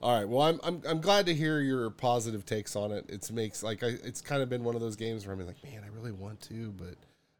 All 0.00 0.16
right. 0.16 0.28
Well, 0.28 0.42
I'm, 0.42 0.60
I'm 0.62 0.82
I'm 0.88 1.00
glad 1.00 1.26
to 1.26 1.34
hear 1.34 1.60
your 1.60 1.90
positive 1.90 2.46
takes 2.46 2.76
on 2.76 2.92
it. 2.92 3.06
It 3.08 3.30
makes 3.32 3.62
like 3.62 3.82
I, 3.82 3.88
it's 4.04 4.20
kind 4.20 4.42
of 4.42 4.48
been 4.48 4.62
one 4.62 4.74
of 4.76 4.80
those 4.80 4.94
games 4.96 5.26
where 5.26 5.34
I'm 5.34 5.44
like, 5.44 5.62
man, 5.64 5.82
I 5.84 5.88
really 5.88 6.12
want 6.12 6.40
to, 6.42 6.70
but 6.72 6.94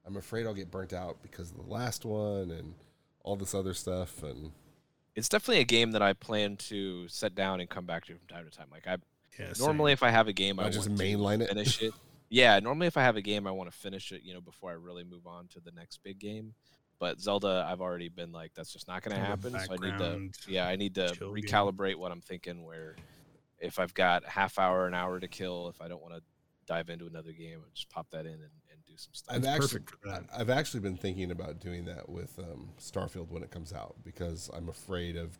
I'm 0.04 0.16
afraid 0.16 0.44
I'll 0.46 0.54
get 0.54 0.70
burnt 0.70 0.92
out 0.92 1.22
because 1.22 1.50
of 1.52 1.56
the 1.56 1.70
last 1.72 2.04
one 2.04 2.50
and 2.50 2.74
all 3.22 3.36
this 3.36 3.54
other 3.54 3.74
stuff. 3.74 4.22
And 4.24 4.52
It's 5.14 5.28
definitely 5.28 5.60
a 5.60 5.64
game 5.64 5.90
that 5.92 6.02
I 6.02 6.12
plan 6.12 6.56
to 6.68 7.08
set 7.08 7.34
down 7.34 7.60
and 7.60 7.68
come 7.68 7.86
back 7.86 8.04
to 8.06 8.16
from 8.16 8.26
time 8.28 8.44
to 8.44 8.50
time. 8.50 8.68
Like 8.70 8.86
I 8.86 8.96
Yeah, 9.38 9.52
normally 9.58 9.92
if 9.92 10.02
I 10.02 10.10
have 10.10 10.28
a 10.28 10.32
game, 10.32 10.58
I 10.58 10.64
Not 10.64 10.72
just 10.72 10.88
want 10.88 10.98
to 10.98 11.04
mainline 11.04 11.40
it? 11.42 11.48
finish 11.48 11.80
it. 11.82 11.94
Yeah, 12.30 12.58
normally 12.60 12.86
if 12.88 12.96
I 12.98 13.02
have 13.02 13.16
a 13.16 13.22
game, 13.22 13.46
I 13.46 13.52
want 13.52 13.70
to 13.70 13.76
finish 13.76 14.12
it, 14.12 14.22
you 14.22 14.34
know, 14.34 14.40
before 14.42 14.70
I 14.70 14.74
really 14.74 15.02
move 15.04 15.26
on 15.26 15.48
to 15.48 15.60
the 15.60 15.70
next 15.72 16.02
big 16.02 16.18
game. 16.18 16.54
But 17.00 17.20
Zelda, 17.20 17.66
I've 17.70 17.80
already 17.80 18.08
been 18.08 18.32
like, 18.32 18.52
that's 18.54 18.72
just 18.72 18.88
not 18.88 19.02
going 19.02 19.14
to 19.16 19.22
Kind 19.22 19.32
of 19.32 19.44
a 19.54 19.58
happen. 19.58 19.68
So 19.68 19.74
I 19.86 19.90
need 19.90 19.98
to, 19.98 20.50
yeah, 20.52 20.66
I 20.66 20.76
need 20.76 20.94
to 20.96 21.10
chill 21.14 21.32
game. 21.32 21.44
recalibrate 21.44 21.96
what 21.96 22.10
I'm 22.10 22.20
thinking. 22.20 22.64
Where 22.64 22.96
if 23.60 23.78
I've 23.78 23.94
got 23.94 24.24
half 24.24 24.58
hour, 24.58 24.86
an 24.86 24.94
hour 24.94 25.20
to 25.20 25.28
kill, 25.28 25.68
if 25.68 25.80
I 25.80 25.88
don't 25.88 26.02
want 26.02 26.14
to 26.14 26.22
dive 26.66 26.88
into 26.90 27.06
another 27.06 27.32
game, 27.32 27.60
I 27.64 27.68
just 27.74 27.88
pop 27.88 28.08
that 28.10 28.26
in 28.26 28.32
and, 28.32 28.40
and 28.42 28.84
do 28.86 28.94
some 28.96 29.12
stuff. 29.14 29.34
I've 29.36 29.44
actually 29.44 29.80
perfect 29.80 29.90
for 29.90 30.08
that. 30.08 30.24
I've 30.36 30.50
actually 30.50 30.80
been 30.80 30.96
thinking 30.96 31.30
about 31.30 31.60
doing 31.60 31.84
that 31.84 32.08
with 32.08 32.36
um, 32.38 32.70
Starfield 32.80 33.30
when 33.30 33.42
it 33.42 33.50
comes 33.50 33.72
out 33.72 33.94
because 34.04 34.50
I'm 34.52 34.68
afraid 34.68 35.16
of 35.16 35.38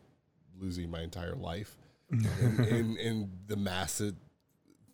losing 0.57 0.89
my 0.89 1.01
entire 1.01 1.35
life 1.35 1.75
in, 2.11 2.65
in, 2.65 2.97
in 2.97 3.31
the 3.47 3.55
massive. 3.57 4.15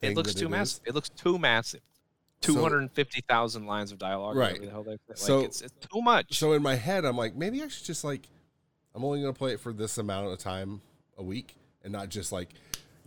thing 0.01 0.11
it 0.11 0.17
looks 0.17 0.33
that 0.33 0.39
too 0.39 0.47
is. 0.47 0.51
massive. 0.51 0.81
It 0.85 0.95
looks 0.95 1.09
too 1.09 1.37
massive. 1.39 1.81
So- 2.45 2.53
Two 2.53 2.61
hundred 2.61 2.79
and 2.79 2.91
fifty 2.91 3.21
thousand 3.21 3.65
lines 3.65 3.91
of 3.91 3.97
dialogue. 3.97 4.35
Right. 4.35 4.59
the 4.61 4.79
Like, 4.79 4.99
So- 5.15 5.41
it's, 5.41 5.61
it's 5.61 5.73
too 5.91 6.01
much. 6.01 6.37
So 6.37 6.53
in 6.53 6.61
my 6.61 6.75
head, 6.75 7.05
I'm 7.05 7.17
like, 7.17 7.35
maybe 7.35 7.61
I 7.61 7.67
should 7.67 7.85
just 7.85 8.03
like, 8.03 8.27
I'm 8.93 9.03
only 9.03 9.21
going 9.21 9.33
to 9.33 9.37
play 9.37 9.53
it 9.53 9.59
for 9.59 9.73
this 9.73 9.97
amount 9.97 10.27
of 10.27 10.37
time 10.39 10.81
a 11.17 11.23
week 11.23 11.55
and 11.83 11.91
not 11.91 12.09
just 12.09 12.31
like, 12.31 12.49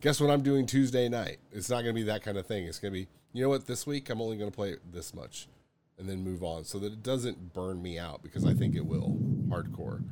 guess 0.01 0.21
what 0.21 0.31
I'm 0.31 0.43
doing 0.43 0.67
Tuesday 0.67 1.09
night. 1.09 1.39
It's 1.53 1.71
not 1.71 1.83
going 1.83 1.95
to 1.95 2.01
be 2.01 2.05
that 2.05 2.23
kind 2.23 2.37
of 2.37 2.47
thing. 2.47 2.65
It's 2.67 2.79
going 2.79 2.93
to 2.93 3.01
be, 3.01 3.07
you 3.33 3.43
know 3.43 3.49
what, 3.49 3.67
this 3.67 3.87
week 3.87 4.11
I'm 4.11 4.21
only 4.21 4.37
going 4.37 4.51
to 4.51 4.55
play 4.55 4.71
it 4.71 4.81
this 4.93 5.15
much 5.15 5.49
and 5.99 6.09
then 6.09 6.23
move 6.23 6.43
on 6.45 6.65
so 6.65 6.79
that 6.79 6.93
it 6.93 7.03
doesn't 7.03 7.53
burn 7.55 7.83
me 7.83 7.99
out 7.99 8.23
because 8.23 8.45
I 8.45 8.55
think 8.55 8.77
it 8.77 8.87
will 8.87 9.19
hardcore. 9.49 10.03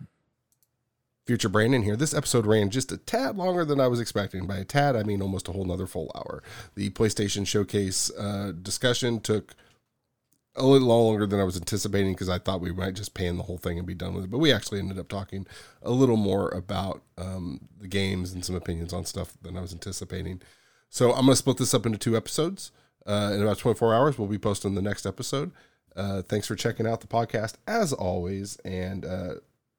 Future 1.26 1.48
Brandon 1.48 1.82
here. 1.82 1.96
This 1.96 2.14
episode 2.14 2.46
ran 2.46 2.70
just 2.70 2.92
a 2.92 2.96
tad 2.96 3.36
longer 3.36 3.64
than 3.64 3.80
I 3.80 3.88
was 3.88 4.00
expecting. 4.00 4.46
By 4.46 4.58
a 4.58 4.64
tad, 4.64 4.94
I 4.94 5.02
mean 5.02 5.20
almost 5.20 5.48
a 5.48 5.52
whole 5.52 5.64
nother 5.64 5.86
full 5.86 6.12
hour. 6.14 6.42
The 6.76 6.90
PlayStation 6.90 7.44
Showcase 7.46 8.12
uh, 8.16 8.52
discussion 8.62 9.20
took 9.20 9.56
a 10.54 10.64
little 10.64 10.88
longer 10.88 11.26
than 11.26 11.40
I 11.40 11.44
was 11.44 11.56
anticipating 11.56 12.12
because 12.12 12.28
I 12.28 12.38
thought 12.38 12.60
we 12.60 12.72
might 12.72 12.94
just 12.94 13.12
pan 13.12 13.36
the 13.36 13.42
whole 13.42 13.58
thing 13.58 13.76
and 13.76 13.86
be 13.86 13.94
done 13.94 14.14
with 14.14 14.24
it. 14.24 14.30
But 14.30 14.38
we 14.38 14.52
actually 14.52 14.78
ended 14.78 15.00
up 15.00 15.08
talking 15.08 15.46
a 15.82 15.90
little 15.90 16.16
more 16.16 16.48
about 16.50 17.02
um, 17.18 17.68
the 17.80 17.88
games 17.88 18.32
and 18.32 18.44
some 18.44 18.54
opinions 18.54 18.92
on 18.92 19.04
stuff 19.04 19.36
than 19.42 19.56
I 19.56 19.60
was 19.60 19.72
anticipating. 19.72 20.40
So 20.90 21.10
I'm 21.10 21.26
going 21.26 21.32
to 21.32 21.36
split 21.36 21.58
this 21.58 21.74
up 21.74 21.86
into 21.86 21.98
two 21.98 22.16
episodes. 22.16 22.70
Uh, 23.04 23.32
in 23.34 23.42
about 23.42 23.58
24 23.58 23.94
hours, 23.94 24.18
we'll 24.18 24.28
be 24.28 24.38
posting 24.38 24.74
the 24.74 24.82
next 24.82 25.06
episode. 25.06 25.50
Uh, 25.96 26.22
thanks 26.22 26.46
for 26.46 26.54
checking 26.54 26.86
out 26.86 27.00
the 27.00 27.06
podcast 27.06 27.54
as 27.66 27.92
always. 27.92 28.56
And 28.64 29.04
uh, 29.04 29.34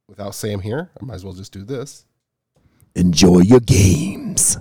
without 0.08 0.36
Sam 0.36 0.62
here, 0.62 0.89
I 0.99 1.05
might 1.05 1.16
as 1.16 1.26
well 1.26 1.34
just 1.34 1.51
do 1.51 1.64
this. 1.64 2.05
Enjoy 2.95 3.39
your 3.39 3.60
games. 3.60 4.58